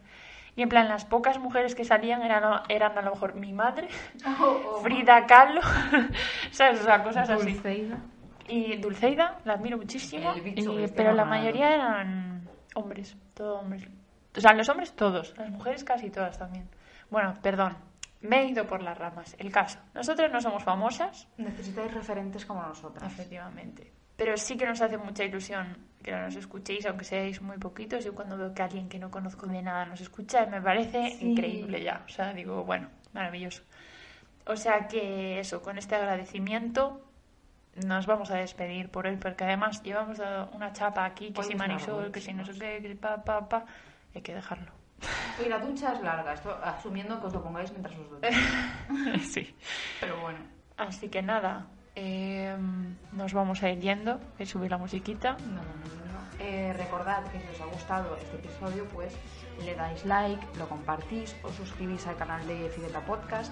Y 0.55 0.63
en 0.63 0.69
plan, 0.69 0.89
las 0.89 1.05
pocas 1.05 1.39
mujeres 1.39 1.75
que 1.75 1.85
salían 1.85 2.21
eran, 2.23 2.61
eran 2.67 2.97
a 2.97 3.01
lo 3.01 3.11
mejor 3.11 3.35
mi 3.35 3.53
madre, 3.53 3.87
Frida 4.83 5.25
Kahlo, 5.25 5.61
¿sabes? 6.51 6.81
O 6.81 6.83
sea, 6.83 7.03
cosas 7.03 7.29
así. 7.29 7.53
Dulceida. 7.53 7.97
Y 8.47 8.75
Dulceida, 8.77 9.39
la 9.45 9.53
admiro 9.53 9.77
muchísimo, 9.77 10.33
y- 10.35 10.83
este 10.83 10.95
pero 10.95 11.13
la 11.13 11.23
mayoría 11.25 11.73
eran 11.73 12.49
hombres, 12.75 13.15
todos 13.33 13.61
hombres. 13.61 13.87
O 14.35 14.41
sea, 14.41 14.53
los 14.53 14.67
hombres 14.69 14.93
todos, 14.93 15.33
las 15.37 15.49
mujeres 15.49 15.83
casi 15.83 16.09
todas 16.09 16.37
también. 16.37 16.67
Bueno, 17.09 17.33
perdón, 17.41 17.77
me 18.21 18.41
he 18.41 18.45
ido 18.47 18.65
por 18.67 18.81
las 18.81 18.97
ramas. 18.97 19.35
El 19.39 19.51
caso, 19.51 19.79
nosotros 19.93 20.31
no 20.31 20.41
somos 20.41 20.63
famosas, 20.63 21.27
Necesitáis 21.37 21.93
referentes 21.93 22.45
como 22.45 22.61
nosotras. 22.63 23.09
efectivamente, 23.11 23.91
pero 24.21 24.37
sí 24.37 24.55
que 24.55 24.67
nos 24.67 24.79
hace 24.79 24.99
mucha 24.99 25.23
ilusión 25.23 25.75
que 26.03 26.11
nos 26.11 26.35
escuchéis, 26.35 26.85
aunque 26.85 27.05
seáis 27.05 27.41
muy 27.41 27.57
poquitos. 27.57 28.05
Yo 28.05 28.13
cuando 28.13 28.37
veo 28.37 28.53
que 28.53 28.61
alguien 28.61 28.87
que 28.87 28.99
no 28.99 29.09
conozco 29.09 29.47
de 29.47 29.63
nada 29.63 29.83
nos 29.87 29.99
escucha, 29.99 30.45
me 30.45 30.61
parece 30.61 31.09
Sí. 31.17 31.31
increíble 31.31 31.81
ya. 31.81 32.03
O 32.05 32.07
sea, 32.07 32.31
digo, 32.31 32.63
bueno, 32.63 32.87
maravilloso. 33.13 33.63
O 34.45 34.55
sea 34.55 34.87
que 34.87 35.39
eso, 35.39 35.63
con 35.63 35.79
este 35.79 35.95
agradecimiento 35.95 37.01
nos 37.83 38.05
vamos 38.05 38.29
a 38.29 38.35
despedir 38.35 38.89
por 38.91 39.07
él, 39.07 39.17
porque 39.17 39.43
además 39.43 39.81
llevamos 39.81 40.19
dado 40.19 40.51
una 40.53 40.71
chapa 40.71 41.03
aquí, 41.03 41.33
que 41.33 41.39
Hoy 41.41 41.47
si 41.47 41.55
Marisol, 41.55 42.11
que 42.11 42.21
si 42.21 42.31
no 42.31 42.45
sé 42.45 42.53
qué, 42.59 42.79
que 42.79 42.95
pa, 42.95 43.23
pa, 43.23 43.49
pa, 43.49 43.65
hay 44.13 44.21
que 44.21 44.35
dejarlo. 44.35 44.71
Y 45.43 45.49
la 45.49 45.57
ducha 45.57 45.93
es 45.93 46.01
larga, 46.01 46.33
esto 46.33 46.55
asumiendo 46.63 47.19
que 47.19 47.25
os 47.25 47.33
lo 47.33 47.41
pongáis 47.41 47.71
mientras 47.71 47.97
os 47.97 48.07
ducháis. 48.07 48.37
sí. 49.33 49.55
Pero 49.99 50.21
bueno. 50.21 50.37
Así 50.77 51.09
que 51.09 51.23
nada, 51.23 51.65
eh, 51.95 52.55
nos 53.11 53.33
vamos 53.33 53.63
a 53.63 53.69
ir 53.69 53.79
yendo, 53.79 54.19
que 54.37 54.45
subir 54.45 54.71
la 54.71 54.77
musiquita. 54.77 55.33
No, 55.33 55.47
no, 55.47 55.61
no. 55.61 56.21
Eh, 56.39 56.73
recordad 56.73 57.23
que 57.31 57.39
si 57.39 57.47
os 57.47 57.61
ha 57.61 57.65
gustado 57.65 58.17
este 58.17 58.37
episodio, 58.37 58.85
pues 58.85 59.13
le 59.63 59.75
dais 59.75 60.05
like, 60.05 60.45
lo 60.57 60.67
compartís, 60.67 61.35
os 61.43 61.53
suscribís 61.55 62.07
al 62.07 62.17
canal 62.17 62.45
de 62.47 62.69
Figueta 62.69 63.01
Podcast, 63.01 63.51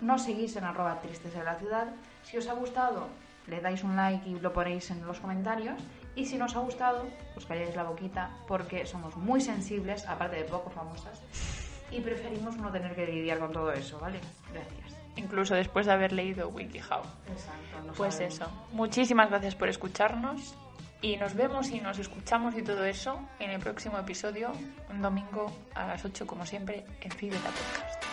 nos 0.00 0.24
seguís 0.24 0.56
en 0.56 0.64
arroba 0.64 1.00
tristes 1.00 1.32
de 1.34 1.44
la 1.44 1.54
ciudad. 1.54 1.88
Si 2.24 2.36
os 2.36 2.48
ha 2.48 2.52
gustado, 2.52 3.08
le 3.46 3.60
dais 3.60 3.82
un 3.82 3.96
like 3.96 4.28
y 4.28 4.38
lo 4.38 4.52
ponéis 4.52 4.90
en 4.90 5.06
los 5.06 5.20
comentarios. 5.20 5.80
Y 6.14 6.26
si 6.26 6.36
no 6.36 6.46
os 6.46 6.56
ha 6.56 6.60
gustado, 6.60 7.06
os 7.36 7.46
calláis 7.46 7.74
la 7.76 7.84
boquita 7.84 8.30
porque 8.46 8.86
somos 8.86 9.16
muy 9.16 9.40
sensibles, 9.40 10.06
aparte 10.06 10.36
de 10.36 10.44
poco 10.44 10.68
famosas, 10.68 11.22
y 11.90 12.00
preferimos 12.00 12.56
no 12.56 12.70
tener 12.70 12.94
que 12.94 13.06
lidiar 13.06 13.38
con 13.38 13.52
todo 13.52 13.72
eso, 13.72 13.98
¿vale? 14.00 14.20
Gracias 14.52 14.97
incluso 15.18 15.54
después 15.54 15.86
de 15.86 15.92
haber 15.92 16.12
leído 16.12 16.48
WikiHow. 16.48 17.02
Exacto. 17.30 17.92
Pues 17.96 18.20
eso. 18.20 18.46
Muchísimas 18.72 19.28
gracias 19.30 19.54
por 19.54 19.68
escucharnos 19.68 20.54
y 21.00 21.16
nos 21.16 21.34
vemos 21.34 21.70
y 21.70 21.80
nos 21.80 21.98
escuchamos 21.98 22.56
y 22.56 22.62
todo 22.62 22.84
eso 22.84 23.20
en 23.38 23.50
el 23.50 23.60
próximo 23.60 23.98
episodio, 23.98 24.52
un 24.90 25.00
domingo 25.00 25.52
a 25.74 25.86
las 25.86 26.04
8 26.04 26.26
como 26.26 26.44
siempre 26.44 26.84
en 27.00 27.10
Fibeta 27.10 27.50
Podcast. 27.50 28.04